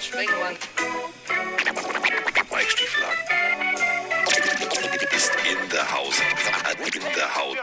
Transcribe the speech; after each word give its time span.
Springmann. 0.00 0.56
Mike 2.50 2.70
Stieflagen. 2.70 3.18
Ist 5.16 5.32
in 5.50 5.68
der 5.70 5.92
Haus. 5.92 6.20
In 6.84 6.92
der 6.92 7.02
Haut. 7.04 7.08
Der 7.16 7.36
Haut. 7.36 7.56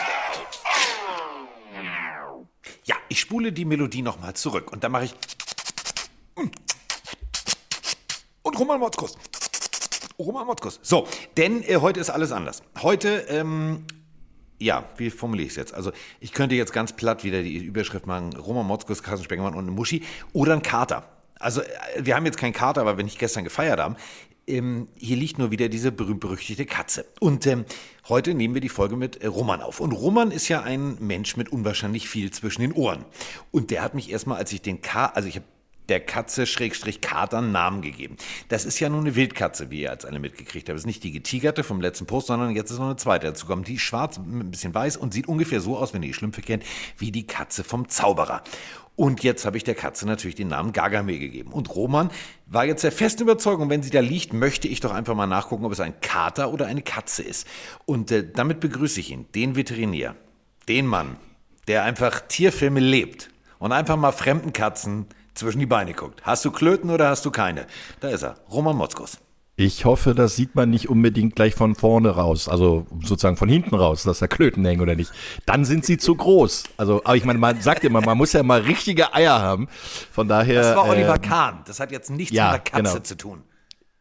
Der 0.00 0.28
Haut. 0.28 0.58
Ja, 2.84 2.96
ich 3.08 3.20
spule 3.20 3.52
die 3.52 3.64
Melodie 3.64 4.02
nochmal 4.02 4.34
zurück 4.34 4.72
und 4.72 4.82
dann 4.82 4.90
mache 4.92 5.04
ich. 5.04 5.14
Und 8.42 8.58
Roman 8.58 8.80
Motzkus. 8.80 9.16
Roman 10.18 10.46
Motzkus. 10.46 10.80
So, 10.82 11.06
denn 11.36 11.62
äh, 11.62 11.76
heute 11.76 12.00
ist 12.00 12.10
alles 12.10 12.32
anders. 12.32 12.62
Heute, 12.82 13.24
ähm, 13.28 13.86
ja, 14.58 14.84
wie 14.96 15.10
formuliere 15.10 15.46
ich 15.46 15.52
es 15.52 15.56
jetzt? 15.56 15.74
Also, 15.74 15.92
ich 16.20 16.32
könnte 16.32 16.54
jetzt 16.56 16.72
ganz 16.72 16.92
platt 16.92 17.24
wieder 17.24 17.42
die 17.42 17.56
Überschrift 17.56 18.06
machen: 18.06 18.36
Roman 18.36 18.66
Motzkus, 18.66 19.02
Carsten 19.02 19.24
Spengemann 19.24 19.54
und 19.54 19.64
eine 19.64 19.70
Muschi 19.70 20.02
oder 20.32 20.52
ein 20.54 20.62
Kater. 20.62 21.08
Also, 21.42 21.62
äh, 21.62 21.66
wir 21.98 22.16
haben 22.16 22.26
jetzt 22.26 22.38
keinen 22.38 22.52
Kater, 22.52 22.86
weil 22.86 22.96
wir 22.96 23.04
nicht 23.04 23.18
gestern 23.18 23.44
gefeiert 23.44 23.80
haben. 23.80 23.96
Ähm, 24.46 24.88
hier 24.96 25.16
liegt 25.16 25.38
nur 25.38 25.50
wieder 25.50 25.68
diese 25.68 25.92
berühmt-berüchtigte 25.92 26.66
Katze. 26.66 27.04
Und 27.20 27.46
ähm, 27.46 27.64
heute 28.08 28.34
nehmen 28.34 28.54
wir 28.54 28.60
die 28.60 28.68
Folge 28.68 28.96
mit 28.96 29.22
äh, 29.22 29.26
Roman 29.26 29.60
auf. 29.60 29.78
Und 29.80 29.92
Roman 29.92 30.30
ist 30.30 30.48
ja 30.48 30.62
ein 30.62 30.96
Mensch 31.00 31.36
mit 31.36 31.50
unwahrscheinlich 31.50 32.08
viel 32.08 32.30
zwischen 32.32 32.62
den 32.62 32.72
Ohren. 32.72 33.04
Und 33.50 33.70
der 33.70 33.82
hat 33.82 33.94
mich 33.94 34.10
erstmal, 34.10 34.38
als 34.38 34.52
ich 34.52 34.62
den 34.62 34.80
K, 34.80 35.06
also 35.06 35.28
ich 35.28 35.36
habe 35.36 35.46
der 35.92 36.00
Katze 36.00 36.46
Schrägstrich 36.46 37.02
Kater 37.02 37.36
einen 37.36 37.52
Namen 37.52 37.82
gegeben. 37.82 38.16
Das 38.48 38.64
ist 38.64 38.80
ja 38.80 38.88
nur 38.88 39.00
eine 39.00 39.14
Wildkatze, 39.14 39.70
wie 39.70 39.82
ihr 39.82 39.90
als 39.90 40.06
alle 40.06 40.20
mitgekriegt 40.20 40.66
habt. 40.70 40.74
Das 40.74 40.82
ist 40.82 40.86
nicht 40.86 41.04
die 41.04 41.12
getigerte 41.12 41.64
vom 41.64 41.82
letzten 41.82 42.06
Post, 42.06 42.28
sondern 42.28 42.56
jetzt 42.56 42.70
ist 42.70 42.78
noch 42.78 42.86
eine 42.86 42.96
zweite 42.96 43.26
dazu 43.26 43.44
kommt. 43.44 43.68
Die 43.68 43.74
ist 43.74 43.82
schwarz, 43.82 44.16
ein 44.16 44.50
bisschen 44.50 44.74
weiß 44.74 44.96
und 44.96 45.12
sieht 45.12 45.28
ungefähr 45.28 45.60
so 45.60 45.76
aus, 45.76 45.92
wenn 45.92 46.02
ihr 46.02 46.08
die 46.08 46.14
Schlümpfe 46.14 46.40
kennt, 46.40 46.64
wie 46.96 47.12
die 47.12 47.26
Katze 47.26 47.62
vom 47.62 47.90
Zauberer. 47.90 48.42
Und 48.96 49.22
jetzt 49.22 49.44
habe 49.44 49.58
ich 49.58 49.64
der 49.64 49.74
Katze 49.74 50.06
natürlich 50.06 50.34
den 50.34 50.48
Namen 50.48 50.72
Gargamel 50.72 51.18
gegeben. 51.18 51.52
Und 51.52 51.74
Roman 51.74 52.10
war 52.46 52.64
jetzt 52.64 52.84
der 52.84 52.92
festen 52.92 53.24
Überzeugung, 53.24 53.68
wenn 53.68 53.82
sie 53.82 53.90
da 53.90 54.00
liegt, 54.00 54.32
möchte 54.32 54.68
ich 54.68 54.80
doch 54.80 54.92
einfach 54.92 55.14
mal 55.14 55.26
nachgucken, 55.26 55.66
ob 55.66 55.72
es 55.72 55.80
ein 55.80 56.00
Kater 56.00 56.54
oder 56.54 56.68
eine 56.68 56.80
Katze 56.80 57.22
ist. 57.22 57.46
Und 57.84 58.10
äh, 58.10 58.26
damit 58.34 58.60
begrüße 58.60 58.98
ich 58.98 59.10
ihn, 59.10 59.26
den 59.34 59.56
Veterinär, 59.56 60.16
den 60.68 60.86
Mann, 60.86 61.18
der 61.68 61.84
einfach 61.84 62.20
Tierfilme 62.20 62.80
lebt 62.80 63.28
und 63.58 63.72
einfach 63.72 63.96
mal 63.96 64.12
fremden 64.12 64.54
Katzen 64.54 65.04
zwischen 65.34 65.58
die 65.58 65.66
Beine 65.66 65.94
guckt. 65.94 66.22
Hast 66.24 66.44
du 66.44 66.50
Klöten 66.50 66.90
oder 66.90 67.08
hast 67.08 67.24
du 67.24 67.30
keine? 67.30 67.66
Da 68.00 68.08
ist 68.08 68.22
er, 68.22 68.36
Roman 68.50 68.76
Motzkus. 68.76 69.18
Ich 69.54 69.84
hoffe, 69.84 70.14
das 70.14 70.34
sieht 70.34 70.54
man 70.54 70.70
nicht 70.70 70.88
unbedingt 70.88 71.36
gleich 71.36 71.54
von 71.54 71.74
vorne 71.74 72.10
raus, 72.10 72.48
also 72.48 72.86
sozusagen 73.02 73.36
von 73.36 73.50
hinten 73.50 73.74
raus, 73.74 74.02
dass 74.02 74.18
da 74.18 74.26
Klöten 74.26 74.64
hängen 74.64 74.80
oder 74.80 74.94
nicht. 74.94 75.12
Dann 75.44 75.66
sind 75.66 75.84
sie 75.84 75.98
zu 75.98 76.14
groß. 76.14 76.64
Also, 76.78 77.02
aber 77.04 77.16
ich 77.16 77.24
meine, 77.26 77.38
man 77.38 77.60
sagt 77.60 77.84
immer, 77.84 78.00
man 78.00 78.16
muss 78.16 78.32
ja 78.32 78.42
mal 78.42 78.62
richtige 78.62 79.12
Eier 79.12 79.40
haben. 79.40 79.68
Von 80.10 80.26
daher. 80.26 80.62
Das 80.62 80.76
war 80.76 80.88
Oliver 80.88 81.16
äh, 81.16 81.18
Kahn. 81.18 81.62
Das 81.66 81.80
hat 81.80 81.92
jetzt 81.92 82.10
nichts 82.10 82.34
ja, 82.34 82.52
mit 82.52 82.52
einer 82.52 82.82
Katze 82.82 82.92
genau. 82.94 83.04
zu 83.04 83.16
tun. 83.16 83.42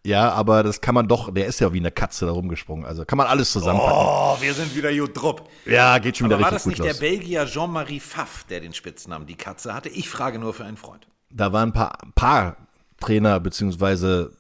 Ja, 0.04 0.32
aber 0.32 0.64
das 0.64 0.82
kann 0.82 0.96
man 0.96 1.08
doch, 1.08 1.32
der 1.32 1.46
ist 1.46 1.60
ja 1.60 1.72
wie 1.74 1.80
eine 1.80 1.92
Katze 1.92 2.26
da 2.26 2.32
rumgesprungen. 2.32 2.86
Also 2.86 3.06
kann 3.06 3.18
man 3.18 3.28
alles 3.28 3.52
zusammenpacken. 3.52 3.94
Oh, 3.98 4.38
wir 4.40 4.54
sind 4.54 4.76
wieder 4.76 4.92
gut 4.92 5.16
drupp. 5.16 5.50
Ja, 5.66 6.00
geht 6.00 6.18
schon 6.18 6.28
wieder 6.28 6.38
Aber 6.38 6.46
war 6.46 6.54
richtig 6.54 6.74
das 6.74 6.80
gut 6.80 6.86
nicht 6.86 6.94
los. 6.94 7.00
der 7.00 7.08
Belgier 7.08 7.46
Jean-Marie 7.46 8.00
Pfaff, 8.00 8.46
der 8.50 8.62
den 8.62 8.74
Spitznamen 8.74 9.28
die 9.28 9.36
Katze 9.36 9.74
hatte? 9.74 9.90
Ich 9.90 10.10
frage 10.10 10.40
nur 10.40 10.54
für 10.54 10.64
einen 10.64 10.78
Freund. 10.78 11.06
Da 11.34 11.54
waren 11.54 11.70
ein 11.70 11.74
paar, 11.74 11.98
paar 12.16 12.58
Trainer 13.00 13.40
beziehungsweise 13.40 14.32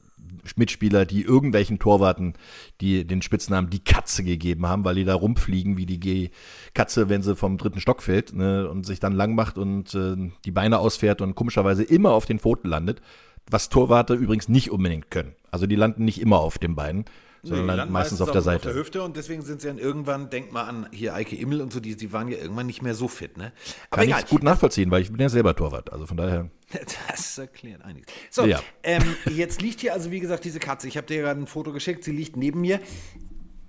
Mitspieler, 0.55 1.05
die 1.05 1.21
irgendwelchen 1.21 1.79
Torwarten, 1.79 2.33
die 2.79 3.05
den 3.05 3.21
Spitznamen 3.21 3.69
die 3.69 3.83
Katze 3.83 4.23
gegeben 4.23 4.67
haben, 4.67 4.83
weil 4.85 4.95
die 4.95 5.05
da 5.05 5.13
rumfliegen 5.13 5.77
wie 5.77 5.85
die 5.85 6.31
Katze, 6.73 7.09
wenn 7.09 7.21
sie 7.21 7.35
vom 7.35 7.57
dritten 7.57 7.79
Stock 7.79 8.01
fällt 8.01 8.33
ne, 8.33 8.69
und 8.69 8.85
sich 8.85 8.99
dann 8.99 9.13
lang 9.13 9.35
macht 9.35 9.57
und 9.57 9.93
äh, 9.93 10.15
die 10.45 10.51
Beine 10.51 10.79
ausfährt 10.79 11.21
und 11.21 11.35
komischerweise 11.35 11.83
immer 11.83 12.11
auf 12.11 12.25
den 12.25 12.39
Pfoten 12.39 12.67
landet, 12.69 13.01
was 13.49 13.69
Torwarte 13.69 14.13
übrigens 14.13 14.49
nicht 14.49 14.71
unbedingt 14.71 15.11
können. 15.11 15.35
Also 15.51 15.67
die 15.67 15.75
landen 15.75 16.05
nicht 16.05 16.21
immer 16.21 16.39
auf 16.39 16.57
den 16.57 16.75
Beinen, 16.75 17.05
sondern 17.43 17.87
Nee, 17.87 17.91
meistens 17.91 18.21
auf 18.21 18.31
der 18.31 18.41
Seite. 18.41 18.67
Auf 18.69 18.73
der 18.73 18.81
Hüfte 18.81 19.01
und 19.03 19.17
deswegen 19.17 19.41
sind 19.41 19.61
sie 19.61 19.67
dann 19.67 19.77
irgendwann, 19.77 20.29
denk 20.29 20.51
mal 20.51 20.63
an 20.63 20.87
hier 20.91 21.13
Eike 21.15 21.35
Immel 21.35 21.61
und 21.61 21.73
so, 21.73 21.79
die, 21.79 21.95
die 21.95 22.13
waren 22.13 22.27
ja 22.27 22.37
irgendwann 22.37 22.67
nicht 22.67 22.81
mehr 22.81 22.93
so 22.93 23.07
fit, 23.07 23.37
ne? 23.37 23.51
Aber 23.89 24.01
Kann 24.01 24.07
egal. 24.09 24.23
ich 24.23 24.29
gut 24.29 24.43
nachvollziehen, 24.43 24.91
weil 24.91 25.01
ich 25.01 25.11
bin 25.11 25.19
ja 25.19 25.29
selber 25.29 25.55
Torwart. 25.55 25.91
Also 25.91 26.05
von 26.05 26.17
daher. 26.17 26.49
Das 27.09 27.37
erklärt 27.37 27.81
einiges. 27.83 28.07
So, 28.29 28.45
Ja. 28.45 28.61
ähm, 28.83 29.03
jetzt 29.29 29.61
liegt 29.61 29.81
hier 29.81 29.93
also, 29.93 30.09
wie 30.11 30.19
gesagt, 30.19 30.45
diese 30.45 30.59
Katze. 30.59 30.87
Ich 30.87 30.95
habe 30.97 31.07
dir 31.07 31.21
gerade 31.21 31.39
ein 31.39 31.47
Foto 31.47 31.73
geschickt, 31.73 32.03
sie 32.03 32.11
liegt 32.13 32.37
neben 32.37 32.61
mir. 32.61 32.79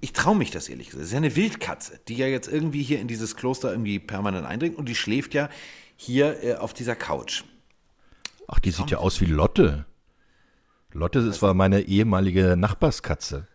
Ich 0.01 0.13
traue 0.13 0.37
mich 0.37 0.51
das 0.51 0.69
ehrlich 0.69 0.87
gesagt. 0.87 1.01
Das 1.03 1.07
ist 1.09 1.13
ja 1.13 1.19
eine 1.19 1.35
Wildkatze, 1.35 1.99
die 2.09 2.17
ja 2.17 2.27
jetzt 2.27 2.49
irgendwie 2.49 2.83
hier 2.83 3.01
in 3.01 3.09
dieses 3.09 3.37
Kloster 3.37 3.71
irgendwie 3.71 3.99
permanent 3.99 4.47
eindringt 4.47 4.77
und 4.77 4.89
die 4.89 4.95
schläft 4.95 5.33
ja 5.35 5.49
hier 5.97 6.43
äh, 6.43 6.55
auf 6.57 6.75
dieser 6.75 6.95
Couch. 6.97 7.45
Ach, 8.49 8.59
die 8.59 8.71
sieht 8.71 8.91
ja 8.91 8.99
aus 8.99 9.21
wie 9.21 9.27
Lotte. 9.27 9.87
Lotte 10.93 11.21
ist 11.21 11.41
war 11.43 11.55
meine 11.55 11.83
ehemalige 11.83 12.57
Nachbarskatze. 12.57 13.47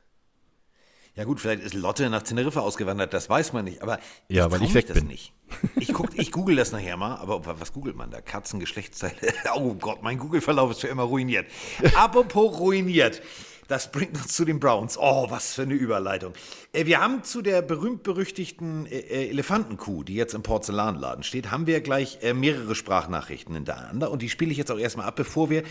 Ja 1.17 1.23
gut, 1.23 1.39
vielleicht 1.41 1.63
ist 1.63 1.73
Lotte 1.73 2.09
nach 2.11 2.22
Teneriffa 2.22 2.59
ausgewandert, 2.61 3.11
das 3.13 3.28
weiß 3.29 3.51
man 3.51 3.66
nicht, 3.66 3.81
aber 3.81 4.00
Ja, 4.29 4.51
weil 4.51 4.59
trau 4.59 4.66
ich 4.66 4.73
weg 4.75 4.85
das 4.88 4.97
bin. 5.00 5.07
nicht. 5.07 5.33
Ich 5.79 5.91
guck, 5.91 6.17
ich 6.17 6.31
google 6.31 6.55
das 6.55 6.72
nachher 6.72 6.95
mal, 6.95 7.16
aber 7.16 7.44
wa- 7.45 7.55
was 7.59 7.73
googelt 7.73 7.95
man 7.95 8.11
da? 8.11 8.22
Katzen, 8.22 8.59
Geschlechtsteile. 8.59 9.16
Oh 9.56 9.73
Gott, 9.73 10.03
mein 10.03 10.19
Google-Verlauf 10.19 10.72
ist 10.72 10.81
für 10.81 10.88
immer 10.88 11.03
ruiniert. 11.03 11.47
Apropos 11.95 12.59
ruiniert. 12.59 13.22
Das 13.67 13.91
bringt 13.91 14.16
uns 14.16 14.27
zu 14.33 14.45
den 14.45 14.61
Browns. 14.61 14.97
Oh, 14.97 15.25
was 15.29 15.53
für 15.56 15.63
eine 15.63 15.73
Überleitung. 15.73 16.31
Äh, 16.72 16.85
Wir 16.85 17.01
haben 17.01 17.23
zu 17.23 17.41
der 17.41 17.61
berühmt-berüchtigten 17.61 18.85
äh, 18.85 18.97
äh, 19.00 19.29
Elefantenkuh, 19.29 20.03
die 20.03 20.16
jetzt 20.16 20.33
im 20.33 20.44
Porzellanladen 20.44 21.23
steht, 21.23 21.51
haben 21.51 21.67
wir 21.67 21.81
gleich 21.81 22.19
mehrere 22.33 22.75
Sprachnachrichten 22.75 23.53
hintereinander. 23.56 24.09
Und 24.11 24.22
die 24.22 24.29
spiele 24.29 24.51
ich 24.51 24.57
jetzt 24.57 24.72
auch 24.72 24.79
erstmal 24.79 25.06
ab, 25.07 25.16
bevor 25.17 25.50
wir 25.50 25.63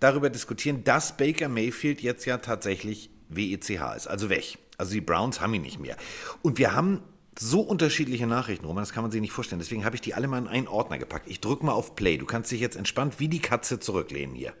darüber 0.00 0.30
diskutieren, 0.30 0.82
dass 0.82 1.16
Baker 1.16 1.48
Mayfield 1.48 2.00
jetzt 2.02 2.24
ja 2.24 2.38
tatsächlich 2.38 3.10
WECH 3.28 3.70
ist, 3.96 4.06
also 4.08 4.28
weg. 4.30 4.58
Also 4.78 4.92
die 4.92 5.00
Browns 5.00 5.40
haben 5.40 5.54
ihn 5.54 5.62
nicht 5.62 5.78
mehr. 5.78 5.96
Und 6.42 6.58
wir 6.58 6.74
haben 6.74 7.02
so 7.38 7.60
unterschiedliche 7.60 8.26
Nachrichten, 8.26 8.64
Roman, 8.64 8.82
das 8.82 8.92
kann 8.92 9.02
man 9.02 9.10
sich 9.10 9.20
nicht 9.20 9.32
vorstellen. 9.32 9.58
Deswegen 9.58 9.84
habe 9.84 9.96
ich 9.96 10.02
die 10.02 10.14
alle 10.14 10.28
mal 10.28 10.38
in 10.38 10.48
einen 10.48 10.68
Ordner 10.68 10.98
gepackt. 10.98 11.26
Ich 11.28 11.40
drücke 11.40 11.66
mal 11.66 11.72
auf 11.72 11.96
Play. 11.96 12.16
Du 12.16 12.26
kannst 12.26 12.50
dich 12.50 12.60
jetzt 12.60 12.76
entspannt 12.76 13.18
wie 13.18 13.28
die 13.28 13.40
Katze 13.40 13.80
zurücklehnen 13.80 14.34
hier. 14.34 14.54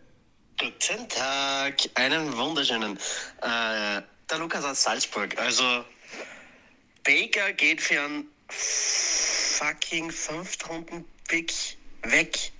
Guten 0.58 1.08
Tag, 1.08 1.74
einen 1.94 2.36
wunderschönen. 2.36 2.96
Äh, 3.42 4.02
der 4.30 4.38
Lukas 4.38 4.64
aus 4.64 4.82
Salzburg. 4.82 5.36
Also, 5.38 5.84
Baker 7.02 7.52
geht 7.52 7.80
für 7.80 8.00
einen 8.00 8.26
fucking 8.48 10.10
Fünftrunden-Pick 10.10 11.52
weg 12.02 12.52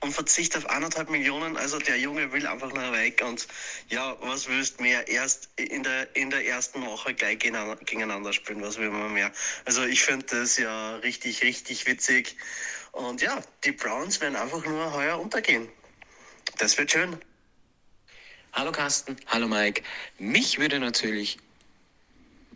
und 0.00 0.12
verzichtet 0.12 0.64
auf 0.64 0.70
anderthalb 0.70 1.10
Millionen. 1.10 1.56
Also, 1.56 1.78
der 1.78 1.98
Junge 1.98 2.32
will 2.32 2.46
einfach 2.46 2.72
nur 2.72 2.92
weg. 2.92 3.22
Und 3.24 3.46
ja, 3.88 4.16
was 4.20 4.48
willst 4.48 4.80
mehr? 4.80 5.06
Erst 5.08 5.50
in 5.56 5.82
der, 5.82 6.14
in 6.16 6.30
der 6.30 6.46
ersten 6.46 6.84
Woche 6.84 7.14
gleich 7.14 7.38
gegeneinander, 7.38 7.76
gegeneinander 7.84 8.32
spielen. 8.32 8.62
Was 8.62 8.78
will 8.78 8.90
man 8.90 9.12
mehr? 9.12 9.32
Also, 9.64 9.84
ich 9.84 10.02
finde 10.02 10.26
das 10.26 10.56
ja 10.56 10.96
richtig, 10.96 11.42
richtig 11.42 11.86
witzig. 11.86 12.36
Und 12.92 13.20
ja, 13.22 13.42
die 13.64 13.72
Browns 13.72 14.20
werden 14.20 14.36
einfach 14.36 14.64
nur 14.64 14.92
heuer 14.92 15.20
untergehen. 15.20 15.68
Das 16.58 16.76
wird 16.78 16.90
schön. 16.90 17.16
Hallo 18.52 18.72
Carsten, 18.72 19.16
hallo 19.28 19.46
Mike. 19.46 19.82
Mich 20.18 20.58
würde 20.58 20.80
natürlich 20.80 21.38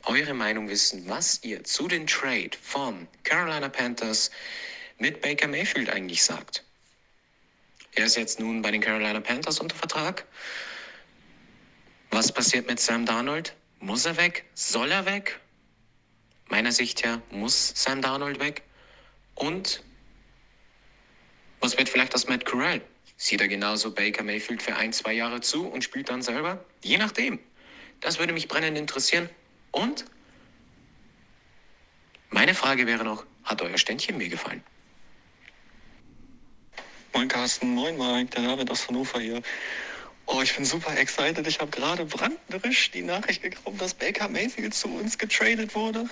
eure 0.06 0.34
Meinung 0.34 0.68
wissen, 0.68 1.08
was 1.08 1.38
ihr 1.44 1.62
zu 1.62 1.86
den 1.86 2.06
Trade 2.08 2.50
von 2.60 3.06
Carolina 3.22 3.68
Panthers 3.68 4.32
mit 4.98 5.20
Baker 5.20 5.46
Mayfield 5.46 5.88
eigentlich 5.88 6.24
sagt. 6.24 6.63
Er 7.94 8.06
ist 8.06 8.16
jetzt 8.16 8.40
nun 8.40 8.60
bei 8.60 8.70
den 8.70 8.80
Carolina 8.80 9.20
Panthers 9.20 9.60
unter 9.60 9.76
Vertrag. 9.76 10.26
Was 12.10 12.32
passiert 12.32 12.66
mit 12.66 12.80
Sam 12.80 13.06
Darnold? 13.06 13.54
Muss 13.78 14.04
er 14.04 14.16
weg? 14.16 14.44
Soll 14.54 14.90
er 14.90 15.06
weg? 15.06 15.40
Meiner 16.48 16.72
Sicht 16.72 17.04
her 17.04 17.22
muss 17.30 17.72
Sam 17.76 18.02
Darnold 18.02 18.40
weg. 18.40 18.62
Und 19.34 19.82
was 21.60 21.78
wird 21.78 21.88
vielleicht 21.88 22.14
aus 22.14 22.26
Matt 22.26 22.44
Corral? 22.44 22.80
Sieht 23.16 23.40
er 23.40 23.48
genauso 23.48 23.92
Baker 23.92 24.24
Mayfield 24.24 24.62
für 24.62 24.74
ein, 24.76 24.92
zwei 24.92 25.12
Jahre 25.12 25.40
zu 25.40 25.66
und 25.66 25.84
spielt 25.84 26.08
dann 26.08 26.22
selber? 26.22 26.64
Je 26.82 26.98
nachdem. 26.98 27.38
Das 28.00 28.18
würde 28.18 28.32
mich 28.32 28.48
brennend 28.48 28.76
interessieren. 28.76 29.30
Und 29.70 30.04
meine 32.30 32.54
Frage 32.54 32.86
wäre 32.86 33.04
noch, 33.04 33.24
hat 33.44 33.62
euer 33.62 33.78
Ständchen 33.78 34.18
mir 34.18 34.28
gefallen? 34.28 34.62
Moin 37.14 37.28
Carsten, 37.28 37.68
moin 37.74 37.96
Mike, 37.96 38.30
der 38.34 38.42
David 38.42 38.72
aus 38.72 38.88
Hannover 38.88 39.20
hier. 39.20 39.40
Oh, 40.26 40.42
ich 40.42 40.56
bin 40.56 40.64
super 40.64 40.98
excited. 40.98 41.46
Ich 41.46 41.60
habe 41.60 41.70
gerade 41.70 42.04
branderisch 42.04 42.90
die 42.90 43.02
Nachricht 43.02 43.40
bekommen, 43.40 43.78
dass 43.78 43.94
Baker 43.94 44.28
Mayfield 44.28 44.74
zu 44.74 44.88
uns 44.88 45.16
getradet 45.16 45.76
wurde. 45.76 46.08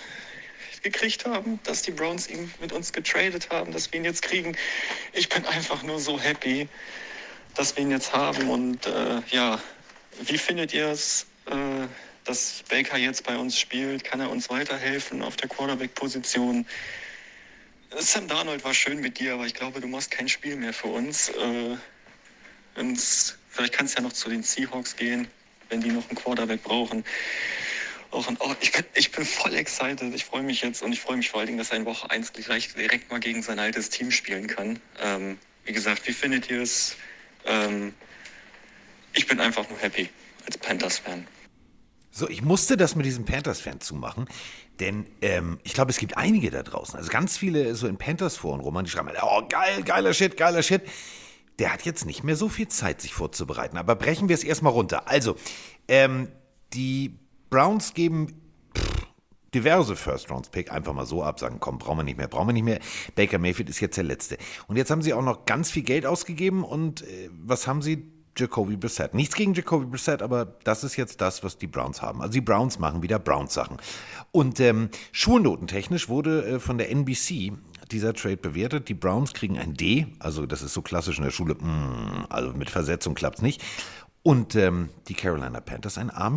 Gekriegt 0.85 1.25
haben, 1.27 1.59
dass 1.65 1.83
die 1.83 1.91
Browns 1.91 2.31
ihn 2.31 2.55
mit 2.61 2.71
uns 2.71 2.93
getradet 2.93 3.51
haben, 3.51 3.73
dass 3.73 3.93
wir 3.93 3.99
ihn 3.99 4.05
jetzt 4.05 4.23
kriegen. 4.23 4.57
Ich 5.13 5.29
bin 5.29 5.45
einfach 5.45 5.83
nur 5.83 5.99
so 5.99 6.21
happy, 6.21 6.69
dass 7.57 7.75
wir 7.75 7.83
ihn 7.83 7.91
jetzt 7.91 8.13
haben. 8.13 8.49
Und 8.49 8.87
äh, 8.87 9.23
ja, 9.31 9.61
wie 10.21 10.39
findet 10.39 10.73
ihr 10.73 10.87
es, 10.87 11.27
äh, 11.47 11.89
dass 12.25 12.63
Baker 12.71 12.97
jetzt 12.97 13.25
bei 13.25 13.37
uns 13.37 13.59
spielt? 13.59 14.05
Kann 14.05 14.21
er 14.21 14.31
uns 14.31 14.49
weiterhelfen 14.51 15.21
auf 15.23 15.35
der 15.35 15.49
Quarterback-Position? 15.49 16.65
Sam 17.99 18.27
Darnold 18.27 18.65
war 18.65 18.75
schön 18.75 19.01
mit 19.01 19.19
dir, 19.19 19.35
aber 19.35 19.47
ich 19.47 19.55
glaube, 19.55 19.81
du 19.81 19.87
machst 19.87 20.11
kein 20.11 20.29
Spiel 20.29 20.57
mehr 20.57 20.73
für 20.73 20.89
uns. 20.89 21.29
Äh, 21.29 21.77
vielleicht 23.49 23.73
kann 23.75 23.87
es 23.87 23.95
ja 23.95 24.01
noch 24.01 24.13
zu 24.13 24.31
den 24.31 24.43
Seahawks 24.43 24.97
gehen, 24.97 25.29
wenn 25.69 25.81
die 25.81 25.91
noch 25.91 26.09
einen 26.09 26.17
Quarterback 26.17 26.63
brauchen. 26.63 27.05
Auch 28.11 28.29
ein, 28.29 28.37
oh, 28.41 28.55
ich, 28.61 28.73
bin, 28.73 28.85
ich 28.95 29.11
bin 29.13 29.25
voll 29.25 29.55
excited. 29.55 30.15
Ich 30.15 30.25
freue 30.25 30.43
mich 30.43 30.63
jetzt 30.63 30.83
und 30.83 30.93
ich 30.93 31.01
freue 31.01 31.17
mich 31.17 31.31
vor 31.31 31.41
allen 31.41 31.49
Dingen, 31.49 31.59
dass 31.59 31.71
er 31.71 31.79
in 31.79 31.85
Woche 31.85 32.11
1 32.11 32.33
gleich 32.33 32.73
direkt 32.75 33.11
mal 33.11 33.21
gegen 33.21 33.43
sein 33.43 33.59
altes 33.59 33.91
Team 33.91 34.11
spielen 34.11 34.47
kann. 34.47 34.81
Ähm, 35.01 35.39
wie 35.65 35.73
gesagt, 35.73 36.07
wie 36.07 36.13
findet 36.13 36.51
ihr 36.51 36.63
es? 36.63 36.97
Ähm, 37.45 37.95
ich 39.15 39.27
bin 39.27 39.41
einfach 39.41 39.69
nur 39.69 39.79
happy 39.79 40.09
als 40.47 40.57
Panthers-Fan. 40.59 41.27
So, 42.15 42.29
ich 42.29 42.43
musste 42.43 42.77
das 42.77 42.95
mit 42.95 43.07
diesem 43.07 43.25
Panthers-Fan 43.25 43.81
zumachen, 43.81 44.27
denn 44.81 45.07
ähm, 45.23 45.59
ich 45.65 45.73
glaube, 45.73 45.91
es 45.91 45.97
gibt 45.97 46.19
einige 46.19 46.51
da 46.51 46.63
draußen, 46.63 46.99
also 46.99 47.11
ganz 47.11 47.39
viele 47.39 47.75
so 47.75 47.87
in 47.87 47.97
Panthers-Foren 47.97 48.61
rum, 48.61 48.85
die 48.85 48.91
schreiben, 48.91 49.09
oh 49.23 49.43
geil, 49.49 49.83
geiler 49.83 50.13
Shit, 50.13 50.37
geiler 50.37 50.63
Shit. 50.63 50.83
Der 51.59 51.73
hat 51.73 51.83
jetzt 51.87 52.05
nicht 52.05 52.23
mehr 52.23 52.37
so 52.37 52.51
viel 52.51 52.69
Zeit, 52.69 53.01
sich 53.01 53.15
vorzubereiten. 53.15 53.77
Aber 53.77 53.95
brechen 53.95 54.29
wir 54.29 54.35
es 54.35 54.45
erstmal 54.45 54.73
runter. 54.73 55.09
Also, 55.09 55.37
ähm, 55.89 56.29
die 56.75 57.19
Browns 57.51 57.95
geben 57.95 58.43
pff, 58.77 59.07
diverse 59.55 59.97
First-Rounds-Pick 59.97 60.71
einfach 60.71 60.93
mal 60.93 61.07
so 61.07 61.23
ab, 61.23 61.41
sagen, 61.41 61.59
komm, 61.61 61.79
brauchen 61.79 61.99
wir 61.99 62.05
nicht 62.05 62.19
mehr, 62.19 62.29
brauchen 62.29 62.49
wir 62.49 62.53
nicht 62.55 62.65
mehr. 62.65 62.81
Baker 63.15 63.39
Mayfield 63.39 63.71
ist 63.71 63.81
jetzt 63.81 63.97
der 63.97 64.05
Letzte. 64.05 64.37
Und 64.67 64.77
jetzt 64.77 64.91
haben 64.91 65.03
sie 65.03 65.15
auch 65.15 65.23
noch 65.23 65.47
ganz 65.47 65.71
viel 65.71 65.83
Geld 65.83 66.05
ausgegeben 66.05 66.63
und 66.63 67.03
äh, 67.03 67.31
was 67.33 67.67
haben 67.67 67.81
sie? 67.81 68.13
Jacoby 68.37 68.77
Brissett. 68.77 69.15
Nichts 69.15 69.35
gegen 69.35 69.55
Jacoby 69.55 69.87
Brissett, 69.87 70.23
aber 70.23 70.47
das 70.65 70.85
ist 70.85 70.97
jetzt 70.97 71.21
das, 71.21 71.45
was 71.45 71.59
die 71.59 71.67
Browns 71.67 72.01
haben. 72.01 72.21
Also 72.23 72.33
die 72.33 72.41
Browns 72.41 72.79
machen 72.79 73.03
wieder 73.03 73.19
Browns-Sachen. 73.19 73.77
Und 74.31 74.61
ähm, 74.61 74.89
schulnotentechnisch 75.13 76.09
wurde 76.09 76.45
äh, 76.47 76.61
von 76.61 76.79
der 76.79 76.91
NBC 76.91 77.53
dieser 77.91 78.15
Trade 78.15 78.39
bewertet. 78.39 78.89
Die 78.89 78.95
Browns 78.95 79.35
kriegen 79.35 79.59
ein 79.59 79.75
D, 79.75 80.07
also 80.19 80.47
das 80.47 80.63
ist 80.63 80.73
so 80.73 80.83
klassisch 80.83 81.19
in 81.19 81.25
der 81.25 81.31
Schule, 81.31 81.55
mm, 81.55 82.27
also 82.31 82.53
mit 82.53 82.71
Versetzung 82.71 83.15
klappt 83.15 83.39
es 83.39 83.43
nicht. 83.43 83.63
Und 84.23 84.55
ähm, 84.55 84.89
die 85.09 85.15
Carolina 85.15 85.61
Panthers 85.61 85.99
ein 85.99 86.11
A-. 86.11 86.33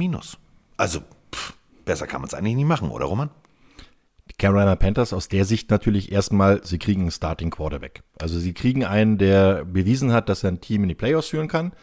Also 0.77 1.01
pff, 1.33 1.53
besser 1.85 2.07
kann 2.07 2.21
man 2.21 2.27
es 2.27 2.33
eigentlich 2.33 2.55
nicht 2.55 2.67
machen, 2.67 2.89
oder 2.89 3.05
Roman? 3.05 3.29
Die 4.29 4.37
Carolina 4.37 4.75
Panthers 4.75 5.13
aus 5.13 5.27
der 5.27 5.45
Sicht 5.45 5.69
natürlich 5.69 6.11
erstmal, 6.11 6.63
sie 6.63 6.79
kriegen 6.79 7.01
einen 7.01 7.11
Starting 7.11 7.51
Quarterback. 7.51 8.03
Also 8.19 8.39
sie 8.39 8.53
kriegen 8.53 8.83
einen, 8.83 9.17
der 9.17 9.65
bewiesen 9.65 10.11
hat, 10.11 10.29
dass 10.29 10.43
er 10.43 10.51
ein 10.51 10.61
Team 10.61 10.83
in 10.83 10.89
die 10.89 10.95
Playoffs 10.95 11.29
führen 11.29 11.47
kann. 11.47 11.73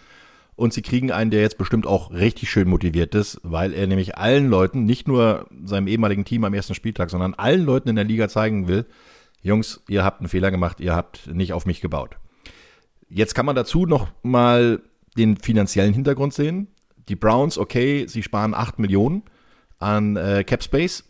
Und 0.55 0.73
sie 0.73 0.83
kriegen 0.83 1.11
einen, 1.11 1.31
der 1.31 1.41
jetzt 1.41 1.56
bestimmt 1.56 1.87
auch 1.87 2.11
richtig 2.11 2.50
schön 2.50 2.69
motiviert 2.69 3.15
ist, 3.15 3.41
weil 3.43 3.73
er 3.73 3.87
nämlich 3.87 4.19
allen 4.19 4.49
Leuten, 4.49 4.85
nicht 4.85 5.09
nur 5.09 5.47
seinem 5.65 5.87
ehemaligen 5.87 6.25
Team 6.25 6.44
am 6.44 6.53
ersten 6.53 6.75
Spieltag, 6.75 7.11
sondern 7.11 7.35
allen 7.35 7.65
Leuten 7.65 7.89
in 7.89 7.97
der 7.97 8.05
Liga 8.05 8.29
zeigen 8.29 8.69
will, 8.69 8.87
Jungs, 9.43 9.83
ihr 9.89 10.05
habt 10.05 10.21
einen 10.21 10.29
Fehler 10.29 10.50
gemacht, 10.50 10.79
ihr 10.79 10.94
habt 10.94 11.27
nicht 11.27 11.53
auf 11.53 11.67
mich 11.67 11.81
gebaut. 11.81 12.17
Jetzt 13.09 13.35
kann 13.35 13.47
man 13.47 13.56
dazu 13.56 13.87
noch 13.87 14.09
mal 14.23 14.81
den 15.17 15.37
finanziellen 15.37 15.93
Hintergrund 15.93 16.33
sehen. 16.33 16.69
Die 17.09 17.17
Browns, 17.17 17.59
okay, 17.59 18.06
sie 18.06 18.23
sparen 18.23 18.55
8 18.55 18.79
Millionen 18.79 19.25
an 19.79 20.17
äh, 20.17 20.44
Cap 20.44 20.62
Space, 20.62 21.05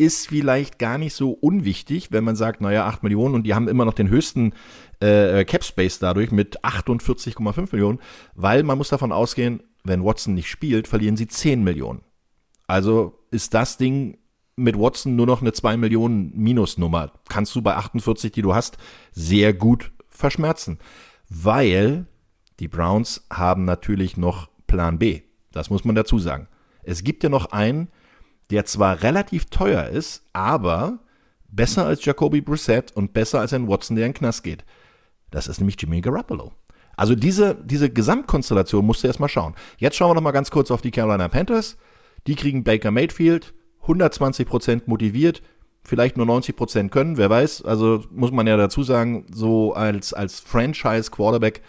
ist 0.00 0.28
vielleicht 0.28 0.78
gar 0.78 0.96
nicht 0.96 1.14
so 1.14 1.30
unwichtig, 1.30 2.10
wenn 2.10 2.24
man 2.24 2.34
sagt, 2.34 2.62
naja, 2.62 2.86
8 2.86 3.02
Millionen 3.02 3.34
und 3.34 3.42
die 3.42 3.54
haben 3.54 3.68
immer 3.68 3.84
noch 3.84 3.92
den 3.92 4.08
höchsten 4.08 4.54
äh, 5.00 5.44
Cap 5.44 5.62
Space 5.62 5.98
dadurch 5.98 6.30
mit 6.30 6.64
48,5 6.64 7.68
Millionen, 7.72 7.98
weil 8.34 8.62
man 8.62 8.78
muss 8.78 8.88
davon 8.88 9.12
ausgehen, 9.12 9.62
wenn 9.84 10.02
Watson 10.02 10.34
nicht 10.34 10.48
spielt, 10.48 10.88
verlieren 10.88 11.18
sie 11.18 11.26
10 11.26 11.62
Millionen. 11.62 12.00
Also 12.66 13.18
ist 13.30 13.52
das 13.52 13.76
Ding 13.76 14.16
mit 14.56 14.78
Watson 14.78 15.16
nur 15.16 15.26
noch 15.26 15.42
eine 15.42 15.52
2 15.52 15.76
Millionen 15.76 16.32
Minusnummer. 16.34 17.12
Kannst 17.28 17.54
du 17.54 17.60
bei 17.60 17.76
48, 17.76 18.32
die 18.32 18.42
du 18.42 18.54
hast, 18.54 18.78
sehr 19.12 19.52
gut 19.52 19.92
verschmerzen. 20.08 20.78
Weil 21.28 22.06
die 22.58 22.68
Browns 22.68 23.26
haben 23.30 23.64
natürlich 23.64 24.16
noch 24.16 24.48
Plan 24.66 24.98
B. 24.98 25.22
Das 25.52 25.68
muss 25.68 25.84
man 25.84 25.94
dazu 25.94 26.18
sagen. 26.18 26.48
Es 26.82 27.04
gibt 27.04 27.22
ja 27.22 27.28
noch 27.28 27.52
einen, 27.52 27.88
der 28.50 28.64
zwar 28.64 29.02
relativ 29.02 29.46
teuer 29.46 29.86
ist, 29.86 30.24
aber 30.32 30.98
besser 31.48 31.86
als 31.86 32.04
Jacoby 32.04 32.40
Brissett 32.40 32.92
und 32.96 33.12
besser 33.12 33.40
als 33.40 33.52
ein 33.52 33.68
Watson, 33.68 33.96
der 33.96 34.06
in 34.06 34.12
den 34.12 34.18
Knast 34.18 34.42
geht. 34.42 34.64
Das 35.30 35.48
ist 35.48 35.60
nämlich 35.60 35.80
Jimmy 35.80 36.00
Garoppolo. 36.00 36.52
Also 36.96 37.14
diese, 37.14 37.54
diese 37.54 37.88
Gesamtkonstellation 37.90 38.84
musst 38.84 39.02
du 39.02 39.06
erstmal 39.06 39.28
schauen. 39.28 39.54
Jetzt 39.78 39.96
schauen 39.96 40.10
wir 40.10 40.14
noch 40.14 40.22
mal 40.22 40.32
ganz 40.32 40.50
kurz 40.50 40.70
auf 40.70 40.82
die 40.82 40.90
Carolina 40.90 41.28
Panthers. 41.28 41.76
Die 42.26 42.34
kriegen 42.34 42.64
Baker 42.64 42.90
Mayfield, 42.90 43.54
120% 43.86 44.82
motiviert, 44.86 45.42
vielleicht 45.82 46.16
nur 46.16 46.26
90% 46.26 46.90
können, 46.90 47.16
wer 47.16 47.30
weiß. 47.30 47.64
Also 47.64 48.04
muss 48.10 48.32
man 48.32 48.46
ja 48.46 48.56
dazu 48.56 48.82
sagen, 48.82 49.24
so 49.32 49.72
als, 49.72 50.12
als 50.12 50.40
Franchise-Quarterback 50.40 51.62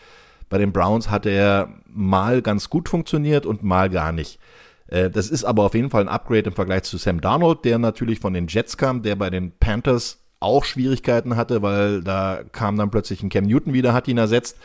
bei 0.50 0.58
den 0.58 0.74
Browns 0.74 1.10
hat 1.10 1.26
er 1.26 1.70
mal 1.88 2.42
ganz 2.42 2.70
gut 2.70 2.90
funktioniert 2.90 3.46
und 3.46 3.64
mal 3.64 3.90
gar 3.90 4.12
nicht. 4.12 4.38
Äh, 4.92 5.10
das 5.10 5.30
ist 5.30 5.44
aber 5.44 5.64
auf 5.64 5.74
jeden 5.74 5.90
Fall 5.90 6.02
ein 6.04 6.10
Upgrade 6.10 6.50
im 6.50 6.54
Vergleich 6.54 6.84
zu 6.84 6.98
Sam 6.98 7.22
Darnold, 7.22 7.66
der 7.66 7.80
natürlich 7.80 8.20
von 8.20 8.34
den 8.34 8.48
Jets 8.48 8.78
kam, 8.78 9.02
der 9.02 9.16
bei 9.16 9.32
den 9.32 9.52
Panthers 9.60 10.20
auch 10.40 10.66
Schwierigkeiten 10.66 11.36
hatte, 11.36 11.62
weil 11.62 12.04
da 12.04 12.42
kam 12.52 12.76
dann 12.76 12.92
plötzlich 12.92 13.24
ein 13.24 13.30
Cam 13.30 13.46
Newton 13.46 13.74
wieder, 13.74 13.94
hat 13.94 14.08
ihn 14.08 14.18
ersetzt, 14.18 14.58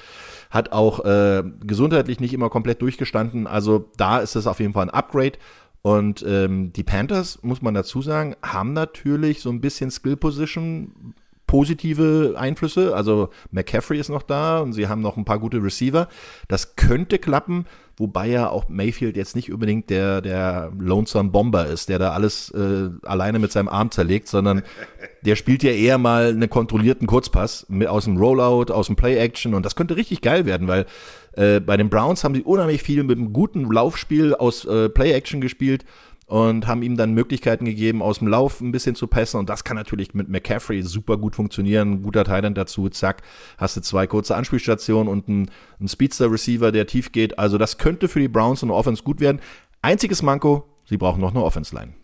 hat 0.50 0.72
auch 0.72 1.04
äh, 1.04 1.42
gesundheitlich 1.64 2.18
nicht 2.18 2.32
immer 2.32 2.50
komplett 2.50 2.82
durchgestanden. 2.82 3.46
Also 3.46 3.90
da 3.96 4.18
ist 4.18 4.36
es 4.36 4.46
auf 4.46 4.60
jeden 4.60 4.72
Fall 4.72 4.86
ein 4.86 4.90
Upgrade. 4.90 5.38
Und 5.82 6.24
ähm, 6.26 6.72
die 6.72 6.82
Panthers, 6.82 7.42
muss 7.42 7.62
man 7.62 7.74
dazu 7.74 8.02
sagen, 8.02 8.34
haben 8.42 8.72
natürlich 8.72 9.40
so 9.40 9.50
ein 9.50 9.60
bisschen 9.60 9.90
Skill 9.90 10.16
Position 10.16 11.14
positive 11.46 12.34
Einflüsse. 12.36 12.94
Also 12.94 13.30
McCaffrey 13.50 13.98
ist 13.98 14.08
noch 14.08 14.22
da 14.22 14.58
und 14.58 14.72
sie 14.72 14.88
haben 14.88 15.00
noch 15.00 15.16
ein 15.16 15.24
paar 15.24 15.38
gute 15.38 15.62
Receiver. 15.62 16.08
Das 16.48 16.76
könnte 16.76 17.18
klappen, 17.18 17.66
wobei 17.96 18.28
ja 18.28 18.50
auch 18.50 18.68
Mayfield 18.68 19.16
jetzt 19.16 19.36
nicht 19.36 19.52
unbedingt 19.52 19.90
der, 19.90 20.20
der 20.20 20.72
Lonesome 20.78 21.30
Bomber 21.30 21.66
ist, 21.66 21.88
der 21.88 21.98
da 21.98 22.12
alles 22.12 22.50
äh, 22.50 22.90
alleine 23.02 23.38
mit 23.38 23.52
seinem 23.52 23.68
Arm 23.68 23.90
zerlegt, 23.90 24.28
sondern 24.28 24.62
der 25.22 25.36
spielt 25.36 25.62
ja 25.62 25.70
eher 25.70 25.98
mal 25.98 26.28
einen 26.28 26.50
kontrollierten 26.50 27.06
Kurzpass 27.06 27.66
mit, 27.68 27.88
aus 27.88 28.04
dem 28.04 28.16
Rollout, 28.16 28.72
aus 28.72 28.86
dem 28.86 28.96
Play-Action. 28.96 29.54
Und 29.54 29.64
das 29.64 29.76
könnte 29.76 29.96
richtig 29.96 30.20
geil 30.20 30.46
werden, 30.46 30.68
weil 30.68 30.86
äh, 31.32 31.60
bei 31.60 31.76
den 31.76 31.88
Browns 31.88 32.22
haben 32.22 32.34
sie 32.34 32.42
unheimlich 32.42 32.82
viel 32.82 33.02
mit 33.02 33.18
einem 33.18 33.32
guten 33.32 33.70
Laufspiel 33.70 34.34
aus 34.34 34.64
äh, 34.64 34.88
Play-Action 34.88 35.40
gespielt 35.40 35.84
und 36.26 36.66
haben 36.66 36.82
ihm 36.82 36.96
dann 36.96 37.14
Möglichkeiten 37.14 37.64
gegeben, 37.64 38.02
aus 38.02 38.18
dem 38.18 38.28
Lauf 38.28 38.60
ein 38.60 38.72
bisschen 38.72 38.96
zu 38.96 39.06
passen. 39.06 39.38
Und 39.38 39.48
das 39.48 39.62
kann 39.62 39.76
natürlich 39.76 40.12
mit 40.12 40.28
McCaffrey 40.28 40.82
super 40.82 41.16
gut 41.16 41.36
funktionieren. 41.36 42.02
guter 42.02 42.24
Thailand 42.24 42.58
dazu, 42.58 42.88
zack, 42.88 43.22
hast 43.58 43.76
du 43.76 43.80
zwei 43.80 44.06
kurze 44.06 44.34
Anspielstationen 44.34 45.08
und 45.08 45.28
einen, 45.28 45.50
einen 45.78 45.88
Speedster-Receiver, 45.88 46.72
der 46.72 46.86
tief 46.86 47.12
geht. 47.12 47.38
Also 47.38 47.58
das 47.58 47.78
könnte 47.78 48.08
für 48.08 48.20
die 48.20 48.28
Browns 48.28 48.62
und 48.62 48.70
Offense 48.70 49.04
gut 49.04 49.20
werden. 49.20 49.40
Einziges 49.82 50.22
Manko, 50.22 50.68
sie 50.84 50.96
brauchen 50.96 51.20
noch 51.20 51.30
eine 51.30 51.44
Offense-Line. 51.44 51.94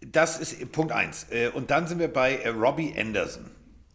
Das 0.00 0.40
ist 0.40 0.72
Punkt 0.72 0.90
eins. 0.90 1.28
Äh, 1.30 1.48
und 1.50 1.70
dann 1.70 1.86
sind 1.86 2.00
wir 2.00 2.12
bei 2.12 2.34
äh, 2.36 2.48
Robbie 2.48 2.92
Anderson. 2.98 3.44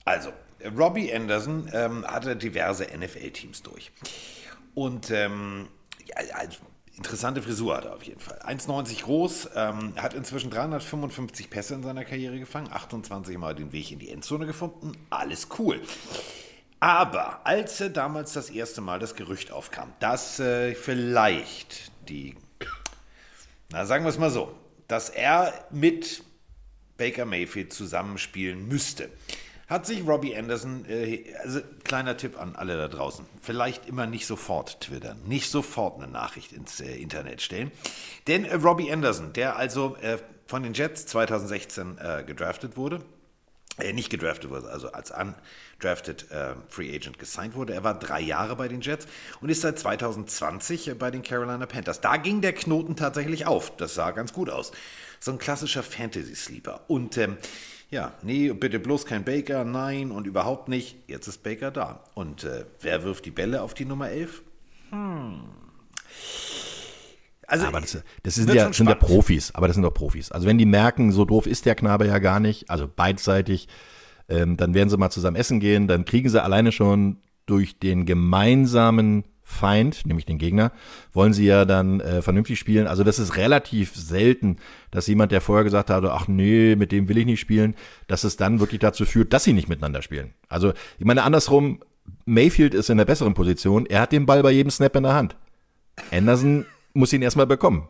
Also, 0.05 0.29
äh, 0.59 0.69
Robbie 0.69 1.13
Anderson 1.13 1.69
ähm, 1.73 2.05
hatte 2.05 2.37
diverse 2.37 2.85
NFL-Teams 2.97 3.61
durch. 3.63 3.91
Und 4.73 5.11
ähm, 5.11 5.67
also 6.33 6.59
Interessante 6.97 7.43
Frisur 7.43 7.77
hat 7.77 7.85
er 7.85 7.95
auf 7.95 8.03
jeden 8.03 8.19
Fall. 8.19 8.39
1,90 8.39 9.03
groß, 9.03 9.49
ähm, 9.55 9.93
hat 9.97 10.15
inzwischen 10.15 10.49
355 10.49 11.49
Pässe 11.51 11.75
in 11.75 11.83
seiner 11.83 12.03
Karriere 12.03 12.39
gefangen, 12.39 12.69
28 12.71 13.37
Mal 13.37 13.53
den 13.53 13.71
Weg 13.71 13.91
in 13.91 13.99
die 13.99 14.09
Endzone 14.09 14.47
gefunden. 14.47 14.93
Alles 15.11 15.47
cool. 15.59 15.79
Aber 16.79 17.45
als 17.45 17.79
äh, 17.81 17.91
damals 17.91 18.33
das 18.33 18.49
erste 18.49 18.81
Mal 18.81 18.97
das 18.97 19.15
Gerücht 19.15 19.51
aufkam, 19.51 19.93
dass 19.99 20.39
äh, 20.39 20.73
vielleicht 20.73 21.91
die, 22.09 22.35
na 23.69 23.85
sagen 23.85 24.03
wir 24.03 24.09
es 24.09 24.17
mal 24.17 24.31
so, 24.31 24.55
dass 24.87 25.09
er 25.09 25.53
mit 25.69 26.23
Baker 26.97 27.25
Mayfield 27.25 27.73
zusammenspielen 27.73 28.67
müsste, 28.67 29.09
hat 29.67 29.85
sich 29.85 30.07
Robbie 30.07 30.35
Anderson, 30.35 30.85
äh, 30.87 31.33
also 31.43 31.59
kleiner 31.83 32.15
Tipp 32.17 32.39
an 32.39 32.55
alle 32.55 32.77
da 32.77 32.87
draußen, 32.87 33.25
vielleicht 33.41 33.85
immer 33.87 34.07
nicht 34.07 34.25
sofort 34.25 34.79
twittern, 34.81 35.19
nicht 35.25 35.49
sofort 35.49 36.01
eine 36.01 36.11
Nachricht 36.11 36.53
ins 36.53 36.79
äh, 36.79 36.95
Internet 36.95 37.41
stellen. 37.41 37.71
Denn 38.27 38.45
äh, 38.45 38.55
Robbie 38.55 38.91
Anderson, 38.91 39.33
der 39.33 39.57
also 39.57 39.97
äh, 39.97 40.17
von 40.47 40.63
den 40.63 40.73
Jets 40.73 41.05
2016 41.07 41.97
äh, 41.97 42.23
gedraftet 42.25 42.77
wurde, 42.77 43.03
äh, 43.77 43.91
nicht 43.91 44.09
gedraftet 44.09 44.49
wurde, 44.49 44.69
also 44.69 44.91
als 44.93 45.11
undrafted 45.11 46.27
Free 46.69 46.95
Agent 46.95 47.19
gesigned 47.19 47.53
wurde. 47.53 47.73
Er 47.73 47.83
war 47.83 47.99
drei 47.99 48.21
Jahre 48.21 48.55
bei 48.55 48.69
den 48.69 48.79
Jets 48.79 49.05
und 49.41 49.49
ist 49.49 49.61
seit 49.61 49.77
2020 49.77 50.87
äh, 50.87 50.93
bei 50.93 51.11
den 51.11 51.23
Carolina 51.23 51.65
Panthers. 51.65 51.99
Da 51.99 52.15
ging 52.15 52.39
der 52.39 52.53
Knoten 52.53 52.95
tatsächlich 52.95 53.45
auf. 53.45 53.75
Das 53.75 53.95
sah 53.95 54.11
ganz 54.11 54.31
gut 54.31 54.49
aus. 54.49 54.71
So 55.19 55.31
ein 55.31 55.39
klassischer 55.39 55.83
Fantasy-Sleeper. 55.83 56.85
Und 56.87 57.17
ähm, 57.17 57.37
ja, 57.89 58.13
nee, 58.21 58.51
bitte 58.51 58.79
bloß 58.79 59.05
kein 59.05 59.23
Baker, 59.23 59.63
nein 59.63 60.11
und 60.11 60.27
überhaupt 60.27 60.67
nicht. 60.67 60.97
Jetzt 61.07 61.27
ist 61.27 61.43
Baker 61.43 61.71
da. 61.71 62.03
Und 62.15 62.43
äh, 62.43 62.65
wer 62.81 63.03
wirft 63.03 63.25
die 63.25 63.31
Bälle 63.31 63.61
auf 63.61 63.73
die 63.73 63.85
Nummer 63.85 64.09
11? 64.09 64.43
Hm. 64.89 65.41
Also, 67.47 67.65
aber 67.65 67.79
das, 67.79 68.03
das 68.23 68.35
sind, 68.35 68.53
ja, 68.53 68.73
sind 68.73 68.89
ja 68.89 68.95
Profis, 68.95 69.55
aber 69.55 69.67
das 69.67 69.75
sind 69.75 69.83
doch 69.83 69.93
Profis. 69.93 70.33
Also 70.33 70.47
wenn 70.47 70.57
die 70.57 70.65
merken, 70.65 71.13
so 71.13 71.23
doof 71.23 71.47
ist 71.47 71.65
der 71.65 71.75
Knabe 71.75 72.05
ja 72.05 72.19
gar 72.19 72.41
nicht, 72.41 72.69
also 72.69 72.89
beidseitig, 72.93 73.69
ähm, 74.27 74.57
dann 74.57 74.73
werden 74.73 74.89
sie 74.89 74.97
mal 74.97 75.09
zusammen 75.09 75.37
essen 75.37 75.61
gehen, 75.61 75.87
dann 75.87 76.03
kriegen 76.03 76.27
sie 76.27 76.43
alleine 76.43 76.73
schon 76.73 77.21
durch 77.45 77.79
den 77.79 78.05
gemeinsamen 78.05 79.23
Feind, 79.49 80.05
nämlich 80.05 80.25
den 80.25 80.37
Gegner, 80.37 80.73
wollen 81.13 81.31
sie 81.31 81.45
ja 81.45 81.63
dann 81.63 82.01
äh, 82.01 82.21
vernünftig 82.21 82.59
spielen. 82.59 82.85
Also 82.85 83.05
das 83.05 83.17
ist 83.17 83.37
relativ 83.37 83.95
selten, 83.95 84.57
dass 84.91 85.07
jemand, 85.07 85.31
der 85.31 85.39
vorher 85.39 85.63
gesagt 85.63 85.89
hat, 85.89 86.03
ach 86.03 86.27
nee, 86.27 86.75
mit 86.75 86.91
dem 86.91 87.07
will 87.07 87.17
ich 87.17 87.25
nicht 87.25 87.39
spielen, 87.39 87.73
dass 88.07 88.25
es 88.25 88.35
dann 88.35 88.59
wirklich 88.59 88.81
dazu 88.81 89.05
führt, 89.05 89.31
dass 89.31 89.45
sie 89.45 89.53
nicht 89.53 89.69
miteinander 89.69 90.01
spielen. 90.01 90.33
Also 90.49 90.73
ich 90.99 91.05
meine 91.05 91.23
andersrum, 91.23 91.79
Mayfield 92.25 92.73
ist 92.73 92.89
in 92.89 92.97
der 92.97 93.05
besseren 93.05 93.33
Position, 93.33 93.85
er 93.85 94.01
hat 94.01 94.11
den 94.11 94.25
Ball 94.25 94.43
bei 94.43 94.51
jedem 94.51 94.69
Snap 94.69 94.95
in 94.97 95.03
der 95.03 95.13
Hand. 95.13 95.37
Anderson 96.11 96.65
muss 96.93 97.13
ihn 97.13 97.21
erstmal 97.21 97.47
bekommen. 97.47 97.87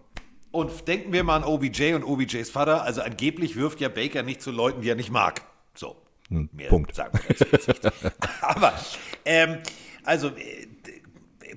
Und 0.51 0.87
denken 0.87 1.11
wir 1.11 1.23
mal 1.23 1.37
an 1.37 1.43
OBJ 1.43 1.95
und 1.95 2.03
OBJs 2.03 2.51
Vater. 2.51 2.83
Also 2.83 3.01
angeblich 3.01 3.55
wirft 3.55 3.81
ja 3.81 3.89
Baker 3.89 4.21
nicht 4.21 4.43
zu 4.43 4.51
Leuten, 4.51 4.81
die 4.81 4.89
er 4.89 4.95
nicht 4.95 5.11
mag. 5.11 5.41
So. 5.73 5.95
Hm, 6.29 6.49
Mehr 6.51 6.69
Punkt. 6.69 6.93
sagen 6.93 7.17
wir 7.17 7.35
dazu 7.35 7.45
jetzt 7.51 7.67
nicht. 7.67 7.81
Aber, 8.41 8.73
ähm, 9.25 9.57
also, 10.03 10.27
äh, 10.29 10.67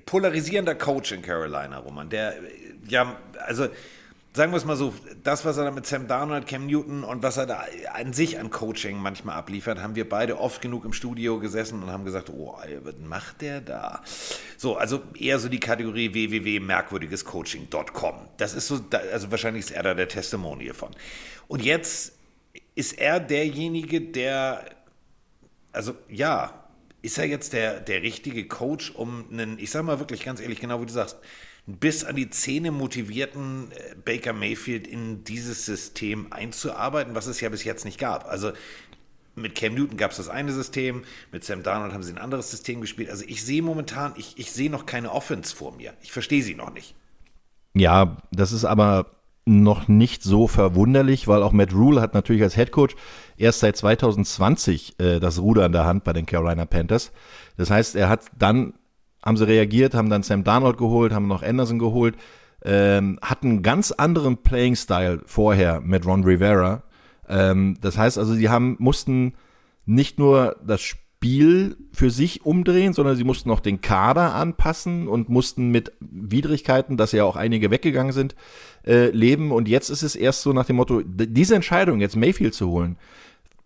polarisierender 0.05 0.75
Coach 0.75 1.11
in 1.11 1.21
Carolina, 1.21 1.77
Roman, 1.77 2.09
der, 2.09 2.37
äh, 2.37 2.41
ja, 2.87 3.17
also, 3.45 3.67
sagen 4.33 4.51
wir 4.51 4.57
es 4.57 4.65
mal 4.65 4.75
so, 4.75 4.93
das, 5.23 5.45
was 5.45 5.57
er 5.57 5.65
da 5.65 5.71
mit 5.71 5.85
Sam 5.85 6.07
Darnold, 6.07 6.47
Cam 6.47 6.65
Newton 6.65 7.03
und 7.03 7.21
was 7.21 7.37
er 7.37 7.45
da 7.45 7.65
an 7.93 8.13
sich 8.13 8.39
an 8.39 8.49
Coaching 8.49 8.97
manchmal 8.97 9.35
abliefert, 9.35 9.81
haben 9.81 9.95
wir 9.95 10.07
beide 10.07 10.39
oft 10.39 10.61
genug 10.61 10.85
im 10.85 10.93
Studio 10.93 11.39
gesessen 11.39 11.83
und 11.83 11.91
haben 11.91 12.05
gesagt, 12.05 12.29
oh, 12.29 12.55
was 12.83 12.95
macht 13.03 13.41
der 13.41 13.61
da? 13.61 14.01
So, 14.57 14.77
also 14.77 15.01
eher 15.17 15.39
so 15.39 15.49
die 15.49 15.59
Kategorie 15.59 16.13
www.merkwürdigescoaching.com. 16.13 18.15
Das 18.37 18.53
ist 18.53 18.67
so, 18.67 18.79
also 19.11 19.31
wahrscheinlich 19.31 19.65
ist 19.65 19.71
er 19.71 19.83
da 19.83 19.93
der 19.93 20.07
Testimonial 20.07 20.73
von. 20.73 20.91
Und 21.47 21.63
jetzt 21.63 22.13
ist 22.75 22.93
er 22.93 23.19
derjenige, 23.19 23.99
der, 23.99 24.63
also 25.73 25.95
ja, 26.07 26.60
ist 27.01 27.17
er 27.17 27.25
jetzt 27.25 27.53
der, 27.53 27.79
der 27.79 28.01
richtige 28.03 28.47
Coach, 28.47 28.91
um 28.91 29.25
einen, 29.31 29.59
ich 29.59 29.71
sag 29.71 29.83
mal 29.83 29.99
wirklich 29.99 30.23
ganz 30.23 30.39
ehrlich, 30.39 30.59
genau 30.59 30.81
wie 30.81 30.85
du 30.85 30.93
sagst, 30.93 31.17
bis 31.65 32.03
an 32.03 32.15
die 32.15 32.29
Zähne 32.29 32.71
motivierten 32.71 33.71
äh, 33.71 33.95
Baker 34.03 34.33
Mayfield 34.33 34.87
in 34.87 35.23
dieses 35.23 35.65
System 35.65 36.31
einzuarbeiten, 36.31 37.15
was 37.15 37.27
es 37.27 37.41
ja 37.41 37.49
bis 37.49 37.63
jetzt 37.63 37.85
nicht 37.85 37.99
gab. 37.99 38.25
Also 38.25 38.51
mit 39.35 39.55
Cam 39.55 39.75
Newton 39.75 39.97
gab 39.97 40.11
es 40.11 40.17
das 40.17 40.29
eine 40.29 40.51
System, 40.51 41.03
mit 41.31 41.43
Sam 41.43 41.63
Darnold 41.63 41.93
haben 41.93 42.03
sie 42.03 42.11
ein 42.11 42.17
anderes 42.17 42.51
System 42.51 42.81
gespielt. 42.81 43.09
Also 43.09 43.23
ich 43.27 43.43
sehe 43.45 43.61
momentan, 43.61 44.13
ich, 44.17 44.37
ich 44.37 44.51
sehe 44.51 44.69
noch 44.69 44.85
keine 44.85 45.11
Offense 45.11 45.55
vor 45.55 45.75
mir. 45.75 45.93
Ich 46.01 46.11
verstehe 46.11 46.43
sie 46.43 46.55
noch 46.55 46.73
nicht. 46.73 46.95
Ja, 47.73 48.17
das 48.31 48.51
ist 48.51 48.65
aber 48.65 49.20
noch 49.45 49.87
nicht 49.87 50.23
so 50.23 50.47
verwunderlich, 50.47 51.27
weil 51.27 51.41
auch 51.41 51.51
Matt 51.51 51.73
Rule 51.73 52.01
hat 52.01 52.13
natürlich 52.13 52.43
als 52.43 52.55
Head 52.55 52.71
Coach 52.71 52.95
erst 53.37 53.61
seit 53.61 53.75
2020 53.75 54.99
äh, 54.99 55.19
das 55.19 55.39
Ruder 55.39 55.65
in 55.65 55.71
der 55.71 55.85
Hand 55.85 56.03
bei 56.03 56.13
den 56.13 56.25
Carolina 56.25 56.65
Panthers. 56.65 57.11
Das 57.57 57.71
heißt, 57.71 57.95
er 57.95 58.09
hat 58.09 58.25
dann, 58.37 58.73
haben 59.23 59.37
sie 59.37 59.47
reagiert, 59.47 59.95
haben 59.95 60.09
dann 60.09 60.23
Sam 60.23 60.43
Darnold 60.43 60.77
geholt, 60.77 61.11
haben 61.13 61.27
noch 61.27 61.41
Anderson 61.41 61.79
geholt, 61.79 62.15
ähm, 62.63 63.19
hat 63.21 63.43
einen 63.43 63.63
ganz 63.63 63.91
anderen 63.91 64.37
Playing-Style 64.37 65.23
vorher 65.25 65.81
mit 65.81 66.05
Ron 66.05 66.23
Rivera. 66.23 66.83
Ähm, 67.27 67.77
das 67.81 67.97
heißt 67.97 68.19
also, 68.19 68.33
sie 68.33 68.49
haben, 68.49 68.75
mussten 68.79 69.33
nicht 69.85 70.19
nur 70.19 70.57
das 70.63 70.81
Spiel 71.21 71.77
für 71.93 72.09
sich 72.09 72.47
umdrehen, 72.47 72.93
sondern 72.93 73.15
sie 73.15 73.23
mussten 73.23 73.51
auch 73.51 73.59
den 73.59 73.79
Kader 73.79 74.33
anpassen 74.33 75.07
und 75.07 75.29
mussten 75.29 75.69
mit 75.69 75.91
Widrigkeiten, 75.99 76.97
dass 76.97 77.11
ja 77.11 77.25
auch 77.25 77.35
einige 77.35 77.69
weggegangen 77.69 78.11
sind, 78.11 78.35
äh, 78.87 79.11
leben. 79.11 79.51
Und 79.51 79.67
jetzt 79.67 79.91
ist 79.91 80.01
es 80.01 80.15
erst 80.15 80.41
so 80.41 80.51
nach 80.51 80.65
dem 80.65 80.77
Motto, 80.77 81.03
diese 81.05 81.53
Entscheidung, 81.53 82.01
jetzt 82.01 82.15
Mayfield 82.15 82.55
zu 82.55 82.71
holen, 82.71 82.97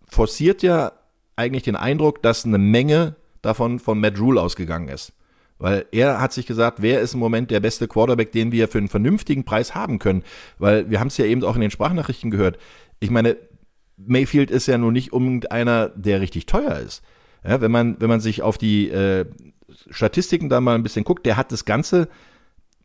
forciert 0.06 0.62
ja 0.62 0.92
eigentlich 1.34 1.62
den 1.62 1.76
Eindruck, 1.76 2.22
dass 2.22 2.44
eine 2.44 2.58
Menge 2.58 3.16
davon 3.40 3.78
von 3.78 4.00
Matt 4.00 4.20
Rule 4.20 4.38
ausgegangen 4.38 4.88
ist. 4.88 5.14
Weil 5.58 5.86
er 5.92 6.20
hat 6.20 6.34
sich 6.34 6.44
gesagt, 6.44 6.82
wer 6.82 7.00
ist 7.00 7.14
im 7.14 7.20
Moment 7.20 7.50
der 7.50 7.60
beste 7.60 7.88
Quarterback, 7.88 8.32
den 8.32 8.52
wir 8.52 8.68
für 8.68 8.76
einen 8.76 8.88
vernünftigen 8.88 9.44
Preis 9.44 9.74
haben 9.74 9.98
können? 9.98 10.24
Weil 10.58 10.90
wir 10.90 11.00
haben 11.00 11.08
es 11.08 11.16
ja 11.16 11.24
eben 11.24 11.42
auch 11.42 11.54
in 11.54 11.62
den 11.62 11.70
Sprachnachrichten 11.70 12.30
gehört. 12.30 12.58
Ich 13.00 13.08
meine, 13.08 13.38
Mayfield 13.96 14.50
ist 14.50 14.66
ja 14.66 14.76
nun 14.76 14.92
nicht 14.92 15.14
unbedingt 15.14 15.50
einer, 15.52 15.88
der 15.88 16.20
richtig 16.20 16.44
teuer 16.44 16.76
ist. 16.80 17.02
Ja, 17.46 17.60
wenn 17.60 17.70
man, 17.70 18.00
wenn 18.00 18.08
man 18.08 18.20
sich 18.20 18.42
auf 18.42 18.58
die 18.58 18.88
äh, 18.88 19.26
Statistiken 19.90 20.48
da 20.48 20.60
mal 20.60 20.74
ein 20.74 20.82
bisschen 20.82 21.04
guckt, 21.04 21.26
der 21.26 21.36
hat 21.36 21.52
das 21.52 21.64
Ganze 21.64 22.08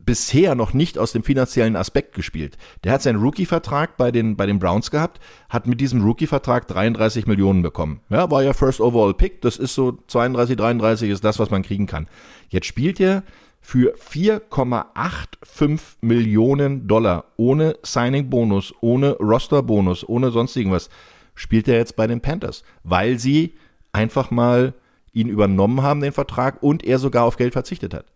bisher 0.04 0.54
noch 0.54 0.72
nicht 0.72 0.98
aus 0.98 1.12
dem 1.12 1.22
finanziellen 1.22 1.76
Aspekt 1.76 2.14
gespielt. 2.14 2.56
Der 2.84 2.92
hat 2.92 3.02
seinen 3.02 3.20
Rookie-Vertrag 3.22 3.96
bei 3.96 4.10
den, 4.10 4.36
bei 4.36 4.46
den 4.46 4.58
Browns 4.58 4.90
gehabt, 4.90 5.20
hat 5.48 5.66
mit 5.66 5.80
diesem 5.80 6.02
Rookie-Vertrag 6.02 6.66
33 6.68 7.26
Millionen 7.26 7.62
bekommen. 7.62 8.00
Ja, 8.08 8.30
war 8.30 8.42
ja 8.42 8.52
First 8.52 8.80
Overall 8.80 9.14
Pick, 9.14 9.40
das 9.42 9.56
ist 9.56 9.74
so 9.74 9.98
32, 10.08 10.56
33 10.56 11.10
ist 11.10 11.24
das, 11.24 11.38
was 11.38 11.50
man 11.50 11.62
kriegen 11.62 11.86
kann. 11.86 12.08
Jetzt 12.48 12.66
spielt 12.66 12.98
er 13.00 13.22
für 13.60 13.94
4,85 13.94 15.80
Millionen 16.00 16.88
Dollar 16.88 17.26
ohne 17.36 17.76
Signing-Bonus, 17.82 18.74
ohne 18.80 19.12
Roster-Bonus, 19.12 20.08
ohne 20.08 20.32
sonst 20.32 20.56
irgendwas, 20.56 20.90
spielt 21.34 21.68
er 21.68 21.76
jetzt 21.76 21.94
bei 21.94 22.08
den 22.08 22.20
Panthers, 22.20 22.64
weil 22.82 23.20
sie 23.20 23.54
einfach 23.92 24.30
mal 24.30 24.74
ihn 25.12 25.28
übernommen 25.28 25.82
haben, 25.82 26.00
den 26.00 26.12
Vertrag, 26.12 26.62
und 26.62 26.84
er 26.84 26.98
sogar 26.98 27.24
auf 27.24 27.36
Geld 27.36 27.52
verzichtet 27.52 27.94
hat. 27.94 28.06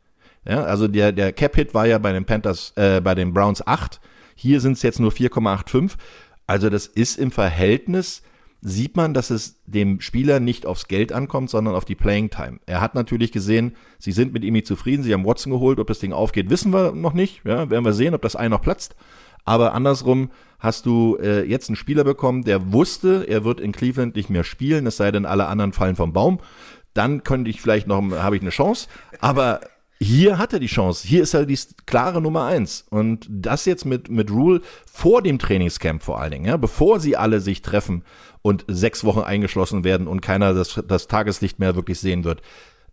Ja, 0.49 0.63
also 0.63 0.89
der, 0.89 1.13
der 1.13 1.33
Cap-Hit 1.33 1.75
war 1.75 1.87
ja 1.87 1.99
bei 1.99 2.13
den 2.13 2.25
Panthers, 2.25 2.73
äh, 2.77 3.01
bei 3.01 3.15
den 3.15 3.35
Browns 3.35 3.67
8. 3.67 4.01
Hier 4.35 4.61
sind 4.61 4.73
es 4.73 4.83
jetzt 4.83 5.01
nur 5.01 5.11
4,85. 5.11 5.97
Also 6.47 6.71
das 6.71 6.87
ist 6.87 7.19
im 7.19 7.33
Verhältnis, 7.33 8.23
sieht 8.63 8.97
man, 8.97 9.13
dass 9.13 9.31
es 9.31 9.61
dem 9.67 10.01
Spieler 10.01 10.41
nicht 10.41 10.65
aufs 10.65 10.89
Geld 10.89 11.13
ankommt, 11.13 11.51
sondern 11.51 11.75
auf 11.75 11.85
die 11.85 11.95
Playing 11.95 12.31
Time. 12.31 12.61
Er 12.67 12.81
hat 12.81 12.95
natürlich 12.95 13.33
gesehen, 13.33 13.75
sie 13.99 14.13
sind 14.13 14.33
mit 14.33 14.45
ihm 14.45 14.55
nicht 14.55 14.67
zufrieden, 14.67 15.03
sie 15.03 15.13
haben 15.13 15.25
Watson 15.25 15.53
geholt, 15.53 15.79
ob 15.81 15.89
das 15.89 15.99
Ding 15.99 16.13
aufgeht, 16.13 16.49
wissen 16.49 16.73
wir 16.73 16.93
noch 16.93 17.13
nicht. 17.13 17.43
Ja, 17.45 17.69
werden 17.69 17.85
wir 17.85 17.93
sehen, 17.93 18.15
ob 18.15 18.23
das 18.23 18.37
Ei 18.37 18.49
noch 18.49 18.63
platzt. 18.63 18.95
Aber 19.47 19.73
andersrum 19.73 20.31
hast 20.59 20.85
du 20.85 21.17
äh, 21.21 21.45
jetzt 21.45 21.71
einen 21.71 21.77
Spieler 21.77 22.05
bekommen, 22.05 22.45
der 22.45 22.73
wusste, 22.73 23.25
er 23.29 23.45
wird 23.45 23.61
in 23.61 23.73
Cleveland 23.73 24.17
nicht 24.17 24.29
mehr 24.29 24.45
spielen, 24.45 24.87
es 24.87 24.99
sei 24.99 25.11
denn, 25.11 25.25
alle 25.25 25.47
anderen 25.47 25.73
fallen 25.73 25.97
vom 25.97 26.13
Baum. 26.13 26.41
Dann 26.93 27.25
könnte 27.25 27.51
ich 27.51 27.61
vielleicht 27.61 27.87
noch, 27.87 28.03
habe 28.13 28.37
ich 28.37 28.43
eine 28.43 28.51
Chance. 28.51 28.89
Aber 29.21 29.61
hier 29.99 30.39
hat 30.39 30.53
er 30.53 30.59
die 30.59 30.67
Chance. 30.67 31.07
Hier 31.07 31.23
ist 31.23 31.35
er 31.35 31.47
die 31.47 31.59
klare 31.87 32.21
Nummer 32.21 32.45
eins. 32.45 32.85
Und 32.91 33.27
das 33.31 33.65
jetzt 33.65 33.85
mit, 33.85 34.11
mit 34.11 34.31
Rule 34.31 34.61
vor 34.91 35.23
dem 35.23 35.39
Trainingscamp 35.39 36.03
vor 36.03 36.21
allen 36.21 36.33
Dingen, 36.33 36.45
ja, 36.47 36.57
bevor 36.57 37.01
sie 37.01 37.17
alle 37.17 37.41
sich 37.41 37.63
treffen 37.63 38.03
und 38.43 38.65
sechs 38.69 39.05
Wochen 39.05 39.21
eingeschlossen 39.21 39.85
werden 39.85 40.07
und 40.07 40.21
keiner 40.21 40.55
das, 40.55 40.83
das 40.87 41.07
Tageslicht 41.07 41.59
mehr 41.59 41.77
wirklich 41.77 42.01
sehen 42.01 42.25
wird. 42.25 42.43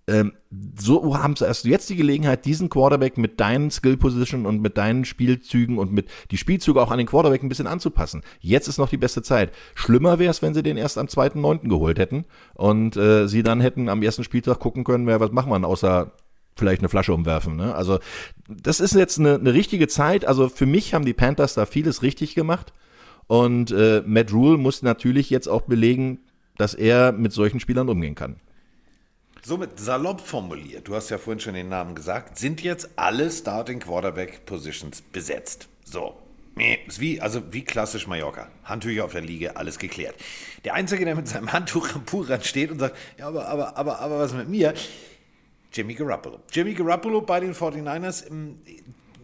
Ähm, 0.06 0.34
so 0.78 1.18
haben 1.18 1.36
sie 1.38 1.46
erst 1.46 1.64
jetzt 1.64 1.90
die 1.90 1.96
Gelegenheit, 1.96 2.44
diesen 2.44 2.70
Quarterback 2.70 3.18
mit 3.18 3.40
deinen 3.40 3.72
Skill 3.72 3.96
Position 3.96 4.46
und 4.46 4.62
mit 4.62 4.78
deinen 4.78 5.06
Spielzügen 5.06 5.78
und 5.78 5.94
mit 5.94 6.10
die 6.32 6.38
Spielzüge 6.38 6.82
auch 6.82 6.92
an 6.92 6.98
den 6.98 7.08
Quarterback 7.08 7.42
ein 7.42 7.50
bisschen 7.50 7.68
anzupassen. 7.68 8.22
Jetzt 8.42 8.68
ist 8.68 8.78
noch 8.78 8.90
die 8.90 8.98
beste 8.98 9.22
Zeit. 9.22 9.54
Schlimmer 9.76 10.20
wäre 10.20 10.32
es, 10.32 10.42
wenn 10.42 10.54
sie 10.54 10.64
den 10.64 10.76
erst 10.76 10.98
am 10.98 11.08
2.9. 11.08 11.70
geholt 11.70 12.00
hätten 12.00 12.26
und 12.54 12.98
äh, 12.98 13.28
sie 13.28 13.44
dann 13.44 13.62
hätten 13.62 13.88
am 13.88 14.04
ersten 14.04 14.26
Spieltag 14.26 14.60
gucken 14.60 14.84
können, 14.84 15.08
wer 15.08 15.22
was 15.22 15.32
machen 15.32 15.52
wir, 15.52 15.68
außer 15.68 16.12
vielleicht 16.56 16.82
eine 16.82 16.90
Flasche 16.90 17.14
umwerfen. 17.14 17.56
Ne? 17.56 17.74
Also 17.74 18.00
das 18.48 18.80
ist 18.82 18.96
jetzt 18.96 19.20
eine, 19.20 19.36
eine 19.36 19.54
richtige 19.54 19.88
Zeit. 19.88 20.26
Also 20.26 20.50
für 20.50 20.66
mich 20.66 20.94
haben 20.94 21.06
die 21.06 21.14
Panthers 21.14 21.54
da 21.54 21.66
vieles 21.66 22.04
richtig 22.04 22.36
gemacht. 22.36 22.74
Und 23.28 23.72
äh, 23.72 24.04
Matt 24.06 24.34
Rule 24.34 24.58
muss 24.58 24.82
natürlich 24.82 25.30
jetzt 25.30 25.48
auch 25.48 25.62
belegen, 25.62 26.20
dass 26.58 26.74
er 26.74 27.14
mit 27.14 27.32
solchen 27.32 27.60
Spielern 27.62 27.90
umgehen 27.90 28.16
kann. 28.16 28.36
Somit 29.46 29.78
salopp 29.78 30.22
formuliert, 30.22 30.88
du 30.88 30.96
hast 30.96 31.10
ja 31.10 31.18
vorhin 31.18 31.42
schon 31.42 31.54
den 31.54 31.68
Namen 31.68 31.96
gesagt, 31.96 32.38
sind 32.40 32.62
jetzt 32.62 32.92
alle 32.96 33.30
Starting 33.30 33.82
Quarterback 33.82 34.46
Positions 34.46 35.02
besetzt. 35.02 35.68
So. 35.84 36.16
Ist 36.88 37.02
wie, 37.02 37.20
also 37.20 37.42
wie 37.52 37.66
klassisch 37.66 38.08
Mallorca. 38.08 38.48
Handtücher 38.64 39.04
auf 39.04 39.12
der 39.12 39.20
Liege, 39.22 39.58
alles 39.58 39.80
geklärt. 39.80 40.16
Der 40.64 40.76
Einzige, 40.76 41.04
der 41.04 41.16
mit 41.16 41.28
seinem 41.28 41.52
Handtuch 41.52 41.94
am 41.94 42.06
Poolrand 42.06 42.46
steht 42.46 42.72
und 42.72 42.80
sagt, 42.80 42.96
ja, 43.18 43.28
aber, 43.28 43.50
aber, 43.50 43.76
aber, 43.76 44.00
aber 44.00 44.20
was 44.20 44.32
mit 44.32 44.48
mir? 44.48 44.74
Jimmy 45.74 45.94
Garoppolo. 45.94 46.40
Jimmy 46.50 46.74
Garoppolo 46.74 47.20
bei 47.20 47.42
den 47.42 47.54
49ers 47.54 48.26
im, 48.26 48.62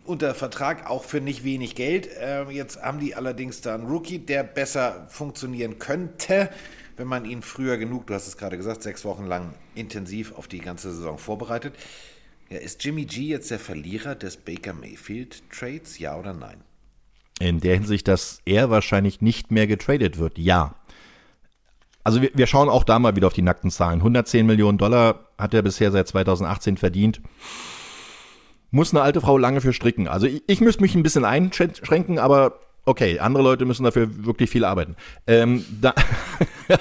unter 0.04 0.36
Vertrag 0.36 0.90
auch 0.90 1.06
für 1.06 1.22
nicht 1.22 1.46
wenig 1.46 1.76
Geld. 1.76 2.10
Ähm, 2.20 2.50
jetzt 2.50 2.82
haben 2.82 3.00
die 3.00 3.16
allerdings 3.16 3.62
da 3.62 3.76
einen 3.76 3.88
Rookie, 3.88 4.20
der 4.20 4.44
besser 4.44 5.08
funktionieren 5.10 5.80
könnte, 5.80 6.50
wenn 7.00 7.08
man 7.08 7.24
ihn 7.24 7.41
früher 7.41 7.77
genug, 7.77 8.08
du 8.08 8.13
hast 8.13 8.27
es 8.27 8.36
gerade 8.36 8.58
gesagt, 8.58 8.84
sechs 8.84 9.06
Wochen 9.06 9.25
lang 9.25 9.53
intensiv 9.74 10.34
auf 10.34 10.50
die 10.50 10.60
ganze 10.60 10.91
Saison 10.94 11.18
vorbereitet. 11.18 11.74
Ja, 12.50 12.58
ist 12.58 12.84
Jimmy 12.84 13.06
G 13.06 13.22
jetzt 13.22 13.50
der 13.51 13.60
Verlierer 13.60 14.15
des 14.15 14.36
Baker 14.36 14.74
Mayfield 14.74 15.41
Trades, 15.50 15.98
ja 15.98 16.18
oder 16.18 16.34
nein? 16.34 16.58
In 17.39 17.62
der 17.62 17.75
Hinsicht, 17.75 18.10
dass 18.10 18.41
er 18.44 18.70
wahrscheinlich 18.70 19.22
nicht 19.22 19.50
mehr 19.50 19.65
getradet 19.65 20.18
wird, 20.18 20.38
ja. 20.38 20.75
Also 22.03 22.22
wir, 22.22 22.32
wir 22.34 22.48
schauen 22.48 22.68
auch 22.68 22.84
da 22.84 23.00
mal 23.00 23.15
wieder 23.15 23.27
auf 23.27 23.34
die 23.34 23.44
nackten 23.44 23.72
Zahlen. 23.72 24.00
110 24.00 24.46
Millionen 24.46 24.77
Dollar 24.77 25.29
hat 25.38 25.53
er 25.53 25.62
bisher 25.62 25.91
seit 25.94 26.10
2018 26.10 26.75
verdient. 26.75 27.22
Muss 28.72 28.94
eine 28.94 29.03
alte 29.03 29.22
Frau 29.22 29.38
lange 29.38 29.62
für 29.62 29.72
stricken. 29.72 30.10
Also 30.10 30.27
ich, 30.27 30.44
ich 30.48 30.60
müsste 30.60 30.82
mich 30.82 30.96
ein 30.96 31.03
bisschen 31.03 31.24
einschränken, 31.24 32.20
aber 32.20 32.60
okay, 32.89 33.19
andere 33.19 33.43
Leute 33.43 33.65
müssen 33.65 33.84
dafür 33.84 34.25
wirklich 34.25 34.50
viel 34.50 34.65
arbeiten. 34.65 34.96
Ähm, 35.27 35.63
da, 35.79 35.93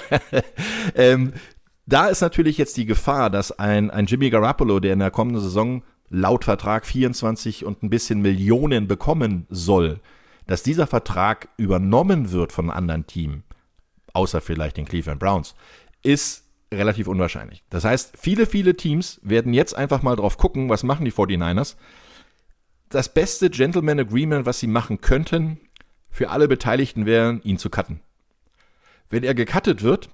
ähm, 0.95 1.33
da 1.85 2.07
ist 2.07 2.21
natürlich 2.21 2.57
jetzt 2.57 2.77
die 2.77 2.85
Gefahr, 2.85 3.29
dass 3.29 3.51
ein, 3.51 3.91
ein 3.91 4.07
Jimmy 4.07 4.29
Garoppolo, 4.29 4.79
der 4.79 4.93
in 4.93 4.99
der 4.99 5.11
kommenden 5.11 5.41
Saison 5.41 5.83
laut 6.09 6.45
Vertrag 6.45 6.87
24 6.87 7.63
und 7.63 7.83
ein 7.83 7.91
bisschen 7.91 8.21
Millionen 8.21 8.87
bekommen 8.87 9.45
soll, 9.49 9.99
dass 10.47 10.63
dieser 10.63 10.87
Vertrag 10.87 11.49
übernommen 11.57 12.31
wird 12.31 12.51
von 12.51 12.65
einem 12.65 12.77
anderen 12.77 13.07
Team, 13.07 13.43
außer 14.13 14.41
vielleicht 14.41 14.77
den 14.77 14.85
Cleveland 14.85 15.19
Browns, 15.19 15.53
ist 16.01 16.43
relativ 16.73 17.07
unwahrscheinlich. 17.07 17.63
Das 17.69 17.85
heißt, 17.85 18.13
viele, 18.17 18.47
viele 18.47 18.75
Teams 18.75 19.19
werden 19.21 19.53
jetzt 19.53 19.75
einfach 19.75 20.01
mal 20.01 20.15
drauf 20.15 20.37
gucken, 20.37 20.69
was 20.69 20.81
machen 20.81 21.05
die 21.05 21.11
49ers. 21.11 21.75
Das 22.89 23.13
beste 23.13 23.51
Gentleman 23.51 23.99
Agreement, 23.99 24.47
was 24.47 24.59
sie 24.59 24.67
machen 24.67 25.01
könnten, 25.01 25.59
für 26.09 26.29
alle 26.29 26.47
Beteiligten 26.47 27.05
wäre, 27.05 27.39
ihn 27.43 27.57
zu 27.57 27.69
cutten. 27.69 28.01
Wenn 29.09 29.23
er 29.23 29.33
gecuttet 29.33 29.83
wird, 29.83 30.09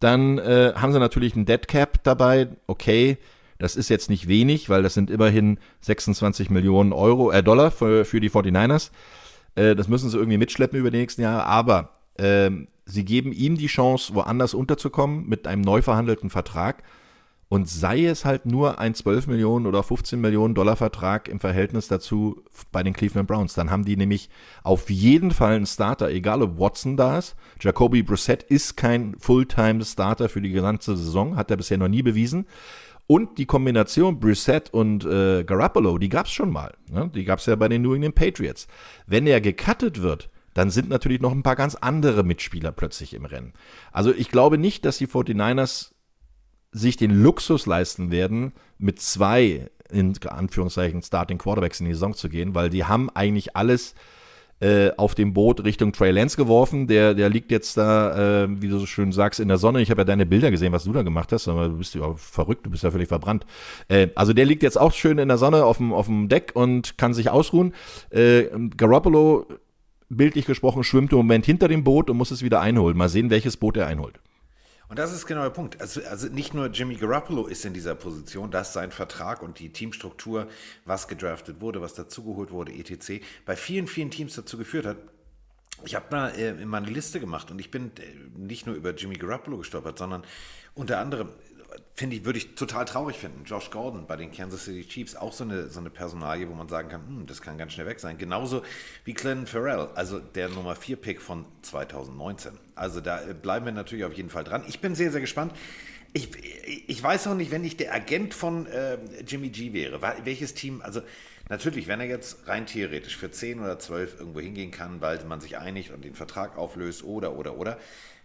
dann 0.00 0.38
äh, 0.38 0.74
haben 0.76 0.92
sie 0.92 0.98
natürlich 0.98 1.34
einen 1.34 1.46
Dead 1.46 1.66
Cap 1.66 2.02
dabei. 2.02 2.48
Okay, 2.66 3.18
das 3.58 3.76
ist 3.76 3.88
jetzt 3.88 4.10
nicht 4.10 4.28
wenig, 4.28 4.68
weil 4.68 4.82
das 4.82 4.94
sind 4.94 5.10
immerhin 5.10 5.58
26 5.80 6.50
Millionen 6.50 6.92
Euro, 6.92 7.30
äh, 7.30 7.42
Dollar 7.42 7.70
für, 7.70 8.04
für 8.04 8.20
die 8.20 8.30
49ers. 8.30 8.90
Äh, 9.54 9.74
das 9.74 9.88
müssen 9.88 10.10
sie 10.10 10.18
irgendwie 10.18 10.38
mitschleppen 10.38 10.78
über 10.78 10.90
die 10.90 10.98
nächsten 10.98 11.22
Jahre. 11.22 11.44
Aber 11.46 11.90
ähm, 12.18 12.68
sie 12.84 13.04
geben 13.04 13.32
ihm 13.32 13.56
die 13.56 13.66
Chance, 13.66 14.14
woanders 14.14 14.54
unterzukommen 14.54 15.26
mit 15.28 15.46
einem 15.46 15.62
neu 15.62 15.82
verhandelten 15.82 16.30
Vertrag. 16.30 16.82
Und 17.48 17.68
sei 17.68 18.06
es 18.06 18.24
halt 18.24 18.44
nur 18.44 18.80
ein 18.80 18.94
12 18.94 19.28
Millionen 19.28 19.66
oder 19.66 19.84
15 19.84 20.20
Millionen 20.20 20.54
Dollar 20.54 20.74
Vertrag 20.74 21.28
im 21.28 21.38
Verhältnis 21.38 21.86
dazu 21.86 22.42
bei 22.72 22.82
den 22.82 22.92
Cleveland 22.92 23.28
Browns. 23.28 23.54
Dann 23.54 23.70
haben 23.70 23.84
die 23.84 23.96
nämlich 23.96 24.30
auf 24.64 24.90
jeden 24.90 25.30
Fall 25.30 25.54
einen 25.54 25.66
Starter, 25.66 26.10
egal 26.10 26.42
ob 26.42 26.58
Watson 26.58 26.96
da 26.96 27.18
ist. 27.18 27.36
Jacoby 27.60 28.02
Brissett 28.02 28.42
ist 28.42 28.76
kein 28.76 29.14
Fulltime-Starter 29.18 30.28
für 30.28 30.40
die 30.40 30.50
gesamte 30.50 30.96
Saison, 30.96 31.36
hat 31.36 31.50
er 31.52 31.56
bisher 31.56 31.78
noch 31.78 31.88
nie 31.88 32.02
bewiesen. 32.02 32.46
Und 33.06 33.38
die 33.38 33.46
Kombination 33.46 34.18
Brissett 34.18 34.74
und 34.74 35.04
äh, 35.04 35.44
Garoppolo, 35.44 35.98
die 35.98 36.08
gab 36.08 36.26
es 36.26 36.32
schon 36.32 36.50
mal. 36.50 36.74
Ne? 36.90 37.08
Die 37.14 37.24
gab 37.24 37.38
es 37.38 37.46
ja 37.46 37.54
bei 37.54 37.68
den 37.68 37.82
New 37.82 37.94
England 37.94 38.16
Patriots. 38.16 38.66
Wenn 39.06 39.28
er 39.28 39.40
gecuttet 39.40 40.02
wird, 40.02 40.28
dann 40.54 40.70
sind 40.70 40.88
natürlich 40.88 41.20
noch 41.20 41.32
ein 41.32 41.44
paar 41.44 41.54
ganz 41.54 41.76
andere 41.76 42.24
Mitspieler 42.24 42.72
plötzlich 42.72 43.14
im 43.14 43.24
Rennen. 43.24 43.52
Also 43.92 44.12
ich 44.12 44.30
glaube 44.30 44.58
nicht, 44.58 44.84
dass 44.84 44.98
die 44.98 45.06
49ers 45.06 45.92
sich 46.76 46.96
den 46.96 47.22
Luxus 47.22 47.66
leisten 47.66 48.10
werden, 48.10 48.52
mit 48.78 49.00
zwei, 49.00 49.68
in 49.90 50.14
Anführungszeichen, 50.26 51.02
Starting 51.02 51.38
Quarterbacks 51.38 51.80
in 51.80 51.86
die 51.86 51.94
Saison 51.94 52.14
zu 52.14 52.28
gehen, 52.28 52.54
weil 52.54 52.70
die 52.70 52.84
haben 52.84 53.08
eigentlich 53.10 53.56
alles 53.56 53.94
äh, 54.60 54.90
auf 54.96 55.14
dem 55.14 55.32
Boot 55.34 55.64
Richtung 55.64 55.92
Trey 55.92 56.10
Lance 56.10 56.36
geworfen. 56.36 56.86
Der, 56.86 57.14
der 57.14 57.28
liegt 57.28 57.50
jetzt 57.50 57.76
da, 57.76 58.44
äh, 58.44 58.48
wie 58.60 58.68
du 58.68 58.78
so 58.78 58.86
schön 58.86 59.12
sagst, 59.12 59.40
in 59.40 59.48
der 59.48 59.58
Sonne. 59.58 59.82
Ich 59.82 59.90
habe 59.90 60.00
ja 60.00 60.04
deine 60.04 60.26
Bilder 60.26 60.50
gesehen, 60.50 60.72
was 60.72 60.84
du 60.84 60.92
da 60.92 61.02
gemacht 61.02 61.32
hast, 61.32 61.48
aber 61.48 61.68
du 61.68 61.76
bist 61.78 61.94
ja 61.94 62.14
verrückt, 62.14 62.64
du 62.64 62.70
bist 62.70 62.82
ja 62.82 62.90
völlig 62.90 63.08
verbrannt. 63.08 63.44
Äh, 63.88 64.08
also 64.14 64.32
der 64.32 64.46
liegt 64.46 64.62
jetzt 64.62 64.78
auch 64.78 64.92
schön 64.92 65.18
in 65.18 65.28
der 65.28 65.38
Sonne 65.38 65.64
auf 65.64 65.76
dem, 65.78 65.92
auf 65.92 66.06
dem 66.06 66.28
Deck 66.28 66.52
und 66.54 66.96
kann 66.98 67.12
sich 67.14 67.30
ausruhen. 67.30 67.74
Äh, 68.10 68.44
Garoppolo, 68.76 69.46
bildlich 70.08 70.46
gesprochen, 70.46 70.84
schwimmt 70.84 71.12
im 71.12 71.18
Moment 71.18 71.44
hinter 71.44 71.68
dem 71.68 71.84
Boot 71.84 72.08
und 72.10 72.16
muss 72.16 72.30
es 72.30 72.42
wieder 72.42 72.60
einholen. 72.60 72.96
Mal 72.96 73.08
sehen, 73.08 73.30
welches 73.30 73.56
Boot 73.56 73.76
er 73.76 73.86
einholt. 73.86 74.20
Und 74.88 74.98
das 74.98 75.12
ist 75.12 75.26
genau 75.26 75.42
der 75.42 75.50
Punkt. 75.50 75.80
Also, 75.80 76.00
also 76.04 76.28
nicht 76.28 76.54
nur 76.54 76.66
Jimmy 76.66 76.94
Garoppolo 76.94 77.46
ist 77.46 77.64
in 77.64 77.74
dieser 77.74 77.94
Position, 77.94 78.50
dass 78.50 78.72
sein 78.72 78.92
Vertrag 78.92 79.42
und 79.42 79.58
die 79.58 79.70
Teamstruktur, 79.70 80.48
was 80.84 81.08
gedraftet 81.08 81.60
wurde, 81.60 81.80
was 81.80 81.94
dazugeholt 81.94 82.50
wurde, 82.50 82.72
etc., 82.72 83.24
bei 83.44 83.56
vielen, 83.56 83.88
vielen 83.88 84.10
Teams 84.10 84.34
dazu 84.34 84.56
geführt 84.56 84.86
hat. 84.86 84.98
Ich 85.84 85.94
habe 85.94 86.06
mal 86.10 86.28
äh, 86.30 86.50
in 86.50 86.68
meine 86.68 86.86
Liste 86.86 87.20
gemacht 87.20 87.50
und 87.50 87.58
ich 87.58 87.70
bin 87.70 87.90
äh, 87.98 88.38
nicht 88.38 88.66
nur 88.66 88.76
über 88.76 88.94
Jimmy 88.94 89.16
Garoppolo 89.16 89.58
gestolpert, 89.58 89.98
sondern 89.98 90.24
unter 90.74 90.98
anderem 90.98 91.30
finde 91.94 92.16
ich, 92.16 92.24
würde 92.24 92.38
ich 92.38 92.54
total 92.54 92.84
traurig 92.84 93.16
finden. 93.16 93.44
Josh 93.44 93.70
Gordon 93.70 94.06
bei 94.06 94.16
den 94.16 94.32
Kansas 94.32 94.64
City 94.64 94.86
Chiefs, 94.86 95.16
auch 95.16 95.32
so 95.32 95.44
eine, 95.44 95.68
so 95.68 95.80
eine 95.80 95.90
Personalie, 95.90 96.48
wo 96.48 96.54
man 96.54 96.68
sagen 96.68 96.88
kann, 96.88 97.06
hm, 97.06 97.26
das 97.26 97.40
kann 97.42 97.58
ganz 97.58 97.72
schnell 97.72 97.86
weg 97.86 98.00
sein. 98.00 98.18
Genauso 98.18 98.62
wie 99.04 99.14
Clinton 99.14 99.46
Farrell, 99.46 99.88
also 99.94 100.18
der 100.18 100.48
Nummer 100.48 100.76
4 100.76 100.96
Pick 100.96 101.22
von 101.22 101.46
2019. 101.62 102.52
Also 102.74 103.00
da 103.00 103.22
äh, 103.22 103.34
bleiben 103.34 103.66
wir 103.66 103.72
natürlich 103.72 104.04
auf 104.04 104.12
jeden 104.12 104.30
Fall 104.30 104.44
dran. 104.44 104.64
Ich 104.68 104.80
bin 104.80 104.94
sehr, 104.94 105.10
sehr 105.10 105.20
gespannt. 105.20 105.52
Ich, 106.12 106.30
ich 106.86 107.02
weiß 107.02 107.26
auch 107.26 107.34
nicht, 107.34 107.50
wenn 107.50 107.64
ich 107.64 107.76
der 107.76 107.92
Agent 107.92 108.32
von 108.32 108.66
äh, 108.66 108.98
Jimmy 109.26 109.50
G 109.50 109.72
wäre, 109.72 110.00
welches 110.24 110.54
Team, 110.54 110.80
also 110.80 111.02
natürlich, 111.50 111.88
wenn 111.88 112.00
er 112.00 112.06
jetzt 112.06 112.48
rein 112.48 112.64
theoretisch 112.64 113.16
für 113.18 113.30
10 113.30 113.60
oder 113.60 113.78
12 113.78 114.20
irgendwo 114.20 114.40
hingehen 114.40 114.70
kann, 114.70 115.02
weil 115.02 115.22
man 115.24 115.40
sich 115.40 115.58
einigt 115.58 115.90
und 115.90 116.04
den 116.04 116.14
Vertrag 116.14 116.56
auflöst 116.56 117.04
oder, 117.04 117.36
oder, 117.36 117.58
oder, 117.58 117.78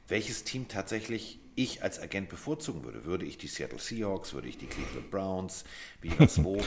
welches 0.08 0.46
Team 0.46 0.68
tatsächlich 0.70 1.41
ich 1.64 1.84
als 1.84 2.02
Agent 2.02 2.30
bevorzugen 2.30 2.84
würde. 2.84 3.06
Würde 3.06 3.26
ich 3.26 3.38
die 3.38 3.48
Seattle 3.48 3.80
Seahawks, 3.80 4.34
würde 4.34 4.48
ich 4.48 4.58
die 4.58 4.68
Cleveland 4.68 5.12
Browns, 5.12 5.64
wie 6.02 6.12
was 6.18 6.44
wo. 6.44 6.60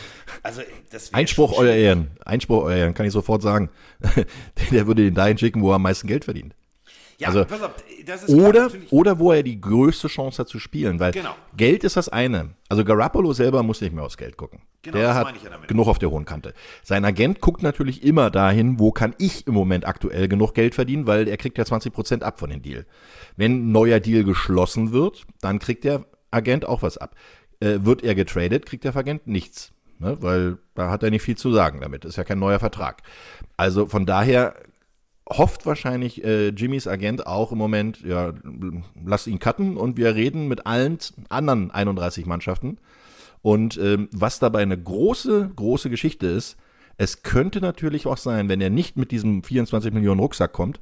Also 0.43 0.63
das 0.91 1.13
Einspruch 1.13 1.57
euer 1.57 1.75
Ehren, 1.75 2.11
Einspruch 2.25 2.65
euer 2.65 2.77
Ehren, 2.77 2.95
kann 2.95 3.07
ich 3.07 3.13
sofort 3.13 3.43
sagen. 3.43 3.71
Der 4.71 4.87
würde 4.87 5.05
den 5.05 5.15
dahin 5.15 5.39
schicken, 5.39 5.63
wo 5.63 5.71
er 5.71 5.77
am 5.77 5.83
meisten 5.83 6.07
Geld 6.07 6.25
verdient. 6.25 6.55
Ja, 7.19 7.29
also, 7.29 7.45
pass 7.45 7.63
auf, 7.63 7.73
das 8.07 8.25
ist 8.25 8.31
oder, 8.35 8.71
oder 8.91 9.19
wo 9.19 9.33
er 9.33 9.43
die 9.43 9.61
größte 9.61 10.09
Chance 10.09 10.39
hat 10.43 10.49
zu 10.49 10.59
spielen, 10.59 10.99
weil 11.01 11.13
Genau. 11.13 11.35
Geld 11.57 11.85
ist 11.85 11.97
das 11.97 12.09
eine. 12.09 12.51
Also 12.69 12.85
Garoppolo 12.85 13.33
selber 13.33 13.63
muss 13.63 13.81
nicht 13.81 13.95
mehr 13.95 14.05
aufs 14.05 14.17
Geld 14.17 14.37
gucken. 14.37 14.61
Genau, 14.83 14.99
der 14.99 15.07
das 15.09 15.17
hat 15.17 15.25
meine 15.27 15.37
ich 15.39 15.45
ja 15.45 15.51
damit. 15.51 15.69
genug 15.69 15.87
auf 15.89 15.99
der 15.99 16.11
hohen 16.11 16.25
Kante. 16.25 16.53
Sein 16.83 17.05
Agent 17.05 17.41
guckt 17.41 17.63
natürlich 17.63 18.03
immer 18.03 18.31
dahin, 18.31 18.79
wo 18.81 18.91
kann 18.91 19.15
ich 19.19 19.47
im 19.47 19.55
Moment 19.55 19.87
aktuell 19.87 20.27
genug 20.29 20.55
Geld 20.55 20.75
verdienen, 20.75 21.07
weil 21.07 21.29
er 21.29 21.37
kriegt 21.37 21.57
ja 21.57 21.65
20 21.65 21.93
Prozent 21.93 22.23
ab 22.25 22.39
von 22.41 22.51
dem 22.51 22.63
Deal. 22.63 22.85
Wenn 23.37 23.69
ein 23.69 23.73
neuer 23.73 24.01
Deal 24.01 24.25
geschlossen 24.25 24.93
wird, 24.93 25.23
dann 25.41 25.59
kriegt 25.61 25.85
der 25.85 26.05
Agent 26.33 26.67
auch 26.67 26.83
was 26.83 26.99
ab. 26.99 27.15
Äh, 27.61 27.79
wird 27.83 28.03
er 28.03 28.15
getradet, 28.15 28.67
kriegt 28.67 28.85
der 28.85 28.95
Agent 28.97 29.27
nichts. 29.29 29.73
Ne? 30.01 30.17
Weil 30.21 30.59
da 30.75 30.91
hat 30.91 31.03
er 31.05 31.11
nicht 31.11 31.23
viel 31.23 31.37
zu 31.37 31.53
sagen 31.53 31.81
damit. 31.81 32.05
Ist 32.05 32.17
ja 32.17 32.25
kein 32.25 32.41
neuer 32.41 32.59
Vertrag. 32.59 33.03
Also 33.57 33.87
von 33.87 34.05
daher 34.05 34.55
hofft 35.29 35.67
wahrscheinlich 35.67 36.23
äh, 36.25 36.49
Jimmys 36.49 36.87
Agent 36.87 37.27
auch 37.27 37.53
im 37.53 37.59
Moment, 37.59 38.03
ja, 38.03 38.33
lass 39.05 39.27
ihn 39.27 39.39
cutten 39.39 39.77
und 39.77 39.97
wir 39.97 40.15
reden 40.15 40.49
mit 40.49 40.67
allen 40.67 40.99
anderen 41.29 41.71
31 41.71 42.27
Mannschaften. 42.27 42.79
Und 43.43 43.77
ähm, 43.79 44.09
was 44.13 44.39
dabei 44.39 44.63
eine 44.63 44.81
große, 44.81 45.51
große 45.55 45.91
Geschichte 45.91 46.27
ist, 46.27 46.57
es 46.97 47.23
könnte 47.23 47.61
natürlich 47.61 48.07
auch 48.07 48.17
sein, 48.17 48.49
wenn 48.49 48.61
er 48.61 48.71
nicht 48.71 48.97
mit 48.97 49.11
diesem 49.11 49.43
24 49.43 49.93
Millionen 49.93 50.21
Rucksack 50.21 50.53
kommt, 50.53 50.81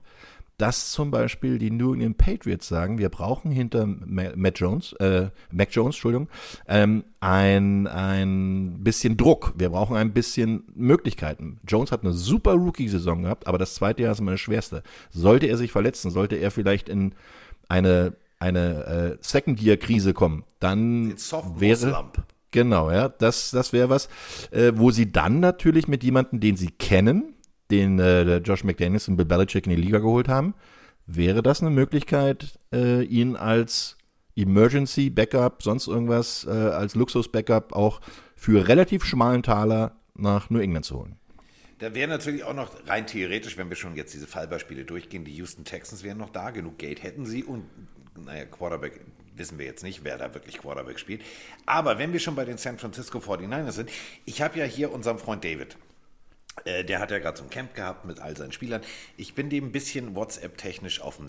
dass 0.59 0.93
zum 0.93 1.11
Beispiel 1.11 1.59
die 1.59 1.71
New 1.71 1.95
England 1.95 2.19
Patriots 2.19 2.69
sagen, 2.69 2.99
wir 2.99 3.09
brauchen 3.09 3.51
hinter 3.51 3.87
Ma- 3.87 4.33
Matt 4.37 4.59
Jones, 4.61 4.93
äh, 4.95 5.31
Mac 5.51 5.69
Jones, 5.73 5.97
Entschuldigung, 5.97 6.29
ähm, 6.69 7.05
ein, 7.21 7.87
ein 7.87 8.79
bisschen 8.85 9.17
Druck. 9.17 9.55
Wir 9.57 9.71
brauchen 9.71 9.97
ein 9.97 10.13
bisschen 10.13 10.65
Möglichkeiten. 10.75 11.59
Jones 11.67 11.91
hat 11.91 12.03
eine 12.03 12.13
super 12.13 12.53
Rookie-Saison 12.53 13.23
gehabt, 13.23 13.47
aber 13.47 13.59
das 13.59 13.75
zweite 13.75 14.03
Jahr 14.03 14.13
ist 14.13 14.21
immer 14.21 14.33
das 14.33 14.41
schwerste. 14.41 14.83
Sollte 15.11 15.47
er 15.47 15.57
sich 15.57 15.73
verletzen, 15.73 16.11
sollte 16.11 16.37
er 16.37 16.51
vielleicht 16.51 16.89
in 16.89 17.15
eine, 17.69 18.15
eine 18.39 18.85
äh, 18.85 19.17
Second-Year-Krise 19.21 20.15
kommen, 20.15 20.45
dann 20.61 21.15
wäre. 21.59 21.87
Genau, 22.55 22.91
ja, 22.91 23.09
das, 23.09 23.51
das 23.51 23.73
wäre 23.73 23.89
was, 23.89 24.11
äh, 24.51 24.73
wo 24.75 24.91
sie 24.91 25.11
dann 25.11 25.41
natürlich 25.41 25.89
mit 25.89 26.05
jemandem, 26.05 26.39
den 26.39 26.57
sie 26.57 26.69
kennen, 26.69 27.32
den 27.73 27.99
äh, 27.99 28.37
Josh 28.37 28.63
McDaniels 28.63 29.09
und 29.09 29.17
Bill 29.17 29.27
Belichick 29.27 29.67
in 29.67 29.71
die 29.75 29.83
Liga 29.83 29.99
geholt 29.99 30.29
haben, 30.29 30.55
wäre 31.07 31.43
das 31.43 31.61
eine 31.61 31.71
Möglichkeit, 31.71 32.59
äh, 32.73 33.03
ihn 33.03 33.35
als 33.35 33.97
Emergency 34.37 35.11
Backup, 35.11 35.63
sonst 35.63 35.89
irgendwas, 35.89 36.47
äh, 36.47 36.51
als 36.51 36.95
Luxus 36.95 37.31
Backup 37.31 37.73
auch 37.73 38.01
für 38.37 38.69
relativ 38.69 39.05
schmalen 39.05 39.43
Taler 39.43 39.97
nach 40.15 40.51
New 40.51 40.61
England 40.61 40.85
zu 40.85 40.99
holen. 41.01 41.17
Da 41.79 41.95
wäre 41.95 42.09
natürlich 42.09 42.45
auch 42.45 42.55
noch 42.55 42.71
rein 42.87 43.07
theoretisch, 43.07 43.59
wenn 43.59 43.69
wir 43.69 43.77
schon 43.77 43.97
jetzt 43.97 44.15
diese 44.15 44.29
Fallbeispiele 44.29 44.85
durchgehen, 44.85 45.25
die 45.25 45.35
Houston 45.35 45.65
Texans 45.65 46.05
wären 46.05 46.19
noch 46.19 46.31
da, 46.31 46.51
genug 46.51 46.79
Geld 46.79 47.03
hätten 47.03 47.27
sie 47.27 47.43
und 47.43 47.65
naja, 48.25 48.45
Quarterback 48.45 49.01
wissen 49.35 49.59
wir 49.59 49.67
jetzt 49.67 49.83
nicht, 49.83 50.05
wer 50.05 50.19
da 50.19 50.33
wirklich 50.35 50.59
Quarterback 50.59 50.99
spielt. 50.99 51.23
Aber 51.67 51.99
wenn 51.99 52.13
wir 52.13 52.21
schon 52.21 52.37
bei 52.37 52.45
den 52.45 52.59
San 52.59 52.79
Francisco 52.79 53.19
49ers 53.19 53.73
sind, 53.73 53.91
ich 54.27 54.43
habe 54.43 54.59
ja 54.59 54.65
hier 54.65 54.93
unseren 54.93 55.19
Freund 55.19 55.45
David. 55.45 55.77
Äh, 56.65 56.85
der 56.85 57.01
hat 57.01 57.11
ja 57.11 57.19
gerade 57.19 57.39
so 57.39 57.45
ein 57.45 57.51
Camp 57.51 57.75
gehabt 57.75 58.05
mit 58.05 58.21
all 58.21 58.37
seinen 58.37 58.53
Spielern. 58.53 58.83
Ich 59.17 59.35
bin 59.35 59.51
dem 59.51 59.67
ein 59.67 59.73
bisschen 59.73 60.15
WhatsApp-technisch 60.15 61.01
auf 61.01 61.17
dem 61.17 61.29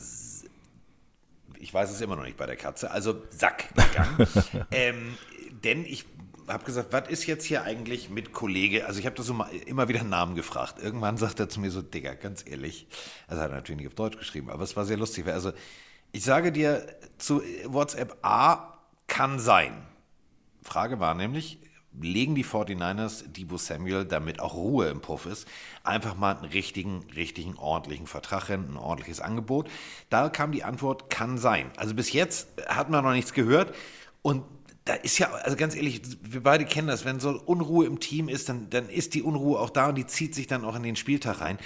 ich 1.59 1.73
weiß 1.73 1.91
es 1.91 2.01
immer 2.01 2.17
noch 2.17 2.23
nicht 2.23 2.35
bei 2.35 2.45
der 2.45 2.57
Katze, 2.57 2.91
also 2.91 3.23
Sack 3.29 3.69
gegangen. 3.73 4.27
ähm, 4.71 5.17
denn 5.63 5.85
ich 5.85 6.05
habe 6.47 6.65
gesagt, 6.65 6.91
was 6.91 7.07
ist 7.07 7.25
jetzt 7.25 7.45
hier 7.45 7.63
eigentlich 7.63 8.09
mit 8.09 8.33
Kollege? 8.33 8.85
Also 8.85 8.99
ich 8.99 9.05
habe 9.05 9.15
da 9.15 9.23
so 9.23 9.33
mal 9.33 9.49
immer 9.65 9.87
wieder 9.87 10.01
einen 10.01 10.09
Namen 10.09 10.35
gefragt. 10.35 10.75
Irgendwann 10.81 11.15
sagt 11.15 11.39
er 11.39 11.47
zu 11.47 11.61
mir 11.61 11.71
so, 11.71 11.81
Digga, 11.81 12.15
ganz 12.15 12.43
ehrlich. 12.45 12.87
Also 13.27 13.41
hat 13.41 13.51
er 13.51 13.55
natürlich 13.55 13.79
nicht 13.79 13.87
auf 13.87 13.95
Deutsch 13.95 14.17
geschrieben, 14.17 14.49
aber 14.49 14.63
es 14.63 14.75
war 14.75 14.83
sehr 14.83 14.97
lustig. 14.97 15.25
Also 15.27 15.53
ich 16.11 16.23
sage 16.23 16.51
dir 16.51 16.85
zu 17.17 17.41
WhatsApp 17.65 18.17
A 18.23 18.77
kann 19.07 19.39
sein. 19.39 19.85
Frage 20.63 20.99
war 20.99 21.13
nämlich, 21.13 21.59
legen 22.01 22.35
die 22.35 22.45
49ers 22.45 23.27
Debo 23.27 23.57
Samuel, 23.57 24.05
damit 24.05 24.39
auch 24.39 24.55
Ruhe 24.55 24.87
im 24.89 25.01
Puff 25.01 25.25
ist, 25.25 25.47
einfach 25.83 26.15
mal 26.15 26.35
einen 26.35 26.45
richtigen, 26.45 27.05
richtigen, 27.15 27.55
ordentlichen 27.55 28.07
Vertrag 28.07 28.47
hin, 28.47 28.65
ein 28.69 28.77
ordentliches 28.77 29.19
Angebot? 29.19 29.69
Da 30.09 30.29
kam 30.29 30.51
die 30.51 30.63
Antwort, 30.63 31.09
kann 31.09 31.37
sein. 31.37 31.71
Also 31.77 31.93
bis 31.93 32.11
jetzt 32.13 32.47
hat 32.67 32.89
man 32.89 33.03
noch 33.03 33.13
nichts 33.13 33.33
gehört 33.33 33.73
und 34.21 34.43
da 34.85 34.95
ist 34.95 35.17
ja, 35.17 35.31
also 35.31 35.55
ganz 35.55 35.75
ehrlich, 35.75 36.01
wir 36.21 36.43
beide 36.43 36.65
kennen 36.65 36.87
das, 36.87 37.05
wenn 37.05 37.19
so 37.19 37.41
Unruhe 37.45 37.85
im 37.85 37.99
Team 37.99 38.27
ist, 38.27 38.49
dann, 38.49 38.69
dann 38.69 38.89
ist 38.89 39.13
die 39.13 39.21
Unruhe 39.21 39.59
auch 39.59 39.69
da 39.69 39.89
und 39.89 39.95
die 39.95 40.05
zieht 40.05 40.35
sich 40.35 40.47
dann 40.47 40.65
auch 40.65 40.75
in 40.75 40.83
den 40.83 40.97
Spieltag 40.97 41.39
rein. 41.39 41.57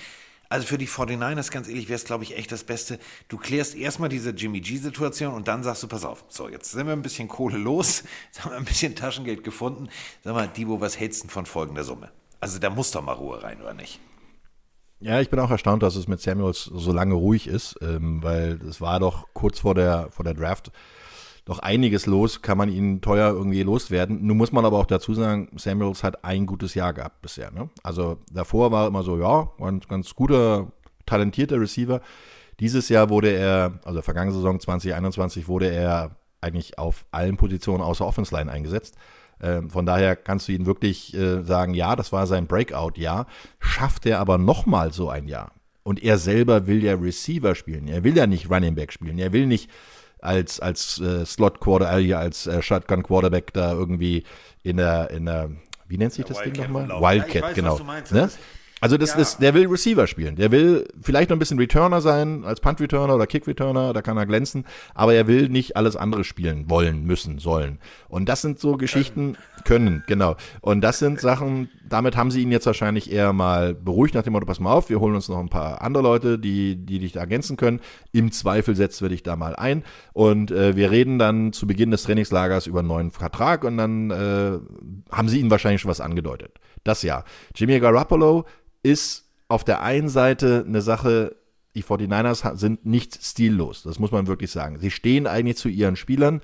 Also 0.49 0.65
für 0.65 0.77
die 0.77 0.88
49ers, 0.88 1.51
ganz 1.51 1.67
ehrlich, 1.67 1.89
wäre 1.89 1.97
es, 1.97 2.05
glaube 2.05 2.23
ich, 2.23 2.38
echt 2.38 2.51
das 2.51 2.63
Beste. 2.63 2.99
Du 3.27 3.38
klärst 3.38 3.75
erstmal 3.75 4.10
diese 4.10 4.31
Jimmy 4.31 4.62
G-Situation 4.62 5.33
und 5.33 5.47
dann 5.47 5.63
sagst 5.63 5.83
du, 5.83 5.88
pass 5.88 6.05
auf, 6.05 6.23
so, 6.29 6.47
jetzt 6.47 6.71
sind 6.71 6.88
wir 6.88 6.93
ein 6.93 7.01
bisschen 7.01 7.27
Kohle 7.27 7.57
los, 7.57 8.03
jetzt 8.27 8.43
haben 8.43 8.51
wir 8.51 8.57
ein 8.57 8.65
bisschen 8.65 8.95
Taschengeld 8.95 9.43
gefunden. 9.43 9.89
Sag 10.23 10.33
mal, 10.33 10.47
Divo, 10.47 10.79
was 10.79 10.99
hältst 10.99 11.23
du 11.23 11.27
von 11.27 11.45
folgender 11.45 11.83
Summe? 11.83 12.12
Also 12.39 12.60
da 12.60 12.69
muss 12.69 12.91
doch 12.91 13.01
mal 13.01 13.13
Ruhe 13.13 13.41
rein, 13.43 13.62
oder 13.62 13.73
nicht? 13.73 13.99
Ja, 14.99 15.21
ich 15.21 15.29
bin 15.29 15.39
auch 15.39 15.51
erstaunt, 15.51 15.83
dass 15.83 15.95
es 15.95 16.07
mit 16.07 16.21
Samuels 16.21 16.63
so 16.63 16.91
lange 16.91 17.13
ruhig 17.13 17.47
ist, 17.47 17.75
ähm, 17.81 18.23
weil 18.23 18.60
es 18.67 18.81
war 18.81 18.99
doch 18.99 19.27
kurz 19.33 19.60
vor 19.60 19.75
der, 19.75 20.10
vor 20.12 20.25
der 20.25 20.33
Draft 20.33 20.71
doch 21.47 21.60
einiges 21.60 22.05
los, 22.07 22.41
kann 22.41 22.57
man 22.57 22.67
ihn 22.67 22.99
teuer 22.99 23.31
irgendwie 23.31 23.63
loswerden. 23.63 24.27
Nun 24.27 24.36
muss 24.36 24.51
man 24.51 24.65
aber 24.65 24.77
auch 24.77 24.86
dazu 24.86 25.13
sagen, 25.13 25.47
Samuels 25.55 26.03
hat 26.03 26.25
ein 26.25 26.45
gutes 26.45 26.73
Jahr 26.73 26.91
gehabt 26.91 27.21
bisher. 27.21 27.51
Ne? 27.51 27.69
Also 27.83 28.17
davor 28.29 28.73
war 28.73 28.86
immer 28.88 29.01
so, 29.01 29.17
ja, 29.17 29.49
ein 29.62 29.79
ganz 29.88 30.13
guter, 30.13 30.73
talentierter 31.05 31.57
Receiver. 31.57 32.01
Dieses 32.60 32.89
Jahr 32.89 33.10
wurde 33.10 33.31
er, 33.31 33.79
also 33.86 34.01
vergangene 34.01 34.36
Saison 34.36 34.60
2021, 34.60 35.47
wurde 35.47 35.71
er 35.71 36.17
eigentlich 36.41 36.77
auf 36.77 37.05
allen 37.12 37.38
Positionen 37.38 37.81
außer 37.81 38.05
Offense 38.05 38.36
Line 38.36 38.51
eingesetzt. 38.51 38.95
Ähm, 39.41 39.69
von 39.69 39.86
daher 39.86 40.17
kannst 40.17 40.49
du 40.49 40.51
ihn 40.51 40.65
wirklich 40.65 41.13
äh, 41.13 41.43
sagen, 41.43 41.73
ja, 41.73 41.95
das 41.95 42.12
war 42.12 42.27
sein 42.27 42.47
Breakout-Jahr. 42.47 43.25
Schafft 43.62 44.05
er 44.05 44.19
aber 44.19 44.38
nochmal 44.38 44.91
so 44.91 45.10
ein 45.10 45.29
Jahr. 45.29 45.53
Und 45.83 46.03
er 46.03 46.17
selber 46.17 46.67
will 46.67 46.83
ja 46.83 46.95
Receiver 46.95 47.55
spielen. 47.55 47.88
Er 47.88 48.03
will 48.03 48.17
ja 48.17 48.27
nicht 48.27 48.51
Running 48.51 48.75
Back 48.75 48.91
spielen. 48.91 49.17
Er 49.17 49.31
will 49.31 49.45
nicht 49.45 49.69
als, 50.21 50.60
als 50.60 50.99
äh, 50.99 51.25
Slot 51.25 51.60
Quarter, 51.60 51.99
äh, 51.99 52.13
als 52.13 52.47
äh, 52.47 52.62
Shotgun 52.62 53.03
Quarterback 53.03 53.53
da 53.53 53.71
irgendwie 53.71 54.23
in 54.63 54.77
der, 54.77 55.10
in 55.12 55.25
der, 55.25 55.49
wie 55.88 55.97
nennt 55.97 56.13
sich 56.13 56.25
das 56.25 56.41
Ding 56.41 56.53
nochmal? 56.53 56.89
Wildcat, 56.89 57.36
ja, 57.36 57.41
weiß, 57.41 57.56
genau. 57.56 57.80
Ne? 58.12 58.30
Also 58.80 58.98
das 58.98 59.13
ja. 59.13 59.20
ist, 59.20 59.40
der 59.40 59.54
will 59.54 59.68
Receiver 59.68 60.06
spielen. 60.06 60.36
Der 60.36 60.52
will 60.52 60.88
vielleicht 61.02 61.30
noch 61.30 61.36
ein 61.36 61.40
bisschen 61.40 61.58
Returner 61.58 62.00
sein, 62.00 62.44
als 62.46 62.60
Punt 62.60 62.80
Returner 62.80 63.16
oder 63.16 63.26
Kick 63.26 63.48
Returner, 63.48 63.92
da 63.94 64.02
kann 64.02 64.18
er 64.18 64.26
glänzen, 64.28 64.66
aber 64.94 65.16
er 65.16 65.28
will 65.28 65.50
nicht 65.50 65.76
alles 65.76 65.96
andere 65.96 66.24
spielen 66.24 66.70
wollen, 66.70 67.04
müssen, 67.04 67.40
sollen. 67.40 67.80
Und 68.08 68.30
das 68.30 68.42
sind 68.42 68.60
so 68.60 68.78
Geschichten, 68.78 69.36
können, 69.66 70.04
genau. 70.08 70.36
Und 70.62 70.82
das 70.82 71.00
sind 71.00 71.20
Sachen, 71.20 71.70
damit 71.90 72.16
haben 72.16 72.30
sie 72.30 72.42
ihn 72.42 72.52
jetzt 72.52 72.68
wahrscheinlich 72.68 73.12
eher 73.12 73.34
mal 73.34 73.74
beruhigt 73.74 74.13
nach 74.13 74.24
dem 74.24 74.34
Motto, 74.34 74.46
pass 74.46 74.60
mal 74.60 74.72
auf, 74.72 74.90
wir 74.90 75.00
holen 75.00 75.16
uns 75.16 75.28
noch 75.28 75.40
ein 75.40 75.50
paar 75.50 75.82
andere 75.82 76.04
Leute, 76.04 76.38
die, 76.38 76.76
die 76.76 77.00
dich 77.00 77.13
da 77.13 77.22
ergänzen 77.22 77.58
können. 77.58 77.80
Im 78.12 78.32
Zweifel 78.32 78.76
setzen 78.76 79.06
wir 79.06 79.10
dich 79.10 79.24
da 79.24 79.36
mal 79.36 79.56
ein. 79.56 79.84
Und 80.13 80.52
äh, 80.52 80.76
wir 80.76 80.92
reden 80.92 81.18
dann 81.18 81.52
zu 81.52 81.66
Beginn 81.66 81.92
des 81.92 82.04
Trainingslagers 82.04 82.68
über 82.68 82.80
einen 82.80 82.88
neuen 82.88 83.12
Vertrag 83.12 83.63
und 83.63 83.78
dann 83.78 84.12
äh, 84.12 84.60
haben 85.12 85.30
sie 85.30 85.40
ihnen 85.40 85.52
wahrscheinlich 85.52 85.82
schon 85.82 85.90
was 85.90 86.02
angedeutet. 86.02 86.60
Das 86.84 87.02
ja. 87.04 87.24
Jimmy 87.56 87.80
Garoppolo 87.80 88.46
ist 88.88 89.30
auf 89.47 89.63
der 89.63 89.82
einen 89.82 90.10
Seite 90.10 90.63
eine 90.65 90.82
Sache, 90.82 91.36
die 91.76 91.84
49ers 91.84 92.58
sind 92.58 92.86
nicht 92.86 93.23
stillos, 93.23 93.84
das 93.84 94.00
muss 94.00 94.12
man 94.12 94.28
wirklich 94.28 94.52
sagen. 94.52 94.80
Sie 94.80 94.91
stehen 94.91 95.28
eigentlich 95.28 95.58
zu 95.58 95.69
ihren 95.69 95.95
Spielern. 95.95 96.41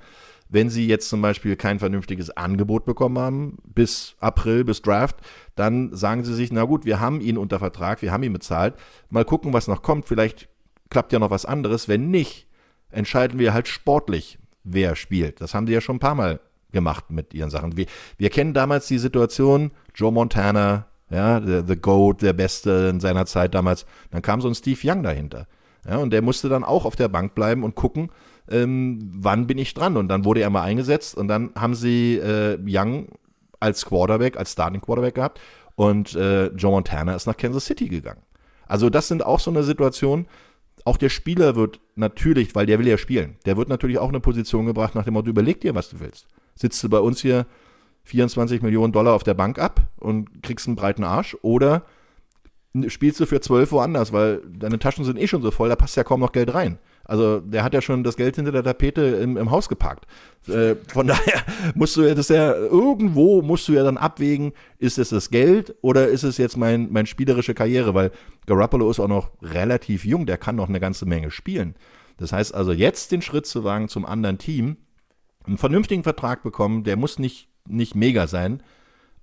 Wenn 0.50 0.70
sie 0.70 0.86
jetzt 0.86 1.10
zum 1.10 1.22
Beispiel 1.22 1.56
kein 1.56 1.80
vernünftiges 1.80 2.30
Angebot 2.30 2.86
bekommen 2.86 3.18
haben, 3.18 3.58
bis 3.66 4.16
April, 4.20 4.64
bis 4.64 4.84
Draft, 4.84 5.16
dann 5.56 5.96
sagen 5.96 6.24
sie 6.24 6.36
sich, 6.36 6.52
na 6.52 6.66
gut, 6.66 6.86
wir 6.86 7.00
haben 7.00 7.22
ihn 7.22 7.40
unter 7.40 7.58
Vertrag, 7.58 8.04
wir 8.04 8.12
haben 8.12 8.22
ihn 8.22 8.34
bezahlt, 8.34 8.76
mal 9.10 9.26
gucken, 9.26 9.54
was 9.54 9.68
noch 9.68 9.82
kommt, 9.82 10.06
vielleicht 10.06 10.50
klappt 10.92 11.12
ja 11.12 11.18
noch 11.18 11.32
was 11.32 11.46
anderes. 11.46 11.88
Wenn 11.88 12.12
nicht, 12.12 12.48
entscheiden 12.92 13.40
wir 13.40 13.54
halt 13.54 13.68
sportlich, 13.68 14.38
wer 14.64 14.96
spielt. 14.96 15.42
Das 15.42 15.56
haben 15.56 15.66
sie 15.66 15.74
ja 15.74 15.82
schon 15.82 15.96
ein 15.96 16.02
paar 16.02 16.14
Mal 16.14 16.40
gemacht 16.72 17.10
mit 17.10 17.34
ihren 17.34 17.50
Sachen. 17.50 17.76
Wir, 17.76 17.88
wir 18.18 18.30
kennen 18.30 18.54
damals 18.54 18.88
die 18.88 19.00
Situation, 19.00 19.72
Joe 19.96 20.12
Montana, 20.12 20.88
ja, 21.14 21.42
the, 21.42 21.62
the 21.68 21.76
Goat, 21.76 22.22
der 22.22 22.34
Beste 22.34 22.90
in 22.92 23.00
seiner 23.00 23.26
Zeit 23.26 23.54
damals. 23.54 23.86
Dann 24.12 24.22
kam 24.22 24.42
so 24.42 24.48
ein 24.48 24.56
Steve 24.56 24.80
Young 24.84 25.04
dahinter. 25.04 25.48
Ja, 25.88 25.98
und 25.98 26.12
der 26.12 26.22
musste 26.22 26.50
dann 26.50 26.64
auch 26.64 26.86
auf 26.86 26.96
der 26.96 27.10
Bank 27.10 27.36
bleiben 27.36 27.64
und 27.64 27.76
gucken, 27.76 28.10
ähm, 28.50 29.12
wann 29.16 29.48
bin 29.48 29.58
ich 29.58 29.74
dran. 29.74 29.98
Und 29.98 30.08
dann 30.08 30.26
wurde 30.26 30.42
er 30.42 30.50
mal 30.50 30.64
eingesetzt 30.64 31.16
und 31.16 31.28
dann 31.28 31.52
haben 31.56 31.76
sie 31.76 32.18
äh, 32.18 32.58
Young 32.66 33.10
als 33.60 33.86
Quarterback, 33.86 34.38
als 34.38 34.52
Starting 34.52 34.82
Quarterback 34.82 35.16
gehabt 35.16 35.40
und 35.76 36.16
äh, 36.16 36.48
Joe 36.48 36.72
Montana 36.72 37.16
ist 37.16 37.26
nach 37.26 37.38
Kansas 37.38 37.66
City 37.66 37.88
gegangen. 37.88 38.22
Also 38.68 38.90
das 38.90 39.08
sind 39.08 39.26
auch 39.26 39.40
so 39.40 39.52
eine 39.52 39.64
Situation, 39.64 40.28
auch 40.86 40.98
der 40.98 41.10
Spieler 41.10 41.56
wird 41.56 41.80
natürlich, 41.96 42.56
weil 42.56 42.66
der 42.66 42.80
will 42.80 42.88
ja 42.88 42.98
spielen, 42.98 43.38
der 43.46 43.56
wird 43.58 43.70
natürlich 43.70 44.00
auch 44.00 44.10
in 44.10 44.16
eine 44.16 44.20
Position 44.20 44.66
gebracht 44.66 44.96
nach 44.96 45.06
dem 45.06 45.14
Motto, 45.14 45.30
überleg 45.30 45.62
dir, 45.62 45.76
was 45.76 45.90
du 45.90 46.00
willst. 46.00 46.28
Sitzt 46.56 46.84
du 46.84 46.90
bei 46.90 47.00
uns 47.00 47.22
hier 47.22 47.46
24 48.04 48.62
Millionen 48.62 48.94
Dollar 48.94 49.14
auf 49.14 49.24
der 49.24 49.34
Bank 49.34 49.60
ab 49.60 49.88
und 49.98 50.44
kriegst 50.44 50.68
einen 50.68 50.76
breiten 50.76 51.04
Arsch 51.04 51.38
oder 51.42 51.86
spielst 52.88 53.20
du 53.20 53.26
für 53.26 53.40
12 53.40 53.72
woanders, 53.72 54.12
weil 54.12 54.42
deine 54.48 54.80
Taschen 54.80 55.06
sind 55.06 55.20
eh 55.20 55.28
schon 55.28 55.44
so 55.44 55.52
voll, 55.52 55.70
da 55.70 55.76
passt 55.76 55.96
ja 55.96 56.04
kaum 56.04 56.20
noch 56.20 56.32
Geld 56.32 56.54
rein. 56.54 56.80
Also 57.06 57.42
der 57.42 57.64
hat 57.64 57.74
ja 57.74 57.82
schon 57.82 58.04
das 58.04 58.16
Geld 58.16 58.38
hinter 58.38 58.52
der 58.52 58.64
Tapete 58.64 59.02
im, 59.02 59.38
im 59.38 59.52
Haus 59.52 59.70
geparkt. 59.70 60.06
Äh, 60.48 60.76
von 60.88 61.06
daher 61.08 61.44
musst 61.76 61.96
du 61.98 62.04
ja 62.04 62.16
das 62.16 62.30
ja, 62.30 62.54
irgendwo 62.54 63.42
musst 63.42 63.68
du 63.68 63.74
ja 63.74 63.84
dann 63.84 63.98
abwägen, 63.98 64.54
ist 64.80 64.98
es 64.98 65.10
das 65.10 65.30
Geld 65.30 65.76
oder 65.82 66.08
ist 66.08 66.24
es 66.24 66.38
jetzt 66.38 66.58
mein, 66.58 66.92
mein 66.92 67.06
spielerische 67.06 67.54
Karriere, 67.54 67.94
weil 67.94 68.12
Garoppolo 68.48 68.90
ist 68.90 69.00
auch 69.00 69.08
noch 69.08 69.32
relativ 69.42 70.06
jung, 70.06 70.26
der 70.26 70.38
kann 70.38 70.56
noch 70.56 70.70
eine 70.70 70.80
ganze 70.80 71.06
Menge 71.06 71.30
spielen. 71.30 71.76
Das 72.18 72.32
heißt 72.32 72.56
also 72.56 72.72
jetzt 72.72 73.12
den 73.12 73.22
Schritt 73.22 73.46
zu 73.46 73.64
wagen 73.64 73.88
zum 73.90 74.06
anderen 74.06 74.38
Team, 74.38 74.78
einen 75.46 75.58
vernünftigen 75.58 76.04
Vertrag 76.04 76.42
bekommen, 76.42 76.84
der 76.84 76.96
muss 76.96 77.20
nicht 77.20 77.50
nicht 77.68 77.96
mega 77.96 78.28
sein. 78.28 78.62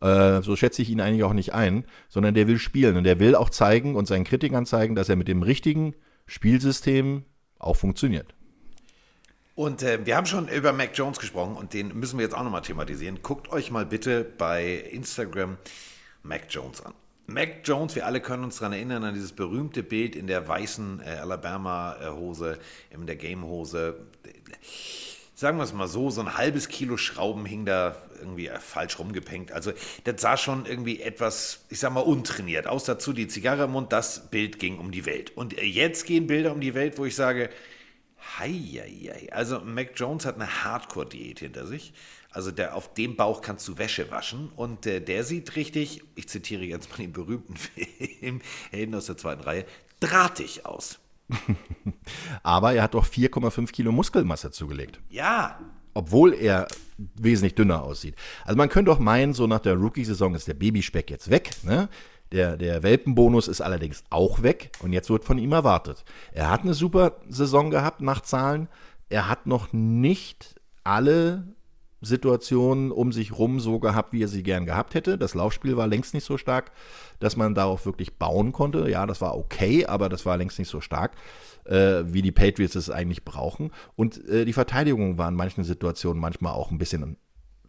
Äh, 0.01 0.43
so 0.43 0.57
schätze 0.57 0.83
ich 0.83 0.91
ihn 0.91 1.01
eigentlich 1.01 1.25
auch 1.25 1.33
nicht 1.33 1.53
ein, 1.53 1.85
sondern 2.09 2.35
der 2.35 2.49
will 2.49 2.59
spielen 2.59 2.97
und 2.97 3.05
der 3.05 3.21
will 3.21 3.35
auch 3.35 3.51
zeigen 3.51 3.97
und 3.97 4.07
seinen 4.07 4.25
Kritikern 4.25 4.67
zeigen, 4.67 4.95
dass 4.95 5.09
er 5.09 5.17
mit 5.17 5.29
dem 5.29 5.43
richtigen 5.43 5.95
Spielsystem 6.27 7.25
auch 7.59 7.77
funktioniert. 7.77 8.35
Und 9.55 9.83
äh, 9.83 10.07
wir 10.07 10.17
haben 10.17 10.27
schon 10.27 10.49
über 10.49 10.73
Mac 10.73 10.93
Jones 10.95 11.19
gesprochen 11.19 11.55
und 11.57 11.75
den 11.75 11.89
müssen 11.99 12.19
wir 12.19 12.25
jetzt 12.25 12.35
auch 12.35 12.45
nochmal 12.45 12.63
thematisieren. 12.63 13.19
Guckt 13.23 13.53
euch 13.53 13.71
mal 13.71 13.85
bitte 13.85 14.25
bei 14.25 14.77
Instagram 14.91 15.59
Mac 16.23 16.47
Jones 16.49 16.81
an. 16.85 16.95
Mac 17.27 17.61
Jones, 17.65 17.95
wir 17.95 18.07
alle 18.07 18.21
können 18.21 18.43
uns 18.43 18.57
daran 18.59 18.73
erinnern, 18.73 19.05
an 19.05 19.15
dieses 19.15 19.33
berühmte 19.33 19.83
Bild 19.83 20.17
in 20.17 20.27
der 20.27 20.49
weißen 20.49 21.01
äh, 21.01 21.11
Alabama-Hose, 21.21 22.59
in 22.91 23.07
der 23.07 23.17
Game-Hose 23.17 24.01
sagen 25.41 25.57
wir 25.57 25.65
es 25.65 25.73
mal 25.73 25.89
so, 25.89 26.11
so 26.11 26.21
ein 26.21 26.37
halbes 26.37 26.69
Kilo 26.69 26.99
Schrauben 26.99 27.47
hing 27.47 27.65
da 27.65 27.97
irgendwie 28.19 28.49
äh, 28.49 28.61
falsch 28.61 28.99
rumgepänkt. 28.99 29.53
Also 29.53 29.73
das 30.05 30.21
sah 30.21 30.37
schon 30.37 30.67
irgendwie 30.67 31.01
etwas, 31.01 31.65
ich 31.71 31.79
sag 31.79 31.95
mal, 31.95 32.01
untrainiert 32.01 32.67
aus. 32.67 32.85
Dazu 32.85 33.15
die 33.15 33.27
Zigarre 33.27 33.65
im 33.65 33.71
Mund, 33.71 33.91
das 33.91 34.31
Bild 34.31 34.59
ging 34.59 34.79
um 34.79 34.91
die 34.91 35.07
Welt. 35.07 35.35
Und 35.35 35.57
äh, 35.57 35.65
jetzt 35.65 36.05
gehen 36.05 36.27
Bilder 36.27 36.53
um 36.53 36.61
die 36.61 36.75
Welt, 36.75 36.99
wo 36.99 37.07
ich 37.07 37.17
sage, 37.17 37.49
hei. 38.39 39.31
Also 39.33 39.61
Mac 39.61 39.93
Jones 39.97 40.27
hat 40.27 40.35
eine 40.35 40.63
Hardcore-Diät 40.63 41.39
hinter 41.39 41.67
sich. 41.67 41.95
Also 42.31 42.51
der, 42.51 42.77
auf 42.77 42.93
dem 42.93 43.17
Bauch 43.17 43.41
kannst 43.41 43.67
du 43.67 43.79
Wäsche 43.79 44.11
waschen. 44.11 44.53
Und 44.57 44.85
äh, 44.85 45.01
der 45.01 45.25
sieht 45.25 45.57
richtig, 45.57 46.03
ich 46.17 46.29
zitiere 46.29 46.65
jetzt 46.65 46.91
mal 46.91 46.99
den 46.99 47.15
berühmten 47.15 47.57
Film, 48.21 48.43
Helden 48.71 48.95
aus 48.95 49.07
der 49.07 49.17
zweiten 49.17 49.41
Reihe, 49.41 49.65
drahtig 50.01 50.67
aus. 50.67 51.00
Aber 52.43 52.75
er 52.75 52.83
hat 52.83 52.95
doch 52.95 53.07
4,5 53.07 53.71
Kilo 53.73 53.93
Muskelmasse 53.93 54.51
zugelegt. 54.51 55.01
Ja. 55.11 55.59
Obwohl 55.95 56.35
er 56.35 56.69
wesentlich 57.15 57.55
dünner 57.55 57.83
aussieht. 57.83 58.15
Also 58.45 58.57
man 58.57 58.69
könnte 58.69 58.91
doch 58.91 58.99
meinen, 58.99 59.33
so 59.33 59.47
nach 59.47 59.61
der 59.61 59.75
Rookie-Saison 59.75 60.35
ist 60.35 60.49
der 60.49 60.55
Babyspeck 60.55 61.11
jetzt 61.11 61.31
weg. 61.31 61.51
Ne? 61.63 61.89
Der, 62.33 62.57
der 62.57 62.83
Welpenbonus 62.83 63.49
ist 63.49 63.61
allerdings 63.61 64.05
auch 64.11 64.43
weg 64.43 64.71
und 64.81 64.93
jetzt 64.93 65.11
wird 65.11 65.25
von 65.25 65.39
ihm 65.39 65.53
erwartet. 65.53 66.05
Er 66.33 66.51
hat 66.51 66.63
eine 66.63 66.75
super 66.75 67.17
Saison 67.29 67.71
gehabt 67.71 68.01
nach 68.01 68.21
Zahlen. 68.21 68.69
Er 69.09 69.29
hat 69.29 69.47
noch 69.47 69.73
nicht 69.73 70.55
alle 70.85 71.45
Situationen 72.03 72.91
um 72.93 73.13
sich 73.13 73.39
rum 73.39 73.61
so 73.61 73.79
gehabt, 73.79 74.13
wie 74.13 74.23
er 74.23 74.29
sie 74.29 74.43
gern 74.43 74.65
gehabt 74.65 74.95
hätte. 74.95 75.19
Das 75.19 75.35
Laufspiel 75.35 75.77
war 75.77 75.87
längst 75.87 76.15
nicht 76.15 76.25
so 76.25 76.39
stark, 76.39 76.73
dass 77.19 77.37
man 77.37 77.55
darauf 77.55 77.85
wirklich 77.85 78.17
bauen 78.17 78.53
konnte. 78.53 78.89
Ja, 78.89 79.07
das 79.07 79.21
war 79.21 79.37
okay, 79.37 79.85
aber 79.87 80.09
das 80.09 80.25
war 80.25 80.37
längst 80.37 80.59
nicht 80.59 80.71
so 80.71 80.81
stark, 80.81 81.13
äh, 81.65 82.03
wie 82.07 82.23
die 82.23 82.33
Patriots 82.33 82.75
es 82.75 82.91
eigentlich 82.91 83.25
brauchen. 83.25 83.71
Und 83.97 84.27
äh, 84.29 84.45
die 84.45 84.55
Verteidigung 84.55 85.19
war 85.19 85.29
in 85.29 85.35
manchen 85.35 85.65
Situationen 85.65 86.21
manchmal 86.21 86.55
auch 86.55 86.71
ein 86.71 86.79
bisschen 86.79 87.17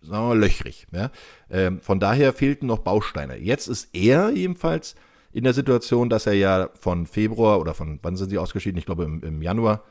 sagen 0.02 0.30
wir, 0.30 0.36
löchrig. 0.36 0.88
Ja? 0.92 1.12
Ähm, 1.50 1.80
von 1.80 2.00
daher 2.00 2.34
fehlten 2.34 2.68
noch 2.68 2.80
Bausteine. 2.80 3.38
Jetzt 3.38 3.68
ist 3.68 3.90
er 3.94 4.32
jedenfalls 4.32 4.96
in 5.34 5.44
der 5.44 5.54
Situation, 5.54 6.10
dass 6.10 6.26
er 6.26 6.34
ja 6.34 6.70
von 6.80 7.06
Februar 7.06 7.60
oder 7.60 7.74
von 7.74 8.00
wann 8.02 8.18
sind 8.18 8.30
sie 8.30 8.38
ausgeschieden? 8.38 8.78
Ich 8.78 8.86
glaube 8.86 9.04
im, 9.04 9.22
im 9.24 9.42
Januar 9.42 9.84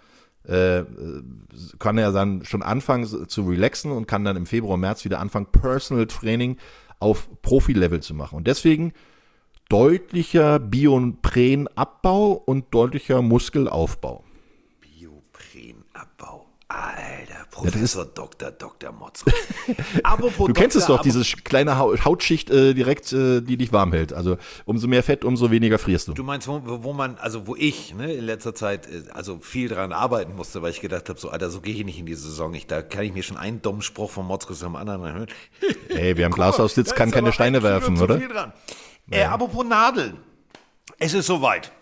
äh, 0.45 0.85
kann 1.79 1.99
er 1.99 2.13
dann 2.13 2.45
schon 2.45 2.63
anfangen 2.63 3.29
zu 3.29 3.43
relaxen 3.43 3.93
und 3.93 4.07
kann 4.07 4.25
dann 4.25 4.37
im 4.37 4.47
Februar, 4.47 4.77
März 4.77 5.05
wieder 5.05 5.21
anfangen, 5.21 5.47
Personal 5.47 6.07
Training 6.07 6.57
auf 6.99 7.29
Profi-Level 7.43 8.01
zu 8.01 8.15
machen. 8.15 8.37
Und 8.37 8.47
deswegen 8.47 8.93
deutlicher 9.69 10.59
Bionprenabbau 10.59 12.33
und 12.33 12.75
deutlicher 12.75 13.23
Muskelaufbau. 13.23 14.25
Bioprenabbau. 14.81 16.47
Alter, 16.69 17.40
Professor 17.51 18.05
Dr. 18.07 18.53
Dr. 18.53 18.93
Motz. 18.93 19.25
Apropos 20.03 20.47
Du 20.47 20.53
kennst 20.53 20.77
es 20.77 20.83
Doktor, 20.87 20.97
doch, 20.99 21.03
diese 21.03 21.37
kleine 21.43 21.79
Hau- 21.79 21.97
Hautschicht 22.05 22.49
äh, 22.51 22.75
direkt, 22.75 23.13
äh, 23.13 23.41
die 23.41 23.57
dich 23.57 23.73
warm 23.73 23.93
hält. 23.93 24.13
Also 24.13 24.39
umso 24.65 24.87
mehr 24.87 25.03
Fett, 25.03 25.25
umso 25.25 25.51
weniger 25.51 25.79
frierst 25.79 26.09
du. 26.09 26.13
Du 26.15 26.23
meinst, 26.23 26.47
wo, 26.47 26.61
wo 26.65 26.93
man, 26.93 27.17
also 27.19 27.47
wo 27.47 27.57
ich 27.57 27.95
ne, 27.95 28.13
in 28.13 28.25
letzter 28.25 28.55
Zeit 28.55 28.87
äh, 28.87 29.03
also 29.13 29.39
viel 29.41 29.69
dran 29.69 29.93
arbeiten 29.93 30.37
musste, 30.37 30.63
weil 30.63 30.71
ich 30.71 30.81
gedacht 30.81 31.09
habe, 31.09 31.19
so 31.19 31.29
Alter, 31.31 31.51
so 31.51 31.61
gehe 31.61 31.75
ich 31.75 31.85
nicht 31.85 31.99
in 31.99 32.07
die 32.07 32.15
Saison. 32.15 32.55
Ich, 32.55 32.67
da 32.67 32.83
kann 32.83 33.03
ich 33.05 33.13
mir 33.13 33.23
schon 33.23 33.37
einen 33.37 33.61
dummen 33.63 33.83
Spruch 33.83 34.11
von 34.11 34.27
Motzkus 34.27 34.63
am 34.63 34.77
anderen 34.77 35.03
hören. 35.03 35.27
Ey, 35.89 36.17
wer 36.17 36.27
im 36.27 36.33
Glashaus 36.33 36.75
sitzt, 36.75 36.95
kann 36.95 37.11
keine 37.11 37.33
Steine 37.33 37.63
werfen, 37.63 38.01
oder? 38.01 38.53
Äh, 39.11 39.25
apropos 39.25 39.65
Nadeln. 39.67 40.19
Es 40.99 41.15
ist 41.15 41.27
soweit. 41.27 41.73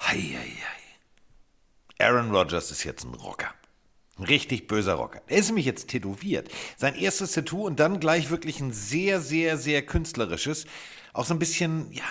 Hei, 0.00 0.16
hei, 0.16 0.52
hei. 1.98 2.04
Aaron 2.06 2.30
Rodgers 2.34 2.70
ist 2.70 2.84
jetzt 2.84 3.04
ein 3.04 3.14
Rocker. 3.14 3.48
Richtig 4.18 4.66
böser 4.66 4.94
Rocker. 4.94 5.22
Er 5.28 5.38
ist 5.38 5.46
nämlich 5.46 5.66
jetzt 5.66 5.88
tätowiert. 5.88 6.48
Sein 6.76 6.94
erstes 6.96 7.32
Tattoo 7.32 7.66
und 7.66 7.78
dann 7.78 8.00
gleich 8.00 8.30
wirklich 8.30 8.60
ein 8.60 8.72
sehr, 8.72 9.20
sehr, 9.20 9.56
sehr 9.56 9.82
künstlerisches. 9.82 10.66
Auch 11.12 11.24
so 11.24 11.34
ein 11.34 11.38
bisschen, 11.38 11.92
ja, 11.92 12.02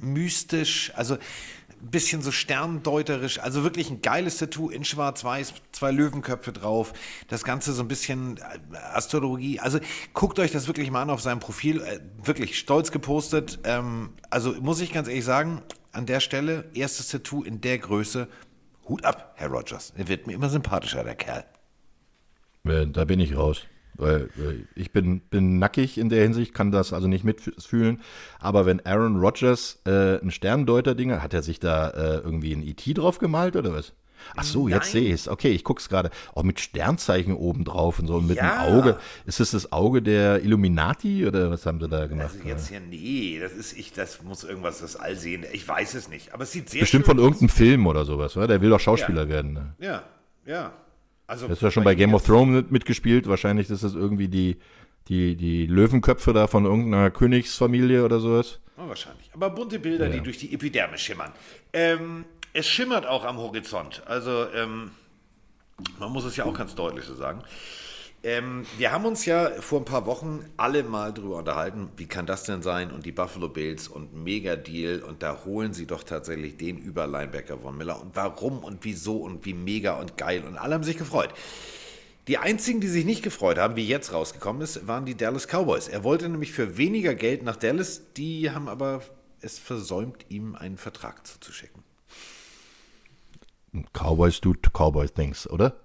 mystisch, 0.00 0.92
also 0.96 1.14
ein 1.14 1.90
bisschen 1.90 2.22
so 2.22 2.30
sterndeuterisch. 2.30 3.38
Also 3.38 3.62
wirklich 3.62 3.90
ein 3.90 4.02
geiles 4.02 4.38
Tattoo 4.38 4.70
in 4.70 4.84
schwarz-weiß, 4.84 5.54
zwei 5.72 5.92
Löwenköpfe 5.92 6.52
drauf. 6.52 6.92
Das 7.28 7.44
Ganze 7.44 7.72
so 7.72 7.82
ein 7.82 7.88
bisschen 7.88 8.38
äh, 8.38 8.76
Astrologie. 8.92 9.60
Also 9.60 9.78
guckt 10.12 10.38
euch 10.38 10.50
das 10.50 10.66
wirklich 10.66 10.90
mal 10.90 11.02
an 11.02 11.10
auf 11.10 11.20
seinem 11.20 11.40
Profil. 11.40 11.80
Äh, 11.80 12.00
wirklich 12.22 12.58
stolz 12.58 12.90
gepostet. 12.90 13.60
Ähm, 13.64 14.10
also 14.30 14.52
muss 14.60 14.80
ich 14.80 14.92
ganz 14.92 15.08
ehrlich 15.08 15.24
sagen, 15.24 15.62
an 15.92 16.06
der 16.06 16.20
Stelle, 16.20 16.70
erstes 16.74 17.08
Tattoo 17.08 17.42
in 17.42 17.60
der 17.60 17.78
Größe. 17.78 18.28
Hut 18.90 19.04
ab, 19.04 19.32
Herr 19.36 19.48
Rogers. 19.48 19.92
Er 19.96 20.08
wird 20.08 20.26
mir 20.26 20.34
immer 20.34 20.50
sympathischer, 20.50 21.04
der 21.04 21.14
Kerl. 21.14 21.44
Äh, 22.64 22.86
Da 22.86 23.04
bin 23.06 23.20
ich 23.20 23.36
raus. 23.36 23.62
Weil 23.94 24.30
äh, 24.38 24.64
ich 24.74 24.92
bin, 24.92 25.20
bin 25.20 25.58
nackig 25.58 25.98
in 25.98 26.08
der 26.08 26.22
Hinsicht, 26.22 26.54
kann 26.54 26.70
das 26.70 26.92
also 26.92 27.06
nicht 27.06 27.24
mitfühlen. 27.24 28.00
Aber 28.38 28.66
wenn 28.66 28.84
Aaron 28.84 29.16
Rodgers 29.16 29.80
äh, 29.86 30.20
ein 30.20 30.30
Sterndeuter-Ding 30.30 31.12
hat, 31.12 31.22
hat 31.22 31.34
er 31.34 31.42
sich 31.42 31.60
da 31.60 31.90
äh, 31.90 32.16
irgendwie 32.18 32.52
ein 32.52 32.62
IT 32.62 32.98
drauf 32.98 33.18
gemalt 33.18 33.56
oder 33.56 33.72
was? 33.72 33.92
Ach 34.36 34.42
so, 34.44 34.68
jetzt 34.68 34.82
Nein. 34.94 35.02
sehe 35.02 35.04
ich 35.08 35.12
es. 35.12 35.28
Okay, 35.28 35.50
ich 35.50 35.64
guck's 35.64 35.88
gerade. 35.88 36.10
Auch 36.34 36.42
mit 36.42 36.60
Sternzeichen 36.60 37.34
oben 37.34 37.64
drauf 37.64 37.98
und 37.98 38.06
so 38.06 38.16
und 38.16 38.26
mit 38.26 38.36
Ja. 38.38 38.60
einem 38.60 38.74
Auge. 38.78 38.98
Ist 39.26 39.40
das 39.40 39.50
das 39.52 39.72
Auge 39.72 40.02
der 40.02 40.42
Illuminati 40.44 41.26
oder 41.26 41.50
was 41.50 41.66
haben 41.66 41.80
sie 41.80 41.88
da 41.88 42.06
gemacht? 42.06 42.30
Also 42.34 42.48
jetzt 42.48 42.70
ja, 42.70 42.78
nee, 42.80 43.38
das 43.40 43.52
ist 43.52 43.76
ich, 43.78 43.92
das 43.92 44.22
muss 44.22 44.44
irgendwas, 44.44 44.80
das 44.80 44.96
Allsehende. 44.96 45.48
Ich 45.52 45.66
weiß 45.66 45.94
es 45.94 46.08
nicht, 46.08 46.32
aber 46.34 46.44
es 46.44 46.52
sieht 46.52 46.68
sehr 46.70 46.80
Bestimmt 46.80 47.06
von 47.06 47.18
irgendeinem 47.18 47.48
Film 47.48 47.86
oder 47.86 48.04
sowas, 48.04 48.36
oder? 48.36 48.46
Der 48.48 48.60
will 48.60 48.70
doch 48.70 48.80
Schauspieler 48.80 49.22
Ja. 49.22 49.28
werden. 49.28 49.52
Ne? 49.52 49.74
Ja, 49.78 50.02
ja. 50.46 50.72
Also 51.26 51.46
Das 51.46 51.58
ist 51.58 51.62
ja 51.62 51.70
schon 51.70 51.84
bei 51.84 51.94
Game 51.94 52.12
of 52.14 52.24
Thrones 52.26 52.54
mit- 52.56 52.70
mitgespielt. 52.72 53.28
Wahrscheinlich 53.28 53.70
ist 53.70 53.84
das 53.84 53.94
irgendwie 53.94 54.26
die, 54.28 54.56
die, 55.08 55.36
die 55.36 55.66
Löwenköpfe 55.66 56.32
da 56.32 56.46
von 56.48 56.64
irgendeiner 56.64 57.10
Königsfamilie 57.10 58.04
oder 58.04 58.18
sowas. 58.18 58.58
Ja, 58.76 58.88
wahrscheinlich. 58.88 59.30
Aber 59.34 59.50
bunte 59.50 59.78
Bilder, 59.78 60.08
die 60.08 60.20
durch 60.20 60.38
die 60.38 60.52
Epiderme 60.52 60.98
schimmern. 60.98 61.30
Ähm, 61.72 62.24
es 62.52 62.66
schimmert 62.66 63.06
auch 63.06 63.24
am 63.24 63.38
Horizont. 63.38 64.02
Also, 64.06 64.46
ähm, 64.52 64.90
man 65.98 66.12
muss 66.12 66.24
es 66.24 66.36
ja 66.36 66.44
auch 66.44 66.54
ganz 66.54 66.74
deutlich 66.74 67.04
so 67.04 67.14
sagen. 67.14 67.42
Ähm, 68.22 68.66
wir 68.76 68.92
haben 68.92 69.06
uns 69.06 69.24
ja 69.24 69.50
vor 69.60 69.80
ein 69.80 69.86
paar 69.86 70.04
Wochen 70.04 70.44
alle 70.58 70.82
mal 70.82 71.14
drüber 71.14 71.36
unterhalten, 71.38 71.88
wie 71.96 72.04
kann 72.04 72.26
das 72.26 72.44
denn 72.44 72.60
sein? 72.60 72.90
Und 72.90 73.06
die 73.06 73.12
Buffalo 73.12 73.48
Bills 73.48 73.88
und 73.88 74.12
Mega 74.12 74.56
Deal 74.56 75.00
und 75.00 75.22
da 75.22 75.38
holen 75.46 75.72
sie 75.72 75.86
doch 75.86 76.02
tatsächlich 76.02 76.58
den 76.58 76.76
Überlinebacker 76.76 77.56
von 77.58 77.78
Miller. 77.78 78.00
Und 78.00 78.14
warum 78.14 78.58
und 78.58 78.84
wieso 78.84 79.16
und 79.16 79.46
wie 79.46 79.54
mega 79.54 79.94
und 79.94 80.18
geil. 80.18 80.44
Und 80.46 80.58
alle 80.58 80.74
haben 80.74 80.84
sich 80.84 80.98
gefreut. 80.98 81.30
Die 82.28 82.36
einzigen, 82.36 82.80
die 82.80 82.88
sich 82.88 83.06
nicht 83.06 83.22
gefreut 83.22 83.56
haben, 83.56 83.76
wie 83.76 83.88
jetzt 83.88 84.12
rausgekommen 84.12 84.60
ist, 84.60 84.86
waren 84.86 85.06
die 85.06 85.16
Dallas 85.16 85.46
Cowboys. 85.46 85.88
Er 85.88 86.04
wollte 86.04 86.28
nämlich 86.28 86.52
für 86.52 86.76
weniger 86.76 87.14
Geld 87.14 87.42
nach 87.42 87.56
Dallas, 87.56 88.02
die 88.18 88.50
haben 88.50 88.68
aber 88.68 89.00
es 89.40 89.58
versäumt, 89.58 90.26
ihm 90.28 90.54
einen 90.54 90.76
Vertrag 90.76 91.26
zuzuschicken. 91.26 91.69
Cowboys 93.92 94.40
do 94.40 94.54
Cowboys 94.72 95.12
things, 95.12 95.48
oder? 95.48 95.76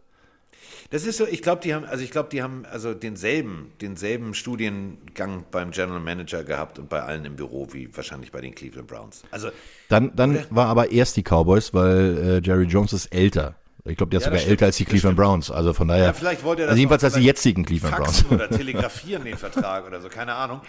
Das 0.91 1.05
ist 1.05 1.17
so, 1.17 1.25
ich 1.25 1.41
glaube, 1.41 1.61
die 1.63 1.73
haben, 1.73 1.83
also 1.85 2.03
ich 2.03 2.11
glaube, 2.11 2.29
die 2.29 2.43
haben 2.43 2.65
also 2.71 2.93
denselben, 2.93 3.71
denselben 3.81 4.33
Studiengang 4.33 5.45
beim 5.51 5.71
General 5.71 5.99
Manager 5.99 6.43
gehabt 6.43 6.79
und 6.79 6.89
bei 6.89 7.01
allen 7.01 7.25
im 7.25 7.35
Büro 7.35 7.67
wie 7.71 7.89
wahrscheinlich 7.95 8.31
bei 8.31 8.41
den 8.41 8.53
Cleveland 8.53 8.87
Browns. 8.87 9.23
Also 9.31 9.49
Dann, 9.89 10.15
dann 10.15 10.45
war 10.49 10.67
aber 10.67 10.91
erst 10.91 11.17
die 11.17 11.23
Cowboys, 11.23 11.73
weil 11.73 12.41
äh, 12.43 12.45
Jerry 12.47 12.65
Jones 12.65 12.93
ist 12.93 13.07
älter. 13.07 13.55
Ich 13.87 13.97
glaube, 13.97 14.09
der 14.09 14.17
ist 14.19 14.23
Ja, 14.25 14.29
sogar 14.31 14.39
stimmt, 14.39 14.51
älter 14.51 14.65
als 14.65 14.77
die 14.77 14.85
Cleveland. 14.85 15.15
Browns. 15.17 15.51
Also 15.51 15.73
von 15.73 15.87
daher. 15.87 16.05
Ja, 16.05 16.13
vielleicht 16.13 16.43
wollte 16.43 16.63
er 16.63 16.65
das 16.65 16.71
also 16.71 16.79
jedenfalls 16.79 17.03
als 17.03 17.13
die 17.13 17.21
jetzigen 17.23 17.65
Cleveland 17.65 17.95
Browns. 17.97 18.25
oder 18.31 18.49
telegrafieren 18.49 19.23
den 19.23 19.37
Vertrag 19.37 19.85
oder 19.85 20.01
so, 20.01 20.09
keine 20.09 20.33
Ahnung. 20.33 20.61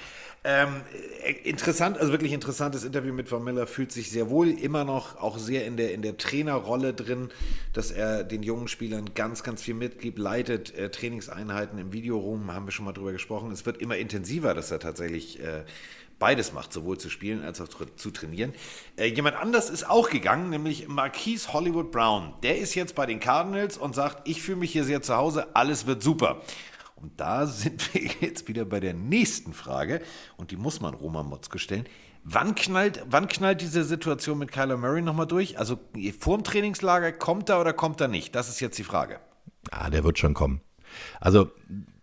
Ähm, 0.48 0.82
äh, 1.24 1.32
interessant, 1.42 1.98
also 1.98 2.12
wirklich 2.12 2.32
interessantes 2.32 2.84
Interview 2.84 3.12
mit 3.12 3.28
Von 3.28 3.42
Miller, 3.42 3.66
fühlt 3.66 3.90
sich 3.90 4.10
sehr 4.12 4.30
wohl, 4.30 4.48
immer 4.48 4.84
noch 4.84 5.20
auch 5.20 5.38
sehr 5.38 5.66
in 5.66 5.76
der, 5.76 5.92
in 5.92 6.02
der 6.02 6.18
Trainerrolle 6.18 6.94
drin, 6.94 7.30
dass 7.72 7.90
er 7.90 8.22
den 8.22 8.44
jungen 8.44 8.68
Spielern 8.68 9.12
ganz, 9.16 9.42
ganz 9.42 9.60
viel 9.60 9.74
mitgibt, 9.74 10.20
leitet 10.20 10.72
äh, 10.76 10.88
Trainingseinheiten 10.88 11.80
im 11.80 11.92
Videoroom, 11.92 12.54
haben 12.54 12.64
wir 12.64 12.70
schon 12.70 12.84
mal 12.84 12.92
drüber 12.92 13.10
gesprochen. 13.10 13.50
Es 13.50 13.66
wird 13.66 13.78
immer 13.78 13.96
intensiver, 13.96 14.54
dass 14.54 14.70
er 14.70 14.78
tatsächlich 14.78 15.40
äh, 15.40 15.64
beides 16.20 16.52
macht, 16.52 16.72
sowohl 16.72 16.96
zu 16.96 17.10
spielen 17.10 17.42
als 17.42 17.60
auch 17.60 17.66
zu 17.96 18.10
trainieren. 18.12 18.54
Äh, 18.94 19.06
jemand 19.06 19.34
anders 19.34 19.68
ist 19.68 19.90
auch 19.90 20.10
gegangen, 20.10 20.50
nämlich 20.50 20.86
Marquise 20.86 21.52
Hollywood 21.54 21.90
Brown. 21.90 22.34
Der 22.44 22.56
ist 22.56 22.76
jetzt 22.76 22.94
bei 22.94 23.06
den 23.06 23.18
Cardinals 23.18 23.76
und 23.76 23.96
sagt, 23.96 24.28
ich 24.28 24.42
fühle 24.42 24.58
mich 24.58 24.70
hier 24.70 24.84
sehr 24.84 25.02
zu 25.02 25.16
Hause, 25.16 25.48
alles 25.56 25.88
wird 25.88 26.04
super. 26.04 26.40
Und 26.96 27.20
da 27.20 27.46
sind 27.46 27.94
wir 27.94 28.02
jetzt 28.20 28.48
wieder 28.48 28.64
bei 28.64 28.80
der 28.80 28.94
nächsten 28.94 29.52
Frage, 29.52 30.00
und 30.36 30.50
die 30.50 30.56
muss 30.56 30.80
man 30.80 30.94
Roman 30.94 31.26
Motzke 31.26 31.58
stellen. 31.58 31.84
Wann 32.24 32.56
knallt, 32.56 33.04
wann 33.08 33.28
knallt 33.28 33.60
diese 33.60 33.84
Situation 33.84 34.38
mit 34.38 34.50
Kyler 34.50 34.76
Murray 34.76 35.00
nochmal 35.00 35.28
durch? 35.28 35.58
Also 35.60 35.78
vor 36.18 36.36
dem 36.36 36.42
Trainingslager, 36.42 37.12
kommt 37.12 37.48
er 37.50 37.60
oder 37.60 37.72
kommt 37.72 38.00
er 38.00 38.08
nicht? 38.08 38.34
Das 38.34 38.48
ist 38.48 38.58
jetzt 38.58 38.76
die 38.78 38.82
Frage. 38.84 39.20
Ah, 39.70 39.90
der 39.90 40.02
wird 40.02 40.18
schon 40.18 40.34
kommen. 40.34 40.60
Also 41.20 41.50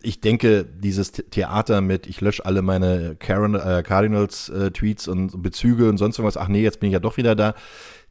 ich 0.01 0.21
denke, 0.21 0.63
dieses 0.65 1.12
The- 1.15 1.23
Theater 1.23 1.82
mit, 1.82 2.08
ich 2.08 2.21
lösche 2.21 2.45
alle 2.45 2.62
meine 2.62 3.15
Karen, 3.17 3.56
äh, 3.56 3.84
Cardinals-Tweets 3.86 5.08
und 5.08 5.41
Bezüge 5.41 5.89
und 5.89 5.97
sonst 5.97 6.17
irgendwas, 6.19 6.38
ach 6.38 6.47
nee, 6.47 6.62
jetzt 6.62 6.79
bin 6.79 6.88
ich 6.89 6.93
ja 6.93 6.99
doch 6.99 7.17
wieder 7.17 7.36
da, 7.36 7.53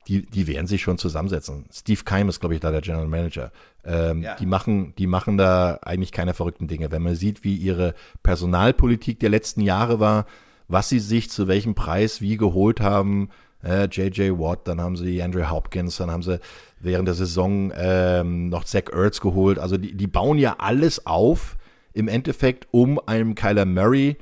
die, 0.08 0.26
die 0.26 0.46
werden 0.46 0.66
sich 0.66 0.82
schon 0.82 0.98
zusammensetzen. 0.98 1.66
Steve 1.72 2.02
Keim 2.04 2.28
ist, 2.28 2.40
glaube 2.40 2.54
ich, 2.54 2.60
da 2.60 2.70
der 2.70 2.80
General 2.80 3.06
Manager. 3.06 3.52
Ähm, 3.84 4.22
Ja. 4.22 4.34
die, 4.36 4.46
machen, 4.46 4.94
die 4.96 5.06
machen 5.06 5.36
da 5.38 5.78
eigentlich 5.82 6.12
keine 6.12 6.34
verrückten 6.34 6.66
Dinge. 6.68 6.90
Wenn 6.90 7.02
man 7.02 7.14
sieht, 7.14 7.44
wie 7.44 7.54
ihre 7.56 7.94
Personalpolitik 8.22 9.20
der 9.20 9.30
letzten 9.30 9.60
Jahre 9.60 10.00
war, 10.00 10.26
was 10.68 10.88
sie 10.88 10.98
sich 10.98 11.30
zu 11.30 11.48
welchem 11.48 11.74
Preis 11.74 12.20
wie 12.20 12.36
geholt 12.36 12.80
haben, 12.80 13.28
äh, 13.64 13.84
J.J. 13.84 14.38
Watt, 14.38 14.66
dann 14.66 14.80
haben 14.80 14.96
sie 14.96 15.22
Andrew 15.22 15.48
Hopkins, 15.48 15.96
dann 15.98 16.10
haben 16.10 16.22
sie 16.22 16.40
während 16.80 17.06
der 17.06 17.14
Saison 17.14 17.72
ähm, 17.76 18.48
noch 18.48 18.64
Zach 18.64 18.84
Ertz 18.92 19.20
geholt. 19.20 19.58
Also 19.58 19.76
die, 19.76 19.94
die 19.94 20.06
bauen 20.08 20.38
ja 20.38 20.56
alles 20.58 21.06
auf 21.06 21.56
im 21.92 22.08
Endeffekt, 22.08 22.66
um 22.72 22.98
einem 23.06 23.34
Kyler 23.34 23.66
Murray, 23.66 24.16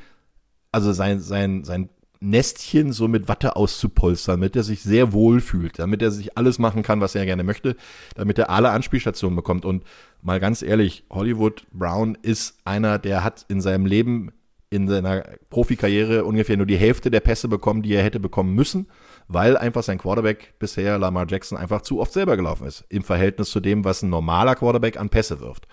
also 0.73 0.93
sein, 0.93 1.21
sein, 1.21 1.65
sein 1.65 1.89
Nestchen 2.21 2.93
so 2.93 3.09
mit 3.09 3.29
Watte 3.29 3.57
auszupolstern, 3.57 4.41
damit 4.41 4.55
er 4.55 4.63
sich 4.63 4.83
sehr 4.83 5.13
wohl 5.13 5.41
fühlt, 5.41 5.79
damit 5.79 6.03
er 6.03 6.11
sich 6.11 6.37
alles 6.37 6.59
machen 6.59 6.83
kann, 6.83 7.01
was 7.01 7.15
er 7.15 7.25
gerne 7.25 7.45
möchte, 7.45 7.77
damit 8.15 8.39
er 8.39 8.51
alle 8.51 8.71
Anspielstationen 8.71 9.35
bekommt. 9.35 9.65
Und 9.65 9.85
mal 10.21 10.39
ganz 10.39 10.61
ehrlich, 10.61 11.05
Hollywood 11.11 11.67
Brown 11.73 12.19
ist 12.21 12.59
einer, 12.65 12.99
der 12.99 13.25
hat 13.25 13.47
in 13.49 13.63
seinem 13.63 13.87
Leben, 13.87 14.33
in 14.69 14.87
seiner 14.87 15.25
Profikarriere 15.49 16.25
ungefähr 16.25 16.59
nur 16.59 16.67
die 16.67 16.77
Hälfte 16.77 17.11
der 17.11 17.21
Pässe 17.21 17.49
bekommen, 17.49 17.83
die 17.83 17.95
er 17.95 18.05
hätte 18.05 18.21
bekommen 18.21 18.55
müssen, 18.55 18.87
weil 19.27 19.57
einfach 19.57 19.83
sein 19.83 19.99
Quarterback 19.99 20.55
bisher, 20.59 20.99
Lamar 20.99 21.27
Jackson, 21.27 21.57
einfach 21.57 21.81
zu 21.81 22.01
oft 22.01 22.13
selber 22.13 22.37
gelaufen 22.37 22.67
ist, 22.67 22.85
im 22.91 23.03
Verhältnis 23.03 23.51
zu 23.51 23.61
dem, 23.61 23.85
was 23.85 24.03
ein 24.03 24.11
normaler 24.11 24.57
Quarterback 24.57 24.99
an 24.99 25.09
Pässe 25.09 25.41
wirft. 25.41 25.67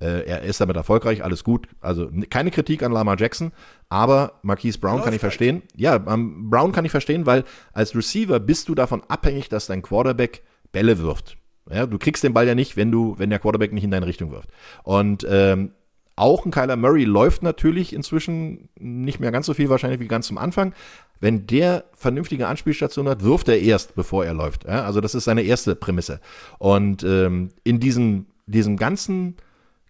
Äh, 0.00 0.24
er 0.26 0.42
ist 0.42 0.60
damit 0.60 0.76
erfolgreich, 0.76 1.22
alles 1.22 1.44
gut. 1.44 1.68
Also 1.80 2.10
keine 2.30 2.50
Kritik 2.50 2.82
an 2.82 2.92
Lamar 2.92 3.18
Jackson, 3.18 3.52
aber 3.88 4.40
Marquise 4.42 4.78
Brown 4.78 5.02
kann 5.02 5.06
Läuft 5.06 5.08
ich 5.08 5.12
halt. 5.12 5.20
verstehen. 5.20 5.62
Ja, 5.76 5.96
ähm, 6.08 6.48
Brown 6.50 6.72
kann 6.72 6.84
ich 6.84 6.90
verstehen, 6.90 7.26
weil 7.26 7.44
als 7.72 7.94
Receiver 7.94 8.40
bist 8.40 8.68
du 8.68 8.74
davon 8.74 9.02
abhängig, 9.08 9.48
dass 9.48 9.66
dein 9.66 9.82
Quarterback 9.82 10.42
Bälle 10.72 10.98
wirft. 10.98 11.36
Ja, 11.70 11.86
du 11.86 11.98
kriegst 11.98 12.24
den 12.24 12.32
Ball 12.32 12.46
ja 12.48 12.54
nicht, 12.54 12.76
wenn 12.76 12.90
du, 12.90 13.14
wenn 13.18 13.30
der 13.30 13.38
Quarterback 13.38 13.72
nicht 13.72 13.84
in 13.84 13.90
deine 13.90 14.06
Richtung 14.06 14.32
wirft. 14.32 14.48
Und 14.82 15.26
ähm, 15.28 15.72
auch 16.16 16.44
ein 16.44 16.50
Kyler 16.50 16.76
Murray 16.76 17.04
läuft 17.04 17.42
natürlich 17.42 17.92
inzwischen 17.92 18.68
nicht 18.78 19.20
mehr 19.20 19.30
ganz 19.30 19.46
so 19.46 19.54
viel 19.54 19.68
wahrscheinlich 19.68 20.00
wie 20.00 20.08
ganz 20.08 20.26
zum 20.26 20.38
Anfang. 20.38 20.74
Wenn 21.20 21.46
der 21.46 21.84
vernünftige 21.94 22.46
Anspielstation 22.48 23.08
hat, 23.08 23.22
wirft 23.22 23.48
er 23.48 23.60
erst, 23.60 23.94
bevor 23.94 24.24
er 24.24 24.34
läuft. 24.34 24.64
Ja, 24.64 24.84
also 24.84 25.00
das 25.00 25.14
ist 25.14 25.24
seine 25.24 25.42
erste 25.42 25.76
Prämisse. 25.76 26.20
Und 26.58 27.04
ähm, 27.04 27.50
in 27.62 27.78
diesem, 27.80 28.26
diesem 28.46 28.76
ganzen 28.76 29.36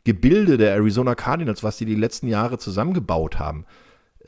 Gebilde 0.05 0.57
der 0.57 0.75
Arizona 0.75 1.15
Cardinals, 1.15 1.63
was 1.63 1.77
die 1.77 1.85
die 1.85 1.95
letzten 1.95 2.29
Jahre 2.29 2.59
zusammengebaut 2.59 3.39
haben, 3.39 3.67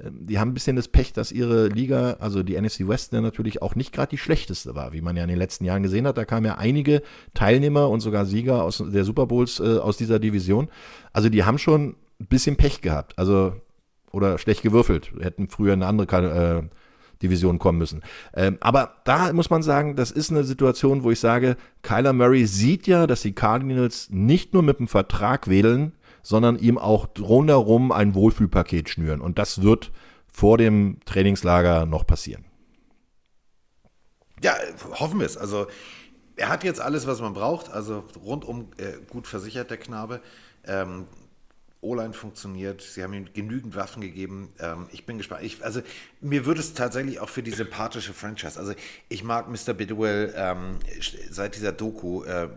ähm, 0.01 0.27
die 0.27 0.39
haben 0.39 0.51
ein 0.51 0.55
bisschen 0.55 0.77
das 0.77 0.89
Pech, 0.89 1.13
dass 1.13 1.33
ihre 1.33 1.69
Liga, 1.69 2.17
also 2.21 2.43
die 2.43 2.61
NFC 2.61 2.87
West, 2.89 3.13
ja 3.13 3.21
natürlich 3.21 3.63
auch 3.63 3.75
nicht 3.75 3.93
gerade 3.93 4.11
die 4.11 4.19
schlechteste 4.19 4.75
war, 4.75 4.93
wie 4.93 5.01
man 5.01 5.17
ja 5.17 5.23
in 5.23 5.29
den 5.29 5.39
letzten 5.39 5.65
Jahren 5.65 5.83
gesehen 5.83 6.07
hat. 6.07 6.19
Da 6.19 6.25
kamen 6.25 6.47
ja 6.47 6.59
einige 6.59 7.03
Teilnehmer 7.35 7.89
und 7.89 8.01
sogar 8.01 8.27
Sieger 8.27 8.63
aus 8.65 8.83
der 8.87 9.05
Super 9.05 9.27
Bowls 9.27 9.61
äh, 9.61 9.79
aus 9.79 9.97
dieser 9.97 10.19
Division. 10.19 10.69
Also 11.13 11.29
die 11.29 11.45
haben 11.45 11.59
schon 11.59 11.97
ein 12.21 12.27
bisschen 12.27 12.57
Pech 12.57 12.81
gehabt. 12.81 13.19
Also 13.19 13.55
oder 14.13 14.39
schlecht 14.39 14.63
gewürfelt. 14.63 15.13
Hätten 15.21 15.49
früher 15.49 15.73
eine 15.73 15.87
andere 15.87 16.07
äh, 16.61 16.63
Division 17.23 17.59
kommen 17.59 17.79
müssen. 17.79 18.03
Ähm, 18.35 18.59
aber 18.61 18.97
da 19.05 19.33
muss 19.33 19.51
man 19.51 19.63
sagen, 19.63 19.97
das 19.97 20.11
ist 20.11 20.31
eine 20.31 20.45
Situation, 20.45 21.03
wo 21.05 21.11
ich 21.11 21.21
sage, 21.21 21.57
Kyler 21.83 22.13
Murray 22.13 22.47
sieht 22.47 22.87
ja, 22.87 23.07
dass 23.07 23.23
die 23.23 23.33
Cardinals 23.33 24.09
nicht 24.11 24.53
nur 24.53 24.63
mit 24.63 24.79
dem 24.79 24.89
Vertrag 24.89 25.49
wedeln, 25.49 25.93
sondern 26.23 26.59
ihm 26.59 26.79
auch 26.79 27.09
rundherum 27.21 27.93
ein 27.93 28.15
Wohlfühlpaket 28.15 28.89
schnüren. 28.89 29.21
Und 29.21 29.39
das 29.39 29.63
wird 29.63 29.91
vor 30.33 30.59
dem 30.59 30.99
Trainingslager 31.05 31.87
noch 31.87 32.07
passieren. 32.07 32.45
Ja, 34.43 34.55
hoffen 34.99 35.21
wir 35.21 35.27
es. 35.27 35.37
Also 35.37 35.67
er 36.37 36.49
hat 36.49 36.65
jetzt 36.65 36.81
alles, 36.81 37.07
was 37.07 37.21
man 37.21 37.35
braucht. 37.35 37.71
Also 37.71 38.05
rundum 38.25 38.69
äh, 38.79 38.95
gut 39.09 39.27
versichert, 39.27 39.71
der 39.71 39.77
Knabe. 39.77 40.21
Ähm, 40.65 41.07
O-Line 41.83 42.13
funktioniert, 42.13 42.81
sie 42.81 43.03
haben 43.03 43.13
ihm 43.13 43.27
genügend 43.35 43.75
Waffen 43.75 44.01
gegeben. 44.01 44.51
Ähm, 44.61 44.87
ich 44.93 45.05
bin 45.05 45.19
gespannt. 45.19 45.43
Ich, 45.43 45.65
also 45.65 45.83
mir 46.21 46.47
würde 46.47 46.61
es 46.61 46.75
tatsächlich 46.75 47.19
auch 47.19 47.29
für 47.29 47.43
die 47.43 47.51
sympathische 47.51 48.13
Franchise. 48.13 48.59
Also 48.59 48.73
ich 49.09 49.25
mag 49.25 49.49
Mr. 49.49 49.75
Bidwell 49.75 50.33
ähm, 50.37 50.79
seit 51.29 51.57
dieser 51.57 51.73
Doku. 51.73 52.23
Äh, 52.23 52.49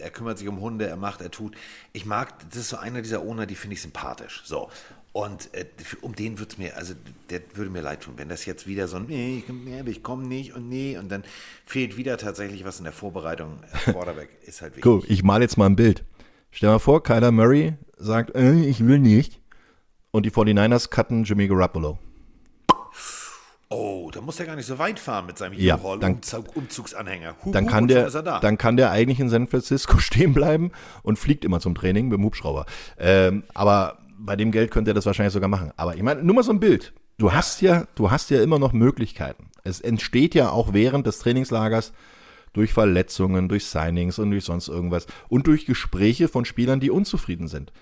er 0.00 0.10
kümmert 0.10 0.38
sich 0.38 0.46
um 0.46 0.60
Hunde, 0.60 0.86
er 0.86 0.96
macht, 0.96 1.20
er 1.20 1.32
tut. 1.32 1.56
Ich 1.92 2.06
mag, 2.06 2.38
das 2.50 2.58
ist 2.58 2.68
so 2.68 2.76
einer 2.76 3.02
dieser 3.02 3.22
Owner, 3.22 3.46
die 3.46 3.56
finde 3.56 3.74
ich 3.74 3.82
sympathisch. 3.82 4.42
So. 4.44 4.70
Und 5.12 5.52
äh, 5.54 5.66
um 6.00 6.14
den 6.14 6.38
würde 6.38 6.52
es 6.52 6.58
mir, 6.58 6.76
also 6.76 6.94
der 7.30 7.40
würde 7.54 7.70
mir 7.70 7.82
leid 7.82 8.02
tun, 8.02 8.14
wenn 8.16 8.28
das 8.28 8.46
jetzt 8.46 8.68
wieder 8.68 8.86
so 8.86 8.96
ein, 8.96 9.06
nee, 9.06 9.42
ich 9.86 10.02
komme 10.04 10.26
nicht 10.26 10.54
und 10.54 10.68
nee, 10.68 10.96
und 10.96 11.10
dann 11.10 11.24
fehlt 11.66 11.96
wieder 11.96 12.16
tatsächlich 12.16 12.64
was 12.64 12.78
in 12.78 12.84
der 12.84 12.92
Vorbereitung. 12.92 13.58
Quarterback 13.84 14.30
ist 14.46 14.62
halt 14.62 14.76
wichtig. 14.76 14.86
Cool, 14.86 15.02
ich 15.08 15.24
male 15.24 15.42
jetzt 15.42 15.58
mal 15.58 15.66
ein 15.66 15.76
Bild. 15.76 16.04
Stell 16.52 16.68
dir 16.68 16.74
mal 16.74 16.78
vor, 16.78 17.02
Kyler 17.02 17.32
Murray 17.32 17.74
sagt, 18.02 18.34
äh, 18.34 18.60
ich 18.64 18.84
will 18.86 18.98
nicht. 18.98 19.40
Und 20.10 20.26
die 20.26 20.30
49ers 20.30 20.90
cutten 20.90 21.24
Jimmy 21.24 21.48
Garoppolo. 21.48 21.98
Oh, 23.70 24.10
da 24.12 24.20
muss 24.20 24.38
er 24.38 24.44
gar 24.44 24.56
nicht 24.56 24.66
so 24.66 24.78
weit 24.78 24.98
fahren 24.98 25.24
mit 25.24 25.38
seinem 25.38 25.54
Ja, 25.58 25.78
U-Haul 25.78 25.98
dann- 25.98 26.20
Umzugsanhänger. 26.54 27.36
Hup, 27.42 27.54
Dann 27.54 27.66
kann, 27.66 27.88
der, 27.88 28.06
ist 28.06 28.14
er 28.14 28.22
da. 28.22 28.38
dann 28.38 28.58
kann 28.58 28.76
der 28.76 28.90
eigentlich 28.90 29.18
in 29.18 29.30
San 29.30 29.46
Francisco 29.46 29.96
stehen 29.98 30.34
bleiben 30.34 30.72
und 31.02 31.18
fliegt 31.18 31.42
immer 31.46 31.58
zum 31.58 31.74
Training 31.74 32.08
mit 32.08 32.18
dem 32.18 32.24
Hubschrauber. 32.24 32.66
Ähm, 32.98 33.44
aber 33.54 33.96
bei 34.18 34.36
dem 34.36 34.52
Geld 34.52 34.70
könnte 34.70 34.90
er 34.90 34.94
das 34.94 35.06
wahrscheinlich 35.06 35.32
sogar 35.32 35.48
machen. 35.48 35.72
Aber 35.76 35.96
ich 35.96 36.02
meine, 36.02 36.22
nur 36.22 36.34
mal 36.34 36.42
so 36.42 36.52
ein 36.52 36.60
Bild. 36.60 36.92
Du 37.16 37.32
hast 37.32 37.62
ja, 37.62 37.86
du 37.94 38.10
hast 38.10 38.28
ja 38.30 38.42
immer 38.42 38.58
noch 38.58 38.74
Möglichkeiten. 38.74 39.46
Es 39.64 39.80
entsteht 39.80 40.34
ja 40.34 40.50
auch 40.50 40.74
während 40.74 41.06
des 41.06 41.20
Trainingslagers 41.20 41.94
durch 42.52 42.74
Verletzungen, 42.74 43.48
durch 43.48 43.64
Signings 43.64 44.18
und 44.18 44.32
durch 44.32 44.44
sonst 44.44 44.68
irgendwas 44.68 45.06
und 45.30 45.46
durch 45.46 45.64
Gespräche 45.64 46.28
von 46.28 46.44
Spielern, 46.44 46.80
die 46.80 46.90
unzufrieden 46.90 47.48
sind. 47.48 47.72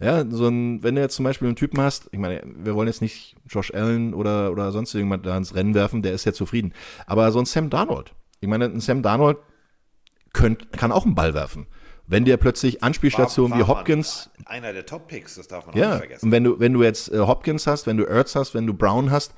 Ja, 0.00 0.24
so 0.30 0.48
ein, 0.48 0.82
wenn 0.82 0.94
du 0.94 1.00
jetzt 1.02 1.14
zum 1.16 1.24
Beispiel 1.24 1.46
einen 1.48 1.56
Typen 1.56 1.80
hast, 1.80 2.08
ich 2.12 2.18
meine, 2.18 2.42
wir 2.44 2.74
wollen 2.74 2.88
jetzt 2.88 3.02
nicht 3.02 3.36
Josh 3.48 3.72
Allen 3.74 4.14
oder, 4.14 4.50
oder 4.50 4.72
sonst 4.72 4.94
irgendjemand 4.94 5.26
da 5.26 5.36
ins 5.36 5.54
Rennen 5.54 5.74
werfen, 5.74 6.02
der 6.02 6.12
ist 6.12 6.24
ja 6.24 6.32
zufrieden. 6.32 6.72
Aber 7.06 7.30
so 7.32 7.38
ein 7.38 7.44
Sam 7.44 7.68
Darnold. 7.68 8.14
Ich 8.40 8.48
meine, 8.48 8.64
ein 8.64 8.80
Sam 8.80 9.02
Darnold 9.02 9.36
könnt, 10.32 10.72
kann 10.72 10.92
auch 10.92 11.04
einen 11.04 11.14
Ball 11.14 11.34
werfen. 11.34 11.66
Wenn 12.06 12.24
der 12.24 12.38
plötzlich 12.38 12.82
Anspielstationen 12.82 13.56
wie 13.58 13.62
War- 13.62 13.78
Hopkins, 13.78 14.30
Einer 14.46 14.72
der 14.72 14.84
Top-Picks, 14.86 15.36
das 15.36 15.48
darf 15.48 15.66
man 15.66 15.74
auch 15.74 15.78
ja, 15.78 15.86
nicht 15.86 15.94
und 15.94 15.98
vergessen. 16.00 16.32
wenn 16.32 16.44
du, 16.44 16.58
wenn 16.58 16.72
du 16.72 16.82
jetzt 16.82 17.12
äh, 17.12 17.18
Hopkins 17.20 17.66
hast, 17.66 17.86
wenn 17.86 17.96
du 17.98 18.04
Ertz 18.04 18.34
hast, 18.34 18.54
wenn 18.54 18.66
du 18.66 18.74
Brown 18.74 19.10
hast, 19.10 19.34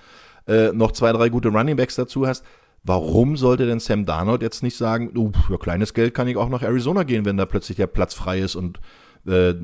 äh, 0.47 0.73
noch 0.73 0.93
zwei, 0.93 1.13
drei 1.13 1.29
gute 1.29 1.49
Runningbacks 1.49 1.97
dazu 1.97 2.27
hast, 2.27 2.45
warum 2.83 3.37
sollte 3.37 3.67
denn 3.67 3.79
Sam 3.81 4.07
Darnold 4.07 4.43
jetzt 4.43 4.63
nicht 4.63 4.77
sagen, 4.77 5.13
oh, 5.17 5.33
für 5.47 5.59
kleines 5.59 5.93
Geld 5.93 6.15
kann 6.15 6.29
ich 6.29 6.37
auch 6.37 6.49
nach 6.49 6.63
Arizona 6.63 7.03
gehen, 7.03 7.25
wenn 7.25 7.37
da 7.37 7.47
plötzlich 7.47 7.77
der 7.77 7.89
Platz 7.89 8.15
frei 8.15 8.39
ist 8.39 8.55
und 8.55 8.81
äh, 9.27 9.55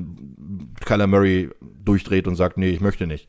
Kyler 0.85 1.07
Murray 1.07 1.49
durchdreht 1.83 2.27
und 2.27 2.35
sagt, 2.35 2.57
nee, 2.57 2.69
ich 2.69 2.81
möchte 2.81 3.07
nicht. 3.07 3.27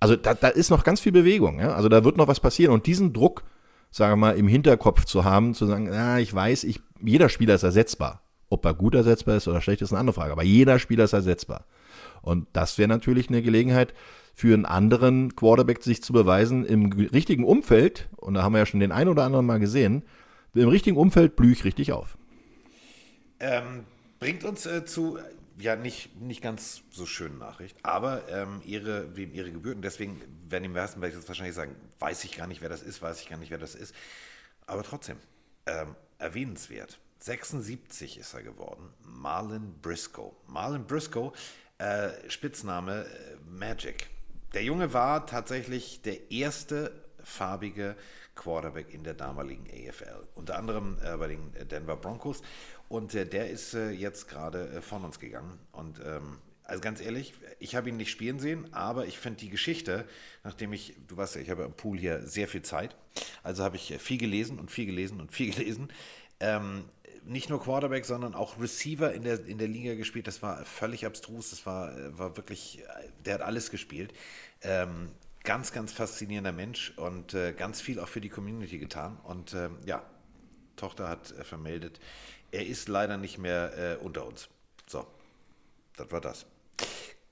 Also 0.00 0.16
da, 0.16 0.34
da 0.34 0.48
ist 0.48 0.70
noch 0.70 0.84
ganz 0.84 1.00
viel 1.00 1.12
Bewegung, 1.12 1.60
ja? 1.60 1.74
also 1.74 1.88
da 1.88 2.04
wird 2.04 2.16
noch 2.16 2.28
was 2.28 2.40
passieren 2.40 2.72
und 2.74 2.86
diesen 2.86 3.12
Druck, 3.12 3.44
sagen 3.90 4.12
wir 4.12 4.16
mal, 4.16 4.36
im 4.36 4.48
Hinterkopf 4.48 5.04
zu 5.04 5.24
haben, 5.24 5.54
zu 5.54 5.66
sagen, 5.66 5.86
ja, 5.86 6.18
ich 6.18 6.34
weiß, 6.34 6.64
ich, 6.64 6.80
jeder 7.02 7.28
Spieler 7.28 7.54
ist 7.54 7.62
ersetzbar. 7.62 8.22
Ob 8.50 8.64
er 8.66 8.74
gut 8.74 8.94
ersetzbar 8.94 9.36
ist 9.36 9.48
oder 9.48 9.60
schlecht, 9.60 9.82
ist 9.82 9.92
eine 9.92 10.00
andere 10.00 10.14
Frage. 10.14 10.32
Aber 10.32 10.44
jeder 10.44 10.78
Spieler 10.78 11.04
ist 11.04 11.12
ersetzbar. 11.12 11.64
Und 12.22 12.46
das 12.52 12.78
wäre 12.78 12.88
natürlich 12.88 13.28
eine 13.28 13.42
Gelegenheit 13.42 13.94
für 14.34 14.54
einen 14.54 14.66
anderen 14.66 15.34
Quarterback, 15.36 15.82
sich 15.82 16.02
zu 16.02 16.12
beweisen 16.12 16.64
im 16.64 16.92
richtigen 16.92 17.44
Umfeld. 17.44 18.08
Und 18.16 18.34
da 18.34 18.42
haben 18.42 18.52
wir 18.52 18.58
ja 18.58 18.66
schon 18.66 18.80
den 18.80 18.92
einen 18.92 19.08
oder 19.08 19.24
anderen 19.24 19.46
mal 19.46 19.60
gesehen. 19.60 20.02
Im 20.54 20.68
richtigen 20.68 20.96
Umfeld 20.96 21.36
blühe 21.36 21.52
ich 21.52 21.64
richtig 21.64 21.92
auf. 21.92 22.16
Ähm, 23.40 23.84
bringt 24.20 24.44
uns 24.44 24.66
äh, 24.66 24.84
zu, 24.84 25.18
ja, 25.58 25.76
nicht, 25.76 26.20
nicht 26.20 26.42
ganz 26.42 26.82
so 26.90 27.06
schönen 27.06 27.38
Nachricht, 27.38 27.76
aber 27.82 28.28
ähm, 28.28 28.60
ihre, 28.64 29.08
ihre 29.16 29.52
Gebühren. 29.52 29.82
Deswegen 29.82 30.20
werden 30.48 30.64
die 30.64 30.68
meisten 30.68 31.00
vielleicht 31.00 31.16
jetzt 31.16 31.28
wahrscheinlich 31.28 31.54
sagen, 31.54 31.76
weiß 31.98 32.24
ich 32.24 32.36
gar 32.36 32.46
nicht, 32.46 32.60
wer 32.60 32.68
das 32.68 32.82
ist, 32.82 33.02
weiß 33.02 33.20
ich 33.20 33.28
gar 33.28 33.38
nicht, 33.38 33.50
wer 33.50 33.58
das 33.58 33.74
ist. 33.74 33.94
Aber 34.66 34.82
trotzdem, 34.82 35.18
ähm, 35.66 35.94
erwähnenswert. 36.18 36.98
76 37.20 38.18
ist 38.18 38.34
er 38.34 38.42
geworden. 38.42 38.92
Marlon 39.02 39.74
Briscoe. 39.80 40.32
Marlon 40.46 40.86
Briscoe, 40.86 41.32
äh, 41.78 42.10
Spitzname 42.28 43.04
äh, 43.04 43.36
Magic. 43.48 44.08
Der 44.52 44.62
Junge 44.62 44.92
war 44.92 45.26
tatsächlich 45.26 46.02
der 46.02 46.30
erste 46.30 46.92
farbige 47.22 47.96
Quarterback 48.34 48.92
in 48.92 49.04
der 49.04 49.14
damaligen 49.14 49.66
AFL. 49.66 50.26
Unter 50.34 50.58
anderem 50.58 50.98
äh, 51.02 51.16
bei 51.16 51.28
den 51.28 51.52
Denver 51.68 51.96
Broncos. 51.96 52.42
Und 52.88 53.14
äh, 53.14 53.26
der 53.26 53.50
ist 53.50 53.74
äh, 53.74 53.90
jetzt 53.90 54.28
gerade 54.28 54.68
äh, 54.68 54.80
von 54.80 55.04
uns 55.04 55.18
gegangen. 55.18 55.58
Und 55.72 56.00
ähm, 56.04 56.38
also 56.64 56.80
ganz 56.80 57.00
ehrlich, 57.00 57.34
ich 57.58 57.76
habe 57.76 57.90
ihn 57.90 57.96
nicht 57.96 58.10
spielen 58.10 58.38
sehen, 58.38 58.72
aber 58.72 59.06
ich 59.06 59.18
finde 59.18 59.40
die 59.40 59.50
Geschichte, 59.50 60.06
nachdem 60.44 60.72
ich, 60.72 60.94
du 61.08 61.16
weißt 61.16 61.36
ja, 61.36 61.42
ich 61.42 61.50
habe 61.50 61.64
im 61.64 61.72
Pool 61.72 61.98
hier 61.98 62.26
sehr 62.26 62.48
viel 62.48 62.62
Zeit, 62.62 62.96
also 63.42 63.64
habe 63.64 63.76
ich 63.76 63.90
äh, 63.90 63.98
viel 63.98 64.18
gelesen 64.18 64.58
und 64.58 64.70
viel 64.70 64.86
gelesen 64.86 65.20
und 65.20 65.32
viel 65.32 65.50
gelesen. 65.54 65.88
Ähm, 66.40 66.84
nicht 67.26 67.48
nur 67.48 67.62
Quarterback, 67.62 68.04
sondern 68.04 68.34
auch 68.34 68.60
Receiver 68.60 69.12
in 69.12 69.24
der, 69.24 69.44
in 69.46 69.58
der 69.58 69.68
Liga 69.68 69.94
gespielt. 69.94 70.26
Das 70.26 70.42
war 70.42 70.64
völlig 70.64 71.06
abstrus. 71.06 71.50
Das 71.50 71.64
war, 71.66 71.96
äh, 71.96 72.18
war 72.18 72.36
wirklich, 72.36 72.80
äh, 72.80 73.08
der 73.24 73.34
hat 73.34 73.40
alles 73.42 73.70
gespielt. 73.70 74.12
Ähm, 74.62 75.10
ganz, 75.42 75.72
ganz 75.72 75.92
faszinierender 75.92 76.52
Mensch 76.52 76.92
und 76.96 77.34
äh, 77.34 77.52
ganz 77.52 77.80
viel 77.80 78.00
auch 78.00 78.08
für 78.08 78.20
die 78.20 78.28
Community 78.28 78.78
getan. 78.78 79.18
Und 79.24 79.54
ähm, 79.54 79.78
ja, 79.84 80.02
Tochter 80.76 81.08
hat 81.08 81.32
äh, 81.32 81.44
vermeldet, 81.44 82.00
er 82.54 82.66
ist 82.66 82.88
leider 82.88 83.16
nicht 83.16 83.38
mehr 83.38 83.98
äh, 84.00 84.04
unter 84.04 84.26
uns. 84.26 84.48
So, 84.86 85.06
das 85.96 86.10
war 86.10 86.20
das. 86.20 86.46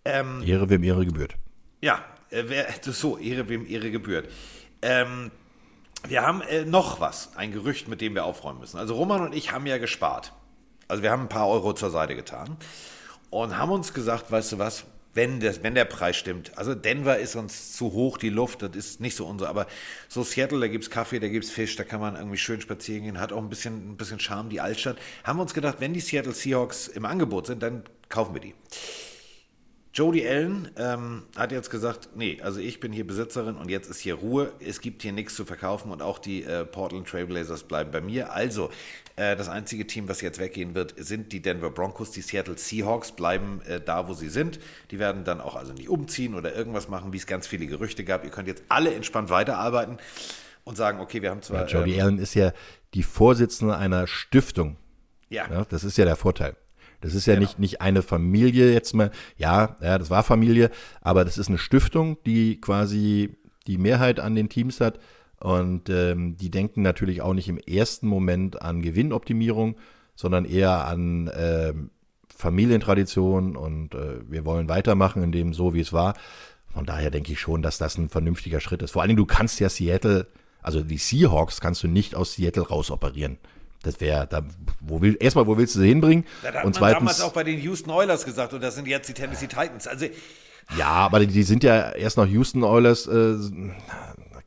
Ähm, 0.05 0.43
Ehre, 0.45 0.69
wem 0.69 0.83
Ehre 0.83 1.07
gebührt. 1.07 1.37
ja, 1.81 2.05
äh, 2.31 2.45
wer, 2.47 2.67
so, 2.83 3.19
Ehre 3.19 3.49
wem 3.49 3.67
Ehre 3.67 3.91
gebührt. 3.91 4.29
Ähm, 4.83 5.31
wir 6.09 6.23
haben 6.23 6.43
äh, 6.43 6.65
noch 6.65 7.01
was, 7.01 7.37
ein 7.37 7.53
Gerücht, 7.53 7.87
mit 7.87 8.01
dem 8.01 8.15
wir 8.15 8.25
aufräumen 8.25 8.59
müssen. 8.59 8.79
Also 8.79 8.95
Roman 8.97 9.23
und 9.23 9.35
ich 9.35 9.53
haben 9.53 9.67
ja 9.67 9.79
gespart. 9.79 10.33
Also 10.89 11.03
wir 11.03 11.11
haben 11.13 11.23
ein 11.23 11.29
paar 11.29 11.49
Euro 11.49 11.73
zur 11.73 11.91
Seite 11.91 12.17
getan 12.17 12.57
und 13.31 13.57
haben 13.57 13.71
uns 13.71 13.95
gesagt, 13.95 14.31
weißt 14.31 14.53
du 14.53 14.59
was, 14.59 14.85
wenn, 15.15 15.41
das, 15.41 15.63
wenn 15.63 15.75
der 15.75 15.85
Preis 15.85 16.17
stimmt, 16.17 16.57
also 16.57 16.75
Denver 16.75 17.19
ist 17.19 17.37
uns 17.37 17.73
zu 17.73 17.93
hoch, 17.93 18.19
die 18.19 18.31
Luft, 18.31 18.63
das 18.63 18.75
ist 18.75 19.01
nicht 19.01 19.17
so 19.17 19.27
unser, 19.27 19.49
aber 19.49 19.67
so 20.09 20.23
Seattle, 20.23 20.61
da 20.61 20.69
gibt's 20.69 20.91
Kaffee, 20.91 21.21
da 21.21 21.29
gibt's 21.29 21.51
Fisch, 21.51 21.77
da 21.77 21.85
kann 21.85 22.01
man 22.01 22.17
irgendwie 22.17 22.39
schön 22.39 22.61
spazieren 22.61 23.05
gehen, 23.05 23.21
hat 23.21 23.33
auch 23.33 23.43
ein 23.43 23.49
bisschen, 23.49 23.93
ein 23.93 23.97
bisschen 23.97 24.21
Charme, 24.21 24.49
die 24.49 24.61
Altstadt. 24.61 24.97
Haben 25.25 25.39
wir 25.39 25.43
uns 25.43 25.55
gedacht, 25.55 25.77
wenn 25.81 25.93
die 25.93 26.01
Seattle 26.01 26.33
Seahawks 26.33 26.89
im 26.89 27.05
Angebot 27.05 27.47
sind, 27.47 27.63
dann 27.63 27.85
kaufen 28.09 28.35
wir 28.35 28.41
die. 28.41 28.55
Jody 29.95 30.27
Allen 30.27 30.71
ähm, 30.79 31.25
hat 31.37 31.53
jetzt 31.53 31.69
gesagt, 31.69 32.11
nee, 32.15 32.41
also 32.43 32.61
ich 32.61 32.81
bin 32.81 32.93
hier 32.93 33.07
Besitzerin 33.07 33.57
und 33.57 33.71
jetzt 33.71 33.91
ist 33.91 34.01
hier 34.01 34.15
Ruhe. 34.15 34.55
Es 34.59 34.81
gibt 34.81 35.03
hier 35.03 35.13
nichts 35.13 35.35
zu 35.35 35.45
verkaufen 35.45 35.93
und 35.93 36.01
auch 36.01 36.19
die 36.19 36.45
äh, 36.45 36.65
Portland 36.65 37.07
Trailblazers 37.07 37.65
bleiben 37.65 37.91
bei 37.91 38.01
mir. 38.01 38.33
Also 38.33 38.71
das 39.17 39.49
einzige 39.49 39.87
Team, 39.87 40.09
was 40.09 40.21
jetzt 40.21 40.39
weggehen 40.39 40.75
wird, 40.75 40.95
sind 40.97 41.33
die 41.33 41.41
Denver 41.41 41.71
Broncos. 41.71 42.11
Die 42.11 42.23
Seattle 42.23 42.57
Seahawks 42.57 43.13
bleiben 43.13 43.61
äh, 43.67 43.81
da, 43.81 44.09
wo 44.09 44.15
sie 44.15 44.29
sind. 44.29 44.59
Die 44.91 44.99
werden 44.99 45.25
dann 45.25 45.41
auch 45.41 45.57
also 45.57 45.73
nicht 45.73 45.89
umziehen 45.89 46.35
oder 46.35 46.55
irgendwas 46.55 46.89
machen, 46.89 47.13
wie 47.13 47.19
es 47.19 47.27
ganz 47.27 47.47
viele 47.47 47.67
Gerüchte 47.67 48.05
gab. 48.05 48.25
Ihr 48.25 48.31
könnt 48.31 48.49
jetzt 48.49 48.63
alle 48.69 48.95
entspannt 48.95 49.31
weiterarbeiten 49.31 49.99
und 50.65 50.77
sagen, 50.77 51.01
okay, 51.01 51.23
wir 51.23 51.31
haben 51.31 51.43
zwar 51.43 51.67
Jody 51.67 51.95
ähm, 51.95 52.01
Allen 52.01 52.19
ist 52.19 52.35
ja 52.35 52.53
die 52.95 53.03
Vorsitzende 53.03 53.77
einer 53.77 54.07
Stiftung. 54.07 54.77
ja, 55.29 55.47
Ja, 55.51 55.65
das 55.69 55.85
ist 55.85 55.99
ja 55.99 56.05
der 56.05 56.17
Vorteil. 56.17 56.57
Das 57.01 57.15
ist 57.15 57.27
ja 57.27 57.35
Genau. 57.35 57.47
nicht, 57.47 57.59
nicht 57.59 57.81
eine 57.81 58.03
Familie 58.03 58.73
jetzt 58.73 58.95
mal, 58.95 59.11
ja, 59.37 59.77
ja, 59.81 59.99
das 59.99 60.09
war 60.09 60.23
Familie, 60.23 60.71
aber 61.01 61.25
das 61.25 61.37
ist 61.37 61.49
eine 61.49 61.59
Stiftung, 61.59 62.17
die 62.25 62.61
quasi 62.61 63.37
die 63.67 63.77
Mehrheit 63.77 64.21
an 64.21 64.35
den 64.37 64.49
Teams 64.49 64.81
hat 64.81 64.99
und 65.43 65.91
ähm, 65.91 66.37
die 66.37 66.53
denken 66.53 66.83
natürlich 66.83 67.21
auch 67.21 67.35
nicht 67.35 67.49
im 67.49 67.59
ersten 67.59 68.07
Moment 68.07 68.63
an 68.63 68.81
Gewinnoptimierung, 68.81 69.77
sondern 70.15 70.45
eher 70.45 70.87
an 70.87 71.29
ähm, 71.37 71.91
Familientradition 72.29 73.57
und 73.57 73.93
äh, 73.95 74.21
wir 74.31 74.45
wollen 74.45 74.69
weitermachen 74.69 75.21
in 75.21 75.33
dem 75.33 75.53
so, 75.53 75.75
wie 75.75 75.81
es 75.81 75.93
war. 75.93 76.15
Von 76.73 76.87
daher 76.87 77.11
denke 77.11 77.33
ich 77.33 77.41
schon, 77.41 77.61
dass 77.61 77.77
das 77.77 77.99
ein 77.99 78.09
vernünftiger 78.09 78.61
Schritt 78.61 78.83
ist. 78.83 78.93
Vor 78.93 79.03
allen 79.03 79.09
Dingen, 79.09 79.19
du 79.19 79.27
kannst 79.27 79.59
ja 79.59 79.69
Seattle, 79.69 80.29
also 80.63 80.81
die 80.81 80.97
Seahawks 80.97 81.61
kannst 81.61 81.83
du 81.83 81.89
nicht 81.89 82.15
aus 82.15 82.35
Seattle 82.35 82.69
rausoperieren. 82.69 83.39
Das 83.83 84.01
wäre, 84.01 84.29
da, 84.29 84.45
wo 84.81 85.01
will, 85.01 85.17
erstmal, 85.19 85.49
wo 85.49 85.59
willst 85.59 85.75
du 85.75 85.81
sie 85.81 85.89
hinbringen? 85.89 86.25
Das 86.43 86.55
hat 86.55 86.65
und 86.65 86.81
man 86.81 86.93
damals 86.93 87.21
auch 87.21 87.33
bei 87.33 87.43
den 87.43 87.61
Houston 87.61 87.91
Oilers 87.91 88.25
gesagt 88.25 88.55
und 88.55 88.63
das 88.63 88.77
sind 88.77 88.87
jetzt 88.87 89.09
die 89.09 89.15
Tennessee 89.15 89.49
Titans. 89.49 89.89
Also 89.89 90.07
ja, 90.79 90.87
aber 90.87 91.19
die, 91.19 91.27
die 91.27 91.43
sind 91.43 91.65
ja 91.65 91.91
erst 91.91 92.17
noch 92.17 92.29
Houston 92.29 92.63
Oilers, 92.63 93.09
äh, 93.09 93.35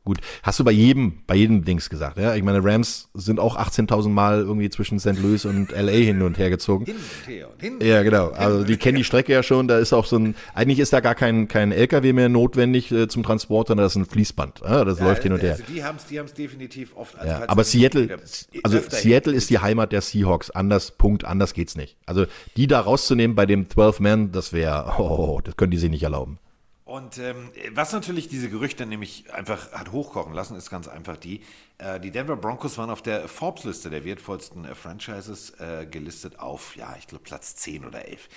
gut, 0.06 0.20
hast 0.42 0.58
du 0.58 0.64
bei 0.64 0.70
jedem, 0.70 1.18
bei 1.26 1.34
jedem 1.34 1.64
Dings 1.64 1.90
gesagt, 1.90 2.16
ja? 2.16 2.34
Ich 2.34 2.42
meine, 2.42 2.64
Rams 2.64 3.10
sind 3.12 3.38
auch 3.38 3.58
18.000 3.58 4.08
Mal 4.08 4.38
irgendwie 4.38 4.70
zwischen 4.70 4.98
St. 4.98 5.18
Louis 5.20 5.44
und 5.44 5.72
LA 5.72 5.90
hin 5.90 6.22
und 6.22 6.38
her 6.38 6.48
gezogen. 6.48 6.86
hin 6.86 6.94
und 6.94 7.28
her 7.28 7.48
und 7.52 7.60
hin. 7.60 7.78
Ja, 7.82 8.02
genau. 8.02 8.28
Also 8.30 8.64
die 8.64 8.76
kennen 8.76 8.96
die 8.96 9.04
Strecke 9.04 9.32
ja 9.32 9.42
schon. 9.42 9.68
Da 9.68 9.78
ist 9.78 9.92
auch 9.92 10.06
so 10.06 10.16
ein, 10.16 10.34
eigentlich 10.54 10.78
ist 10.78 10.92
da 10.92 11.00
gar 11.00 11.14
kein, 11.14 11.48
kein 11.48 11.72
LKW 11.72 12.12
mehr 12.12 12.28
notwendig 12.28 12.90
äh, 12.92 13.08
zum 13.08 13.24
Transport, 13.24 13.68
sondern 13.68 13.84
das 13.84 13.92
ist 13.92 14.02
ein 14.02 14.06
Fließband. 14.06 14.60
Ja, 14.64 14.84
das 14.84 15.00
läuft 15.00 15.24
hin 15.24 15.32
und 15.32 15.42
her. 15.42 15.52
Also 15.52 15.64
die 15.64 15.82
haben 15.84 15.96
es 15.96 16.06
die 16.06 16.18
haben's 16.18 16.34
definitiv 16.34 16.96
oft. 16.96 17.18
Also 17.18 17.28
Ja, 17.28 17.42
aber 17.48 17.64
Seattle, 17.64 18.16
also 18.62 18.80
Seattle 18.88 19.34
ist 19.34 19.50
die 19.50 19.58
Heimat 19.58 19.90
der 19.90 20.00
Seahawks. 20.00 20.50
Anders, 20.50 20.92
Punkt, 20.92 21.24
anders 21.24 21.52
geht's 21.52 21.76
nicht. 21.76 21.96
Also 22.06 22.26
die 22.56 22.68
da 22.68 22.80
rauszunehmen 22.80 23.34
bei 23.34 23.44
dem 23.44 23.68
12 23.68 24.00
Man, 24.00 24.32
das 24.32 24.52
wäre, 24.52 24.94
oh, 24.98 25.40
das 25.42 25.56
können 25.56 25.72
die 25.72 25.78
sich 25.78 25.90
nicht 25.90 26.04
erlauben. 26.04 26.38
Und 26.86 27.18
ähm, 27.18 27.50
was 27.72 27.92
natürlich 27.92 28.28
diese 28.28 28.48
Gerüchte 28.48 28.86
nämlich 28.86 29.34
einfach 29.34 29.72
hat 29.72 29.90
hochkochen 29.90 30.32
lassen, 30.32 30.56
ist 30.56 30.70
ganz 30.70 30.86
einfach 30.86 31.16
die, 31.16 31.42
äh, 31.78 31.98
die 31.98 32.12
Denver 32.12 32.36
Broncos 32.36 32.78
waren 32.78 32.90
auf 32.90 33.02
der 33.02 33.26
Forbes-Liste 33.26 33.90
der 33.90 34.04
wertvollsten 34.04 34.64
äh, 34.64 34.74
Franchises 34.76 35.50
äh, 35.58 35.84
gelistet 35.90 36.38
auf, 36.38 36.76
ja, 36.76 36.94
ich 36.96 37.08
glaube 37.08 37.24
Platz 37.24 37.56
10 37.56 37.86
oder 37.86 38.06
11. 38.06 38.28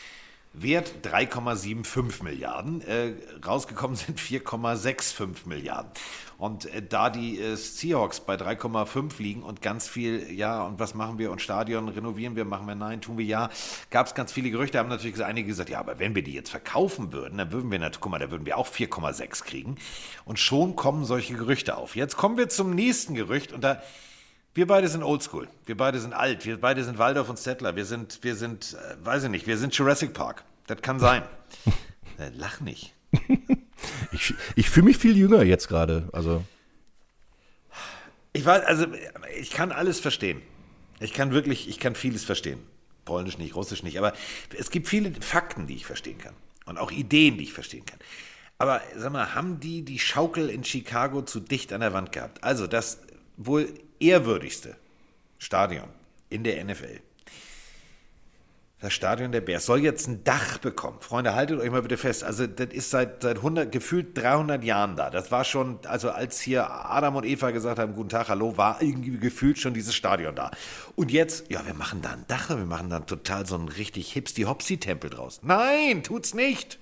Wert 0.54 0.92
3,75 1.04 2.24
Milliarden, 2.24 2.82
äh, 2.82 3.14
rausgekommen 3.46 3.96
sind 3.96 4.20
4,65 4.20 5.48
Milliarden. 5.48 5.92
Und 6.40 6.74
äh, 6.74 6.82
da 6.82 7.10
die 7.10 7.38
äh, 7.38 7.56
Seahawks 7.56 8.22
bei 8.22 8.36
3,5 8.36 9.22
liegen 9.22 9.44
und 9.44 9.62
ganz 9.62 9.90
viel, 9.90 10.32
ja, 10.32 10.64
und 10.64 10.80
was 10.80 10.96
machen 10.96 11.20
wir? 11.20 11.32
Und 11.32 11.42
Stadion 11.42 11.90
renovieren 11.90 12.38
wir, 12.38 12.46
machen 12.46 12.66
wir 12.66 12.76
nein, 12.76 13.02
tun 13.02 13.18
wir 13.18 13.26
ja, 13.26 13.50
gab 13.92 14.08
es 14.08 14.16
ganz 14.16 14.32
viele 14.32 14.50
Gerüchte, 14.50 14.80
haben 14.80 14.88
natürlich 14.88 15.24
einige 15.24 15.50
gesagt, 15.50 15.70
ja, 15.70 15.82
aber 15.82 16.00
wenn 16.00 16.16
wir 16.16 16.24
die 16.24 16.34
jetzt 16.34 16.50
verkaufen 16.50 17.12
würden, 17.12 17.38
dann 17.38 17.52
würden 17.52 17.70
wir, 17.70 17.78
natürlich, 17.78 18.00
guck 18.00 18.12
mal, 18.12 18.20
da 18.20 18.32
würden 18.32 18.46
wir 18.46 18.58
auch 18.58 18.70
4,6 18.70 19.44
kriegen. 19.44 19.76
Und 20.24 20.40
schon 20.40 20.78
kommen 20.78 21.04
solche 21.04 21.34
Gerüchte 21.34 21.76
auf. 21.76 21.98
Jetzt 21.98 22.16
kommen 22.16 22.38
wir 22.38 22.48
zum 22.48 22.74
nächsten 22.74 23.16
Gerücht 23.16 23.52
und 23.52 23.62
da, 23.62 23.84
wir 24.54 24.66
beide 24.66 24.88
sind 24.88 25.04
oldschool. 25.04 25.50
Wir 25.66 25.76
beide 25.76 26.00
sind 26.00 26.14
alt. 26.14 26.46
Wir 26.46 26.60
beide 26.60 26.86
sind 26.86 26.98
Waldorf 26.98 27.30
und 27.30 27.38
Settler. 27.38 27.76
Wir 27.76 27.86
sind, 27.86 28.24
wir 28.24 28.36
sind, 28.36 28.78
äh, 28.80 29.06
weiß 29.06 29.26
ich 29.26 29.30
nicht, 29.30 29.46
wir 29.46 29.58
sind 29.58 29.76
Jurassic 29.76 30.14
Park. 30.14 30.46
Das 30.68 30.82
kann 30.82 31.00
sein. 31.00 31.24
äh, 32.18 32.30
lach 32.34 32.62
nicht. 32.62 32.94
Ich, 34.12 34.34
ich 34.56 34.70
fühle 34.70 34.86
mich 34.86 34.98
viel 34.98 35.18
jünger 35.18 35.44
jetzt 35.44 35.68
gerade. 35.68 36.10
Also, 36.12 36.44
Ich 38.34 38.46
weiß, 38.46 38.64
also 38.64 38.86
ich 39.40 39.52
kann 39.52 39.72
alles 39.72 40.00
verstehen. 40.00 40.42
Ich 41.00 41.14
kann 41.14 41.32
wirklich, 41.32 41.70
ich 41.70 41.80
kann 41.80 41.96
vieles 41.96 42.24
verstehen. 42.24 42.60
Polnisch 43.06 43.38
nicht, 43.38 43.56
Russisch 43.56 43.84
nicht, 43.84 43.98
aber 43.98 44.14
es 44.58 44.70
gibt 44.70 44.88
viele 44.88 45.12
Fakten, 45.22 45.66
die 45.66 45.76
ich 45.76 45.86
verstehen 45.86 46.18
kann. 46.18 46.36
Und 46.66 46.78
auch 46.78 46.92
Ideen, 46.92 47.38
die 47.38 47.44
ich 47.44 47.54
verstehen 47.54 47.86
kann. 47.86 48.00
Aber 48.60 48.82
sag 48.96 49.12
mal, 49.14 49.34
haben 49.34 49.60
die 49.60 49.84
die 49.84 50.00
Schaukel 50.00 50.50
in 50.50 50.64
Chicago 50.64 51.22
zu 51.22 51.40
dicht 51.40 51.74
an 51.74 51.82
der 51.82 51.94
Wand 51.94 52.12
gehabt? 52.12 52.44
Also 52.44 52.68
das 52.68 53.00
wohl 53.38 53.74
ehrwürdigste 54.00 54.76
Stadion 55.40 55.88
in 56.30 56.44
der 56.44 56.64
NFL. 56.64 57.00
Das 58.82 58.94
Stadion 58.94 59.34
der 59.34 59.42
Bears 59.42 59.66
soll 59.66 59.82
jetzt 59.82 60.08
ein 60.08 60.24
Dach 60.24 60.58
bekommen. 60.60 61.02
Freunde, 61.02 61.36
haltet 61.36 61.60
euch 61.60 61.70
mal 61.70 61.82
bitte 61.82 61.98
fest. 61.98 62.24
Also, 62.24 62.48
das 62.48 62.70
ist 62.72 62.90
seit, 62.92 63.22
seit 63.22 63.38
100, 63.38 63.74
gefühlt 63.74 64.18
300 64.18 64.64
Jahren 64.64 64.96
da. 64.96 65.10
Das 65.10 65.32
war 65.34 65.44
schon, 65.44 65.80
also 65.86 66.12
als 66.12 66.40
hier 66.40 66.70
Adam 66.72 67.18
und 67.18 67.26
Eva 67.26 67.52
gesagt 67.52 67.78
haben, 67.78 67.94
guten 67.94 68.08
Tag, 68.08 68.30
hallo, 68.30 68.56
war 68.56 68.82
irgendwie 68.82 69.18
gefühlt 69.18 69.60
schon 69.60 69.74
dieses 69.74 69.94
Stadion 69.96 70.34
da. 70.34 70.52
Und 70.96 71.12
jetzt, 71.12 71.52
ja, 71.52 71.66
wir 71.66 71.74
machen 71.74 72.02
da 72.02 72.12
ein 72.12 72.24
Dach, 72.30 72.50
wir 72.50 72.58
machen 72.66 72.90
dann 72.90 73.06
total 73.06 73.46
so 73.46 73.56
einen 73.56 73.68
richtig 73.68 74.14
hipsty-hopsy-Tempel 74.14 75.10
draus. 75.10 75.42
Nein, 75.44 76.02
tut's 76.02 76.34
nicht. 76.34 76.80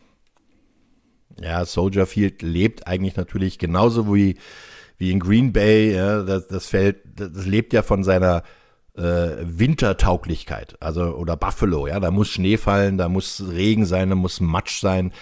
ja, 1.42 1.66
Soldier 1.66 2.06
Field 2.06 2.44
lebt 2.44 2.86
eigentlich 2.86 3.16
natürlich 3.16 3.58
genauso 3.58 4.14
wie, 4.14 4.38
wie 5.00 5.12
in 5.12 5.20
Green 5.20 5.52
Bay. 5.52 5.96
Ja, 5.96 6.22
das, 6.22 6.48
das 6.48 6.68
Feld, 6.68 6.98
das 7.16 7.46
lebt 7.48 7.74
ja 7.74 7.82
von 7.82 8.04
seiner 8.04 8.44
äh, 8.98 9.38
Wintertauglichkeit. 9.42 10.76
Also, 10.82 11.16
oder 11.16 11.38
Buffalo, 11.38 11.88
ja, 11.88 12.00
da 12.00 12.12
muss 12.12 12.30
Schnee 12.30 12.58
fallen, 12.58 12.98
da 12.98 13.10
muss 13.10 13.44
Regen 13.48 13.86
sein, 13.86 14.10
da 14.10 14.16
muss 14.16 14.42
Matsch 14.42 14.80
sein. 14.80 15.14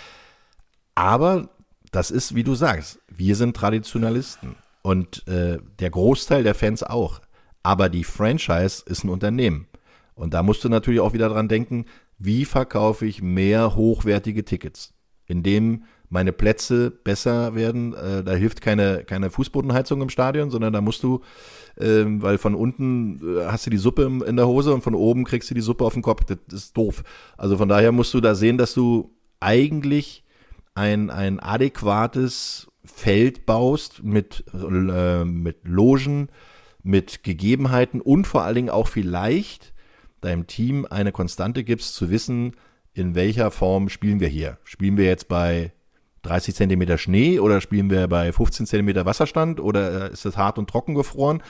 Aber 0.95 1.49
das 1.91 2.11
ist, 2.11 2.35
wie 2.35 2.43
du 2.43 2.55
sagst, 2.55 2.99
wir 3.07 3.35
sind 3.35 3.55
Traditionalisten 3.55 4.55
und 4.81 5.27
äh, 5.27 5.59
der 5.79 5.89
Großteil 5.89 6.43
der 6.43 6.55
Fans 6.55 6.83
auch. 6.83 7.21
Aber 7.63 7.89
die 7.89 8.03
Franchise 8.03 8.83
ist 8.85 9.03
ein 9.03 9.09
Unternehmen. 9.09 9.67
Und 10.13 10.33
da 10.33 10.43
musst 10.43 10.63
du 10.63 10.69
natürlich 10.69 10.99
auch 10.99 11.13
wieder 11.13 11.29
dran 11.29 11.47
denken, 11.47 11.85
wie 12.17 12.45
verkaufe 12.45 13.05
ich 13.05 13.21
mehr 13.21 13.75
hochwertige 13.75 14.45
Tickets, 14.45 14.93
indem 15.25 15.83
meine 16.09 16.31
Plätze 16.31 16.91
besser 16.91 17.55
werden. 17.55 17.93
Äh, 17.93 18.23
da 18.23 18.33
hilft 18.33 18.61
keine, 18.61 19.03
keine 19.03 19.29
Fußbodenheizung 19.29 20.01
im 20.01 20.09
Stadion, 20.09 20.49
sondern 20.49 20.73
da 20.73 20.81
musst 20.81 21.03
du, 21.03 21.21
ähm, 21.79 22.21
weil 22.21 22.37
von 22.37 22.55
unten 22.55 23.37
äh, 23.37 23.45
hast 23.45 23.65
du 23.65 23.69
die 23.69 23.77
Suppe 23.77 24.03
in 24.25 24.35
der 24.35 24.47
Hose 24.47 24.73
und 24.73 24.81
von 24.81 24.95
oben 24.95 25.23
kriegst 25.23 25.49
du 25.49 25.55
die 25.55 25.61
Suppe 25.61 25.85
auf 25.85 25.93
den 25.93 26.01
Kopf. 26.01 26.23
Das 26.25 26.37
ist 26.51 26.77
doof. 26.77 27.03
Also 27.37 27.57
von 27.57 27.69
daher 27.69 27.91
musst 27.91 28.13
du 28.13 28.21
da 28.21 28.35
sehen, 28.35 28.57
dass 28.57 28.73
du 28.73 29.11
eigentlich 29.39 30.23
ein, 30.73 31.09
ein 31.09 31.39
adäquates 31.39 32.67
Feld 32.83 33.45
baust 33.45 34.03
mit, 34.03 34.43
äh, 34.53 35.23
mit 35.23 35.57
Logen, 35.63 36.29
mit 36.83 37.23
Gegebenheiten 37.23 37.99
und 38.01 38.27
vor 38.27 38.43
allen 38.43 38.55
Dingen 38.55 38.69
auch 38.69 38.87
vielleicht 38.87 39.73
deinem 40.21 40.47
Team 40.47 40.85
eine 40.89 41.11
Konstante 41.11 41.63
gibst, 41.63 41.95
zu 41.95 42.09
wissen, 42.09 42.55
in 42.93 43.15
welcher 43.15 43.51
Form 43.51 43.89
spielen 43.89 44.19
wir 44.19 44.27
hier. 44.27 44.57
Spielen 44.63 44.97
wir 44.97 45.05
jetzt 45.05 45.27
bei 45.27 45.71
30 46.25 46.55
Zentimeter 46.55 46.97
Schnee 46.97 47.39
oder 47.39 47.61
spielen 47.61 47.89
wir 47.89 48.07
bei 48.07 48.31
15 48.33 48.65
Zentimeter 48.65 49.05
Wasserstand 49.05 49.59
oder 49.59 50.09
äh, 50.09 50.13
ist 50.13 50.25
es 50.25 50.37
hart 50.37 50.57
und 50.57 50.69
trocken 50.69 50.95
gefroren? 50.95 51.41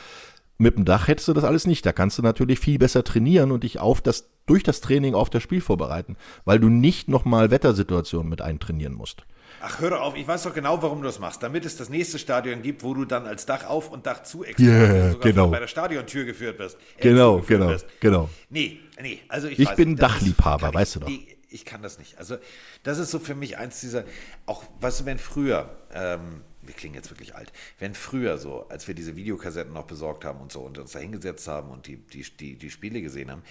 Mit 0.58 0.78
dem 0.78 0.86
Dach 0.86 1.08
hättest 1.10 1.28
du 1.28 1.34
das 1.34 1.44
alles 1.44 1.68
nicht. 1.68 1.86
Da 1.86 1.92
kannst 1.92 2.18
du 2.18 2.22
natürlich 2.22 2.60
viel 2.60 2.78
besser 2.78 3.04
trainieren 3.04 3.52
und 3.52 3.64
dich 3.64 3.80
auf 3.80 4.00
das, 4.02 4.30
durch 4.46 4.64
das 4.64 4.80
Training 4.80 5.14
auf 5.14 5.30
das 5.30 5.44
Spiel 5.44 5.60
vorbereiten, 5.60 6.16
weil 6.46 6.60
du 6.60 6.70
nicht 6.70 7.10
nochmal 7.10 7.52
Wettersituationen 7.52 8.30
mit 8.30 8.42
eintrainieren 8.42 8.94
musst. 8.94 9.26
Ach, 9.62 9.80
hör 9.80 9.90
doch 9.90 10.02
auf, 10.02 10.16
ich 10.16 10.28
weiß 10.28 10.44
doch 10.44 10.54
genau, 10.54 10.82
warum 10.82 11.00
du 11.02 11.06
das 11.08 11.20
machst. 11.20 11.42
Damit 11.42 11.66
es 11.66 11.76
das 11.76 11.90
nächste 11.90 12.20
Stadion 12.20 12.62
gibt, 12.62 12.84
wo 12.84 12.94
du 12.94 13.04
dann 13.04 13.26
als 13.26 13.46
Dach 13.46 13.66
auf 13.68 13.90
und 13.92 14.06
Dach 14.06 14.24
zu 14.24 14.44
Yeah, 14.60 15.12
sogar 15.12 15.32
genau. 15.32 15.48
bei 15.50 15.60
der 15.60 15.68
Stadiontür 15.68 16.24
geführt 16.26 16.60
wirst. 16.60 16.78
äh, 16.98 17.02
Genau, 17.02 17.36
zugeführt 17.36 17.60
genau, 17.62 17.72
wirst. 17.72 17.86
genau. 18.00 18.30
Nee, 18.50 18.80
nee, 19.02 19.20
also 19.28 19.48
ich 19.48 19.58
Ich 19.60 19.72
bin 19.72 19.92
nicht, 19.92 20.02
Dachliebhaber, 20.04 20.74
weißt 20.74 20.96
du 20.96 21.00
doch. 21.02 21.08
Nee, 21.10 21.35
ich 21.56 21.66
kann 21.66 21.82
das 21.82 21.98
nicht. 21.98 22.18
Also, 22.18 22.38
das 22.84 23.00
ist 23.00 23.10
so 23.10 23.20
für 23.20 23.34
mich 23.34 23.58
eins 23.58 23.80
dieser, 23.80 24.04
auch, 24.46 24.64
weißt 24.82 25.02
du, 25.02 25.06
wenn 25.06 25.18
früher, 25.18 25.76
ähm, 25.94 26.42
wir 26.62 26.74
klingen 26.74 26.96
jetzt 26.96 27.10
wirklich 27.10 27.36
alt, 27.36 27.52
wenn 27.80 27.96
früher 27.96 28.38
so, 28.38 28.68
als 28.70 28.88
wir 28.88 28.94
diese 28.94 29.16
Videokassetten 29.16 29.74
noch 29.74 29.86
besorgt 29.86 30.26
haben 30.26 30.42
und 30.42 30.52
so 30.52 30.62
und 30.62 30.78
uns 30.78 30.92
da 30.92 31.00
hingesetzt 31.00 31.48
haben 31.48 31.72
und 31.72 31.88
die, 31.88 31.98
die, 31.98 32.24
die, 32.24 32.56
die 32.58 32.70
Spiele 32.70 33.02
gesehen 33.02 33.32
haben, 33.32 33.44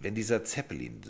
wenn 0.00 0.14
dieser 0.14 0.44
Zeppelin 0.44 1.02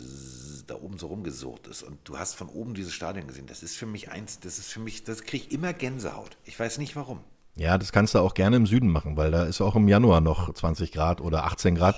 da 0.67 0.75
oben 0.75 0.97
so 0.97 1.07
rumgesucht 1.07 1.67
ist 1.67 1.81
und 1.81 1.97
du 2.03 2.19
hast 2.19 2.35
von 2.35 2.49
oben 2.49 2.73
dieses 2.73 2.93
Stadion 2.93 3.25
gesehen, 3.25 3.47
das 3.47 3.63
ist 3.63 3.77
für 3.77 3.85
mich 3.85 4.11
eins, 4.11 4.39
das 4.41 4.59
ist 4.59 4.67
für 4.67 4.81
mich, 4.81 5.05
das 5.05 5.23
kriege 5.23 5.45
ich 5.47 5.51
immer 5.53 5.71
Gänsehaut. 5.71 6.37
Ich 6.43 6.59
weiß 6.59 6.77
nicht 6.77 6.95
warum. 6.97 7.21
Ja, 7.55 7.77
das 7.77 7.91
kannst 7.91 8.15
du 8.15 8.19
auch 8.19 8.33
gerne 8.33 8.57
im 8.57 8.65
Süden 8.65 8.89
machen, 8.89 9.15
weil 9.15 9.31
da 9.31 9.43
ist 9.43 9.61
auch 9.61 9.75
im 9.75 9.87
Januar 9.87 10.19
noch 10.19 10.53
20 10.53 10.91
Grad 10.91 11.21
oder 11.21 11.45
18 11.45 11.75
Grad. 11.75 11.95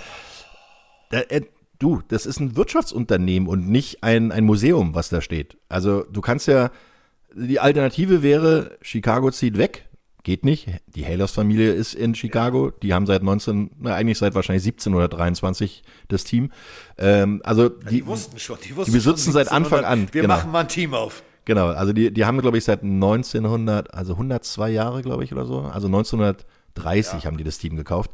Da, 1.10 1.22
äh, 1.22 1.41
du, 1.84 2.01
das 2.07 2.25
ist 2.25 2.39
ein 2.39 2.55
Wirtschaftsunternehmen 2.55 3.49
und 3.49 3.69
nicht 3.69 4.03
ein, 4.03 4.31
ein 4.31 4.45
Museum, 4.45 4.95
was 4.95 5.09
da 5.09 5.21
steht. 5.21 5.57
Also 5.69 6.03
du 6.03 6.21
kannst 6.21 6.47
ja, 6.47 6.71
die 7.36 7.59
Alternative 7.59 8.23
wäre, 8.23 8.77
Chicago 8.81 9.31
zieht 9.31 9.57
weg. 9.57 9.89
Geht 10.23 10.45
nicht. 10.45 10.69
Die 10.95 11.05
Halos-Familie 11.05 11.73
ist 11.73 11.93
in 11.93 12.15
Chicago. 12.15 12.71
Die 12.71 12.93
haben 12.93 13.05
seit 13.05 13.23
19, 13.23 13.71
na, 13.79 13.93
eigentlich 13.93 14.17
seit 14.17 14.34
wahrscheinlich 14.36 14.63
17 14.63 14.93
oder 14.93 15.09
23 15.09 15.84
das 16.07 16.23
Team. 16.23 16.49
Ähm, 16.97 17.41
also 17.43 17.67
die, 17.67 17.95
Die, 17.97 18.05
wussten 18.05 18.39
schon, 18.39 18.57
die 18.63 18.73
wussten 18.73 18.91
die 18.91 18.97
besitzen 18.97 19.34
seit 19.34 19.51
Anfang 19.51 19.84
1700, 19.84 19.86
an, 19.86 20.13
Wir 20.13 20.21
genau. 20.21 20.36
machen 20.36 20.51
mal 20.51 20.61
ein 20.61 20.67
Team 20.69 20.93
auf. 20.93 21.23
Genau, 21.43 21.67
also 21.67 21.91
die, 21.91 22.13
die 22.13 22.23
haben, 22.23 22.39
glaube 22.39 22.57
ich, 22.57 22.63
seit 22.63 22.84
1900, 22.84 23.93
also 23.93 24.13
102 24.13 24.69
Jahre, 24.69 25.01
glaube 25.01 25.25
ich, 25.25 25.34
oder 25.34 25.45
so. 25.45 25.59
Also 25.59 25.88
1930 25.88 27.25
haben 27.25 27.36
die 27.36 27.43
das 27.43 27.57
Team 27.57 27.75
gekauft 27.75 28.11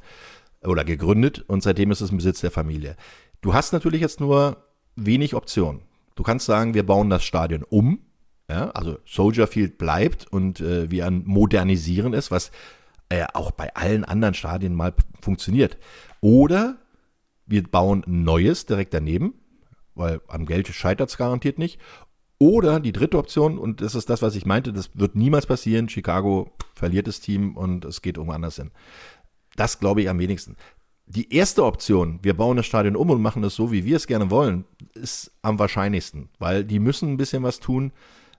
oder 0.63 0.83
gegründet 0.83 1.43
und 1.47 1.61
seitdem 1.61 1.91
ist 1.91 2.01
es 2.01 2.09
im 2.09 2.17
Besitz 2.17 2.41
der 2.41 2.49
Familie. 2.51 2.95
Du 3.41 3.53
hast 3.53 3.71
natürlich 3.71 4.01
jetzt 4.01 4.19
nur 4.19 4.57
wenig 4.95 5.33
Optionen. 5.33 5.81
Du 6.15 6.23
kannst 6.23 6.45
sagen, 6.45 6.73
wir 6.73 6.85
bauen 6.85 7.09
das 7.09 7.23
Stadion 7.23 7.63
um, 7.63 7.99
ja, 8.49 8.71
also 8.71 8.97
Soldier 9.05 9.47
Field 9.47 9.77
bleibt 9.77 10.27
und 10.27 10.59
äh, 10.59 10.89
wir 10.91 11.09
modernisieren 11.11 12.13
es, 12.13 12.31
was 12.31 12.51
äh, 13.09 13.25
auch 13.33 13.51
bei 13.51 13.73
allen 13.75 14.03
anderen 14.03 14.33
Stadien 14.33 14.75
mal 14.75 14.93
funktioniert. 15.21 15.77
Oder 16.19 16.77
wir 17.45 17.63
bauen 17.63 18.03
ein 18.05 18.23
neues 18.23 18.65
direkt 18.65 18.93
daneben, 18.93 19.33
weil 19.95 20.21
am 20.27 20.45
Geld 20.45 20.67
scheitert 20.67 21.09
es 21.09 21.17
garantiert 21.17 21.57
nicht. 21.57 21.79
Oder 22.37 22.79
die 22.79 22.93
dritte 22.93 23.17
Option, 23.17 23.57
und 23.57 23.81
das 23.81 23.95
ist 23.95 24.09
das, 24.09 24.21
was 24.21 24.35
ich 24.35 24.45
meinte, 24.45 24.71
das 24.71 24.91
wird 24.93 25.15
niemals 25.15 25.45
passieren. 25.45 25.89
Chicago 25.89 26.51
verliert 26.73 27.07
das 27.07 27.19
Team 27.19 27.57
und 27.57 27.85
es 27.85 28.01
geht 28.01 28.17
irgendwo 28.17 28.33
anders 28.33 28.55
hin. 28.55 28.71
Das 29.55 29.79
glaube 29.79 30.01
ich 30.01 30.09
am 30.09 30.19
wenigsten. 30.19 30.55
Die 31.11 31.33
erste 31.33 31.65
Option, 31.65 32.19
wir 32.21 32.35
bauen 32.35 32.55
das 32.55 32.67
Stadion 32.67 32.95
um 32.95 33.09
und 33.09 33.19
machen 33.19 33.43
es 33.43 33.55
so, 33.55 33.71
wie 33.71 33.83
wir 33.83 33.95
es 33.95 34.05
gerne 34.05 34.29
wollen, 34.29 34.65
ist 34.93 35.31
am 35.41 35.57
wahrscheinlichsten, 35.57 36.29
weil 36.37 36.63
die 36.63 36.77
müssen 36.77 37.11
ein 37.11 37.17
bisschen 37.17 37.41
was 37.41 37.59
tun, 37.59 37.91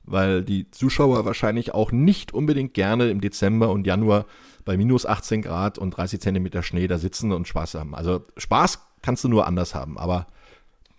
weil 0.05 0.45
die 0.45 0.71
Zuschauer 0.71 1.25
wahrscheinlich 1.25 1.75
auch 1.75 1.91
nicht 1.91 2.33
unbedingt 2.33 2.73
gerne 2.73 3.11
im 3.11 3.21
Dezember 3.21 3.71
und 3.71 3.89
Januar 3.89 4.25
bei 4.65 4.77
minus 4.77 5.05
18 5.05 5.43
Grad 5.43 5.79
und 5.79 5.91
30 5.91 6.21
Zentimeter 6.21 6.63
Schnee 6.63 6.87
da 6.87 6.99
sitzen 6.99 7.33
und 7.33 7.49
Spaß 7.49 7.75
haben. 7.75 7.93
Also 7.97 8.25
Spaß 8.37 8.79
kannst 9.03 9.25
du 9.25 9.29
nur 9.29 9.49
anders 9.49 9.75
haben, 9.75 9.99
aber 9.99 10.29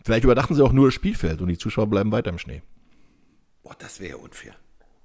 vielleicht 0.04 0.26
überdachten 0.26 0.56
sie 0.56 0.66
auch 0.66 0.74
nur 0.74 0.88
das 0.88 0.94
Spielfeld 0.94 1.42
und 1.42 1.48
die 1.48 1.58
Zuschauer 1.58 1.88
bleiben 1.88 2.12
weiter 2.12 2.32
im 2.32 2.38
Schnee. 2.38 2.64
Boah, 3.64 3.76
das 3.80 4.02
wäre 4.02 4.18
ja 4.18 4.24
unfair. 4.24 4.56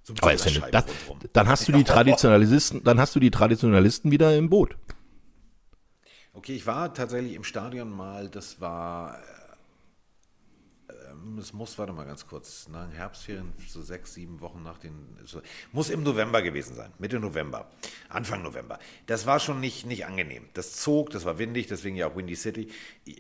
So 0.03 0.15
Aber 0.21 0.35
das, 0.35 0.85
dann 1.33 1.47
hast 1.47 1.69
du 1.69 1.73
die 1.73 1.85
Traditionalisten, 1.85 2.83
dann 2.83 2.99
hast 2.99 3.15
du 3.15 3.21
die 3.21 3.31
Traditionalisten 3.31 4.11
wieder 4.11 4.37
im 4.37 4.51
Boot. 4.51 4.77
Okay, 6.37 6.53
ich 6.55 6.67
war 6.67 6.93
tatsächlich 6.93 7.33
im 7.33 7.45
Stadion 7.45 7.89
mal, 7.91 8.29
das 8.29 8.61
war, 8.61 9.19
äh, 10.87 10.93
es 11.41 11.55
muss, 11.55 11.79
warte 11.79 11.95
mal 11.95 12.05
ganz 12.05 12.27
kurz, 12.27 12.69
nach 12.69 12.85
den 12.85 12.93
Herbstferien, 12.93 13.55
so 13.67 13.81
sechs, 13.81 14.13
sieben 14.13 14.43
Wochen 14.43 14.63
nach 14.63 14.77
den, 14.77 14.93
so, 15.25 15.41
muss 15.73 15.89
im 15.89 16.03
November 16.03 16.43
gewesen 16.43 16.77
sein, 16.77 16.93
Mitte 16.99 17.19
November, 17.21 17.71
Anfang 18.11 18.43
November. 18.43 18.79
Das 19.07 19.25
war 19.25 19.41
schon 19.41 19.61
nicht, 19.61 19.87
nicht 19.87 20.05
angenehm. 20.05 20.47
Das 20.53 20.75
zog, 20.75 21.09
das 21.09 21.25
war 21.25 21.39
windig, 21.39 21.69
deswegen 21.69 21.97
ja 21.97 22.07
auch 22.07 22.17
Windy 22.17 22.37
City. 22.37 22.69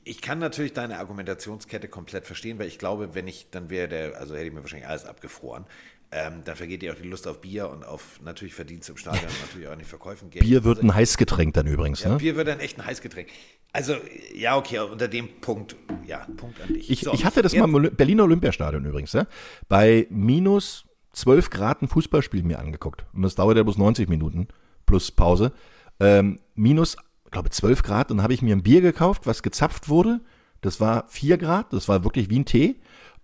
Ich 0.05 0.21
kann 0.21 0.39
natürlich 0.39 0.75
deine 0.75 0.99
Argumentationskette 0.99 1.89
komplett 1.89 2.27
verstehen, 2.27 2.59
weil 2.59 2.67
ich 2.67 2.79
glaube, 2.79 3.15
wenn 3.15 3.29
ich, 3.29 3.49
dann 3.51 3.71
wäre 3.71 3.89
der, 3.89 4.19
also 4.19 4.35
hätte 4.35 4.49
ich 4.49 4.53
mir 4.53 4.61
wahrscheinlich 4.61 4.89
alles 4.89 5.07
abgefroren. 5.07 5.65
Ähm, 6.13 6.43
dann 6.45 6.55
vergeht 6.57 6.83
dir 6.83 6.93
auch 6.93 6.97
die 6.97 7.09
Lust 7.09 7.27
auf 7.27 7.41
Bier 7.41 7.69
und 7.69 7.85
auf 7.85 8.21
natürlich 8.25 8.55
Verdienst 8.55 8.89
im 8.89 8.97
Stadion, 8.97 9.25
natürlich 9.47 9.69
auch 9.69 9.75
den 9.75 9.85
Verkäufen. 9.85 10.31
Geld. 10.31 10.45
Bier 10.45 10.63
wird 10.63 10.79
Also- 10.79 10.89
ein 10.89 10.95
Heißgetränk 10.95 11.55
dann 11.55 11.67
übrigens. 11.67 12.03
ja, 12.05 12.11
Ne? 12.11 12.17
Bier 12.19 12.37
wird 12.37 12.47
dann 12.49 12.61
echt 12.61 12.79
ein 12.79 12.87
Heißgetränk. 12.87 13.29
Also, 13.73 13.97
ja, 14.35 14.57
okay, 14.57 14.79
unter 14.79 15.09
dem 15.09 15.29
Punkt, 15.41 15.75
ja, 16.07 16.27
Punkt 16.37 16.61
an 16.63 16.73
dich. 16.73 16.89
Ich, 16.91 17.01
So, 17.01 17.13
ich 17.13 17.25
hatte 17.25 17.43
das 17.43 17.53
jetzt- 17.53 17.67
mal 17.67 17.85
im 17.87 17.95
Berliner 17.97 18.23
Olympiastadion 18.23 18.85
übrigens. 18.87 19.13
Ja? 19.13 19.27
Bei 19.69 20.07
minus 20.09 20.85
12 21.13 21.51
Grad 21.51 21.83
ein 21.83 21.89
Fußballspiel 21.89 22.43
mir 22.45 22.59
angeguckt. 22.61 23.05
Und 23.13 23.23
das 23.23 23.35
dauert 23.35 23.57
ja 23.57 23.63
bloß 23.65 23.77
90 23.77 24.09
Minuten 24.09 24.47
plus 24.87 25.11
Pause. 25.11 25.53
Ähm, 25.99 26.39
minus, 26.55 26.97
glaube 27.33 27.51
12 27.51 27.83
Grad. 27.83 28.11
Und 28.11 28.19
dann 28.19 28.23
habe 28.23 28.33
ich 28.35 28.43
mir 28.43 28.55
ein 28.55 28.63
Bier 28.63 28.81
gekauft, 28.81 29.27
was 29.27 29.43
gezapft 29.43 29.89
wurde. 29.89 30.21
Das 30.61 30.81
war 30.81 31.07
4 31.09 31.37
Grad. 31.37 31.73
Das 31.73 31.89
war 31.89 32.05
wirklich 32.05 32.31
wie 32.31 32.39
ein 32.39 32.45
Tee. 32.45 32.77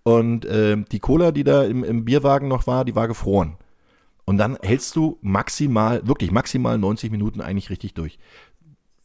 Und 0.03 0.45
ähm, 0.49 0.85
die 0.91 0.99
Cola, 0.99 1.31
die 1.31 1.43
da 1.43 1.63
im, 1.63 1.83
im 1.83 2.05
Bierwagen 2.05 2.47
noch 2.49 2.67
war, 2.67 2.83
die 2.85 2.95
war 2.95 3.07
gefroren. 3.07 3.57
Und 4.25 4.37
dann 4.37 4.57
hältst 4.61 4.95
du 4.95 5.17
maximal, 5.21 6.05
wirklich 6.07 6.31
maximal 6.31 6.77
90 6.77 7.11
Minuten 7.11 7.41
eigentlich 7.41 7.69
richtig 7.69 7.93
durch. 7.93 8.19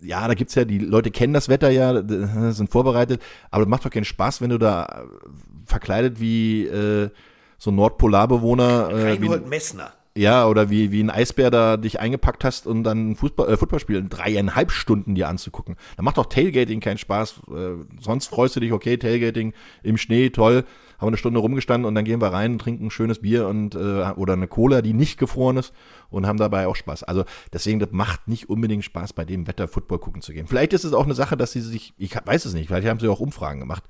Ja, 0.01 0.29
da 0.29 0.35
gibt's 0.35 0.55
ja, 0.55 0.65
die 0.65 0.79
Leute 0.79 1.11
kennen 1.11 1.33
das 1.33 1.49
Wetter 1.49 1.71
ja, 1.71 2.03
sind 2.53 2.71
vorbereitet, 2.71 3.21
aber 3.51 3.65
das 3.65 3.71
macht 3.71 3.85
doch 3.85 3.91
keinen 3.91 4.05
Spaß, 4.05 4.41
wenn 4.41 4.51
du 4.51 4.59
da 4.59 4.85
äh, 4.85 5.29
verkleidet 5.67 6.21
wie 6.21 6.67
äh, 6.67 7.11
so 7.59 7.73
ein 7.73 7.75
Nordpolarbewohner, 7.75 8.91
äh, 8.91 9.21
wie, 9.21 9.27
Reinhold 9.27 9.49
Messner. 9.49 9.93
ja, 10.17 10.47
oder 10.47 10.71
wie, 10.71 10.93
wie 10.93 11.03
ein 11.03 11.11
Eisbär 11.11 11.51
da 11.51 11.77
dich 11.77 11.99
eingepackt 11.99 12.45
hast 12.45 12.69
und 12.69 12.85
dann 12.85 13.17
Fußball, 13.17 13.49
äh, 13.49 13.57
Footballspiel 13.57 13.97
in 13.97 14.09
dreieinhalb 14.09 14.71
Stunden 14.71 15.17
dir 15.17 15.29
anzugucken. 15.29 15.75
Da 15.97 16.05
macht 16.05 16.19
doch 16.19 16.27
Tailgating 16.27 16.79
keinen 16.79 16.99
Spaß. 16.99 17.41
Äh, 17.51 17.85
sonst 18.01 18.29
freust 18.29 18.55
du 18.55 18.61
dich, 18.61 18.73
okay, 18.73 18.99
Tailgating 18.99 19.53
im 19.83 19.97
Schnee, 19.97 20.31
toll, 20.31 20.65
haben 20.99 21.07
wir 21.07 21.09
eine 21.09 21.17
Stunde 21.17 21.41
rumgestanden 21.41 21.87
und 21.87 21.95
dann 21.95 22.05
gehen 22.05 22.21
wir 22.21 22.33
rein, 22.33 22.59
trinken 22.59 22.87
ein 22.87 22.91
schönes 22.91 23.21
Bier 23.21 23.47
und 23.47 23.75
äh, 23.75 23.79
oder 24.17 24.33
eine 24.33 24.49
Cola, 24.49 24.83
die 24.83 24.93
nicht 24.93 25.19
gefroren 25.19 25.57
ist 25.57 25.73
und 26.11 26.27
haben 26.27 26.39
dabei 26.39 26.67
auch 26.67 26.77
Spaß. 26.77 27.05
Also 27.05 27.25
deswegen, 27.53 27.79
das 27.79 27.91
macht 27.93 28.27
nicht 28.29 28.49
unbedingt 28.49 28.85
Spaß, 28.85 29.13
bei 29.13 29.25
dem 29.25 29.47
Wetter 29.47 29.69
Football 29.69 30.01
gucken 30.01 30.23
zu 30.23 30.33
gehen. 30.33 30.47
Vielleicht 30.47 30.73
ist 30.73 30.85
es 30.85 30.93
auch 30.93 31.05
eine 31.05 31.15
Sache, 31.15 31.37
dass 31.37 31.53
sie 31.53 31.61
sich, 31.61 31.95
ich 31.99 32.15
weiß 32.15 32.45
es 32.45 32.53
nicht, 32.55 32.67
vielleicht 32.69 32.89
haben 32.89 33.01
sie 33.01 33.09
auch 33.09 33.21
Umfragen 33.21 33.61
gemacht 33.61 33.85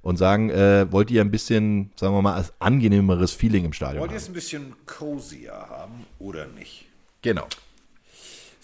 und 0.00 0.16
sagen, 0.16 0.50
äh, 0.50 0.90
wollt 0.90 1.10
ihr 1.10 1.20
ein 1.20 1.30
bisschen, 1.30 1.90
sagen 1.96 2.14
wir 2.14 2.22
mal, 2.22 2.34
als 2.34 2.52
angenehmeres 2.58 3.32
Feeling 3.32 3.66
im 3.66 3.72
Stadion 3.72 4.00
Wollt 4.00 4.12
ihr 4.12 4.16
es 4.16 4.28
ein 4.28 4.34
bisschen 4.34 4.74
cozier 4.86 5.52
haben 5.52 6.06
oder 6.18 6.46
nicht? 6.46 6.86
Genau. 7.22 7.46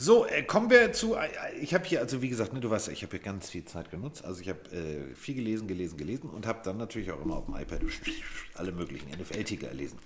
So, 0.03 0.25
äh, 0.25 0.43
kommen 0.43 0.71
wir 0.71 0.95
zu. 0.95 1.15
äh, 1.15 1.29
Ich 1.61 1.75
habe 1.75 1.85
hier, 1.85 2.01
also 2.01 2.23
wie 2.23 2.31
gesagt, 2.31 2.55
ne, 2.55 2.61
du 2.61 2.71
weißt, 2.71 2.89
ich 2.89 3.03
habe 3.03 3.11
hier 3.11 3.21
ganz 3.21 3.51
viel 3.51 3.67
Zeit 3.67 3.91
genutzt. 3.91 4.25
Also 4.25 4.41
ich 4.41 4.49
habe 4.49 4.61
äh, 4.75 5.15
viel 5.15 5.35
gelesen, 5.35 5.69
gelesen, 5.69 5.99
gelesen 5.99 6.31
und 6.31 6.47
habe 6.47 6.61
dann 6.65 6.79
natürlich 6.79 7.13
auch 7.13 7.21
immer 7.21 7.37
auf 7.37 7.45
dem 7.45 7.55
iPad 7.55 7.83
alle 8.55 8.73
möglichen 8.73 9.11
NFL-Titel 9.11 9.67
erlesen. 9.67 9.99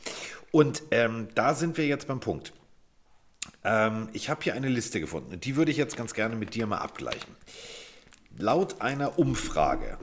Und 0.51 0.83
ähm, 0.91 1.29
da 1.37 1.55
sind 1.55 1.79
wir 1.79 1.87
jetzt 1.87 2.09
beim 2.09 2.19
Punkt. 2.19 2.53
Ähm, 3.63 4.09
ich 4.13 4.29
habe 4.29 4.43
hier 4.43 4.55
eine 4.55 4.69
Liste 4.69 4.99
gefunden. 4.99 5.39
Die 5.39 5.55
würde 5.55 5.71
ich 5.71 5.77
jetzt 5.77 5.97
ganz 5.97 6.13
gerne 6.13 6.35
mit 6.35 6.57
dir 6.57 6.67
mal 6.67 6.79
abgleichen. 6.79 7.37
Laut 8.37 8.81
einer 8.81 9.17
Umfrage, 9.21 9.97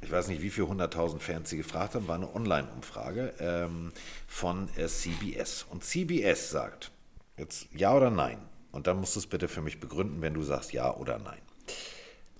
ich 0.00 0.12
weiß 0.12 0.28
nicht, 0.28 0.42
wie 0.42 0.50
viele 0.50 0.68
hunderttausend 0.68 1.24
Fans 1.24 1.50
sie 1.50 1.56
gefragt 1.56 1.96
haben, 1.96 2.06
war 2.06 2.14
eine 2.14 2.32
Online-Umfrage 2.32 3.34
ähm, 3.40 3.90
von 4.28 4.68
äh, 4.76 4.86
CBS. 4.86 5.66
Und 5.68 5.82
CBS 5.82 6.50
sagt, 6.50 6.92
jetzt 7.36 7.66
ja 7.74 7.92
oder 7.96 8.10
nein. 8.10 8.38
Und 8.72 8.86
dann 8.86 8.98
musst 8.98 9.14
du 9.14 9.20
es 9.20 9.26
bitte 9.26 9.48
für 9.48 9.60
mich 9.60 9.78
begründen, 9.80 10.20
wenn 10.22 10.34
du 10.34 10.42
sagst 10.42 10.72
ja 10.72 10.94
oder 10.96 11.18
nein. 11.18 11.40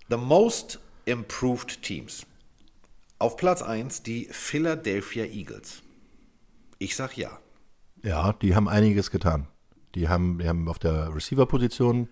The 0.08 0.16
most 0.16 0.80
improved 1.04 1.82
teams. 1.82 2.26
Auf 3.18 3.36
Platz 3.36 3.62
1 3.62 4.02
die 4.02 4.28
Philadelphia 4.30 5.24
Eagles. 5.24 5.82
Ich 6.78 6.96
sag 6.96 7.16
ja. 7.16 7.38
Ja, 8.02 8.32
die 8.32 8.56
haben 8.56 8.68
einiges 8.68 9.10
getan. 9.10 9.46
Die 9.94 10.08
haben, 10.08 10.38
die 10.38 10.48
haben 10.48 10.68
auf 10.68 10.78
der 10.78 11.14
Receiver-Position 11.14 12.08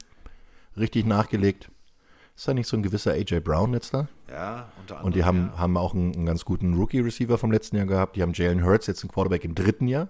richtig 0.77 1.07
nachgelegt. 1.07 1.71
Ist 2.37 2.47
da 2.47 2.55
nicht 2.55 2.69
so 2.69 2.77
ein 2.77 2.83
gewisser 2.83 3.13
AJ 3.13 3.41
Brown 3.41 3.75
jetzt 3.75 3.93
da? 3.93 4.09
Ja, 4.29 4.73
unter 4.81 4.95
anderem. 4.95 5.07
Und 5.07 5.17
die 5.17 5.25
haben, 5.25 5.51
ja. 5.53 5.59
haben 5.59 5.77
auch 5.77 5.95
einen, 5.95 6.15
einen 6.15 6.27
ganz 6.27 6.45
guten 6.45 6.75
Rookie-Receiver 6.75 7.39
vom 7.39 7.51
letzten 7.51 7.77
Jahr 7.77 7.87
gehabt. 7.87 8.17
Die 8.17 8.23
haben 8.23 8.33
Jalen 8.33 8.65
Hurts, 8.65 8.87
jetzt 8.87 9.03
einen 9.03 9.11
Quarterback 9.11 9.45
im 9.45 9.55
dritten 9.55 9.89
Jahr. 9.89 10.09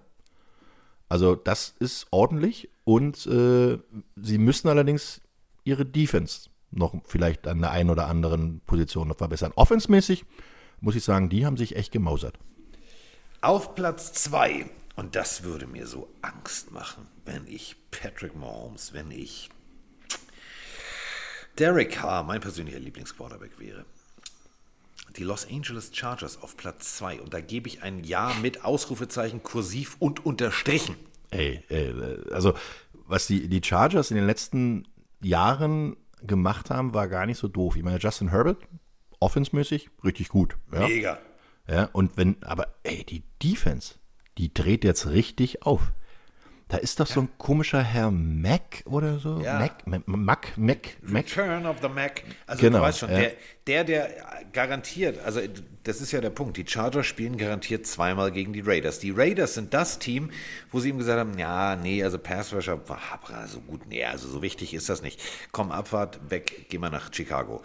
Also 1.08 1.34
das 1.34 1.74
ist 1.80 2.06
ordentlich. 2.10 2.70
Und 2.90 3.24
äh, 3.26 3.78
sie 4.16 4.38
müssen 4.38 4.66
allerdings 4.66 5.20
ihre 5.62 5.86
Defense 5.86 6.50
noch 6.72 6.92
vielleicht 7.04 7.46
an 7.46 7.60
der 7.60 7.70
einen 7.70 7.88
oder 7.88 8.08
anderen 8.08 8.62
Position 8.66 9.06
noch 9.06 9.16
verbessern. 9.16 9.52
Offensmäßig 9.54 10.24
muss 10.80 10.96
ich 10.96 11.04
sagen, 11.04 11.28
die 11.28 11.46
haben 11.46 11.56
sich 11.56 11.76
echt 11.76 11.92
gemausert. 11.92 12.36
Auf 13.42 13.76
Platz 13.76 14.12
2, 14.14 14.68
und 14.96 15.14
das 15.14 15.44
würde 15.44 15.68
mir 15.68 15.86
so 15.86 16.08
Angst 16.20 16.72
machen, 16.72 17.06
wenn 17.24 17.46
ich 17.46 17.76
Patrick 17.92 18.34
Mahomes, 18.34 18.92
wenn 18.92 19.12
ich 19.12 19.50
Derek 21.60 21.92
Carr, 21.92 22.24
mein 22.24 22.40
persönlicher 22.40 22.80
Lieblingsquarterback 22.80 23.60
wäre. 23.60 23.84
Die 25.16 25.22
Los 25.22 25.46
Angeles 25.48 25.92
Chargers 25.94 26.42
auf 26.42 26.56
Platz 26.56 26.96
2. 26.96 27.20
Und 27.20 27.34
da 27.34 27.40
gebe 27.40 27.68
ich 27.68 27.84
ein 27.84 28.02
Ja 28.02 28.34
mit 28.42 28.64
Ausrufezeichen, 28.64 29.44
kursiv 29.44 29.94
und 30.00 30.26
unterstrichen. 30.26 30.96
Ey, 31.30 31.62
ey, 31.68 31.94
also 32.32 32.54
was 33.10 33.26
die, 33.26 33.48
die 33.48 33.62
Chargers 33.62 34.10
in 34.10 34.16
den 34.16 34.26
letzten 34.26 34.86
Jahren 35.22 35.96
gemacht 36.22 36.70
haben, 36.70 36.94
war 36.94 37.08
gar 37.08 37.26
nicht 37.26 37.38
so 37.38 37.48
doof. 37.48 37.76
Ich 37.76 37.82
meine, 37.82 37.98
Justin 37.98 38.30
Herbert, 38.30 38.58
offensmäßig, 39.18 39.90
richtig 40.04 40.28
gut. 40.28 40.56
Ja. 40.72 40.86
Mega. 40.86 41.18
Ja, 41.68 41.88
und 41.92 42.16
wenn, 42.16 42.42
aber 42.42 42.68
ey, 42.82 43.04
die 43.04 43.22
Defense, 43.42 43.94
die 44.38 44.52
dreht 44.52 44.84
jetzt 44.84 45.08
richtig 45.08 45.62
auf. 45.62 45.92
Da 46.70 46.76
ist 46.76 47.00
doch 47.00 47.06
so 47.06 47.22
ein 47.22 47.28
komischer 47.36 47.82
Herr 47.82 48.12
Mac 48.12 48.84
oder 48.84 49.18
so. 49.18 49.40
Ja. 49.40 49.58
Mac, 49.58 49.86
Mac, 49.86 50.06
Mac, 50.06 50.56
Mac, 50.56 50.96
Mac. 51.02 51.24
Return 51.24 51.66
of 51.66 51.78
the 51.82 51.88
Mac. 51.88 52.22
Also 52.46 52.60
Genau, 52.62 52.78
du 52.78 52.84
weißt 52.84 52.98
schon, 53.00 53.10
ja. 53.10 53.18
der, 53.18 53.34
der, 53.66 53.84
der 53.84 54.10
garantiert, 54.52 55.18
also 55.24 55.40
das 55.82 56.00
ist 56.00 56.12
ja 56.12 56.20
der 56.20 56.30
Punkt, 56.30 56.56
die 56.56 56.64
Chargers 56.66 57.06
spielen 57.06 57.36
garantiert 57.36 57.86
zweimal 57.86 58.30
gegen 58.30 58.52
die 58.52 58.60
Raiders. 58.60 59.00
Die 59.00 59.10
Raiders 59.10 59.54
sind 59.54 59.74
das 59.74 59.98
Team, 59.98 60.30
wo 60.70 60.78
sie 60.78 60.90
ihm 60.90 60.98
gesagt 60.98 61.18
haben, 61.18 61.36
ja, 61.38 61.74
nee, 61.74 62.04
also 62.04 62.18
Passrusher, 62.18 62.88
war 62.88 62.98
so 63.48 63.60
gut, 63.60 63.86
nee, 63.88 64.04
also 64.04 64.28
so 64.28 64.40
wichtig 64.40 64.72
ist 64.72 64.88
das 64.88 65.02
nicht. 65.02 65.20
Komm, 65.50 65.72
Abfahrt, 65.72 66.30
weg, 66.30 66.66
geh 66.68 66.78
mal 66.78 66.90
nach 66.90 67.12
Chicago. 67.12 67.62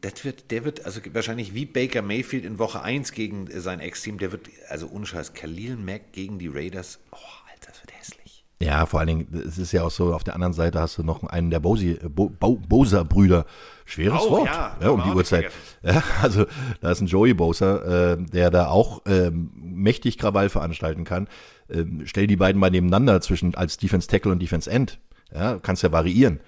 Das 0.00 0.24
wird, 0.24 0.50
der 0.50 0.64
wird, 0.64 0.86
also 0.86 1.00
wahrscheinlich 1.12 1.52
wie 1.54 1.66
Baker 1.66 2.00
Mayfield 2.02 2.44
in 2.44 2.58
Woche 2.58 2.82
1 2.82 3.12
gegen 3.12 3.48
sein 3.60 3.80
Ex-Team, 3.80 4.16
der 4.18 4.32
wird, 4.32 4.48
also 4.68 4.86
unscheiß, 4.86 5.34
Khalil 5.34 5.76
Mack 5.76 6.12
gegen 6.12 6.38
die 6.38 6.48
Raiders, 6.48 6.98
oh, 7.12 7.16
Alter, 7.50 7.72
das 7.72 7.82
wird 7.82 7.98
hässlich. 7.98 8.21
Ja, 8.62 8.86
vor 8.86 9.00
allen 9.00 9.08
Dingen, 9.08 9.42
es 9.46 9.58
ist 9.58 9.72
ja 9.72 9.82
auch 9.82 9.90
so, 9.90 10.14
auf 10.14 10.22
der 10.22 10.34
anderen 10.34 10.52
Seite 10.52 10.80
hast 10.80 10.96
du 10.96 11.02
noch 11.02 11.24
einen 11.24 11.50
der 11.50 11.58
Bosi, 11.58 11.98
Bo, 12.08 12.28
Bo, 12.28 12.56
Bosa-Brüder. 12.68 13.44
Schweres 13.84 14.20
Auch, 14.20 14.30
Wort. 14.30 14.46
ja, 14.46 14.76
Ja, 14.80 14.90
um 14.90 15.02
die 15.02 15.10
Uhrzeit. 15.10 15.50
Ja, 15.82 16.00
also 16.22 16.46
da 16.80 16.92
ist 16.92 17.00
ein 17.00 17.08
Joey 17.08 17.34
Bosa, 17.34 18.12
äh, 18.12 18.16
der 18.22 18.50
da 18.50 18.68
auch 18.68 19.02
ähm, 19.06 19.50
mächtig 19.56 20.16
Krawall 20.16 20.48
veranstalten 20.48 21.02
kann. 21.02 21.26
Ähm, 21.68 22.02
stell 22.04 22.28
die 22.28 22.36
beiden 22.36 22.60
mal 22.60 22.70
nebeneinander 22.70 23.20
zwischen 23.20 23.56
als 23.56 23.78
Defense 23.78 24.06
Tackle 24.06 24.30
und 24.30 24.40
Defense 24.40 24.70
End. 24.70 25.00
Ja, 25.34 25.58
kannst 25.58 25.82
ja 25.82 25.90
variieren. 25.90 26.38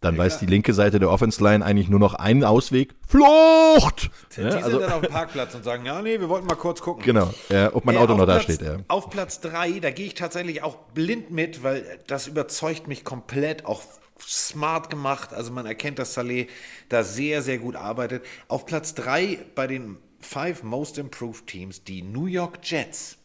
Dann 0.00 0.16
weiß 0.16 0.38
die 0.38 0.46
linke 0.46 0.72
Seite 0.72 0.98
der 0.98 1.10
Offense 1.10 1.42
Line 1.44 1.64
eigentlich 1.64 1.88
nur 1.88 2.00
noch 2.00 2.14
einen 2.14 2.42
Ausweg. 2.44 2.94
Flucht! 3.06 4.10
Die 4.36 4.40
Ja, 4.40 4.50
sind 4.52 4.62
also, 4.64 4.78
dann 4.78 4.92
auf 4.92 5.00
dem 5.02 5.10
Parkplatz 5.12 5.54
und 5.54 5.62
sagen, 5.64 5.84
ja, 5.84 6.00
nee, 6.00 6.18
wir 6.20 6.28
wollten 6.28 6.46
mal 6.46 6.54
kurz 6.54 6.80
gucken. 6.80 7.04
genau, 7.04 7.32
ja, 7.50 7.74
ob 7.74 7.84
mein 7.84 7.96
Äh, 7.96 7.98
Auto 7.98 8.14
noch 8.14 8.26
da 8.26 8.38
Platz, 8.38 8.44
steht. 8.44 8.62
Ja. 8.62 8.78
Auf 8.88 9.10
Platz 9.10 9.40
3, 9.40 9.80
da 9.80 9.90
gehe 9.90 10.06
ich 10.06 10.14
tatsächlich 10.14 10.62
auch 10.62 10.76
blind 10.94 11.30
mit, 11.30 11.62
weil 11.62 11.84
das 12.06 12.26
überzeugt 12.28 12.88
mich 12.88 13.04
komplett, 13.04 13.66
auch 13.66 13.82
smart 14.26 14.90
gemacht. 14.90 15.32
Also 15.34 15.52
man 15.52 15.66
erkennt, 15.66 15.98
dass 15.98 16.14
Saleh 16.14 16.48
da 16.88 17.04
sehr, 17.04 17.42
sehr 17.42 17.58
gut 17.58 17.76
arbeitet. 17.76 18.24
Auf 18.48 18.66
Platz 18.66 18.94
3 18.94 19.38
bei 19.54 19.66
den 19.66 19.98
Five 20.20 20.62
Most 20.62 20.98
Improved 20.98 21.46
Teams 21.46 21.84
die 21.84 22.02
New 22.02 22.26
York 22.26 22.58
Jets. 22.62 23.16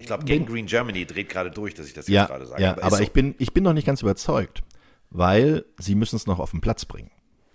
Ich 0.00 0.06
glaube, 0.06 0.24
Gang 0.24 0.46
Green 0.46 0.66
Germany 0.66 1.06
dreht 1.06 1.28
gerade 1.28 1.50
durch, 1.50 1.74
dass 1.74 1.86
ich 1.86 1.94
das 1.94 2.06
jetzt 2.06 2.14
Ja, 2.14 2.26
gerade 2.26 2.46
sage. 2.46 2.62
ja 2.62 2.72
ist 2.72 2.82
aber 2.82 2.96
so. 2.96 3.02
ich, 3.02 3.12
bin, 3.12 3.34
ich 3.38 3.52
bin 3.52 3.64
noch 3.64 3.72
nicht 3.72 3.86
ganz 3.86 4.02
überzeugt, 4.02 4.62
weil 5.10 5.64
sie 5.78 5.94
müssen 5.94 6.16
es 6.16 6.26
noch 6.26 6.38
auf 6.38 6.50
den 6.50 6.60
Platz 6.60 6.84
bringen. 6.84 7.10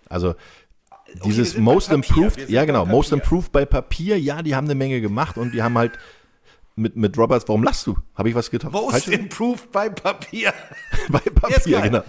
Also 0.10 0.36
dieses 1.26 1.54
bei 1.54 1.62
Most 1.62 1.92
Improved, 1.92 2.50
ja 2.50 2.66
genau, 2.66 2.86
Most. 2.86 3.12
Improved 3.12 3.52
bei 3.52 3.66
Papier, 3.66 4.20
ja, 4.20 4.42
die 4.42 4.56
haben 4.56 4.66
eine 4.66 4.76
Menge 4.76 5.02
gemacht 5.02 5.38
und 5.38 5.54
die 5.54 5.62
haben 5.62 5.78
halt 5.78 5.94
mit, 6.76 6.96
mit 6.96 7.18
Roberts, 7.18 7.48
warum 7.48 7.64
lachst 7.64 7.86
du? 7.86 7.98
Habe 8.16 8.30
ich 8.30 8.36
was 8.36 8.50
getan? 8.50 8.72
Most 8.72 8.92
Falsch? 8.92 9.08
Improved 9.08 9.72
bei 9.72 9.90
Papier. 9.90 10.54
bei 11.10 11.20
Papier, 11.20 11.82
genau. 11.82 12.04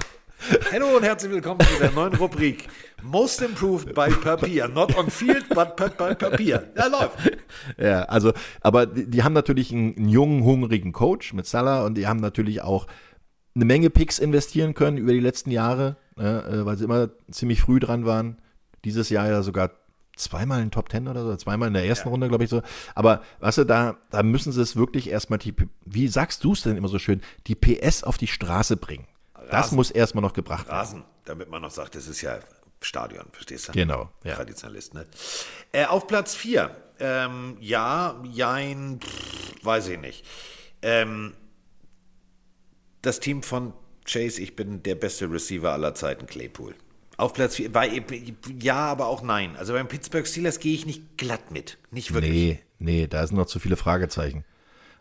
Hallo 0.73 0.97
und 0.97 1.03
herzlich 1.03 1.33
willkommen 1.33 1.61
zu 1.61 1.79
der 1.81 1.91
neuen 1.93 2.15
Rubrik 2.15 2.69
Most 3.03 3.41
Improved 3.41 3.95
by 3.95 4.11
Papier. 4.11 4.69
Not 4.69 4.97
on 4.97 5.11
Field, 5.11 5.49
but 5.51 5.77
by 5.77 6.15
Papier. 6.15 6.71
Ja, 6.77 6.87
läuft. 6.87 7.39
Ja, 7.79 8.03
also, 8.03 8.33
aber 8.61 8.87
die, 8.87 9.09
die 9.11 9.23
haben 9.23 9.33
natürlich 9.33 9.73
einen, 9.73 9.97
einen 9.97 10.09
jungen, 10.09 10.45
hungrigen 10.45 10.93
Coach 10.93 11.33
mit 11.33 11.47
Salah 11.47 11.85
und 11.85 11.95
die 11.97 12.07
haben 12.07 12.21
natürlich 12.21 12.63
auch 12.63 12.87
eine 13.55 13.65
Menge 13.65 13.91
Picks 13.91 14.19
investieren 14.19 14.75
können 14.75 14.97
über 14.97 15.13
die 15.13 15.21
letzten 15.21 15.51
Jahre, 15.51 15.97
ja, 16.17 16.41
äh, 16.47 16.67
weil 16.67 16.77
sie 16.77 16.85
immer 16.85 17.11
ziemlich 17.31 17.61
früh 17.61 17.79
dran 17.79 18.05
waren. 18.05 18.39
Dieses 18.85 19.09
Jahr 19.11 19.29
ja 19.29 19.43
sogar 19.43 19.71
zweimal 20.17 20.63
in 20.63 20.71
Top 20.71 20.89
Ten 20.89 21.09
oder 21.09 21.23
so, 21.25 21.37
zweimal 21.37 21.69
in 21.69 21.75
der 21.75 21.87
ersten 21.87 22.09
Runde, 22.09 22.29
glaube 22.29 22.45
ich 22.45 22.51
so. 22.51 22.63
Aber 22.95 23.23
weißt 23.41 23.59
du, 23.59 23.65
da, 23.65 23.97
da 24.11 24.23
müssen 24.23 24.53
sie 24.53 24.61
es 24.61 24.77
wirklich 24.77 25.09
erstmal, 25.11 25.39
die, 25.39 25.55
wie 25.85 26.09
sagst 26.09 26.45
du 26.45 26.53
es 26.53 26.63
denn 26.63 26.77
immer 26.77 26.89
so 26.89 26.99
schön, 26.99 27.21
die 27.47 27.55
PS 27.55 28.05
auf 28.05 28.19
die 28.19 28.27
Straße 28.27 28.77
bringen. 28.77 29.07
Das 29.51 29.67
Rasen. 29.67 29.77
muss 29.77 29.91
erstmal 29.91 30.23
noch 30.23 30.33
gebracht 30.33 30.67
werden. 30.67 30.77
Rasen, 30.77 31.05
damit 31.25 31.51
man 31.51 31.63
noch 31.63 31.71
sagt, 31.71 31.95
das 31.95 32.09
ist 32.09 32.23
ja 32.23 32.39
Stadion, 32.81 33.27
verstehst 33.33 33.69
du? 33.69 33.73
Genau, 33.73 34.11
ja. 34.25 34.35
Traditionalist, 34.35 34.95
ne? 34.95 35.07
Äh, 35.73 35.87
auf 35.87 36.07
Platz 36.07 36.35
4. 36.35 36.71
Ähm, 37.01 37.57
ja, 37.61 38.23
jein, 38.31 39.01
pff, 39.01 39.65
weiß 39.65 39.89
ich 39.89 39.99
nicht. 39.99 40.25
Ähm, 40.83 41.35
das 43.07 43.21
Team 43.21 43.43
von 43.43 43.73
Chase, 44.05 44.41
ich 44.41 44.57
bin 44.57 44.83
der 44.83 44.95
beste 44.95 45.31
Receiver 45.31 45.73
aller 45.73 45.95
Zeiten, 45.95 46.27
Claypool. 46.27 46.75
Auf 47.17 47.33
Platz 47.33 47.57
4, 47.57 47.73
bei, 47.73 48.03
ja, 48.61 48.77
aber 48.77 49.07
auch 49.07 49.23
nein. 49.23 49.57
Also 49.57 49.73
beim 49.73 49.87
Pittsburgh 49.87 50.27
Steelers 50.27 50.59
gehe 50.59 50.75
ich 50.75 50.85
nicht 50.85 51.17
glatt 51.17 51.53
mit. 51.53 51.79
Nicht 51.91 52.13
wirklich. 52.13 52.33
Nee, 52.33 52.61
nee, 52.79 53.07
da 53.07 53.27
sind 53.27 53.37
noch 53.37 53.47
zu 53.47 53.61
viele 53.61 53.77
Fragezeichen. 53.77 54.45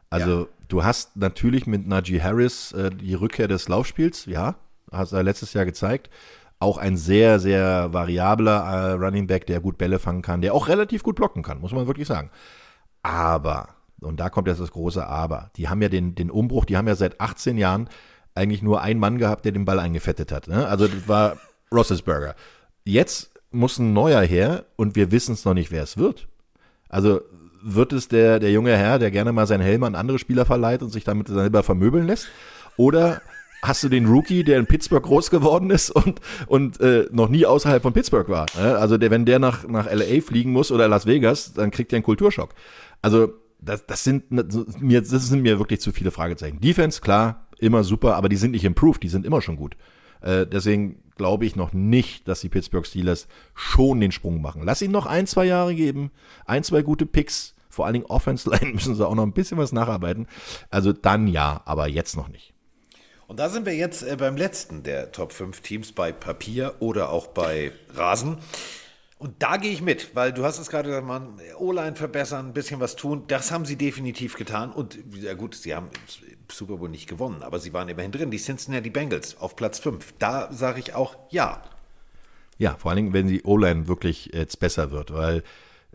Also 0.10 0.48
du 0.68 0.84
hast 0.84 1.18
natürlich 1.18 1.66
mit 1.66 1.88
Najee 1.88 2.22
Harris 2.22 2.72
äh, 2.74 2.92
die 2.92 3.16
Rückkehr 3.16 3.48
des 3.48 3.68
Laufspiels, 3.68 4.26
ja, 4.26 4.56
hast 4.92 5.12
du 5.12 5.20
letztes 5.22 5.54
Jahr 5.54 5.66
gezeigt. 5.66 6.12
Auch 6.60 6.78
ein 6.78 6.98
sehr, 6.98 7.40
sehr 7.40 7.92
variabler 7.94 8.60
äh, 8.62 8.92
Running 8.92 9.26
Back, 9.26 9.48
der 9.48 9.60
gut 9.60 9.80
Bälle 9.80 9.98
fangen 9.98 10.22
kann, 10.22 10.42
der 10.42 10.54
auch 10.54 10.68
relativ 10.68 11.02
gut 11.02 11.16
blocken 11.16 11.42
kann, 11.42 11.60
muss 11.60 11.72
man 11.72 11.88
wirklich 11.88 12.08
sagen. 12.08 12.30
Aber, 13.02 13.70
und 14.06 14.20
da 14.20 14.30
kommt 14.30 14.48
jetzt 14.48 14.62
das 14.62 14.72
große 14.72 15.06
Aber, 15.06 15.52
die 15.56 15.70
haben 15.70 15.82
ja 15.82 15.90
den, 15.90 16.16
den 16.16 16.30
Umbruch, 16.30 16.66
die 16.66 16.78
haben 16.78 16.88
ja 16.88 16.96
seit 16.96 17.20
18 17.20 17.58
Jahren 17.58 17.90
eigentlich 18.36 18.62
nur 18.62 18.82
einen 18.82 19.00
Mann 19.00 19.18
gehabt, 19.18 19.46
der 19.46 19.52
den 19.52 19.66
Ball 19.66 19.80
eingefettet 19.80 20.32
hat. 20.32 20.48
Ne? 20.48 20.68
Also 20.68 20.88
das 20.88 21.08
war 21.08 21.38
Roethlisberger. 21.72 22.36
Jetzt 22.86 23.32
muss 23.52 23.78
ein 23.78 23.94
neuer 23.94 24.22
her 24.22 24.66
und 24.76 24.96
wir 24.96 25.12
wissen 25.12 25.34
es 25.34 25.46
noch 25.46 25.54
nicht, 25.54 25.72
wer 25.72 25.84
es 25.84 25.98
wird. 25.98 26.28
Also 26.90 27.22
wird 27.62 27.94
es 27.94 28.08
der, 28.08 28.40
der 28.40 28.52
junge 28.52 28.76
Herr, 28.76 29.00
der 29.00 29.12
gerne 29.12 29.32
mal 29.32 29.48
seinen 29.48 29.62
Helm 29.62 29.84
an 29.84 29.96
andere 29.96 30.20
Spieler 30.20 30.46
verleiht 30.46 30.82
und 30.82 30.90
sich 30.90 31.04
damit 31.04 31.28
selber 31.28 31.64
vermöbeln 31.64 32.08
lässt? 32.08 32.28
Oder 32.76 33.22
hast 33.62 33.84
du 33.84 33.90
den 33.90 34.06
Rookie, 34.08 34.44
der 34.44 34.60
in 34.60 34.66
Pittsburgh 34.66 35.04
groß 35.04 35.30
geworden 35.30 35.70
ist 35.70 35.90
und, 35.90 36.20
und 36.48 36.82
äh, 36.82 37.08
noch 37.12 37.30
nie 37.30 37.46
außerhalb 37.46 37.82
von 37.82 37.94
Pittsburgh 37.94 38.28
war? 38.28 38.48
Ne? 38.60 38.78
Also 38.78 38.98
der, 38.98 39.12
wenn 39.12 39.26
der 39.26 39.40
nach, 39.40 39.66
nach 39.68 39.86
LA 39.92 40.22
fliegen 40.22 40.52
muss 40.52 40.72
oder 40.72 40.88
Las 40.88 41.06
Vegas, 41.06 41.54
dann 41.54 41.72
kriegt 41.72 41.94
er 41.94 41.98
einen 41.98 42.04
Kulturschock. 42.04 42.50
Also 43.02 43.34
das, 43.66 43.86
das, 43.86 44.04
sind, 44.04 44.32
mir, 44.32 45.02
das 45.02 45.28
sind 45.28 45.42
mir 45.42 45.60
wirklich 45.60 45.82
zu 45.82 45.92
viele 45.92 46.12
Fragezeichen. 46.12 46.60
Defense, 46.60 47.02
klar, 47.02 47.48
immer 47.60 47.84
super, 47.84 48.16
aber 48.16 48.30
die 48.30 48.36
sind 48.36 48.52
nicht 48.52 48.66
improved, 48.66 49.04
die 49.04 49.10
sind 49.10 49.26
immer 49.26 49.42
schon 49.42 49.56
gut. 49.56 49.76
Äh, 50.22 50.46
deswegen 50.48 51.04
glaube 51.16 51.46
ich 51.46 51.56
noch 51.56 51.74
nicht, 51.74 52.28
dass 52.28 52.42
die 52.42 52.50
Pittsburgh 52.50 52.86
Steelers 52.86 53.28
schon 53.54 54.00
den 54.00 54.12
Sprung 54.12 54.42
machen. 54.42 54.64
Lass 54.64 54.82
ihnen 54.82 54.94
noch 54.94 55.06
ein, 55.06 55.28
zwei 55.28 55.46
Jahre 55.46 55.76
geben, 55.76 56.12
ein, 56.46 56.64
zwei 56.64 56.82
gute 56.82 57.06
Picks. 57.06 57.56
Vor 57.70 57.86
allen 57.86 57.94
Dingen 57.94 58.06
Offense 58.06 58.50
Line 58.50 58.72
müssen 58.74 58.96
sie 58.96 59.08
auch 59.08 59.16
noch 59.16 59.24
ein 59.24 59.34
bisschen 59.34 59.58
was 59.58 59.72
nacharbeiten. 59.72 60.28
Also 60.70 60.94
dann 60.94 61.28
ja, 61.28 61.62
aber 61.66 61.88
jetzt 61.88 62.16
noch 62.16 62.28
nicht. 62.28 62.54
Und 63.28 63.40
da 63.40 63.50
sind 63.50 63.66
wir 63.66 63.76
jetzt 63.76 64.04
äh, 64.04 64.16
beim 64.18 64.38
letzten 64.38 64.84
der 64.84 65.12
Top 65.12 65.32
5 65.32 65.62
Teams 65.62 65.92
bei 65.92 66.12
Papier 66.12 66.76
oder 66.80 67.10
auch 67.10 67.28
bei 67.28 67.72
Rasen. 67.96 68.38
Und 69.24 69.36
da 69.40 69.56
gehe 69.56 69.72
ich 69.72 69.82
mit, 69.82 70.18
weil 70.18 70.34
du 70.34 70.44
hast 70.44 70.60
es 70.60 70.70
gerade 70.70 70.90
gesagt, 70.90 71.08
man, 71.08 71.40
O-Line 71.58 71.96
verbessern, 71.96 72.48
ein 72.48 72.54
bisschen 72.54 72.82
was 72.82 72.98
tun. 72.98 73.24
Das 73.28 73.52
haben 73.52 73.64
sie 73.64 73.78
definitiv 73.78 74.36
getan. 74.36 74.70
Und 74.74 75.00
ja 75.22 75.34
gut, 75.34 75.56
sie 75.56 75.74
haben 75.74 75.88
im 75.88 76.36
Super 76.52 76.76
Bowl 76.76 76.90
nicht 76.90 77.08
gewonnen, 77.08 77.42
aber 77.42 77.60
sie 77.62 77.72
waren 77.72 77.88
immerhin 77.88 78.12
drin. 78.12 78.32
Die 78.32 78.38
Cincinnati 78.38 78.90
Bengals 78.90 79.38
auf 79.40 79.56
Platz 79.56 79.80
5. 79.80 80.16
Da 80.20 80.52
sage 80.52 80.82
ich 80.82 80.94
auch 80.94 81.16
ja. 81.30 81.64
Ja, 82.58 82.76
vor 82.76 82.92
allen 82.92 82.98
Dingen, 82.98 83.14
wenn 83.14 83.28
die 83.28 83.44
O-Line 83.44 83.88
wirklich 83.88 84.32
jetzt 84.34 84.60
besser 84.60 84.92
wird, 84.92 85.14
weil 85.14 85.42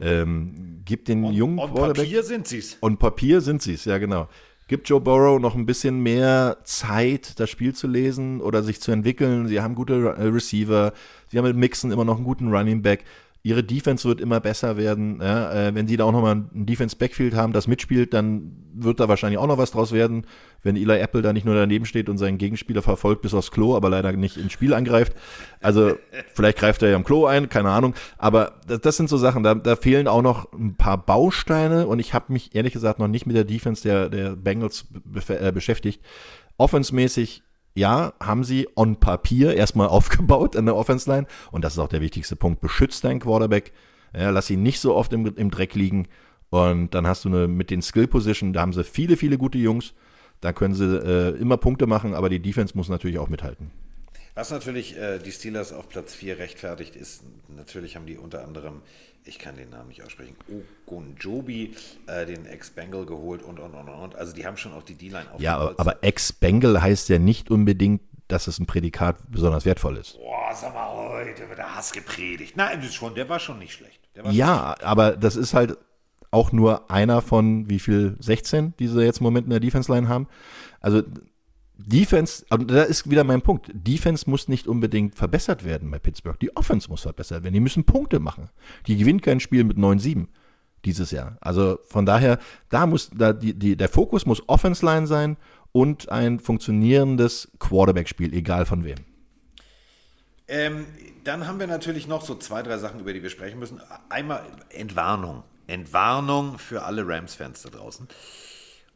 ähm, 0.01 0.81
gibt 0.87 1.09
den 1.09 1.25
jungen 1.27 1.59
Und 1.59 1.75
Quarterback- 1.75 2.05
Papier 2.05 2.23
sind 2.23 2.49
sie 2.49 2.59
es. 2.59 2.79
Und 2.81 2.99
Papier 2.99 3.43
sind 3.43 3.61
sie 3.61 3.75
es, 3.75 3.85
ja 3.85 3.99
genau. 3.99 4.29
Gibt 4.69 4.87
Joe 4.91 5.01
Burrow 5.01 5.41
noch 5.41 5.55
ein 5.55 5.65
bisschen 5.65 6.01
mehr 6.01 6.59
Zeit, 6.63 7.41
das 7.41 7.49
Spiel 7.49 7.75
zu 7.75 7.87
lesen 7.87 8.43
oder 8.43 8.63
sich 8.63 8.83
zu 8.83 8.93
entwickeln. 8.93 9.49
Sie 9.49 9.63
haben 9.63 9.75
gute 9.75 10.15
äh, 10.19 10.25
Receiver, 10.25 10.93
sie 11.29 11.39
haben 11.39 11.47
mit 11.47 11.57
Mixon 11.57 11.91
immer 11.91 12.05
noch 12.05 12.17
einen 12.17 12.27
guten 12.27 12.55
Running 12.55 12.83
Back. 12.83 13.05
Ihre 13.43 13.63
Defense 13.63 14.07
wird 14.07 14.21
immer 14.21 14.41
besser 14.41 14.77
werden. 14.77 15.21
Ja, 15.23 15.69
äh, 15.69 15.75
wenn 15.75 15.87
sie 15.87 15.97
da 15.97 16.05
auch 16.05 16.13
nochmal 16.13 16.35
ein 16.37 16.67
Defense-Backfield 16.67 17.35
haben, 17.35 17.53
das 17.53 17.69
mitspielt, 17.69 18.13
dann 18.13 18.53
wird 18.75 19.01
da 19.01 19.09
wahrscheinlich 19.09 19.39
auch 19.39 19.47
noch 19.47 19.59
was 19.59 19.71
draus 19.71 19.93
werden. 19.93 20.27
Wenn 20.63 20.77
Eli 20.77 20.99
Apple 20.99 21.23
da 21.23 21.33
nicht 21.33 21.47
nur 21.47 21.55
daneben 21.55 21.87
steht 21.87 22.09
und 22.09 22.19
seinen 22.19 22.39
Gegenspieler 22.39 22.83
verfolgt 22.83 23.23
bis 23.23 23.35
aufs 23.35 23.51
Klo, 23.51 23.77
aber 23.77 23.91
leider 23.91 24.13
nicht 24.13 24.37
ins 24.37 24.53
Spiel 24.53 24.75
angreift. 24.75 25.15
Also 25.61 25.97
vielleicht 26.35 26.59
greift 26.59 26.83
er 26.83 26.91
ja 26.91 26.97
am 26.97 27.05
Klo 27.05 27.27
ein, 27.27 27.49
keine 27.49 27.71
Ahnung. 27.71 27.95
Aber 28.19 28.61
das, 28.67 28.81
das 28.81 28.97
sind 28.97 29.09
so 29.09 29.17
Sachen, 29.17 29.45
da, 29.45 29.55
da 29.55 29.77
fehlen 29.77 30.09
auch 30.09 30.23
noch 30.23 30.53
ein 30.53 30.77
paar 30.77 30.99
Bausteine 30.99 31.87
und 31.87 32.01
ich 32.01 32.15
habe 32.15 32.33
mich 32.33 32.55
ehrlich 32.55 32.73
gesagt 32.73 32.99
noch 32.99 33.09
nicht 33.09 33.27
mit 33.27 33.37
der 33.37 33.45
Defense 33.45 33.83
der, 33.83 34.09
der 34.09 34.37
Bengals 34.37 34.87
be 34.91 35.41
äh, 35.41 35.53
beschäftigt. 35.53 36.03
Offensmäßig 36.57 37.43
ja, 37.79 38.13
haben 38.21 38.45
sie 38.45 38.69
on 38.77 38.97
Papier 38.97 39.55
erstmal 39.55 39.89
aufgebaut 39.89 40.57
an 40.57 40.67
der 40.67 40.77
Offense 40.77 41.11
Line. 41.11 41.27
Und 41.53 41.65
das 41.65 41.75
ist 41.75 41.79
auch 41.79 41.89
der 41.89 42.01
wichtigste 42.01 42.37
Punkt. 42.37 42.61
Beschützt 42.61 43.05
deinen 43.05 43.21
Quarterback. 43.21 43.73
Ja, 44.15 44.31
lass 44.31 44.51
ihn 44.51 44.63
nicht 44.63 44.81
so 44.81 44.95
oft 44.95 45.13
im, 45.13 45.27
im 45.37 45.51
Dreck 45.51 45.75
liegen. 45.75 46.09
Und 46.51 46.95
dann 46.95 47.07
hast 47.07 47.25
du 47.25 47.29
eine, 47.29 47.47
mit 47.47 47.71
den 47.71 47.83
Skill 47.83 48.09
Position, 48.09 48.53
da 48.53 48.63
haben 48.63 48.73
sie 48.73 48.83
viele, 48.83 49.17
viele 49.17 49.37
gute 49.39 49.59
Jungs. 49.59 49.93
Da 50.41 50.53
können 50.53 50.75
sie 50.75 50.85
äh, 50.85 51.37
immer 51.39 51.57
Punkte 51.57 51.87
machen, 51.87 52.15
aber 52.15 52.29
die 52.29 52.41
Defense 52.41 52.77
muss 52.77 52.89
natürlich 52.89 53.19
auch 53.19 53.29
mithalten. 53.29 53.71
Was 54.39 54.53
natürlich 54.53 54.97
äh, 54.97 55.19
die 55.19 55.33
Steelers 55.33 55.73
auf 55.73 55.89
Platz 55.89 56.15
4 56.15 56.39
rechtfertigt 56.39 56.95
ist, 56.95 57.25
natürlich 57.49 57.97
haben 57.97 58.07
die 58.07 58.17
unter 58.17 58.45
anderem, 58.45 58.83
ich 59.25 59.41
kann 59.41 59.57
den 59.57 59.71
Namen 59.71 59.89
nicht 59.89 60.05
aussprechen, 60.05 60.37
Ogunjobi, 60.87 61.75
äh, 62.07 62.25
den 62.25 62.47
Ex-Bengal 62.47 63.05
geholt 63.05 63.43
und, 63.43 63.59
und, 63.59 63.75
und, 63.75 63.89
und. 63.89 64.15
Also 64.15 64.33
die 64.33 64.47
haben 64.47 64.57
schon 64.57 64.73
auch 64.75 64.85
die 64.85 64.95
D-Line 64.95 65.27
Ja, 65.39 65.57
aber, 65.57 65.75
aber 65.81 66.05
Ex-Bengal 66.05 66.81
heißt 66.81 67.09
ja 67.09 67.19
nicht 67.19 67.51
unbedingt, 67.51 68.01
dass 68.29 68.47
es 68.47 68.61
ein 68.61 68.67
Prädikat 68.67 69.17
besonders 69.29 69.65
wertvoll 69.65 69.97
ist. 69.97 70.17
Boah, 70.19 70.55
sag 70.55 70.73
mal, 70.73 70.87
heute 70.89 71.49
wird 71.49 71.59
der 71.59 71.75
Hass 71.75 71.91
gepredigt. 71.91 72.57
Nein, 72.57 72.81
schon, 72.85 73.17
der 73.17 73.29
war 73.29 73.41
schon 73.41 73.59
nicht 73.59 73.73
schlecht. 73.73 73.99
Ja, 74.31 74.77
aber 74.83 75.17
das 75.17 75.35
ist 75.35 75.53
halt 75.53 75.77
auch 76.31 76.53
nur 76.53 76.93
einer 76.93 77.23
von 77.23 77.69
wie 77.69 77.81
viel 77.81 78.15
16, 78.21 78.75
die 78.79 78.87
sie 78.87 79.03
jetzt 79.03 79.19
im 79.19 79.25
Moment 79.25 79.47
in 79.47 79.51
der 79.51 79.59
Defense 79.59 79.93
Line 79.93 80.09
haben. 80.09 80.29
Also 80.81 81.03
Defense, 81.79 82.45
und 82.51 82.71
da 82.71 82.83
ist 82.83 83.09
wieder 83.09 83.25
mein 83.25 83.41
Punkt. 83.41 83.71
Defense 83.73 84.29
muss 84.29 84.49
nicht 84.49 84.67
unbedingt 84.67 85.15
verbessert 85.15 85.65
werden 85.65 85.91
bei 85.91 85.99
Pittsburgh. 85.99 86.39
Die 86.41 86.55
Offense 86.57 86.89
muss 86.91 87.03
verbessert 87.03 87.45
werden. 87.45 87.55
Die 87.55 87.61
müssen 87.61 87.85
Punkte 87.85 88.19
machen. 88.19 88.51
Die 88.87 88.97
gewinnt 88.97 89.23
kein 89.23 89.39
Spiel 89.39 89.63
mit 89.65 89.77
9-7 89.79 90.27
dieses 90.85 91.13
Jahr. 91.13 91.39
Also 91.41 91.79
von 91.89 92.05
daher, 92.05 92.39
da 92.69 92.87
muss, 92.87 93.11
da 93.15 93.33
die, 93.33 93.55
die, 93.55 93.77
der 93.77 93.89
Fokus 93.89 94.27
muss 94.27 94.43
Offense 94.49 94.85
Line 94.85 95.07
sein 95.07 95.37
und 95.73 96.09
ein 96.09 96.41
funktionierendes 96.41 97.49
Quarterback-Spiel, 97.61 98.35
egal 98.35 98.67
von 98.67 98.85
wem. 98.85 98.99
Ähm, 100.49 100.87
dann 101.25 101.47
haben 101.47 101.61
wir 101.61 101.67
natürlich 101.67 102.09
noch 102.09 102.25
so 102.25 102.35
zwei, 102.35 102.63
drei 102.63 102.79
Sachen, 102.79 103.01
über 103.01 103.13
die 103.13 103.23
wir 103.23 103.31
sprechen 103.31 103.59
müssen. 103.59 103.81
Einmal 104.09 104.43
Entwarnung. 104.71 105.45
Entwarnung 105.67 106.59
für 106.59 106.85
alle 106.85 107.07
Rams-Fans 107.07 107.63
da 107.63 107.69
draußen. 107.69 108.09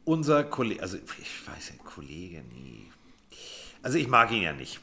Unser 0.05 0.43
Kollege, 0.43 0.81
also 0.81 0.97
ich 0.97 1.47
weiß 1.47 1.69
ja, 1.69 1.83
Kollege, 1.83 2.43
nee. 2.53 2.87
Also 3.81 3.97
ich 3.97 4.07
mag 4.07 4.31
ihn 4.31 4.43
ja 4.43 4.53
nicht. 4.53 4.79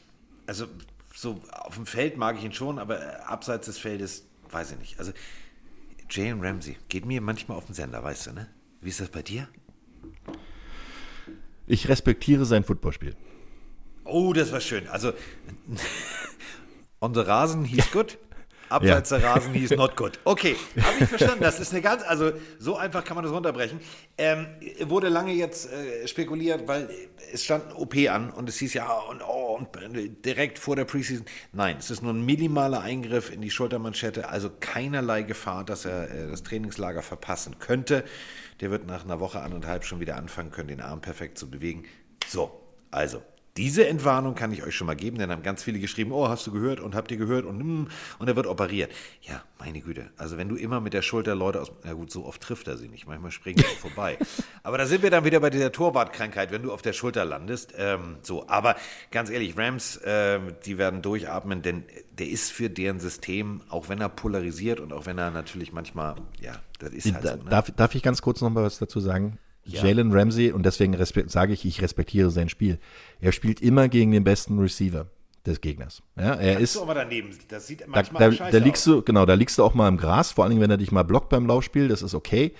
Also 0.47 0.67
so 1.13 1.41
auf 1.51 1.75
dem 1.75 1.85
Feld 1.85 2.17
mag 2.17 2.37
ich 2.37 2.43
ihn 2.43 2.53
schon, 2.53 2.79
aber 2.79 3.27
abseits 3.29 3.67
des 3.67 3.77
Feldes 3.77 4.25
weiß 4.49 4.71
ich 4.71 4.79
nicht. 4.79 4.99
Also 4.99 5.11
Jalen 6.09 6.41
Ramsey 6.43 6.77
geht 6.89 7.05
mir 7.05 7.21
manchmal 7.21 7.57
auf 7.57 7.65
den 7.65 7.75
Sender, 7.75 8.03
weißt 8.03 8.27
du, 8.27 8.33
ne? 8.33 8.47
Wie 8.81 8.89
ist 8.89 8.99
das 8.99 9.09
bei 9.09 9.21
dir? 9.21 9.47
Ich 11.67 11.87
respektiere 11.87 12.45
sein 12.45 12.63
Footballspiel. 12.63 13.15
Oh, 14.03 14.33
das 14.33 14.51
war 14.51 14.59
schön. 14.59 14.87
Also 14.87 15.13
on 16.99 17.13
the 17.13 17.21
Rasen 17.21 17.63
hieß 17.63 17.91
gut. 17.93 18.17
Abseits 18.71 19.09
der 19.09 19.23
Rasen 19.23 19.53
hieß 19.53 19.71
not 19.71 19.95
good. 19.95 20.19
Okay, 20.23 20.55
habe 20.81 20.95
ich 20.99 21.09
verstanden. 21.09 21.43
Das 21.43 21.59
ist 21.59 21.71
eine 21.71 21.81
ganz, 21.81 22.03
also 22.03 22.31
so 22.59 22.77
einfach 22.77 23.03
kann 23.03 23.15
man 23.15 23.23
das 23.23 23.33
runterbrechen. 23.33 23.79
Ähm, 24.17 24.47
wurde 24.81 25.09
lange 25.09 25.33
jetzt 25.33 25.71
äh, 25.71 26.07
spekuliert, 26.07 26.67
weil 26.67 26.89
es 27.33 27.43
stand 27.43 27.67
ein 27.67 27.73
OP 27.73 27.95
an 28.09 28.31
und 28.31 28.49
es 28.49 28.57
hieß 28.57 28.73
ja, 28.73 28.91
und, 28.91 29.21
oh, 29.21 29.57
und 29.57 29.69
direkt 30.25 30.59
vor 30.59 30.75
der 30.75 30.85
Preseason. 30.85 31.25
Nein, 31.51 31.77
es 31.79 31.91
ist 31.91 32.01
nur 32.01 32.13
ein 32.13 32.25
minimaler 32.25 32.81
Eingriff 32.81 33.31
in 33.31 33.41
die 33.41 33.51
Schultermanschette, 33.51 34.29
also 34.29 34.49
keinerlei 34.59 35.23
Gefahr, 35.23 35.63
dass 35.63 35.85
er 35.85 36.09
äh, 36.09 36.27
das 36.29 36.43
Trainingslager 36.43 37.01
verpassen 37.01 37.59
könnte. 37.59 38.03
Der 38.59 38.71
wird 38.71 38.85
nach 38.87 39.03
einer 39.03 39.19
Woche, 39.19 39.41
anderthalb 39.41 39.85
schon 39.85 39.99
wieder 39.99 40.17
anfangen 40.17 40.51
können, 40.51 40.67
den 40.67 40.81
Arm 40.81 41.01
perfekt 41.01 41.37
zu 41.37 41.49
bewegen. 41.49 41.85
So, 42.27 42.51
also 42.91 43.21
diese 43.57 43.85
Entwarnung 43.85 44.33
kann 44.35 44.51
ich 44.53 44.63
euch 44.63 44.75
schon 44.75 44.87
mal 44.87 44.95
geben, 44.95 45.17
denn 45.17 45.29
haben 45.29 45.43
ganz 45.43 45.61
viele 45.61 45.79
geschrieben, 45.79 46.11
oh, 46.13 46.29
hast 46.29 46.47
du 46.47 46.51
gehört 46.51 46.79
und 46.79 46.95
habt 46.95 47.11
ihr 47.11 47.17
gehört 47.17 47.45
und, 47.45 47.59
hm, 47.59 47.87
und 48.19 48.27
er 48.27 48.35
wird 48.37 48.47
operiert. 48.47 48.91
Ja, 49.21 49.41
meine 49.59 49.81
Güte. 49.81 50.09
Also 50.17 50.37
wenn 50.37 50.47
du 50.47 50.55
immer 50.55 50.79
mit 50.79 50.93
der 50.93 51.01
Schulter 51.01 51.35
Leute 51.35 51.61
aus, 51.61 51.71
na 51.83 51.93
gut, 51.93 52.11
so 52.11 52.25
oft 52.25 52.41
trifft 52.41 52.67
er 52.69 52.77
sie 52.77 52.87
nicht, 52.87 53.07
manchmal 53.07 53.31
springen 53.31 53.57
sie 53.59 53.63
vorbei. 53.79 54.17
Aber 54.63 54.77
da 54.77 54.85
sind 54.85 55.03
wir 55.03 55.09
dann 55.09 55.25
wieder 55.25 55.39
bei 55.41 55.49
dieser 55.49 55.71
Torwartkrankheit, 55.71 56.51
wenn 56.51 56.63
du 56.63 56.71
auf 56.71 56.81
der 56.81 56.93
Schulter 56.93 57.25
landest. 57.25 57.73
Ähm, 57.77 58.17
so, 58.21 58.47
aber 58.47 58.75
ganz 59.11 59.29
ehrlich, 59.29 59.57
Rams, 59.57 59.97
äh, 59.97 60.39
die 60.65 60.77
werden 60.77 61.01
durchatmen, 61.01 61.61
denn 61.61 61.83
der 62.17 62.29
ist 62.29 62.51
für 62.51 62.69
deren 62.69 62.99
System, 63.01 63.61
auch 63.69 63.89
wenn 63.89 63.99
er 63.99 64.09
polarisiert 64.09 64.79
und 64.79 64.93
auch 64.93 65.05
wenn 65.05 65.17
er 65.17 65.29
natürlich 65.31 65.73
manchmal, 65.73 66.15
ja, 66.39 66.53
das 66.79 66.91
ist 66.93 67.13
halt 67.13 67.25
Da- 67.25 67.37
so. 67.37 67.43
Ne? 67.43 67.49
darf, 67.49 67.71
darf 67.71 67.95
ich 67.95 68.01
ganz 68.03 68.21
kurz 68.21 68.39
noch 68.41 68.49
mal 68.49 68.63
was 68.63 68.79
dazu 68.79 68.99
sagen? 69.01 69.37
Ja. 69.63 69.83
Jalen 69.83 70.11
Ramsey, 70.11 70.51
und 70.51 70.65
deswegen 70.65 70.95
sage 71.27 71.53
ich, 71.53 71.65
ich 71.65 71.81
respektiere 71.81 72.31
sein 72.31 72.49
Spiel. 72.49 72.79
Er 73.19 73.31
spielt 73.31 73.61
immer 73.61 73.89
gegen 73.89 74.11
den 74.11 74.23
besten 74.23 74.59
Receiver 74.59 75.07
des 75.45 75.61
Gegners. 75.61 76.01
Ja, 76.17 76.33
er 76.33 76.53
Kannst 76.53 76.61
ist, 76.61 76.75
du 76.75 76.81
aber 76.81 76.93
daneben, 76.93 77.29
das 77.47 77.67
sieht 77.67 77.81
da, 77.81 77.85
manchmal 77.87 78.21
da, 78.21 78.29
auch 78.29 78.37
scheiße 78.37 78.59
da 78.59 78.63
liegst 78.63 78.87
aus. 78.87 78.95
du, 78.95 79.01
genau, 79.03 79.25
da 79.25 79.33
liegst 79.33 79.57
du 79.57 79.63
auch 79.63 79.73
mal 79.73 79.87
im 79.87 79.97
Gras, 79.97 80.31
vor 80.31 80.43
allen 80.43 80.51
Dingen, 80.51 80.61
wenn 80.61 80.71
er 80.71 80.77
dich 80.77 80.91
mal 80.91 81.03
blockt 81.03 81.29
beim 81.29 81.45
Laufspiel, 81.45 81.87
das 81.87 82.01
ist 82.01 82.15
okay. 82.15 82.53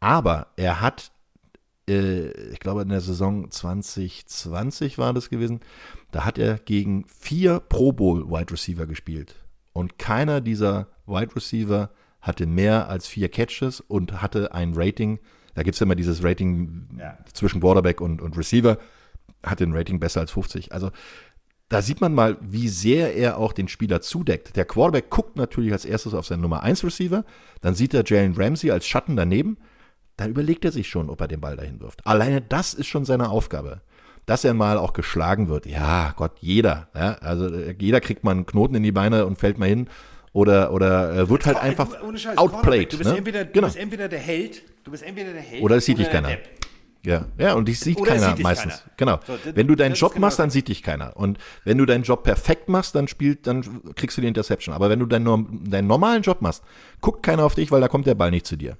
Aber 0.00 0.48
er 0.56 0.80
hat, 0.80 1.10
äh, 1.88 2.30
ich 2.50 2.60
glaube, 2.60 2.82
in 2.82 2.88
der 2.88 3.00
Saison 3.00 3.50
2020 3.50 4.98
war 4.98 5.12
das 5.12 5.30
gewesen, 5.30 5.60
da 6.10 6.24
hat 6.24 6.38
er 6.38 6.58
gegen 6.58 7.04
vier 7.06 7.60
Pro 7.60 7.92
Bowl 7.92 8.30
Wide 8.30 8.52
Receiver 8.52 8.86
gespielt. 8.86 9.34
Und 9.72 9.98
keiner 9.98 10.40
dieser 10.40 10.88
Wide 11.06 11.34
Receiver 11.36 11.90
hatte 12.20 12.46
mehr 12.46 12.88
als 12.88 13.06
vier 13.06 13.28
Catches 13.28 13.80
und 13.80 14.22
hatte 14.22 14.52
ein 14.52 14.72
Rating. 14.74 15.18
Da 15.58 15.64
gibt 15.64 15.74
es 15.74 15.80
ja 15.80 15.86
immer 15.86 15.96
dieses 15.96 16.22
Rating 16.22 16.86
Ja. 17.00 17.18
zwischen 17.32 17.60
Quarterback 17.60 18.00
und, 18.00 18.22
und 18.22 18.38
Receiver, 18.38 18.78
hatte 19.42 19.64
ein 19.64 19.72
Rating 19.72 19.98
besser 19.98 20.20
als 20.20 20.30
50. 20.30 20.72
Also 20.72 20.92
da 21.68 21.82
sieht 21.82 22.00
man 22.00 22.14
mal, 22.14 22.36
wie 22.40 22.68
sehr 22.68 23.16
er 23.16 23.38
auch 23.38 23.52
den 23.52 23.66
Spieler 23.66 24.00
zudeckt. 24.00 24.54
Der 24.54 24.64
Quarterback 24.64 25.10
guckt 25.10 25.34
natürlich 25.34 25.72
als 25.72 25.84
erstes 25.84 26.14
auf 26.14 26.26
seinen 26.26 26.42
Nummer 26.42 26.62
1 26.62 26.84
Receiver, 26.84 27.24
dann 27.60 27.74
sieht 27.74 27.92
er 27.92 28.04
Jalen 28.06 28.34
Ramsey 28.36 28.70
als 28.70 28.86
Schatten 28.86 29.16
daneben, 29.16 29.56
dann 30.16 30.30
überlegt 30.30 30.64
er 30.64 30.70
sich 30.70 30.88
schon, 30.88 31.10
ob 31.10 31.20
er 31.20 31.26
den 31.26 31.40
Ball 31.40 31.56
dahin 31.56 31.80
wirft. 31.80 32.06
Alleine 32.06 32.40
das 32.40 32.72
ist 32.72 32.86
schon 32.86 33.04
seine 33.04 33.28
Aufgabe. 33.28 33.80
Dass 34.26 34.44
er 34.44 34.54
mal 34.54 34.78
auch 34.78 34.92
geschlagen 34.92 35.48
wird, 35.48 35.66
ja, 35.66 36.12
Gott, 36.14 36.38
jeder. 36.38 36.88
Ja, 36.94 37.14
also 37.14 37.52
äh, 37.52 37.74
jeder 37.76 38.00
kriegt 38.00 38.22
mal 38.22 38.30
einen 38.30 38.46
Knoten 38.46 38.76
in 38.76 38.84
die 38.84 38.92
Beine 38.92 39.26
und 39.26 39.38
fällt 39.40 39.58
mal 39.58 39.68
hin 39.68 39.88
oder, 40.32 40.72
oder 40.72 41.14
äh, 41.14 41.28
wird 41.28 41.46
halt 41.46 41.56
einfach 41.58 41.88
Du- 42.00 42.06
ohne 42.06 42.18
Scheiß, 42.18 42.36
outplayed. 42.38 42.92
Du 42.92 42.98
bist, 42.98 43.10
ne? 43.10 43.16
entweder, 43.18 43.44
du 43.44 43.52
genau. 43.52 43.66
bist 43.66 43.76
entweder 43.78 44.08
der 44.08 44.18
Held, 44.20 44.62
du 44.84 44.90
bist 44.90 45.02
entweder 45.02 45.32
der 45.32 45.42
Held 45.42 45.62
Oder 45.62 45.76
es 45.76 45.84
sieht 45.84 45.98
dich 45.98 46.10
keiner. 46.10 46.30
Ja, 47.04 47.26
ja, 47.38 47.54
und 47.54 47.68
dich 47.68 47.78
sieht 47.78 47.96
Oder 47.98 48.12
keiner 48.12 48.34
sieht 48.36 48.42
meistens. 48.42 48.82
keiner. 48.82 48.92
Genau. 48.96 49.20
So, 49.26 49.38
das- 49.44 49.54
wenn 49.56 49.66
du 49.68 49.74
deinen 49.76 49.94
Job 49.94 50.12
genau 50.14 50.26
machst, 50.26 50.38
dann 50.40 50.50
sieht 50.50 50.68
dich 50.68 50.82
keiner. 50.82 51.16
Und 51.16 51.38
wenn 51.64 51.78
du 51.78 51.86
deinen 51.86 52.02
Job 52.02 52.24
perfekt 52.24 52.68
machst, 52.68 52.94
dann 52.94 53.06
spielt, 53.08 53.46
dann 53.46 53.94
kriegst 53.94 54.16
du 54.16 54.20
die 54.20 54.26
Interception. 54.26 54.74
Aber 54.74 54.90
wenn 54.90 54.98
du 54.98 55.06
deinen, 55.06 55.70
deinen 55.70 55.86
normalen 55.86 56.22
Job 56.22 56.42
machst, 56.42 56.62
guckt 57.00 57.22
keiner 57.22 57.44
auf 57.44 57.54
dich, 57.54 57.70
weil 57.70 57.80
da 57.80 57.88
kommt 57.88 58.06
der 58.06 58.16
Ball 58.16 58.30
nicht 58.32 58.46
zu 58.46 58.56
dir. 58.56 58.76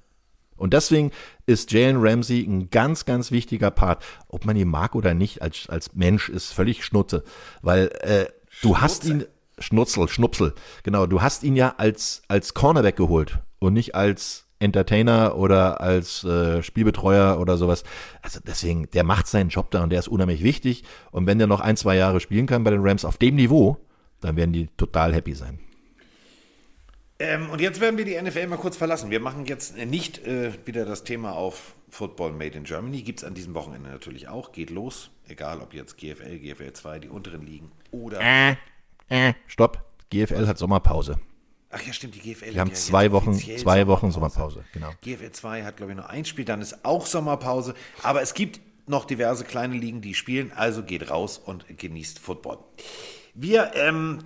Und 0.56 0.74
deswegen 0.74 1.12
ist 1.46 1.70
Jalen 1.70 1.98
Ramsey 2.00 2.42
ein 2.42 2.68
ganz, 2.70 3.04
ganz 3.04 3.30
wichtiger 3.30 3.70
Part. 3.70 4.04
Ob 4.26 4.44
man 4.44 4.56
ihn 4.56 4.66
mag 4.68 4.96
oder 4.96 5.14
nicht, 5.14 5.40
als, 5.40 5.68
als 5.68 5.94
Mensch 5.94 6.28
ist 6.28 6.52
völlig 6.52 6.84
Schnutze. 6.84 7.22
Weil 7.62 7.86
äh, 8.00 8.26
du 8.62 8.78
hast 8.78 9.04
ihn, 9.04 9.24
Schnutzel, 9.60 10.08
Schnupsel, 10.08 10.54
genau, 10.82 11.06
du 11.06 11.22
hast 11.22 11.42
ihn 11.42 11.56
ja 11.56 11.74
als, 11.76 12.22
als 12.28 12.54
Cornerback 12.54 12.96
geholt 12.96 13.38
und 13.58 13.74
nicht 13.74 13.94
als 13.94 14.48
Entertainer 14.60 15.36
oder 15.36 15.80
als 15.80 16.24
äh, 16.24 16.62
Spielbetreuer 16.62 17.38
oder 17.40 17.56
sowas. 17.56 17.84
Also 18.22 18.40
deswegen, 18.44 18.90
der 18.90 19.04
macht 19.04 19.26
seinen 19.26 19.50
Job 19.50 19.70
da 19.70 19.82
und 19.82 19.90
der 19.90 20.00
ist 20.00 20.08
unheimlich 20.08 20.42
wichtig. 20.42 20.84
Und 21.10 21.26
wenn 21.26 21.38
der 21.38 21.46
noch 21.46 21.60
ein, 21.60 21.76
zwei 21.76 21.96
Jahre 21.96 22.20
spielen 22.20 22.46
kann 22.46 22.64
bei 22.64 22.70
den 22.70 22.80
Rams 22.82 23.04
auf 23.04 23.18
dem 23.18 23.36
Niveau, 23.36 23.78
dann 24.20 24.36
werden 24.36 24.52
die 24.52 24.68
total 24.76 25.14
happy 25.14 25.34
sein. 25.34 25.60
Ähm, 27.20 27.50
und 27.50 27.60
jetzt 27.60 27.80
werden 27.80 27.98
wir 27.98 28.04
die 28.04 28.20
NFL 28.20 28.46
mal 28.46 28.58
kurz 28.58 28.76
verlassen. 28.76 29.10
Wir 29.10 29.20
machen 29.20 29.46
jetzt 29.46 29.76
äh, 29.76 29.86
nicht 29.86 30.24
äh, 30.26 30.52
wieder 30.64 30.84
das 30.84 31.04
Thema 31.04 31.32
auf 31.32 31.74
Football 31.88 32.32
Made 32.32 32.56
in 32.56 32.64
Germany. 32.64 33.02
Gibt 33.02 33.20
es 33.20 33.24
an 33.24 33.34
diesem 33.34 33.54
Wochenende 33.54 33.90
natürlich 33.90 34.28
auch. 34.28 34.52
Geht 34.52 34.70
los. 34.70 35.10
Egal 35.26 35.60
ob 35.60 35.74
jetzt 35.74 35.96
GFL, 35.98 36.38
GFL 36.38 36.72
2, 36.72 36.98
die 37.00 37.08
unteren 37.08 37.44
Ligen 37.44 37.72
oder. 37.90 38.20
Stopp. 39.46 39.84
GFL 40.10 40.46
hat 40.46 40.58
Sommerpause. 40.58 41.18
Ach 41.70 41.82
ja, 41.82 41.92
stimmt, 41.92 42.14
die 42.14 42.20
GFL. 42.20 42.54
Wir 42.54 42.60
haben 42.60 42.70
hat 42.70 42.78
ja 42.78 42.82
zwei 42.82 43.12
Wochen, 43.12 43.34
zwei 43.34 43.86
Wochen 43.86 44.10
Sommerpause. 44.10 44.64
Genau. 44.72 44.90
GFL 45.02 45.32
2 45.32 45.64
hat, 45.64 45.76
glaube 45.76 45.92
ich, 45.92 45.96
nur 45.96 46.08
ein 46.08 46.24
Spiel, 46.24 46.46
dann 46.46 46.62
ist 46.62 46.84
auch 46.84 47.04
Sommerpause. 47.04 47.74
Aber 48.02 48.22
es 48.22 48.32
gibt 48.32 48.60
noch 48.86 49.04
diverse 49.04 49.44
kleine 49.44 49.76
Ligen, 49.76 50.00
die 50.00 50.14
spielen, 50.14 50.50
also 50.52 50.82
geht 50.82 51.10
raus 51.10 51.38
und 51.38 51.66
genießt 51.76 52.18
Football. 52.18 52.58
Wir 53.34 53.72
ähm, 53.74 54.20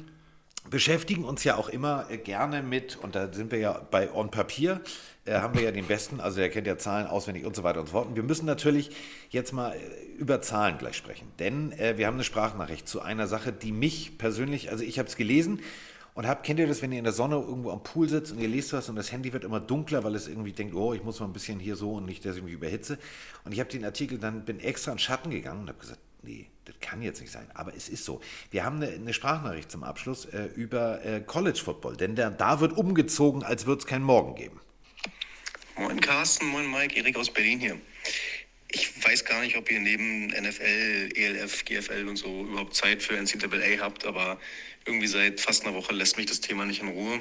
beschäftigen 0.71 1.25
uns 1.25 1.45
ja 1.45 1.57
auch 1.57 1.69
immer 1.69 2.11
äh, 2.11 2.19
gerne 2.19 2.63
mit, 2.63 2.97
und 2.97 3.15
da 3.15 3.33
sind 3.33 3.51
wir 3.51 3.59
ja 3.59 3.87
bei 3.91 4.13
On 4.13 4.31
Papier, 4.31 4.81
äh, 5.25 5.35
haben 5.35 5.55
wir 5.55 5.63
ja 5.63 5.71
den 5.71 5.87
besten, 5.87 6.21
also 6.21 6.39
der 6.39 6.51
kennt 6.51 6.67
ja 6.67 6.79
Zahlen 6.79 7.07
auswendig 7.07 7.45
und 7.45 7.55
so 7.57 7.63
weiter 7.63 7.81
und 7.81 7.87
so 7.87 7.93
fort. 7.93 8.09
Und 8.09 8.17
wir 8.17 8.23
müssen 8.23 8.47
natürlich 8.47 8.91
jetzt 9.31 9.53
mal 9.53 9.73
äh, 9.73 9.79
über 10.19 10.41
Zahlen 10.41 10.79
gleich 10.79 10.97
sprechen, 10.97 11.29
denn 11.39 11.73
äh, 11.73 11.99
wir 11.99 12.07
haben 12.07 12.15
eine 12.15 12.25
Sprachnachricht 12.25 12.89
zu 12.89 13.01
einer 13.01 13.27
Sache, 13.27 13.53
die 13.53 13.73
mich 13.73 14.19
persönlich, 14.19 14.71
also 14.71 14.85
ich 14.85 14.99
habe 14.99 15.09
es 15.09 15.17
gelesen 15.17 15.61
und 16.15 16.27
hab, 16.27 16.45
kennt 16.45 16.61
ihr 16.61 16.67
das, 16.67 16.83
wenn 16.83 16.93
ihr 16.93 16.99
in 16.99 17.05
der 17.05 17.13
Sonne 17.13 17.37
irgendwo 17.37 17.71
am 17.71 17.83
Pool 17.83 18.09
sitzt 18.09 18.33
und 18.33 18.39
ihr 18.39 18.49
lest 18.49 18.73
was 18.73 18.89
und 18.89 18.97
das 18.97 19.11
Handy 19.13 19.33
wird 19.33 19.45
immer 19.45 19.61
dunkler, 19.61 20.05
weil 20.05 20.15
es 20.15 20.29
irgendwie 20.29 20.53
denkt, 20.53 20.75
oh, 20.75 20.93
ich 20.93 21.03
muss 21.03 21.21
mal 21.21 21.27
ein 21.27 21.33
bisschen 21.33 21.59
hier 21.59 21.77
so 21.77 21.95
und 21.95 22.05
nicht, 22.05 22.25
dass 22.25 22.37
ich 22.37 22.43
mich 22.43 22.53
überhitze. 22.53 22.99
Und 23.45 23.53
ich 23.53 23.61
habe 23.61 23.71
den 23.71 23.85
Artikel 23.85 24.19
dann, 24.19 24.45
bin 24.45 24.61
extra 24.61 24.93
in 24.93 24.99
Schatten 24.99 25.31
gegangen 25.31 25.63
und 25.63 25.69
habe 25.69 25.79
gesagt, 25.79 26.01
nee, 26.23 26.49
das 26.65 26.75
kann 26.81 27.03
jetzt 27.03 27.21
nicht 27.21 27.33
sein. 27.33 27.49
Aber 27.55 27.75
es 27.75 27.89
ist 27.89 28.05
so. 28.05 28.21
Wir 28.51 28.65
haben 28.65 28.77
eine, 28.77 28.93
eine 28.93 29.13
Sprachnachricht 29.13 29.71
zum 29.71 29.83
Abschluss 29.85 30.27
äh, 30.27 30.45
über 30.55 31.05
äh, 31.05 31.21
College 31.21 31.59
Football, 31.59 31.97
denn 31.97 32.15
da, 32.15 32.31
da 32.31 32.61
wird 32.61 32.77
umgezogen, 32.77 33.43
als 33.43 33.67
würde 33.67 33.81
es 33.81 33.87
keinen 33.87 34.05
Morgen 34.05 34.35
geben. 34.35 34.61
Moin 35.77 36.01
Carsten, 36.01 36.47
moin 36.47 36.71
Mike, 36.71 36.97
Erik 36.97 37.17
aus 37.17 37.33
Berlin 37.33 37.59
hier. 37.59 37.79
Ich 38.71 39.05
weiß 39.05 39.25
gar 39.25 39.41
nicht, 39.43 39.57
ob 39.57 39.71
ihr 39.71 39.81
neben 39.81 40.29
NFL, 40.29 41.11
ELF, 41.15 41.65
GFL 41.65 42.09
und 42.09 42.17
so 42.17 42.43
überhaupt 42.43 42.75
Zeit 42.75 43.03
für 43.03 43.15
NCAA 43.15 43.81
habt, 43.81 44.07
aber 44.07 44.39
irgendwie 44.87 45.07
seit 45.07 45.41
fast 45.41 45.65
einer 45.65 45.75
Woche 45.75 45.93
lässt 45.93 46.17
mich 46.17 46.27
das 46.27 46.41
Thema 46.41 46.65
nicht 46.65 46.81
in 46.81 46.89
Ruhe. 46.89 47.21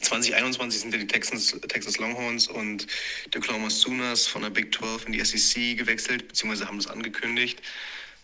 2021 0.00 0.80
sind 0.80 0.92
ja 0.92 0.98
die 0.98 1.06
Texans, 1.06 1.56
Texas 1.68 1.98
Longhorns 1.98 2.48
und 2.48 2.86
die 3.32 3.38
Oklahoma 3.38 3.70
Sooners 3.70 4.26
von 4.26 4.42
der 4.42 4.50
Big 4.50 4.74
12 4.74 5.06
in 5.06 5.12
die 5.12 5.24
SEC 5.24 5.76
gewechselt, 5.76 6.28
beziehungsweise 6.28 6.66
haben 6.66 6.78
das 6.78 6.86
angekündigt. 6.86 7.60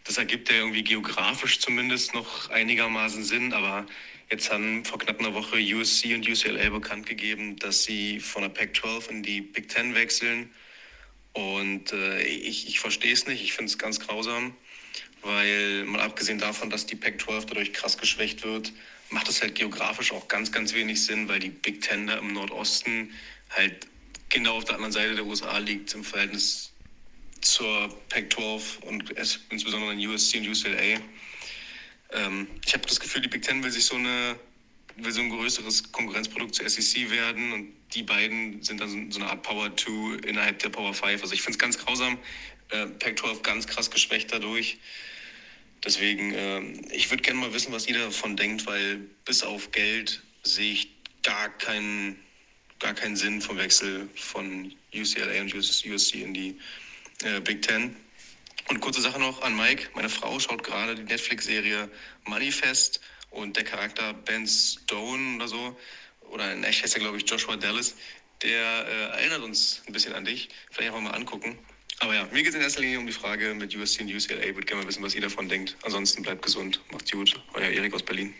Das 0.04 0.16
ergibt 0.16 0.50
ja 0.50 0.56
irgendwie 0.56 0.82
geografisch 0.82 1.58
zumindest 1.58 2.14
noch 2.14 2.50
einigermaßen 2.50 3.24
Sinn, 3.24 3.52
aber 3.52 3.86
jetzt 4.30 4.50
haben 4.50 4.84
vor 4.84 4.98
knapp 4.98 5.20
einer 5.20 5.34
Woche 5.34 5.56
USC 5.56 6.14
und 6.14 6.28
UCLA 6.28 6.70
bekannt 6.70 7.06
gegeben, 7.06 7.56
dass 7.56 7.84
sie 7.84 8.20
von 8.20 8.42
der 8.42 8.48
Pac-12 8.48 9.10
in 9.10 9.22
die 9.22 9.40
Big 9.40 9.70
10 9.70 9.94
wechseln. 9.94 10.50
Und 11.32 11.92
äh, 11.92 12.22
ich, 12.22 12.68
ich 12.68 12.80
verstehe 12.80 13.12
es 13.12 13.26
nicht, 13.26 13.42
ich 13.42 13.52
finde 13.52 13.70
es 13.70 13.78
ganz 13.78 14.00
grausam, 14.00 14.54
weil 15.22 15.84
mal 15.84 16.00
abgesehen 16.00 16.38
davon, 16.38 16.70
dass 16.70 16.86
die 16.86 16.96
Pac-12 16.96 17.46
dadurch 17.46 17.72
krass 17.72 17.98
geschwächt 17.98 18.44
wird, 18.44 18.72
macht 19.10 19.28
es 19.28 19.40
halt 19.40 19.54
geografisch 19.54 20.12
auch 20.12 20.28
ganz, 20.28 20.52
ganz 20.52 20.74
wenig 20.74 21.04
Sinn, 21.04 21.28
weil 21.28 21.38
die 21.38 21.50
Big 21.50 21.80
Ten 21.82 22.06
da 22.06 22.18
im 22.18 22.32
Nordosten 22.32 23.12
halt 23.50 23.86
genau 24.28 24.56
auf 24.56 24.64
der 24.64 24.74
anderen 24.74 24.92
Seite 24.92 25.14
der 25.14 25.24
USA 25.24 25.58
liegt 25.58 25.94
im 25.94 26.04
Verhältnis 26.04 26.72
zur 27.40 27.88
Pac-12 28.08 28.80
und 28.82 29.16
es, 29.16 29.40
insbesondere 29.50 29.92
in 29.92 30.06
USC 30.06 30.38
und 30.38 30.48
UCLA. 30.48 31.00
Ähm, 32.12 32.48
ich 32.66 32.72
habe 32.74 32.86
das 32.86 33.00
Gefühl, 33.00 33.22
die 33.22 33.28
Big 33.28 33.42
Ten 33.42 33.62
will 33.62 33.70
sich 33.70 33.84
so 33.84 33.96
eine 33.96 34.36
will 35.00 35.12
so 35.12 35.20
ein 35.20 35.30
größeres 35.30 35.92
Konkurrenzprodukt 35.92 36.56
zur 36.56 36.68
SEC 36.68 37.08
werden 37.10 37.52
und 37.52 37.72
die 37.94 38.02
beiden 38.02 38.62
sind 38.62 38.80
dann 38.80 39.12
so- 39.12 39.20
eine 39.20 39.30
Art 39.30 39.42
Power 39.44 39.76
2 39.76 40.16
innerhalb 40.26 40.58
der 40.58 40.70
Power 40.70 40.92
5. 40.92 41.22
Also 41.22 41.34
ich 41.34 41.40
finde 41.42 41.52
es 41.52 41.58
ganz 41.58 41.78
grausam. 41.78 42.18
Äh, 42.70 42.86
Pac-12 42.86 43.42
ganz 43.42 43.66
krass 43.68 43.90
geschwächt 43.90 44.32
dadurch. 44.32 44.78
Deswegen, 45.84 46.32
ähm, 46.34 46.80
ich 46.90 47.08
würde 47.10 47.22
gerne 47.22 47.38
mal 47.38 47.52
wissen, 47.54 47.72
was 47.72 47.86
ihr 47.86 47.96
davon 47.98 48.36
denkt, 48.36 48.66
weil 48.66 48.96
bis 49.24 49.44
auf 49.44 49.70
Geld 49.70 50.20
sehe 50.42 50.72
ich 50.72 50.88
gar 51.22 51.48
keinen, 51.58 52.18
gar 52.80 52.94
keinen 52.94 53.14
Sinn 53.16 53.40
vom 53.40 53.56
Wechsel 53.56 54.08
von 54.16 54.74
UCLA 54.92 55.40
und 55.42 55.54
USC 55.54 56.22
in 56.22 56.34
die 56.34 56.58
äh, 57.24 57.40
Big 57.40 57.62
Ten. 57.62 57.96
Und 58.68 58.80
kurze 58.80 59.00
Sache 59.00 59.18
noch 59.18 59.42
an 59.42 59.56
Mike. 59.56 59.88
Meine 59.94 60.08
Frau 60.08 60.38
schaut 60.38 60.62
gerade 60.62 60.94
die 60.94 61.04
Netflix-Serie 61.04 61.88
Manifest 62.26 63.00
und 63.30 63.56
der 63.56 63.64
Charakter 63.64 64.12
Ben 64.12 64.46
Stone 64.46 65.36
oder 65.36 65.48
so, 65.48 65.76
oder 66.30 66.52
in 66.52 66.64
echt 66.64 66.82
heißt 66.82 66.94
er, 66.94 67.00
glaube 67.00 67.16
ich, 67.16 67.28
Joshua 67.28 67.56
Dallas, 67.56 67.94
der 68.42 68.86
äh, 68.86 69.18
erinnert 69.18 69.42
uns 69.42 69.82
ein 69.86 69.92
bisschen 69.92 70.12
an 70.14 70.24
dich. 70.24 70.48
Vielleicht 70.70 70.90
einfach 70.90 71.02
mal 71.02 71.16
angucken. 71.16 71.58
Aber 72.00 72.14
ja, 72.14 72.24
mir 72.30 72.42
geht 72.42 72.48
es 72.48 72.54
in 72.54 72.60
erster 72.60 72.80
Linie 72.80 72.98
um 73.00 73.06
die 73.06 73.12
Frage 73.12 73.54
mit 73.54 73.74
USC 73.74 74.02
und 74.02 74.14
UCLA. 74.14 74.40
Ich 74.40 74.54
würde 74.54 74.66
gerne 74.66 74.82
mal 74.82 74.88
wissen, 74.88 75.02
was 75.02 75.14
ihr 75.14 75.20
davon 75.20 75.48
denkt. 75.48 75.76
Ansonsten 75.82 76.22
bleibt 76.22 76.42
gesund. 76.42 76.80
Macht's 76.92 77.10
gut. 77.10 77.42
Euer 77.54 77.70
Erik 77.70 77.94
aus 77.94 78.02
Berlin. 78.02 78.34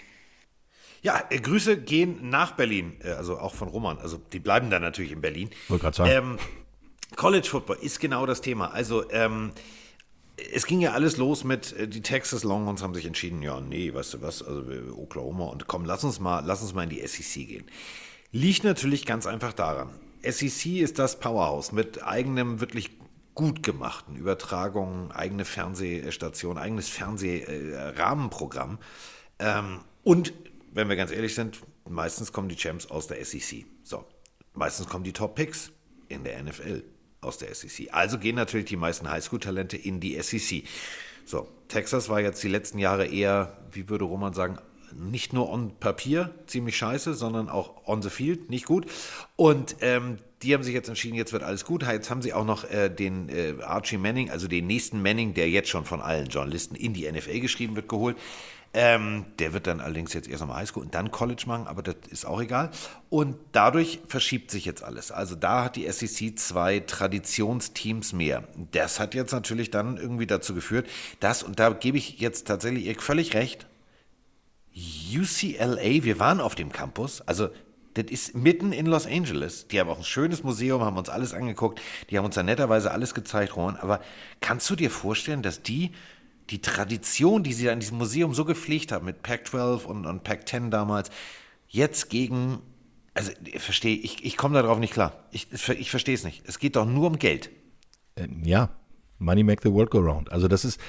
Ja, 1.02 1.26
äh, 1.30 1.40
Grüße 1.40 1.78
gehen 1.78 2.28
nach 2.28 2.52
Berlin, 2.52 3.00
äh, 3.02 3.10
also 3.10 3.38
auch 3.38 3.54
von 3.54 3.68
Roman. 3.68 3.98
Also 3.98 4.18
die 4.18 4.40
bleiben 4.40 4.70
dann 4.70 4.82
natürlich 4.82 5.12
in 5.12 5.20
Berlin. 5.20 5.50
Wollte 5.68 5.82
gerade 5.82 5.96
sagen. 5.96 6.10
Ähm, 6.10 6.38
College 7.16 7.48
Football 7.48 7.78
ist 7.80 8.00
genau 8.00 8.26
das 8.26 8.40
Thema. 8.40 8.72
Also 8.72 9.10
ähm, 9.10 9.52
es 10.54 10.66
ging 10.66 10.80
ja 10.80 10.92
alles 10.92 11.16
los 11.16 11.44
mit, 11.44 11.72
äh, 11.72 11.88
die 11.88 12.02
Texas 12.02 12.44
Longhorns 12.44 12.82
haben 12.82 12.94
sich 12.94 13.06
entschieden, 13.06 13.42
ja, 13.42 13.60
nee, 13.60 13.92
weißt 13.92 14.14
du 14.14 14.22
was, 14.22 14.42
also 14.42 14.70
äh, 14.70 14.90
Oklahoma 14.90 15.46
und 15.46 15.66
komm, 15.66 15.84
lass 15.84 16.04
uns 16.04 16.20
mal, 16.20 16.44
lass 16.44 16.62
uns 16.62 16.74
mal 16.74 16.84
in 16.84 16.90
die 16.90 17.06
SEC 17.06 17.46
gehen. 17.46 17.66
Liegt 18.30 18.64
natürlich 18.64 19.06
ganz 19.06 19.26
einfach 19.26 19.52
daran. 19.52 19.90
SEC 20.22 20.66
ist 20.78 20.98
das 20.98 21.18
Powerhouse 21.18 21.72
mit 21.72 22.02
eigenem 22.02 22.60
wirklich 22.60 22.90
gut 23.34 23.62
gemachten 23.62 24.16
Übertragungen, 24.16 25.12
eigene 25.12 25.44
Fernsehstation, 25.44 26.58
eigenes 26.58 26.88
Fernsehrahmenprogramm. 26.88 28.78
Ähm, 29.38 29.80
und 30.02 30.32
wenn 30.72 30.88
wir 30.88 30.96
ganz 30.96 31.12
ehrlich 31.12 31.34
sind, 31.34 31.60
meistens 31.88 32.32
kommen 32.32 32.48
die 32.48 32.56
Champs 32.56 32.90
aus 32.90 33.06
der 33.06 33.24
SEC. 33.24 33.64
So, 33.84 34.04
meistens 34.54 34.88
kommen 34.88 35.04
die 35.04 35.12
Top 35.12 35.36
Picks 35.36 35.70
in 36.08 36.24
der 36.24 36.42
NFL 36.42 36.82
aus 37.20 37.38
der 37.38 37.54
SEC. 37.54 37.88
Also 37.92 38.18
gehen 38.18 38.36
natürlich 38.36 38.66
die 38.66 38.76
meisten 38.76 39.10
Highschool-Talente 39.10 39.76
in 39.76 40.00
die 40.00 40.20
SEC. 40.20 40.64
So, 41.24 41.48
Texas 41.68 42.08
war 42.08 42.20
jetzt 42.20 42.42
die 42.42 42.48
letzten 42.48 42.78
Jahre 42.78 43.06
eher, 43.06 43.58
wie 43.72 43.88
würde 43.88 44.04
Roman 44.04 44.32
sagen, 44.32 44.58
nicht 44.94 45.32
nur 45.32 45.50
on 45.50 45.72
Papier 45.78 46.30
ziemlich 46.46 46.76
scheiße, 46.76 47.14
sondern 47.14 47.48
auch 47.48 47.86
on 47.86 48.00
the 48.02 48.08
field 48.10 48.48
nicht 48.48 48.64
gut. 48.64 48.86
Und 49.36 49.76
ähm, 49.80 50.18
die 50.42 50.54
haben 50.54 50.62
sich 50.62 50.74
jetzt 50.74 50.88
entschieden, 50.88 51.16
jetzt 51.16 51.32
wird 51.32 51.42
alles 51.42 51.64
gut. 51.64 51.82
Jetzt 51.82 52.10
haben 52.10 52.22
sie 52.22 52.32
auch 52.32 52.44
noch 52.44 52.64
äh, 52.70 52.88
den 52.88 53.28
äh, 53.28 53.54
Archie 53.62 53.98
Manning, 53.98 54.30
also 54.30 54.48
den 54.48 54.66
nächsten 54.66 55.02
Manning, 55.02 55.34
der 55.34 55.50
jetzt 55.50 55.68
schon 55.68 55.84
von 55.84 56.00
allen 56.00 56.28
Journalisten 56.28 56.74
in 56.74 56.94
die 56.94 57.10
NFL 57.10 57.40
geschrieben 57.40 57.76
wird, 57.76 57.88
geholt. 57.88 58.16
Ähm, 58.74 59.24
der 59.38 59.54
wird 59.54 59.66
dann 59.66 59.80
allerdings 59.80 60.12
jetzt 60.12 60.28
erst 60.28 60.40
nochmal 60.40 60.58
Highschool 60.58 60.82
und 60.82 60.94
dann 60.94 61.10
College 61.10 61.44
machen, 61.46 61.66
aber 61.66 61.82
das 61.82 61.96
ist 62.10 62.26
auch 62.26 62.40
egal. 62.40 62.70
Und 63.08 63.36
dadurch 63.52 64.00
verschiebt 64.06 64.50
sich 64.50 64.66
jetzt 64.66 64.84
alles. 64.84 65.10
Also 65.10 65.34
da 65.34 65.64
hat 65.64 65.76
die 65.76 65.90
SEC 65.90 66.38
zwei 66.38 66.80
Traditionsteams 66.80 68.12
mehr. 68.12 68.44
Das 68.72 69.00
hat 69.00 69.14
jetzt 69.14 69.32
natürlich 69.32 69.70
dann 69.70 69.96
irgendwie 69.96 70.26
dazu 70.26 70.54
geführt, 70.54 70.86
dass, 71.20 71.42
und 71.42 71.58
da 71.58 71.70
gebe 71.70 71.96
ich 71.96 72.20
jetzt 72.20 72.46
tatsächlich 72.46 72.84
ihr 72.84 73.00
völlig 73.00 73.34
recht, 73.34 73.66
UCLA, 74.76 76.04
wir 76.04 76.18
waren 76.20 76.40
auf 76.40 76.54
dem 76.54 76.70
Campus, 76.70 77.22
also 77.22 77.48
das 77.94 78.12
ist 78.12 78.36
mitten 78.36 78.72
in 78.72 78.86
Los 78.86 79.06
Angeles. 79.06 79.66
Die 79.66 79.80
haben 79.80 79.90
auch 79.90 79.98
ein 79.98 80.04
schönes 80.04 80.44
Museum, 80.44 80.82
haben 80.82 80.96
uns 80.96 81.08
alles 81.08 81.34
angeguckt. 81.34 81.80
Die 82.10 82.18
haben 82.18 82.26
uns 82.26 82.36
da 82.36 82.44
netterweise 82.44 82.92
alles 82.92 83.12
gezeigt, 83.12 83.56
Roman. 83.56 83.76
Aber 83.76 84.00
kannst 84.40 84.70
du 84.70 84.76
dir 84.76 84.90
vorstellen, 84.90 85.42
dass 85.42 85.62
die 85.62 85.90
die 86.50 86.60
Tradition, 86.60 87.42
die 87.42 87.52
sie 87.52 87.66
da 87.66 87.72
in 87.72 87.80
diesem 87.80 87.98
Museum 87.98 88.34
so 88.34 88.44
gepflegt 88.44 88.92
haben, 88.92 89.04
mit 89.04 89.22
Pac-12 89.22 89.84
und, 89.84 90.06
und 90.06 90.24
Pac-10 90.24 90.70
damals, 90.70 91.10
jetzt 91.68 92.08
gegen, 92.10 92.60
also 93.14 93.32
verstehe, 93.56 93.96
ich, 93.96 94.24
ich 94.24 94.36
komme 94.36 94.60
darauf 94.60 94.78
nicht 94.78 94.92
klar. 94.92 95.24
Ich, 95.30 95.48
ich 95.52 95.90
verstehe 95.90 96.14
es 96.14 96.24
nicht. 96.24 96.42
Es 96.46 96.58
geht 96.58 96.76
doch 96.76 96.86
nur 96.86 97.08
um 97.08 97.18
Geld. 97.18 97.50
Äh, 98.14 98.28
ja, 98.42 98.70
Money 99.18 99.42
make 99.42 99.62
the 99.62 99.72
world 99.72 99.90
go 99.90 99.98
round. 99.98 100.32
Also 100.32 100.48
das 100.48 100.64
ist 100.64 100.80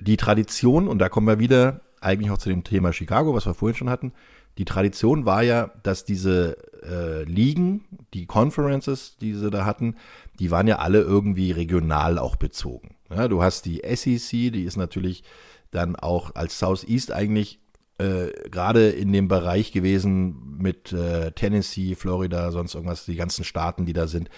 die 0.00 0.16
Tradition, 0.16 0.88
und 0.88 0.98
da 0.98 1.08
kommen 1.08 1.26
wir 1.26 1.38
wieder 1.38 1.80
eigentlich 2.00 2.30
auch 2.30 2.38
zu 2.38 2.48
dem 2.48 2.64
Thema 2.64 2.92
Chicago, 2.92 3.34
was 3.34 3.46
wir 3.46 3.54
vorhin 3.54 3.76
schon 3.76 3.90
hatten. 3.90 4.12
Die 4.58 4.64
Tradition 4.64 5.26
war 5.26 5.42
ja, 5.42 5.70
dass 5.82 6.04
diese 6.04 6.56
äh, 6.82 7.24
Ligen, 7.24 7.84
die 8.14 8.26
Conferences, 8.26 9.16
die 9.18 9.34
sie 9.34 9.50
da 9.50 9.64
hatten, 9.64 9.96
die 10.38 10.50
waren 10.50 10.66
ja 10.66 10.78
alle 10.78 11.00
irgendwie 11.00 11.52
regional 11.52 12.18
auch 12.18 12.36
bezogen. 12.36 12.96
Ja, 13.10 13.28
du 13.28 13.42
hast 13.42 13.66
die 13.66 13.82
SEC, 13.84 14.52
die 14.52 14.64
ist 14.64 14.76
natürlich 14.76 15.22
dann 15.70 15.96
auch 15.96 16.34
als 16.34 16.58
Southeast 16.58 17.12
eigentlich 17.12 17.60
äh, 17.98 18.28
gerade 18.50 18.90
in 18.90 19.12
dem 19.12 19.28
Bereich 19.28 19.72
gewesen 19.72 20.58
mit 20.58 20.92
äh, 20.92 21.32
Tennessee, 21.32 21.94
Florida, 21.94 22.50
sonst 22.50 22.74
irgendwas, 22.74 23.04
die 23.04 23.16
ganzen 23.16 23.44
Staaten, 23.44 23.86
die 23.86 23.92
da 23.92 24.06
sind. 24.06 24.28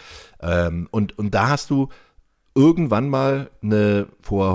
Ähm, 0.41 0.89
und, 0.91 1.19
und 1.19 1.35
da 1.35 1.49
hast 1.49 1.71
du 1.71 1.89
irgendwann 2.55 3.09
mal 3.09 3.51
eine, 3.63 4.09
vor 4.21 4.55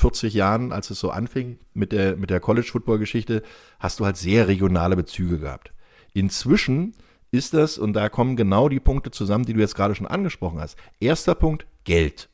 140 0.00 0.34
Jahren, 0.34 0.72
als 0.72 0.90
es 0.90 0.98
so 0.98 1.10
anfing 1.10 1.58
mit 1.74 1.92
der, 1.92 2.16
mit 2.16 2.30
der 2.30 2.40
College-Football-Geschichte, 2.40 3.42
hast 3.78 4.00
du 4.00 4.06
halt 4.06 4.16
sehr 4.16 4.48
regionale 4.48 4.96
Bezüge 4.96 5.38
gehabt. 5.38 5.72
Inzwischen 6.14 6.94
ist 7.30 7.54
das, 7.54 7.78
und 7.78 7.92
da 7.92 8.08
kommen 8.08 8.36
genau 8.36 8.68
die 8.68 8.80
Punkte 8.80 9.10
zusammen, 9.10 9.44
die 9.44 9.52
du 9.52 9.60
jetzt 9.60 9.76
gerade 9.76 9.94
schon 9.94 10.06
angesprochen 10.06 10.60
hast. 10.60 10.76
Erster 10.98 11.34
Punkt, 11.34 11.66
Geld. 11.84 12.28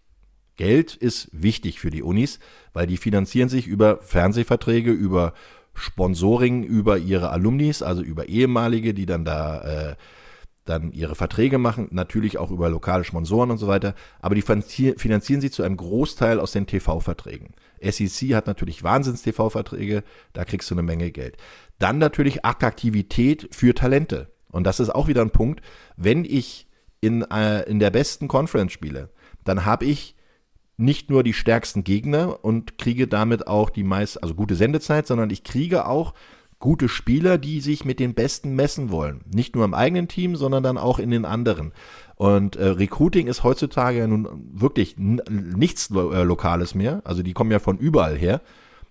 Geld 0.56 0.94
ist 0.94 1.28
wichtig 1.32 1.80
für 1.80 1.90
die 1.90 2.02
Unis, 2.02 2.38
weil 2.72 2.86
die 2.86 2.96
finanzieren 2.96 3.48
sich 3.48 3.66
über 3.66 3.98
Fernsehverträge, 3.98 4.90
über 4.90 5.34
Sponsoring, 5.74 6.62
über 6.62 6.96
ihre 6.96 7.30
Alumnis, 7.30 7.82
also 7.82 8.00
über 8.00 8.28
ehemalige, 8.28 8.94
die 8.94 9.04
dann 9.04 9.26
da 9.26 9.90
äh, 9.90 9.96
dann 10.66 10.92
ihre 10.92 11.14
Verträge 11.14 11.58
machen, 11.58 11.88
natürlich 11.90 12.38
auch 12.38 12.50
über 12.50 12.68
lokale 12.68 13.04
Sponsoren 13.04 13.50
und 13.50 13.58
so 13.58 13.66
weiter, 13.66 13.94
aber 14.20 14.34
die 14.34 14.42
finanzieren 14.42 15.40
sie 15.40 15.50
zu 15.50 15.62
einem 15.62 15.76
Großteil 15.76 16.38
aus 16.38 16.52
den 16.52 16.66
TV-Verträgen. 16.66 17.54
SEC 17.80 18.34
hat 18.34 18.46
natürlich 18.46 18.82
Wahnsinns-TV-Verträge, 18.82 20.02
da 20.32 20.44
kriegst 20.44 20.70
du 20.70 20.74
eine 20.74 20.82
Menge 20.82 21.10
Geld. 21.10 21.36
Dann 21.78 21.98
natürlich 21.98 22.44
Attraktivität 22.44 23.48
für 23.52 23.74
Talente. 23.74 24.32
Und 24.50 24.64
das 24.64 24.80
ist 24.80 24.90
auch 24.90 25.08
wieder 25.08 25.22
ein 25.22 25.30
Punkt, 25.30 25.60
wenn 25.96 26.24
ich 26.24 26.66
in, 27.00 27.22
äh, 27.22 27.62
in 27.62 27.78
der 27.78 27.90
besten 27.90 28.28
Conference 28.28 28.72
spiele, 28.72 29.10
dann 29.44 29.64
habe 29.64 29.84
ich 29.84 30.16
nicht 30.76 31.10
nur 31.10 31.22
die 31.22 31.32
stärksten 31.32 31.84
Gegner 31.84 32.44
und 32.44 32.78
kriege 32.78 33.06
damit 33.06 33.46
auch 33.46 33.70
die 33.70 33.84
meist, 33.84 34.22
also 34.22 34.34
gute 34.34 34.54
Sendezeit, 34.54 35.06
sondern 35.06 35.30
ich 35.30 35.42
kriege 35.44 35.86
auch 35.86 36.14
gute 36.58 36.88
Spieler, 36.88 37.38
die 37.38 37.60
sich 37.60 37.84
mit 37.84 38.00
den 38.00 38.14
Besten 38.14 38.54
messen 38.54 38.90
wollen. 38.90 39.20
Nicht 39.32 39.54
nur 39.54 39.64
im 39.64 39.74
eigenen 39.74 40.08
Team, 40.08 40.36
sondern 40.36 40.62
dann 40.62 40.78
auch 40.78 40.98
in 40.98 41.10
den 41.10 41.24
anderen. 41.24 41.72
Und 42.16 42.56
äh, 42.56 42.68
Recruiting 42.68 43.26
ist 43.26 43.44
heutzutage 43.44 43.98
ja 43.98 44.06
nun 44.06 44.26
wirklich 44.52 44.96
nichts 44.96 45.90
Lo 45.90 46.12
äh, 46.12 46.22
Lokales 46.22 46.74
mehr. 46.74 47.02
Also 47.04 47.22
die 47.22 47.34
kommen 47.34 47.50
ja 47.50 47.58
von 47.58 47.78
überall 47.78 48.16
her 48.16 48.40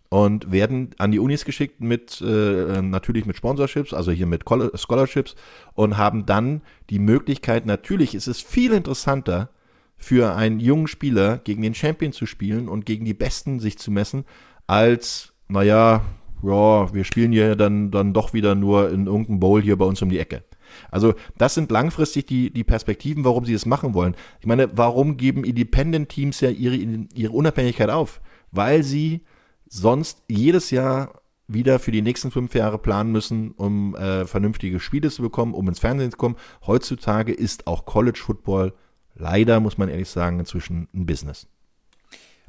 und 0.10 0.52
werden 0.52 0.92
an 1.00 1.12
die 1.12 1.20
Unis 1.20 1.46
geschickt 1.46 1.82
mit 1.82 2.22
äh, 2.22 2.82
natürlich 2.82 3.26
mit 3.26 3.36
Sponsorships, 3.36 3.94
also 3.94 4.12
hier 4.12 4.28
mit 4.28 4.44
Scholarships 4.76 5.36
und 5.74 5.98
haben 5.98 6.26
dann 6.26 6.62
die 6.90 7.00
Möglichkeit, 7.00 7.66
natürlich 7.66 8.14
ist 8.14 8.28
es 8.28 8.42
viel 8.42 8.72
interessanter, 8.74 9.50
für 9.98 10.36
einen 10.36 10.60
jungen 10.60 10.88
Spieler 10.88 11.40
gegen 11.40 11.62
den 11.62 11.74
Champion 11.74 12.12
zu 12.12 12.26
spielen 12.26 12.68
und 12.68 12.86
gegen 12.86 13.06
die 13.06 13.14
Besten 13.14 13.60
sich 13.60 13.78
zu 13.78 13.92
messen, 13.92 14.26
als, 14.68 15.34
naja, 15.48 16.02
ja, 16.48 16.94
wir 16.94 17.04
spielen 17.04 17.32
hier 17.32 17.56
dann, 17.56 17.92
dann 17.92 18.14
doch 18.14 18.34
wieder 18.34 18.56
nur 18.56 18.90
in 18.90 19.08
irgendeinem 19.08 19.40
Bowl 19.40 19.62
hier 19.62 19.78
bei 19.78 19.86
uns 19.86 20.02
um 20.02 20.10
die 20.10 20.20
Ecke. 20.20 20.44
Also 20.92 21.14
das 21.38 21.54
sind 21.54 21.72
langfristig 21.72 22.26
die, 22.26 22.52
die 22.52 22.64
Perspektiven, 22.64 23.24
warum 23.24 23.46
sie 23.46 23.54
es 23.54 23.66
machen 23.66 23.94
wollen. 23.94 24.16
Ich 24.40 24.46
meine, 24.46 24.78
warum 24.78 25.18
geben 25.18 25.44
Independent-Teams 25.44 26.42
ja 26.42 26.50
ihre, 26.50 26.76
ihre 26.76 27.34
Unabhängigkeit 27.34 27.90
auf? 27.90 28.22
Weil 28.52 28.84
sie 28.84 29.22
sonst 29.68 30.24
jedes 30.28 30.72
Jahr 30.72 31.22
wieder 31.48 31.80
für 31.80 31.92
die 31.92 32.02
nächsten 32.02 32.32
fünf 32.32 32.56
Jahre 32.56 32.80
planen 32.80 33.12
müssen, 33.12 33.52
um 33.52 33.96
äh, 33.96 34.26
vernünftige 34.26 34.80
Spiele 34.80 35.12
zu 35.12 35.22
bekommen, 35.22 35.54
um 35.54 35.68
ins 35.68 35.80
Fernsehen 35.80 36.12
zu 36.12 36.18
kommen. 36.18 36.36
Heutzutage 36.66 37.34
ist 37.34 37.68
auch 37.68 37.86
College 37.86 38.20
Football 38.24 38.74
leider, 39.16 39.60
muss 39.60 39.78
man 39.78 39.90
ehrlich 39.90 40.10
sagen, 40.10 40.40
inzwischen 40.40 40.88
ein 40.94 41.06
Business. 41.06 41.48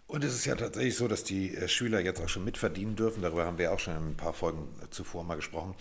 Und 0.06 0.22
es 0.22 0.34
ist 0.34 0.44
ja 0.44 0.54
tatsächlich 0.54 0.96
so, 0.96 1.08
dass 1.08 1.24
die 1.24 1.54
äh, 1.54 1.68
Schüler 1.68 2.00
jetzt 2.00 2.20
auch 2.20 2.28
schon 2.28 2.44
mitverdienen 2.44 2.94
dürfen. 2.94 3.22
Darüber 3.22 3.44
haben 3.44 3.58
wir 3.58 3.72
auch 3.72 3.80
schon 3.80 3.96
in 3.96 4.10
ein 4.10 4.16
paar 4.16 4.32
Folgen 4.32 4.68
äh, 4.82 4.90
zuvor 4.90 5.24
mal 5.24 5.34
gesprochen. 5.34 5.74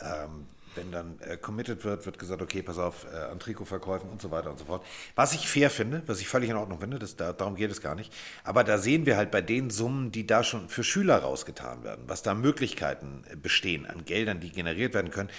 Ähm, 0.00 0.46
wenn 0.76 0.92
dann 0.92 1.18
äh, 1.20 1.36
committed 1.36 1.84
wird, 1.84 2.06
wird 2.06 2.18
gesagt, 2.18 2.42
okay, 2.42 2.62
pass 2.62 2.78
auf, 2.78 3.06
äh, 3.12 3.16
an 3.16 3.38
Trikotverkäufen 3.38 4.08
und 4.10 4.20
so 4.20 4.30
weiter 4.30 4.50
und 4.50 4.58
so 4.58 4.66
fort. 4.66 4.84
Was 5.14 5.34
ich 5.34 5.48
fair 5.48 5.70
finde, 5.70 6.02
was 6.06 6.20
ich 6.20 6.28
völlig 6.28 6.50
in 6.50 6.56
Ordnung 6.56 6.80
finde, 6.80 6.98
das, 6.98 7.16
da, 7.16 7.32
darum 7.32 7.56
geht 7.56 7.70
es 7.70 7.80
gar 7.80 7.94
nicht. 7.94 8.12
Aber 8.44 8.62
da 8.62 8.78
sehen 8.78 9.06
wir 9.06 9.16
halt 9.16 9.30
bei 9.30 9.40
den 9.40 9.70
Summen, 9.70 10.12
die 10.12 10.26
da 10.26 10.44
schon 10.44 10.68
für 10.68 10.84
Schüler 10.84 11.18
rausgetan 11.18 11.82
werden, 11.82 12.04
was 12.06 12.22
da 12.22 12.34
Möglichkeiten 12.34 13.24
äh, 13.30 13.36
bestehen 13.36 13.86
an 13.86 14.04
Geldern, 14.04 14.40
die 14.40 14.52
generiert 14.52 14.94
werden 14.94 15.10
können, 15.10 15.30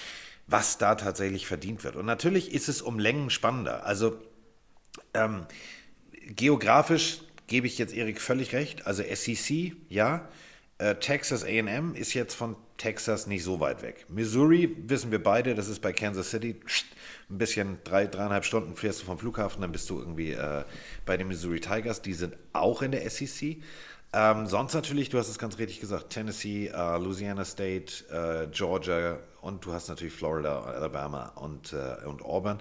was 0.47 0.77
da 0.77 0.95
tatsächlich 0.95 1.47
verdient 1.47 1.83
wird. 1.83 1.95
Und 1.95 2.05
natürlich 2.05 2.53
ist 2.53 2.69
es 2.69 2.81
um 2.81 2.99
Längen 2.99 3.29
spannender. 3.29 3.85
Also 3.85 4.17
ähm, 5.13 5.45
geografisch 6.35 7.19
gebe 7.47 7.67
ich 7.67 7.77
jetzt 7.77 7.93
Erik 7.93 8.21
völlig 8.21 8.53
recht. 8.53 8.85
Also 8.85 9.03
SEC, 9.03 9.73
ja. 9.89 10.27
Äh, 10.79 10.95
Texas 10.95 11.43
AM 11.43 11.95
ist 11.95 12.13
jetzt 12.13 12.35
von 12.35 12.55
Texas 12.77 13.25
nicht 13.25 13.43
so 13.43 13.59
weit 13.59 13.81
weg. 13.81 14.05
Missouri 14.09 14.75
wissen 14.87 15.09
wir 15.09 15.21
beide, 15.21 15.55
das 15.55 15.67
ist 15.67 15.81
bei 15.81 15.91
Kansas 15.91 16.29
City 16.29 16.55
ein 17.29 17.37
bisschen 17.39 17.79
drei, 17.83 18.05
dreieinhalb 18.05 18.45
Stunden 18.45 18.75
fährst 18.75 19.01
du 19.01 19.05
vom 19.05 19.17
Flughafen, 19.17 19.61
dann 19.61 19.71
bist 19.71 19.89
du 19.89 19.97
irgendwie 19.97 20.31
äh, 20.31 20.63
bei 21.05 21.17
den 21.17 21.27
Missouri 21.27 21.59
Tigers. 21.59 22.03
Die 22.03 22.13
sind 22.13 22.35
auch 22.53 22.83
in 22.83 22.91
der 22.91 23.09
SEC. 23.09 23.57
Ähm, 24.13 24.47
sonst 24.47 24.73
natürlich, 24.73 25.09
du 25.09 25.17
hast 25.17 25.27
es 25.27 25.37
ganz 25.37 25.57
richtig 25.57 25.81
gesagt, 25.81 26.11
Tennessee, 26.11 26.67
äh, 26.67 26.97
Louisiana 26.97 27.43
State, 27.43 28.05
äh, 28.09 28.47
Georgia 28.51 29.19
und 29.41 29.65
du 29.65 29.73
hast 29.73 29.89
natürlich 29.89 30.13
Florida, 30.13 30.61
Alabama 30.61 31.33
und, 31.35 31.73
äh, 31.73 32.05
und 32.05 32.21
Auburn. 32.21 32.59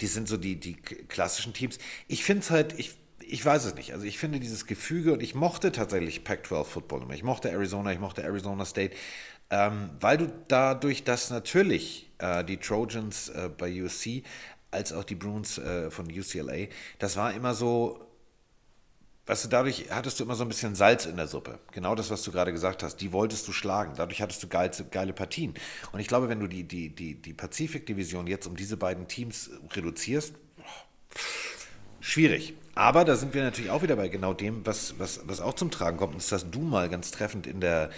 Die 0.00 0.08
sind 0.08 0.26
so 0.26 0.36
die, 0.36 0.56
die 0.56 0.74
klassischen 0.74 1.52
Teams. 1.52 1.78
Ich 2.08 2.24
finde 2.24 2.40
es 2.40 2.50
halt, 2.50 2.78
ich, 2.78 2.96
ich 3.32 3.44
weiß 3.44 3.64
es 3.64 3.74
nicht. 3.74 3.92
Also 3.92 4.04
ich 4.04 4.18
finde 4.18 4.40
dieses 4.40 4.66
Gefüge 4.66 5.12
und 5.12 5.22
ich 5.22 5.34
mochte 5.34 5.72
tatsächlich 5.72 6.24
Pac-12 6.24 6.64
Football 6.64 7.02
immer. 7.02 7.14
Ich 7.14 7.22
mochte 7.22 7.50
Arizona, 7.50 7.92
ich 7.92 8.00
mochte 8.00 8.22
Arizona 8.22 8.64
State, 8.64 8.94
ähm, 9.50 9.90
weil 10.00 10.18
du 10.18 10.32
dadurch, 10.48 11.04
dass 11.04 11.30
natürlich 11.30 12.10
äh, 12.18 12.44
die 12.44 12.56
Trojans 12.56 13.28
äh, 13.28 13.48
bei 13.56 13.82
USC 13.82 14.22
als 14.70 14.92
auch 14.92 15.04
die 15.04 15.14
Bruins 15.14 15.58
äh, 15.58 15.90
von 15.90 16.06
UCLA, 16.06 16.68
das 16.98 17.16
war 17.16 17.32
immer 17.32 17.54
so, 17.54 18.06
weißt 19.26 19.44
du, 19.44 19.48
dadurch 19.48 19.86
hattest 19.90 20.20
du 20.20 20.24
immer 20.24 20.34
so 20.34 20.44
ein 20.44 20.48
bisschen 20.48 20.74
Salz 20.74 21.06
in 21.06 21.16
der 21.16 21.26
Suppe. 21.26 21.58
Genau 21.72 21.94
das, 21.94 22.10
was 22.10 22.22
du 22.22 22.32
gerade 22.32 22.52
gesagt 22.52 22.82
hast. 22.82 22.96
Die 22.96 23.12
wolltest 23.12 23.46
du 23.48 23.52
schlagen. 23.52 23.94
Dadurch 23.96 24.22
hattest 24.22 24.42
du 24.42 24.48
geile, 24.48 24.70
geile 24.90 25.12
Partien. 25.12 25.54
Und 25.92 26.00
ich 26.00 26.06
glaube, 26.06 26.28
wenn 26.28 26.40
du 26.40 26.46
die, 26.46 26.64
die, 26.64 26.94
die, 26.94 27.14
die 27.20 27.34
Pazifik-Division 27.34 28.26
jetzt 28.26 28.46
um 28.46 28.56
diese 28.56 28.76
beiden 28.76 29.08
Teams 29.08 29.50
reduzierst, 29.74 30.34
schwierig. 32.00 32.54
Aber 32.74 33.04
da 33.04 33.16
sind 33.16 33.34
wir 33.34 33.42
natürlich 33.42 33.70
auch 33.70 33.82
wieder 33.82 33.96
bei 33.96 34.08
genau 34.08 34.32
dem, 34.32 34.64
was, 34.64 34.98
was, 34.98 35.20
was 35.24 35.40
auch 35.40 35.54
zum 35.54 35.70
Tragen 35.70 35.96
kommt. 35.96 36.14
Und 36.14 36.22
das 36.22 36.32
hast 36.32 36.50
du 36.50 36.60
mal 36.60 36.88
ganz 36.88 37.10
treffend 37.10 37.46
in 37.46 37.60
der 37.60 37.90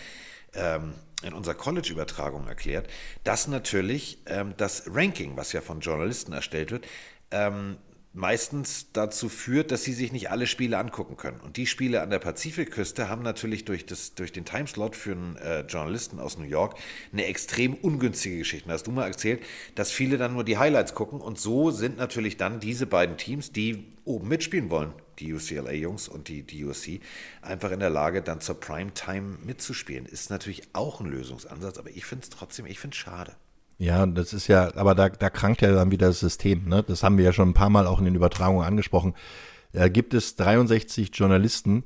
ähm, 0.55 0.95
in 1.23 1.35
unserer 1.35 1.55
College-Übertragung 1.55 2.47
erklärt, 2.49 2.89
dass 3.25 3.47
natürlich 3.49 4.19
ähm, 4.27 4.55
das 4.57 4.85
Ranking, 4.89 5.37
was 5.37 5.53
ja 5.53 5.61
von 5.61 5.81
Journalisten 5.81 6.33
erstellt 6.33 6.73
wird, 6.73 6.87
ähm, 7.31 7.77
meistens 8.15 8.89
dazu 8.93 9.29
führt, 9.29 9.71
dass 9.71 9.85
sie 9.85 9.95
sich 9.95 10.13
nicht 10.13 10.31
alle 10.31 10.47
Spiele 10.47 10.77
angucken 10.79 11.17
können. 11.17 11.41
Und 11.41 11.57
die 11.57 11.67
Spiele 11.67 12.03
an 12.03 12.11
der 12.11 12.19
Pazifikküste 12.19 13.09
haben 13.09 13.23
natürlich 13.23 13.65
durch, 13.65 13.87
das, 13.87 14.15
durch 14.15 14.33
den 14.33 14.45
Timeslot 14.45 14.97
für 14.97 15.13
einen 15.13 15.37
äh, 15.37 15.61
Journalisten 15.61 16.19
aus 16.19 16.37
New 16.37 16.45
York 16.45 16.77
eine 17.13 17.25
extrem 17.25 17.75
ungünstige 17.75 18.39
Geschichte. 18.39 18.69
Da 18.69 18.75
hast 18.75 18.87
du 18.87 18.91
mal 18.91 19.07
erzählt, 19.07 19.43
dass 19.75 19.91
viele 19.91 20.19
dann 20.19 20.35
nur 20.35 20.45
die 20.45 20.59
Highlights 20.59 20.95
gucken 20.95 21.21
und 21.21 21.39
so 21.39 21.71
sind 21.71 21.97
natürlich 21.97 22.37
dann 22.37 22.61
diese 22.61 22.87
beiden 22.87 23.17
Teams, 23.17 23.53
die 23.53 23.85
oben 24.05 24.29
mitspielen 24.29 24.69
wollen, 24.69 24.93
die 25.19 25.33
UCLA-Jungs 25.33 26.09
und 26.09 26.29
die, 26.29 26.43
die 26.43 26.67
einfach 27.41 27.71
in 27.71 27.81
der 27.81 27.91
Lage, 27.91 28.21
dann 28.21 28.41
zur 28.41 28.61
Primetime 28.61 29.39
mitzuspielen. 29.45 30.07
Ist 30.07 30.31
natürlich 30.31 30.63
auch 30.75 31.01
ein 31.01 31.07
Lösungsansatz, 31.07 31.79
aber 31.79 31.91
ich 31.91 32.05
finde 32.05 32.25
es 32.25 32.31
trotzdem, 32.31 32.67
ich 32.67 32.79
finde 32.79 32.95
es 32.95 32.99
schade. 32.99 33.37
Ja, 33.83 34.07
das 34.07 34.33
ist 34.33 34.47
ja, 34.47 34.73
aber 34.77 34.95
da, 34.95 35.09
da 35.09 35.29
krankt 35.29 35.61
ja 35.61 35.73
dann 35.73 35.91
wieder 35.91 36.07
das 36.07 36.21
System. 36.21 36.69
Ne? 36.69 36.85
Das 36.85 37.03
haben 37.03 37.19
wir 37.19 37.25
ja 37.25 37.33
schon 37.33 37.49
ein 37.49 37.55
paar 37.55 37.69
Mal 37.69 37.89
auch 37.89 37.99
in 37.99 38.05
den 38.05 38.15
Übertragungen 38.15 38.65
angesprochen. 38.65 39.15
Da 39.73 39.89
gibt 39.89 40.15
es 40.15 40.37
63 40.37 41.11
Journalisten, 41.13 41.83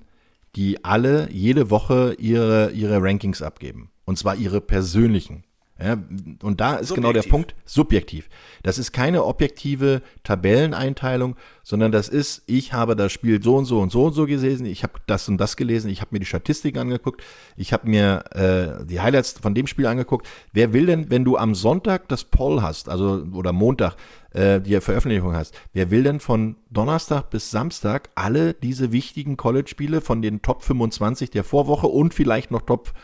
die 0.57 0.84
alle 0.84 1.30
jede 1.32 1.70
Woche 1.70 2.14
ihre, 2.18 2.70
ihre 2.72 3.03
Rankings 3.03 3.40
abgeben. 3.40 3.90
Und 4.05 4.18
zwar 4.18 4.36
ihre 4.36 4.61
persönlichen. 4.61 5.44
Ja, 5.78 5.98
und 6.42 6.60
da 6.60 6.76
ist 6.76 6.88
subjektiv. 6.88 6.94
genau 6.94 7.12
der 7.12 7.28
Punkt, 7.28 7.54
subjektiv. 7.66 8.30
Das 8.62 8.78
ist 8.78 8.92
keine 8.92 9.24
objektive 9.24 10.00
Tabelleneinteilung, 10.24 11.36
sondern 11.62 11.92
das 11.92 12.08
ist, 12.08 12.44
ich 12.46 12.72
habe 12.72 12.96
das 12.96 13.12
Spiel 13.12 13.42
so 13.42 13.56
und 13.56 13.66
so 13.66 13.80
und 13.80 13.92
so 13.92 14.06
und 14.06 14.14
so 14.14 14.24
gelesen, 14.24 14.64
ich 14.64 14.82
habe 14.84 14.94
das 15.06 15.28
und 15.28 15.36
das 15.36 15.54
gelesen, 15.54 15.90
ich 15.90 16.00
habe 16.00 16.14
mir 16.14 16.20
die 16.20 16.26
Statistiken 16.26 16.78
angeguckt, 16.78 17.22
ich 17.58 17.74
habe 17.74 17.90
mir 17.90 18.24
äh, 18.30 18.86
die 18.86 19.00
Highlights 19.00 19.32
von 19.32 19.54
dem 19.54 19.66
Spiel 19.66 19.86
angeguckt. 19.86 20.26
Wer 20.54 20.72
will 20.72 20.86
denn, 20.86 21.10
wenn 21.10 21.26
du 21.26 21.36
am 21.36 21.54
Sonntag 21.54 22.08
das 22.08 22.24
Poll 22.24 22.62
hast, 22.62 22.88
also 22.88 23.26
oder 23.34 23.52
Montag 23.52 23.96
äh, 24.30 24.62
die 24.62 24.80
Veröffentlichung 24.80 25.34
hast, 25.34 25.54
wer 25.74 25.90
will 25.90 26.04
denn 26.04 26.20
von 26.20 26.56
Donnerstag 26.70 27.28
bis 27.28 27.50
Samstag 27.50 28.08
alle 28.14 28.54
diese 28.54 28.92
wichtigen 28.92 29.36
College-Spiele 29.36 30.00
von 30.00 30.22
den 30.22 30.40
Top 30.40 30.62
25 30.62 31.28
der 31.28 31.44
Vorwoche 31.44 31.88
und 31.88 32.14
vielleicht 32.14 32.50
noch 32.50 32.62
Top 32.62 32.94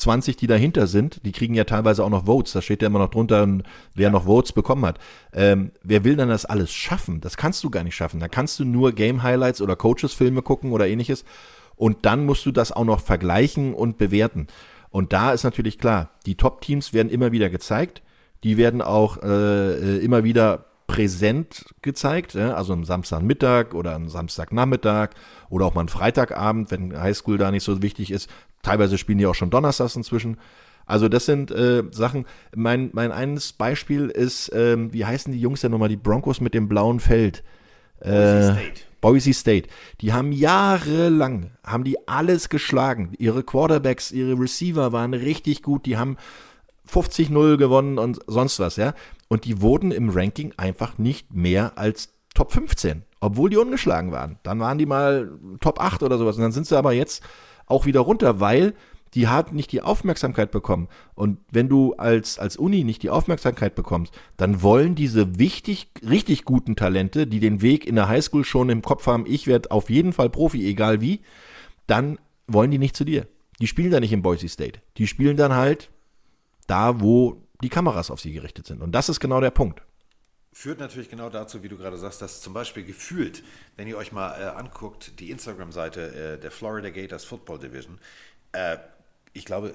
20, 0.00 0.36
die 0.36 0.46
dahinter 0.46 0.86
sind, 0.86 1.24
die 1.24 1.32
kriegen 1.32 1.54
ja 1.54 1.64
teilweise 1.64 2.04
auch 2.04 2.10
noch 2.10 2.26
Votes. 2.26 2.52
Da 2.52 2.62
steht 2.62 2.82
ja 2.82 2.88
immer 2.88 2.98
noch 2.98 3.10
drunter, 3.10 3.46
wer 3.94 4.08
ja. 4.08 4.10
noch 4.10 4.24
Votes 4.24 4.52
bekommen 4.52 4.84
hat. 4.86 4.98
Ähm, 5.32 5.72
wer 5.82 6.04
will 6.04 6.16
dann 6.16 6.28
das 6.28 6.44
alles 6.44 6.72
schaffen? 6.72 7.20
Das 7.20 7.36
kannst 7.36 7.62
du 7.64 7.70
gar 7.70 7.84
nicht 7.84 7.94
schaffen. 7.94 8.20
Da 8.20 8.28
kannst 8.28 8.58
du 8.58 8.64
nur 8.64 8.92
Game 8.92 9.22
Highlights 9.22 9.60
oder 9.60 9.76
Coaches-Filme 9.76 10.42
gucken 10.42 10.72
oder 10.72 10.88
ähnliches. 10.88 11.24
Und 11.76 12.04
dann 12.04 12.26
musst 12.26 12.44
du 12.44 12.52
das 12.52 12.72
auch 12.72 12.84
noch 12.84 13.00
vergleichen 13.00 13.74
und 13.74 13.98
bewerten. 13.98 14.48
Und 14.90 15.12
da 15.12 15.32
ist 15.32 15.44
natürlich 15.44 15.78
klar, 15.78 16.10
die 16.26 16.34
Top-Teams 16.34 16.92
werden 16.92 17.10
immer 17.10 17.32
wieder 17.32 17.48
gezeigt. 17.48 18.02
Die 18.42 18.56
werden 18.56 18.82
auch 18.82 19.22
äh, 19.22 19.98
immer 19.98 20.24
wieder 20.24 20.66
präsent 20.90 21.66
gezeigt, 21.82 22.34
also 22.34 22.72
am 22.72 22.84
Samstagmittag 22.84 23.74
oder 23.74 23.94
am 23.94 24.08
Samstagnachmittag 24.08 25.10
oder 25.48 25.66
auch 25.66 25.74
mal 25.74 25.82
am 25.82 25.88
Freitagabend, 25.88 26.72
wenn 26.72 27.00
Highschool 27.00 27.38
da 27.38 27.52
nicht 27.52 27.62
so 27.62 27.80
wichtig 27.80 28.10
ist. 28.10 28.28
Teilweise 28.62 28.98
spielen 28.98 29.18
die 29.18 29.26
auch 29.26 29.34
schon 29.34 29.50
donnerstags 29.50 29.96
inzwischen. 29.96 30.36
Also 30.86 31.08
das 31.08 31.24
sind 31.24 31.50
äh, 31.50 31.84
Sachen. 31.92 32.26
Mein, 32.54 32.90
mein 32.92 33.12
eines 33.12 33.52
Beispiel 33.52 34.08
ist, 34.08 34.50
ähm, 34.54 34.92
wie 34.92 35.04
heißen 35.04 35.32
die 35.32 35.40
Jungs 35.40 35.60
denn 35.60 35.70
nochmal, 35.70 35.88
die 35.88 35.96
Broncos 35.96 36.40
mit 36.40 36.52
dem 36.52 36.68
blauen 36.68 37.00
Feld? 37.00 37.44
Äh, 38.00 38.10
Boise 38.10 38.52
State. 38.52 38.80
Boise 39.00 39.32
State. 39.32 39.68
Die 40.00 40.12
haben 40.12 40.32
jahrelang, 40.32 41.52
haben 41.64 41.84
die 41.84 42.08
alles 42.08 42.48
geschlagen. 42.48 43.12
Ihre 43.18 43.42
Quarterbacks, 43.42 44.10
ihre 44.10 44.38
Receiver 44.38 44.92
waren 44.92 45.14
richtig 45.14 45.62
gut. 45.62 45.86
Die 45.86 45.96
haben 45.96 46.16
50-0 46.92 47.56
gewonnen 47.56 47.98
und 47.98 48.18
sonst 48.26 48.58
was, 48.58 48.76
ja. 48.76 48.94
Und 49.28 49.44
die 49.44 49.62
wurden 49.62 49.92
im 49.92 50.10
Ranking 50.10 50.52
einfach 50.56 50.98
nicht 50.98 51.32
mehr 51.32 51.78
als 51.78 52.10
Top 52.34 52.52
15, 52.52 53.02
obwohl 53.20 53.50
die 53.50 53.56
ungeschlagen 53.56 54.12
waren. 54.12 54.38
Dann 54.42 54.60
waren 54.60 54.78
die 54.78 54.86
mal 54.86 55.30
Top 55.60 55.80
8 55.80 56.02
oder 56.02 56.18
sowas. 56.18 56.36
Und 56.36 56.42
dann 56.42 56.52
sind 56.52 56.66
sie 56.66 56.76
aber 56.76 56.92
jetzt 56.92 57.22
auch 57.70 57.86
wieder 57.86 58.00
runter, 58.00 58.40
weil 58.40 58.74
die 59.14 59.26
haben 59.26 59.56
nicht 59.56 59.72
die 59.72 59.82
Aufmerksamkeit 59.82 60.50
bekommen. 60.50 60.88
Und 61.14 61.38
wenn 61.50 61.68
du 61.68 61.94
als, 61.94 62.38
als 62.38 62.56
Uni 62.56 62.84
nicht 62.84 63.02
die 63.02 63.10
Aufmerksamkeit 63.10 63.74
bekommst, 63.74 64.14
dann 64.36 64.62
wollen 64.62 64.94
diese 64.94 65.38
wichtig, 65.38 65.88
richtig 66.08 66.44
guten 66.44 66.76
Talente, 66.76 67.26
die 67.26 67.40
den 67.40 67.60
Weg 67.60 67.86
in 67.86 67.96
der 67.96 68.08
Highschool 68.08 68.44
schon 68.44 68.68
im 68.68 68.82
Kopf 68.82 69.06
haben, 69.06 69.24
ich 69.26 69.46
werde 69.46 69.70
auf 69.72 69.90
jeden 69.90 70.12
Fall 70.12 70.30
Profi, 70.30 70.66
egal 70.66 71.00
wie, 71.00 71.20
dann 71.86 72.18
wollen 72.46 72.70
die 72.70 72.78
nicht 72.78 72.96
zu 72.96 73.04
dir. 73.04 73.26
Die 73.60 73.66
spielen 73.66 73.90
da 73.90 74.00
nicht 74.00 74.12
in 74.12 74.22
Boise 74.22 74.48
State. 74.48 74.80
Die 74.96 75.06
spielen 75.06 75.36
dann 75.36 75.54
halt 75.54 75.90
da, 76.66 77.00
wo 77.00 77.42
die 77.62 77.68
Kameras 77.68 78.10
auf 78.10 78.20
sie 78.20 78.32
gerichtet 78.32 78.66
sind. 78.66 78.80
Und 78.80 78.92
das 78.92 79.08
ist 79.08 79.20
genau 79.20 79.40
der 79.40 79.50
Punkt 79.50 79.82
führt 80.52 80.80
natürlich 80.80 81.08
genau 81.08 81.30
dazu, 81.30 81.62
wie 81.62 81.68
du 81.68 81.76
gerade 81.76 81.96
sagst, 81.96 82.22
dass 82.22 82.40
zum 82.40 82.52
Beispiel 82.52 82.84
gefühlt, 82.84 83.42
wenn 83.76 83.86
ihr 83.86 83.96
euch 83.96 84.12
mal 84.12 84.40
äh, 84.40 84.44
anguckt, 84.46 85.20
die 85.20 85.30
Instagram-Seite 85.30 86.34
äh, 86.34 86.40
der 86.40 86.50
Florida 86.50 86.90
Gators 86.90 87.24
Football 87.24 87.60
Division, 87.60 87.98
äh, 88.52 88.78
ich 89.32 89.44
glaube, 89.44 89.74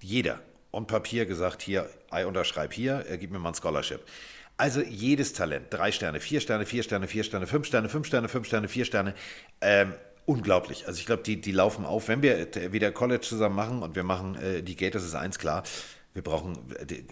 jeder 0.00 0.40
on 0.72 0.86
Papier 0.86 1.24
gesagt, 1.24 1.62
hier, 1.62 1.88
I 2.12 2.24
unterschreib 2.24 2.72
hier, 2.72 3.06
äh, 3.08 3.16
gib 3.16 3.30
mir 3.30 3.38
mal 3.38 3.50
ein 3.50 3.54
Scholarship. 3.54 4.00
Also 4.56 4.82
jedes 4.82 5.32
Talent, 5.32 5.66
drei 5.70 5.90
Sterne, 5.90 6.20
vier 6.20 6.40
Sterne, 6.40 6.66
vier 6.66 6.82
Sterne, 6.82 7.08
vier 7.08 7.24
Sterne, 7.24 7.46
fünf 7.46 7.66
Sterne, 7.66 7.88
fünf 7.88 8.06
Sterne, 8.06 8.28
fünf 8.28 8.46
Sterne, 8.46 8.68
vier 8.68 8.84
Sterne, 8.84 9.14
ähm, 9.60 9.94
unglaublich. 10.26 10.86
Also 10.86 11.00
ich 11.00 11.06
glaube, 11.06 11.22
die, 11.22 11.40
die 11.40 11.50
laufen 11.50 11.84
auf. 11.84 12.08
Wenn 12.08 12.22
wir 12.22 12.72
wieder 12.72 12.92
College 12.92 13.22
zusammen 13.22 13.56
machen 13.56 13.82
und 13.82 13.96
wir 13.96 14.04
machen 14.04 14.36
äh, 14.36 14.62
die 14.62 14.76
Gators, 14.76 15.02
ist 15.02 15.14
eins 15.14 15.38
klar, 15.38 15.64
wir 16.12 16.22
brauchen 16.22 16.56
äh, 16.76 17.02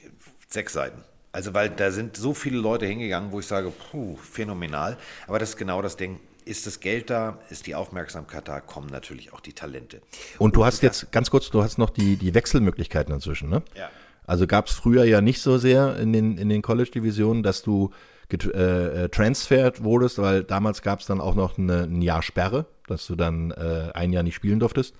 sechs 0.48 0.72
Seiten 0.72 1.02
also, 1.32 1.54
weil 1.54 1.70
da 1.70 1.90
sind 1.90 2.16
so 2.16 2.34
viele 2.34 2.58
Leute 2.58 2.86
hingegangen, 2.86 3.32
wo 3.32 3.40
ich 3.40 3.46
sage, 3.46 3.72
puh, 3.90 4.16
phänomenal. 4.16 4.98
Aber 5.26 5.38
das 5.38 5.50
ist 5.50 5.56
genau 5.56 5.80
das 5.80 5.96
Ding. 5.96 6.20
Ist 6.44 6.66
das 6.66 6.80
Geld 6.80 7.08
da, 7.08 7.38
ist 7.50 7.66
die 7.66 7.74
Aufmerksamkeit 7.74 8.48
da, 8.48 8.60
kommen 8.60 8.88
natürlich 8.88 9.32
auch 9.32 9.40
die 9.40 9.52
Talente. 9.52 10.02
Und 10.38 10.56
du 10.56 10.64
hast 10.64 10.82
jetzt, 10.82 11.10
ganz 11.12 11.30
kurz, 11.30 11.50
du 11.50 11.62
hast 11.62 11.78
noch 11.78 11.90
die, 11.90 12.16
die 12.16 12.34
Wechselmöglichkeiten 12.34 13.14
inzwischen, 13.14 13.48
ne? 13.48 13.62
Ja. 13.76 13.90
Also 14.26 14.46
gab 14.46 14.66
es 14.66 14.74
früher 14.74 15.04
ja 15.04 15.20
nicht 15.20 15.40
so 15.40 15.58
sehr 15.58 15.96
in 15.98 16.12
den, 16.12 16.38
in 16.38 16.48
den 16.48 16.62
College-Divisionen, 16.62 17.42
dass 17.42 17.62
du 17.62 17.90
äh, 18.32 19.04
äh, 19.04 19.08
transfert 19.08 19.84
wurdest, 19.84 20.18
weil 20.18 20.42
damals 20.42 20.82
gab 20.82 21.00
es 21.00 21.06
dann 21.06 21.20
auch 21.20 21.34
noch 21.34 21.58
eine, 21.58 21.82
ein 21.82 22.02
Jahr 22.02 22.22
Sperre, 22.22 22.66
dass 22.86 23.06
du 23.06 23.14
dann 23.14 23.50
äh, 23.50 23.90
ein 23.94 24.12
Jahr 24.12 24.22
nicht 24.22 24.34
spielen 24.34 24.58
durftest. 24.58 24.94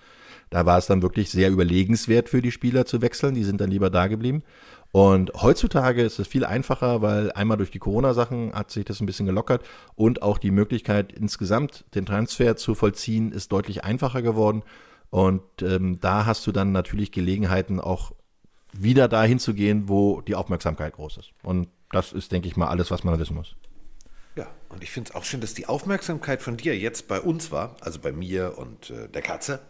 Da 0.51 0.67
war 0.67 0.77
es 0.77 0.87
dann 0.87 1.01
wirklich 1.01 1.31
sehr 1.31 1.51
überlegenswert 1.51 2.29
für 2.29 2.43
die 2.43 2.53
Spieler 2.53 2.85
zu 2.85 3.01
wechseln, 3.01 3.35
die 3.35 3.45
sind 3.45 3.61
dann 3.61 3.71
lieber 3.71 3.89
da 3.89 4.07
geblieben. 4.07 4.43
Und 4.93 5.33
heutzutage 5.35 6.03
ist 6.03 6.19
es 6.19 6.29
viel 6.29 6.45
einfacher, 6.45 7.01
weil 7.01 7.33
einmal 7.33 7.57
durch 7.57 7.71
die 7.71 7.79
Corona-Sachen 7.79 8.53
hat 8.53 8.71
sich 8.71 8.85
das 8.85 9.01
ein 9.01 9.07
bisschen 9.07 9.25
gelockert 9.25 9.65
und 9.95 10.21
auch 10.21 10.37
die 10.37 10.51
Möglichkeit, 10.51 11.13
insgesamt 11.13 11.87
den 11.95 12.05
Transfer 12.05 12.57
zu 12.57 12.75
vollziehen, 12.75 13.33
ist 13.33 13.53
deutlich 13.53 13.85
einfacher 13.85 14.21
geworden. 14.21 14.63
Und 15.09 15.43
ähm, 15.63 15.99
da 16.01 16.27
hast 16.27 16.47
du 16.47 16.53
dann 16.53 16.73
natürlich 16.73 17.11
Gelegenheiten, 17.11 17.81
auch 17.81 18.13
wieder 18.73 19.09
dahin 19.09 19.39
zu 19.39 19.55
gehen, 19.55 19.89
wo 19.89 20.21
die 20.21 20.35
Aufmerksamkeit 20.35 20.93
groß 20.95 21.17
ist. 21.19 21.33
Und 21.43 21.69
das 21.91 22.13
ist, 22.13 22.31
denke 22.31 22.49
ich 22.49 22.57
mal, 22.57 22.69
alles, 22.69 22.91
was 22.91 23.03
man 23.03 23.19
wissen 23.19 23.35
muss. 23.35 23.57
Und 24.73 24.83
ich 24.83 24.91
finde 24.91 25.11
es 25.11 25.15
auch 25.15 25.25
schön, 25.25 25.41
dass 25.41 25.55
die 25.55 25.67
Aufmerksamkeit 25.67 26.43
von 26.43 26.57
dir 26.57 26.77
jetzt 26.77 27.07
bei 27.07 27.21
uns 27.21 27.53
war, 27.53 27.77
also 27.81 27.99
bei 27.99 28.11
mir 28.11 28.59
und 28.59 28.91
äh, 28.91 29.09
der 29.09 29.23
Katze, 29.23 29.61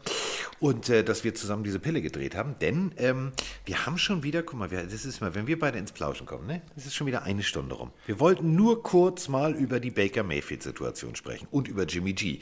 und 0.60 0.88
äh, 0.88 1.02
dass 1.02 1.24
wir 1.24 1.34
zusammen 1.34 1.64
diese 1.64 1.80
Pille 1.80 2.00
gedreht 2.00 2.36
haben. 2.36 2.54
Denn 2.60 2.92
ähm, 2.96 3.32
wir 3.64 3.84
haben 3.84 3.98
schon 3.98 4.22
wieder, 4.22 4.42
guck 4.42 4.58
mal, 4.58 4.70
wir, 4.70 4.84
das 4.84 5.04
ist 5.04 5.20
mal, 5.20 5.34
wenn 5.34 5.46
wir 5.46 5.58
beide 5.58 5.78
ins 5.78 5.92
Plauschen 5.92 6.24
kommen, 6.24 6.46
ne? 6.46 6.62
Das 6.76 6.86
ist 6.86 6.94
schon 6.94 7.06
wieder 7.06 7.24
eine 7.24 7.42
Stunde 7.42 7.74
rum. 7.74 7.90
Wir 8.06 8.20
wollten 8.20 8.54
nur 8.54 8.82
kurz 8.82 9.28
mal 9.28 9.54
über 9.54 9.80
die 9.80 9.90
Baker 9.90 10.22
Mayfield-Situation 10.22 11.16
sprechen 11.16 11.48
und 11.50 11.68
über 11.68 11.84
Jimmy 11.84 12.12
G. 12.12 12.38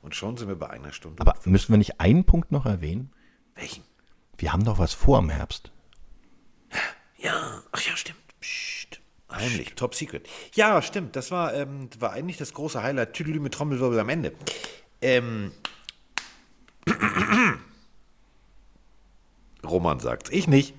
Und 0.00 0.14
schon 0.14 0.36
sind 0.36 0.48
wir 0.48 0.56
bei 0.56 0.70
einer 0.70 0.92
Stunde. 0.92 1.20
Aber 1.20 1.34
müssen 1.44 1.72
wir 1.72 1.78
nicht 1.78 2.00
einen 2.00 2.24
Punkt 2.24 2.52
noch 2.52 2.66
erwähnen? 2.66 3.10
welchen? 3.56 3.82
Wir 4.36 4.52
haben 4.52 4.64
doch 4.64 4.78
was 4.78 4.92
vor 4.92 5.18
im 5.18 5.30
Herbst. 5.30 5.72
Ja, 7.18 7.62
ach 7.72 7.80
ja, 7.80 7.96
stimmt. 7.96 8.18
Psst. 8.40 8.75
Heimlich, 9.36 9.74
top 9.74 9.94
secret. 9.94 10.28
Ja, 10.54 10.82
stimmt. 10.82 11.16
Das 11.16 11.30
war, 11.30 11.54
ähm, 11.54 11.88
war 11.98 12.12
eigentlich 12.12 12.36
das 12.36 12.52
große 12.52 12.82
Highlight. 12.82 13.12
Tüdelü 13.12 13.40
mit 13.40 13.54
Trommelwirbel 13.54 13.98
am 14.00 14.08
Ende. 14.08 14.32
Ähm. 15.00 15.52
Roman 19.64 20.00
sagt 20.00 20.32
ich 20.32 20.46
nicht. 20.46 20.74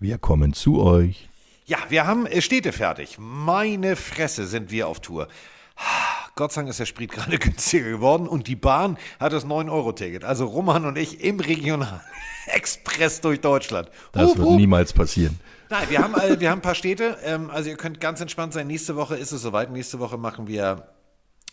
Wir 0.00 0.18
kommen 0.18 0.52
zu 0.52 0.82
euch. 0.82 1.28
Ja, 1.64 1.78
wir 1.88 2.06
haben 2.06 2.26
äh, 2.26 2.42
Städte 2.42 2.72
fertig. 2.72 3.16
Meine 3.18 3.94
Fresse 3.96 4.46
sind 4.46 4.70
wir 4.70 4.88
auf 4.88 5.00
Tour. 5.00 5.28
Gott 6.34 6.52
sei 6.52 6.62
Dank 6.62 6.70
ist 6.70 6.80
der 6.80 6.86
Sprit 6.86 7.10
gerade 7.12 7.38
günstiger 7.38 7.88
geworden 7.88 8.26
und 8.26 8.48
die 8.48 8.56
Bahn 8.56 8.98
hat 9.20 9.32
das 9.32 9.46
9-Euro-Ticket. 9.46 10.24
Also 10.24 10.46
Roman 10.46 10.86
und 10.86 10.98
ich 10.98 11.20
im 11.22 11.40
Regional 11.40 12.02
Express 12.46 13.20
durch 13.20 13.40
Deutschland. 13.40 13.90
Das 14.12 14.30
Hup, 14.30 14.38
wird 14.38 14.48
hup. 14.48 14.56
niemals 14.56 14.92
passieren. 14.92 15.38
Nein, 15.72 15.88
wir 15.88 16.00
haben, 16.00 16.12
wir 16.38 16.50
haben 16.50 16.58
ein 16.58 16.62
paar 16.62 16.74
Städte. 16.74 17.16
Ähm, 17.24 17.48
also 17.48 17.70
ihr 17.70 17.76
könnt 17.78 17.98
ganz 17.98 18.20
entspannt 18.20 18.52
sein. 18.52 18.66
Nächste 18.66 18.94
Woche 18.94 19.16
ist 19.16 19.32
es 19.32 19.40
soweit. 19.40 19.72
Nächste 19.72 20.00
Woche 20.00 20.18
machen 20.18 20.46
wir 20.46 20.88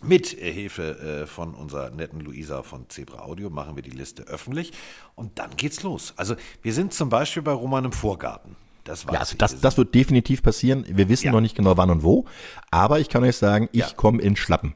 mit 0.03 0.27
Hilfe 0.27 1.21
äh, 1.23 1.25
von 1.25 1.55
unserer 1.55 1.89
netten 1.89 2.19
Luisa 2.19 2.61
von 2.63 2.89
Zebra 2.89 3.21
Audio 3.21 3.49
machen 3.49 3.77
wir 3.77 3.81
die 3.81 3.91
Liste 3.91 4.23
öffentlich 4.23 4.73
und 5.15 5.39
dann 5.39 5.51
geht's 5.55 5.83
los. 5.83 6.13
Also 6.17 6.35
wir 6.61 6.73
sind 6.73 6.93
zum 6.93 7.07
Beispiel 7.07 7.43
bei 7.43 7.53
Roman 7.53 7.85
im 7.85 7.93
Vorgarten. 7.93 8.57
Das 8.83 9.03
Ja, 9.03 9.19
also 9.19 9.37
das, 9.37 9.61
das 9.61 9.77
wird 9.77 9.95
definitiv 9.95 10.43
passieren. 10.43 10.83
Wir 10.89 11.07
wissen 11.07 11.27
Ja. 11.27 11.31
noch 11.31 11.41
nicht 11.41 11.55
genau 11.55 11.77
wann 11.77 11.89
und 11.89 12.03
wo, 12.03 12.25
aber 12.71 12.99
ich 12.99 13.07
kann 13.07 13.23
euch 13.23 13.37
sagen, 13.37 13.69
ich 13.71 13.79
Ja. 13.79 13.91
komme 13.95 14.21
in 14.21 14.35
Schlappen. 14.35 14.75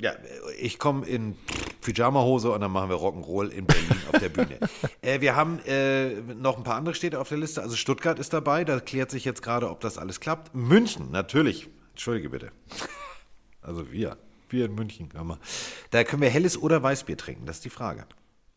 Ja, 0.00 0.14
ich 0.60 0.80
komme 0.80 1.06
in 1.06 1.36
Pyjama-Hose 1.84 2.50
und 2.50 2.60
dann 2.60 2.72
machen 2.72 2.88
wir 2.88 2.96
Rock'n'Roll 2.96 3.48
in 3.48 3.66
Berlin 3.66 3.96
auf 4.12 4.18
der 4.18 4.28
Bühne. 4.28 4.58
Äh, 5.02 5.20
wir 5.20 5.36
haben 5.36 5.58
äh, 5.66 6.14
noch 6.34 6.56
ein 6.56 6.62
paar 6.62 6.76
andere 6.76 6.94
Städte 6.94 7.20
auf 7.20 7.28
der 7.28 7.36
Liste. 7.36 7.62
Also 7.62 7.76
Stuttgart 7.76 8.18
ist 8.18 8.32
dabei, 8.32 8.64
da 8.64 8.80
klärt 8.80 9.10
sich 9.10 9.24
jetzt 9.24 9.42
gerade, 9.42 9.68
ob 9.68 9.80
das 9.80 9.98
alles 9.98 10.18
klappt. 10.18 10.54
München, 10.54 11.10
natürlich. 11.10 11.68
Entschuldige 11.90 12.30
bitte. 12.30 12.52
Also 13.60 13.92
wir, 13.92 14.16
wir 14.48 14.64
in 14.64 14.74
München. 14.74 15.10
hör 15.12 15.24
mal. 15.24 15.38
Da 15.90 16.04
können 16.04 16.22
wir 16.22 16.30
helles 16.30 16.56
oder 16.60 16.82
Weißbier 16.82 17.18
trinken, 17.18 17.44
das 17.44 17.56
ist 17.56 17.66
die 17.66 17.70
Frage. 17.70 18.06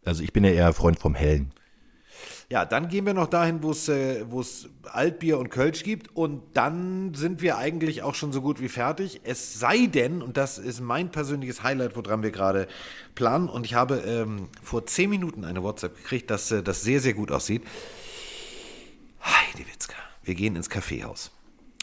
Also 0.06 0.24
ich 0.24 0.32
bin 0.32 0.46
ja 0.46 0.52
eher 0.52 0.72
Freund 0.74 1.00
vom 1.00 1.16
Hellen. 1.16 1.52
Ja, 2.50 2.64
dann 2.64 2.88
gehen 2.88 3.06
wir 3.06 3.14
noch 3.14 3.28
dahin, 3.28 3.62
wo 3.62 3.72
es 3.72 3.90
äh, 3.90 4.24
wo 4.30 4.40
es 4.40 4.70
Altbier 4.84 5.38
und 5.38 5.50
Kölsch 5.50 5.84
gibt 5.84 6.16
und 6.16 6.42
dann 6.54 7.14
sind 7.14 7.42
wir 7.42 7.58
eigentlich 7.58 8.04
auch 8.04 8.16
schon 8.16 8.32
so 8.32 8.42
gut 8.42 8.62
wie 8.62 8.70
fertig. 8.70 9.20
Es 9.26 9.60
sei 9.60 9.88
denn, 9.88 10.22
und 10.22 10.38
das 10.38 10.58
ist 10.58 10.80
mein 10.80 11.12
persönliches 11.12 11.62
Highlight, 11.62 11.98
woran 11.98 12.24
wir 12.24 12.32
gerade 12.32 12.68
planen, 13.16 13.50
und 13.50 13.66
ich 13.66 13.74
habe 13.74 13.98
ähm, 13.98 14.48
vor 14.64 14.86
zehn 14.86 15.10
Minuten 15.10 15.44
eine 15.44 15.62
WhatsApp 15.62 15.98
gekriegt, 15.98 16.32
dass 16.32 16.50
äh, 16.52 16.64
das 16.64 16.84
sehr, 16.84 17.02
sehr 17.02 17.14
gut 17.14 17.34
aussieht. 17.34 17.64
Heidewitzka, 19.22 19.98
wir 20.24 20.36
gehen 20.36 20.56
ins 20.56 20.70
Kaffeehaus. 20.70 21.32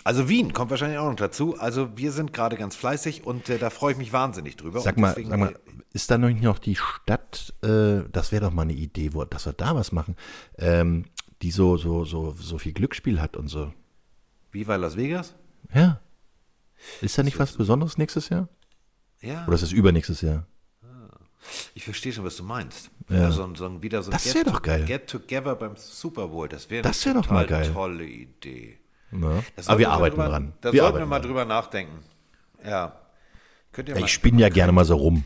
Also 0.03 0.29
Wien 0.29 0.53
kommt 0.53 0.71
wahrscheinlich 0.71 0.99
auch 0.99 1.09
noch 1.09 1.17
dazu. 1.17 1.59
Also 1.59 1.97
wir 1.97 2.13
sind 2.13 2.33
gerade 2.33 2.57
ganz 2.57 2.77
fleißig 2.77 3.27
und 3.27 3.49
äh, 3.49 3.59
da 3.59 3.71
freue 3.71 3.93
ich 3.93 3.99
mich 3.99 4.13
wahnsinnig 4.13 4.57
drüber. 4.57 4.81
Sag 4.81 4.99
mal, 4.99 5.09
deswegen, 5.09 5.31
sag 5.31 5.39
mal, 5.39 5.53
äh, 5.53 5.55
ist 5.95 6.11
da 6.11 6.19
noch 6.19 6.29
nicht 6.29 6.43
noch 6.43 6.59
die 6.59 6.77
Stadt, 6.77 7.55
äh, 7.63 8.03
das 8.13 8.31
wäre 8.33 8.45
doch 8.45 8.53
mal 8.53 8.63
eine 8.63 8.75
Idee, 8.75 9.15
wo, 9.15 9.25
dass 9.25 9.47
wir 9.47 9.53
da 9.55 9.75
was 9.75 9.93
machen, 9.93 10.17
ähm, 10.59 11.07
die 11.41 11.51
so, 11.51 11.77
so, 11.79 12.05
so, 12.05 12.33
so 12.33 12.59
viel 12.59 12.73
Glücksspiel 12.75 13.21
hat 13.21 13.37
und 13.37 13.49
so. 13.49 13.73
wie 14.53 14.65
bei 14.65 14.77
Las 14.77 14.97
Vegas? 14.97 15.35
Ja. 15.73 16.01
Ist 17.01 17.17
da 17.17 17.23
nicht 17.23 17.39
was 17.39 17.53
Besonderes 17.57 17.97
nächstes 17.97 18.29
Jahr? 18.29 18.49
Ja. 19.23 19.47
Oder 19.47 19.55
ist 19.55 19.63
es 19.63 19.73
übernächstes 19.73 20.21
Jahr? 20.21 20.47
Ich 21.75 21.85
verstehe 21.85 22.13
schon, 22.13 22.25
was 22.25 22.37
du 22.37 22.43
meinst. 22.43 22.91
Ja. 23.09 23.17
Ja. 23.17 23.31
So, 23.31 23.55
so 23.55 23.83
wieder 23.83 24.03
so 24.03 24.11
ein 24.11 24.13
Das 24.13 24.35
wär 24.35 24.45
doch 24.45 24.63
geil. 24.63 24.85
Get 24.87 25.07
Together 25.09 25.55
beim 25.55 25.77
Super 25.77 26.29
Bowl. 26.29 26.49
Das 26.49 26.71
wäre 26.71 26.83
Das 26.83 27.05
wär 27.07 27.15
doch 27.15 27.29
mal 27.31 27.47
geil. 27.47 27.71
tolle 27.73 28.05
Idee. 28.05 28.79
Ja. 29.13 29.43
Aber 29.67 29.79
wir 29.79 29.91
arbeiten 29.91 30.17
drüber, 30.17 30.29
dran. 30.29 30.53
Da 30.61 30.73
wir 30.73 30.81
sollten 30.83 30.99
wir 30.99 31.07
mal 31.07 31.19
dran. 31.21 31.29
drüber 31.29 31.45
nachdenken. 31.45 31.99
Ja. 32.65 32.99
Könnt 33.73 33.89
ihr 33.89 33.95
Ja, 33.95 34.01
mal, 34.01 34.07
ich 34.07 34.13
spinne 34.13 34.41
ja 34.41 34.49
gerne 34.49 34.73
mal 34.73 34.85
so 34.85 34.97
rum. 34.97 35.25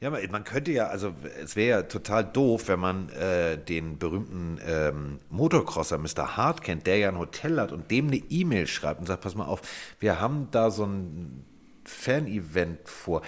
Ja, 0.00 0.10
man 0.10 0.20
man 0.30 0.44
könnte 0.44 0.72
ja, 0.72 0.88
also 0.88 1.14
es 1.42 1.56
wäre 1.56 1.80
ja 1.80 1.82
total 1.82 2.24
doof, 2.24 2.68
wenn 2.68 2.80
man 2.80 3.08
äh, 3.10 3.56
den 3.56 3.98
berühmten 3.98 4.60
ähm, 4.66 5.18
Motocrosser 5.30 5.98
Mr. 5.98 6.36
Hart 6.36 6.62
kennt, 6.62 6.86
der 6.86 6.98
ja 6.98 7.08
ein 7.08 7.18
Hotel 7.18 7.58
hat 7.60 7.72
und 7.72 7.90
dem 7.90 8.08
eine 8.08 8.16
E-Mail 8.16 8.66
schreibt 8.66 9.00
und 9.00 9.06
sagt, 9.06 9.22
pass 9.22 9.34
mal 9.34 9.46
auf, 9.46 9.62
wir 9.98 10.20
haben 10.20 10.48
da 10.50 10.70
so 10.70 10.84
ein 10.84 11.44
Fan-Event 11.84 12.88
vor. 12.88 13.22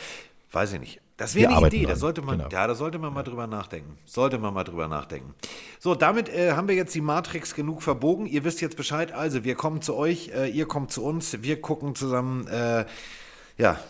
Weiß 0.52 0.72
ich 0.74 0.80
nicht. 0.80 1.00
Das 1.18 1.34
wäre 1.34 1.56
eine 1.56 1.66
Idee, 1.66 1.84
da 1.84 1.96
sollte 1.96 2.22
man, 2.22 2.38
genau. 2.38 2.50
ja, 2.50 2.66
da 2.68 2.76
sollte 2.76 2.98
man 3.00 3.12
mal 3.12 3.24
drüber 3.24 3.48
nachdenken. 3.48 3.98
Sollte 4.04 4.38
man 4.38 4.54
mal 4.54 4.62
drüber 4.62 4.86
nachdenken. 4.86 5.34
So, 5.80 5.96
damit 5.96 6.28
äh, 6.28 6.52
haben 6.52 6.68
wir 6.68 6.76
jetzt 6.76 6.94
die 6.94 7.00
Matrix 7.00 7.56
genug 7.56 7.82
verbogen. 7.82 8.24
Ihr 8.26 8.44
wisst 8.44 8.60
jetzt 8.60 8.76
Bescheid. 8.76 9.10
Also, 9.10 9.42
wir 9.42 9.56
kommen 9.56 9.82
zu 9.82 9.96
euch, 9.96 10.28
äh, 10.28 10.48
ihr 10.48 10.68
kommt 10.68 10.92
zu 10.92 11.02
uns. 11.02 11.42
Wir 11.42 11.60
gucken 11.60 11.96
zusammen, 11.96 12.46
äh, 12.46 12.84
ja, 13.56 13.80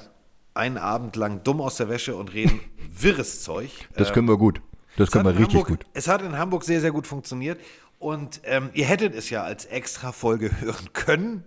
einen 0.59 0.77
Abend 0.77 1.17
lang 1.17 1.43
dumm 1.45 1.61
aus 1.61 1.77
der 1.77 1.89
Wäsche 1.89 2.17
und 2.17 2.35
reden 2.35 2.61
wirres 2.99 3.43
Zeug. 3.43 3.71
Das 3.97 4.13
können 4.13 4.29
wir 4.29 4.37
gut. 4.37 4.61
Das 4.97 5.11
können 5.11 5.25
wir 5.25 5.31
richtig 5.31 5.61
Hamburg, 5.61 5.69
gut. 5.69 5.87
Es 5.95 6.09
hat 6.09 6.23
in 6.23 6.37
Hamburg 6.37 6.65
sehr, 6.65 6.81
sehr 6.81 6.91
gut 6.91 7.07
funktioniert. 7.07 7.61
Und 7.99 8.41
ähm, 8.45 8.71
ihr 8.75 8.85
hättet 8.85 9.15
es 9.15 9.31
ja 9.31 9.43
als 9.43 9.65
extra 9.65 10.13
Folge 10.13 10.61
hören 10.61 10.93
können. 10.93 11.45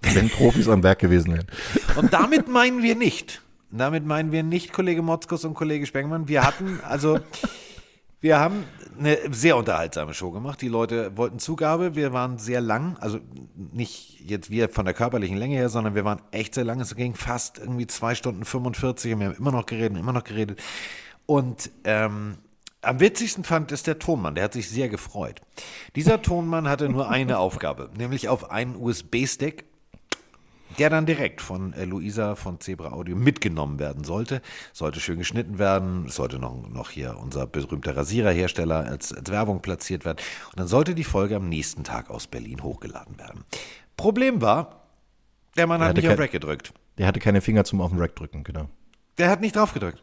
Wenn 0.00 0.30
Profis 0.30 0.68
am 0.68 0.82
Werk 0.82 1.00
gewesen 1.00 1.34
wären. 1.34 1.46
Und 1.96 2.12
damit 2.12 2.48
meinen 2.48 2.82
wir 2.82 2.94
nicht. 2.94 3.42
Damit 3.70 4.06
meinen 4.06 4.32
wir 4.32 4.42
nicht 4.42 4.72
Kollege 4.72 5.02
Motzkus 5.02 5.44
und 5.44 5.54
Kollege 5.54 5.84
Spengmann. 5.86 6.28
Wir 6.28 6.44
hatten, 6.44 6.80
also, 6.82 7.18
wir 8.24 8.38
haben 8.38 8.64
eine 8.98 9.18
sehr 9.32 9.54
unterhaltsame 9.54 10.14
Show 10.14 10.30
gemacht. 10.30 10.62
Die 10.62 10.68
Leute 10.68 11.14
wollten 11.14 11.38
Zugabe. 11.38 11.94
Wir 11.94 12.14
waren 12.14 12.38
sehr 12.38 12.62
lang. 12.62 12.96
Also 12.98 13.18
nicht 13.54 14.18
jetzt 14.18 14.48
wir 14.48 14.70
von 14.70 14.86
der 14.86 14.94
körperlichen 14.94 15.36
Länge 15.36 15.56
her, 15.56 15.68
sondern 15.68 15.94
wir 15.94 16.06
waren 16.06 16.22
echt 16.30 16.54
sehr 16.54 16.64
lang. 16.64 16.80
Es 16.80 16.96
ging 16.96 17.14
fast 17.14 17.58
irgendwie 17.58 17.86
zwei 17.86 18.14
Stunden 18.14 18.46
45 18.46 19.12
und 19.12 19.20
wir 19.20 19.26
haben 19.26 19.36
immer 19.36 19.52
noch 19.52 19.66
geredet, 19.66 19.98
immer 19.98 20.14
noch 20.14 20.24
geredet. 20.24 20.58
Und 21.26 21.70
ähm, 21.84 22.38
am 22.80 22.98
witzigsten 22.98 23.44
fand 23.44 23.72
es 23.72 23.82
der 23.82 23.98
Tonmann, 23.98 24.36
der 24.36 24.44
hat 24.44 24.54
sich 24.54 24.70
sehr 24.70 24.88
gefreut. 24.88 25.42
Dieser 25.94 26.22
Tonmann 26.22 26.66
hatte 26.66 26.88
nur 26.88 27.10
eine 27.10 27.38
Aufgabe, 27.40 27.90
nämlich 27.94 28.30
auf 28.30 28.50
einen 28.50 28.74
USB-Stick 28.74 29.66
der 30.78 30.90
dann 30.90 31.06
direkt 31.06 31.40
von 31.40 31.72
äh, 31.74 31.84
Luisa 31.84 32.34
von 32.34 32.60
Zebra 32.60 32.92
Audio 32.92 33.16
mitgenommen 33.16 33.78
werden 33.78 34.04
sollte. 34.04 34.42
Sollte 34.72 35.00
schön 35.00 35.18
geschnitten 35.18 35.58
werden, 35.58 36.08
sollte 36.08 36.38
noch, 36.38 36.68
noch 36.68 36.90
hier 36.90 37.16
unser 37.20 37.46
berühmter 37.46 37.96
Rasiererhersteller 37.96 38.84
als, 38.86 39.12
als 39.12 39.30
Werbung 39.30 39.60
platziert 39.62 40.04
werden. 40.04 40.18
Und 40.50 40.60
dann 40.60 40.66
sollte 40.68 40.94
die 40.94 41.04
Folge 41.04 41.36
am 41.36 41.48
nächsten 41.48 41.84
Tag 41.84 42.10
aus 42.10 42.26
Berlin 42.26 42.62
hochgeladen 42.62 43.18
werden. 43.18 43.44
Problem 43.96 44.42
war, 44.42 44.82
der 45.56 45.66
Mann 45.66 45.80
hat 45.80 45.88
hatte 45.90 46.00
nicht 46.00 46.08
auf 46.08 46.16
kein- 46.16 46.22
Rack 46.22 46.32
gedrückt. 46.32 46.72
Der 46.98 47.06
hatte 47.06 47.20
keine 47.20 47.40
Finger 47.40 47.64
zum 47.64 47.80
auf 47.80 47.90
den 47.90 47.98
Rack 48.00 48.14
drücken, 48.16 48.44
genau. 48.44 48.68
Der 49.18 49.28
hat 49.30 49.40
nicht 49.40 49.56
drauf 49.56 49.72
gedrückt. 49.74 50.00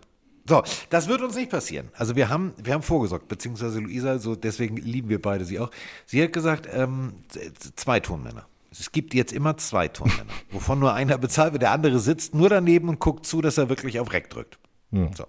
So, 0.47 0.63
das 0.89 1.07
wird 1.07 1.21
uns 1.21 1.35
nicht 1.35 1.51
passieren. 1.51 1.89
Also 1.93 2.15
wir 2.15 2.27
haben, 2.29 2.53
wir 2.61 2.73
haben 2.73 2.81
vorgesorgt, 2.81 3.27
beziehungsweise 3.27 3.79
Luisa, 3.79 4.17
so 4.17 4.35
deswegen 4.35 4.75
lieben 4.77 5.07
wir 5.07 5.21
beide 5.21 5.45
sie 5.45 5.59
auch. 5.59 5.69
Sie 6.05 6.21
hat 6.23 6.33
gesagt, 6.33 6.67
ähm, 6.73 7.13
zwei 7.75 7.99
Tonmänner. 7.99 8.47
Es 8.71 8.91
gibt 8.91 9.13
jetzt 9.13 9.33
immer 9.33 9.57
zwei 9.57 9.89
Tonmänner, 9.89 10.31
wovon 10.51 10.79
nur 10.79 10.93
einer 10.93 11.17
bezahlt 11.17 11.51
wird, 11.51 11.61
der 11.61 11.71
andere 11.71 11.99
sitzt 11.99 12.33
nur 12.33 12.49
daneben 12.49 12.87
und 12.87 12.99
guckt 12.99 13.25
zu, 13.25 13.41
dass 13.41 13.57
er 13.57 13.69
wirklich 13.69 13.99
auf 13.99 14.13
Reck 14.13 14.29
drückt. 14.29 14.59
So. 15.15 15.25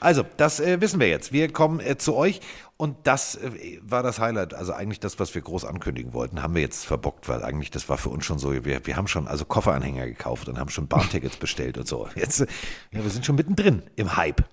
Also, 0.00 0.24
das 0.36 0.60
äh, 0.60 0.80
wissen 0.80 1.00
wir 1.00 1.08
jetzt. 1.08 1.32
Wir 1.32 1.50
kommen 1.52 1.80
äh, 1.80 1.96
zu 1.96 2.14
euch 2.14 2.40
und 2.76 3.06
das 3.06 3.36
äh, 3.36 3.80
war 3.82 4.02
das 4.02 4.18
Highlight. 4.18 4.52
Also 4.52 4.72
eigentlich 4.72 5.00
das, 5.00 5.18
was 5.18 5.34
wir 5.34 5.42
groß 5.42 5.64
ankündigen 5.64 6.12
wollten, 6.12 6.42
haben 6.42 6.54
wir 6.54 6.62
jetzt 6.62 6.84
verbockt, 6.84 7.28
weil 7.28 7.42
eigentlich 7.42 7.70
das 7.70 7.88
war 7.88 7.96
für 7.96 8.10
uns 8.10 8.24
schon 8.24 8.38
so. 8.38 8.52
Wir, 8.64 8.86
wir 8.86 8.96
haben 8.96 9.08
schon 9.08 9.26
also 9.26 9.44
Kofferanhänger 9.44 10.06
gekauft 10.06 10.48
und 10.48 10.58
haben 10.58 10.70
schon 10.70 10.88
Bahntickets 10.88 11.36
bestellt 11.36 11.78
und 11.78 11.88
so. 11.88 12.08
Jetzt, 12.14 12.40
äh, 12.40 12.46
ja, 12.92 13.02
wir 13.02 13.10
sind 13.10 13.24
schon 13.24 13.36
mittendrin 13.36 13.82
im 13.96 14.16
Hype. 14.16 14.44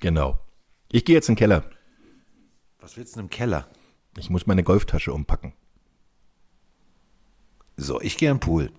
Genau. 0.00 0.38
Ich 0.90 1.04
gehe 1.04 1.14
jetzt 1.14 1.28
in 1.28 1.34
den 1.34 1.38
Keller. 1.38 1.64
Was 2.80 2.96
willst 2.96 3.14
du 3.14 3.18
denn 3.18 3.26
im 3.26 3.30
Keller? 3.30 3.68
Ich 4.18 4.30
muss 4.30 4.46
meine 4.46 4.64
Golftasche 4.64 5.12
umpacken. 5.12 5.52
So, 7.76 8.00
ich 8.00 8.16
gehe 8.16 8.30
am 8.30 8.40
Pool. 8.40 8.70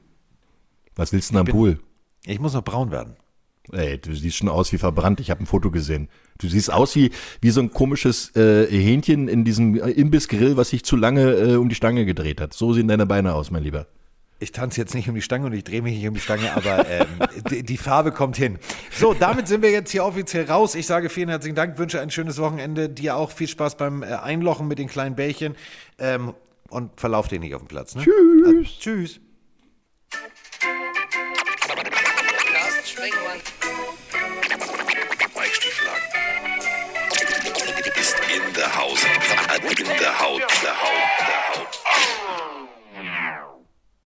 Was 0.96 1.12
willst 1.14 1.30
du 1.30 1.34
denn 1.34 1.40
am 1.40 1.46
bin- 1.46 1.56
Pool? 1.56 1.80
Ich 2.26 2.40
muss 2.40 2.54
noch 2.54 2.64
braun 2.64 2.92
werden. 2.92 3.16
Ey, 3.72 3.98
du 3.98 4.14
siehst 4.14 4.38
schon 4.38 4.50
aus 4.50 4.74
wie 4.74 4.78
verbrannt. 4.78 5.20
Ich 5.22 5.30
habe 5.32 5.42
ein 5.42 5.46
Foto 5.46 5.72
gesehen. 5.72 6.10
Du 6.38 6.48
siehst 6.50 6.72
aus 6.72 6.96
wie, 6.96 7.12
wie 7.42 7.50
so 7.50 7.62
ein 7.62 7.72
komisches 7.72 8.36
äh, 8.36 8.68
Hähnchen 8.68 9.28
in 9.30 9.46
diesem 9.46 9.76
Imbissgrill, 9.76 10.58
was 10.58 10.70
sich 10.70 10.84
zu 10.84 10.98
lange 10.98 11.32
äh, 11.32 11.56
um 11.56 11.70
die 11.70 11.76
Stange 11.76 12.06
gedreht 12.06 12.42
hat. 12.42 12.54
So 12.54 12.74
sehen 12.74 12.88
deine 12.90 13.06
Beine 13.06 13.34
aus, 13.34 13.52
mein 13.52 13.64
Lieber. 13.64 13.88
Ich 14.40 14.52
tanze 14.52 14.82
jetzt 14.82 14.94
nicht 14.94 15.08
um 15.08 15.16
die 15.16 15.22
Stange 15.22 15.46
und 15.46 15.54
ich 15.54 15.64
drehe 15.64 15.82
mich 15.82 15.96
nicht 15.96 16.06
um 16.06 16.14
die 16.14 16.20
Stange, 16.20 16.54
aber 16.54 16.86
ähm, 16.90 17.08
die, 17.50 17.64
die 17.64 17.78
Farbe 17.78 18.12
kommt 18.12 18.36
hin. 18.36 18.60
So, 18.92 19.14
damit 19.14 19.48
sind 19.48 19.62
wir 19.62 19.72
jetzt 19.72 19.92
hier 19.92 20.04
offiziell 20.04 20.46
raus. 20.46 20.76
Ich 20.76 20.86
sage 20.86 21.08
vielen 21.10 21.30
herzlichen 21.30 21.56
Dank, 21.56 21.78
wünsche 21.78 22.02
ein 22.02 22.12
schönes 22.12 22.40
Wochenende. 22.40 22.90
Dir 22.90 23.16
auch 23.16 23.32
viel 23.32 23.48
Spaß 23.48 23.78
beim 23.78 24.04
äh, 24.04 24.08
Einlochen 24.08 24.68
mit 24.68 24.80
den 24.80 24.90
kleinen 24.90 25.16
Bällchen 25.16 25.56
ähm, 25.98 26.34
und 26.74 27.00
verlauf 27.00 27.28
den 27.28 27.42
nicht 27.42 27.56
auf 27.56 27.62
dem 27.62 27.68
Platz. 27.68 27.96
Ne? 27.96 28.04
Tschüss. 28.04 28.80
tschüss. 28.80 29.20
Stieflagen. 35.54 36.04
Ist 38.00 38.16
in 38.36 38.54
der 38.54 38.76
Haus. 38.76 39.00
In 39.04 39.86
der 39.86 40.20
Haut, 40.20 40.42
der 40.64 40.82
Haut, 40.82 41.02
der 41.20 41.42
Haut. 41.50 42.23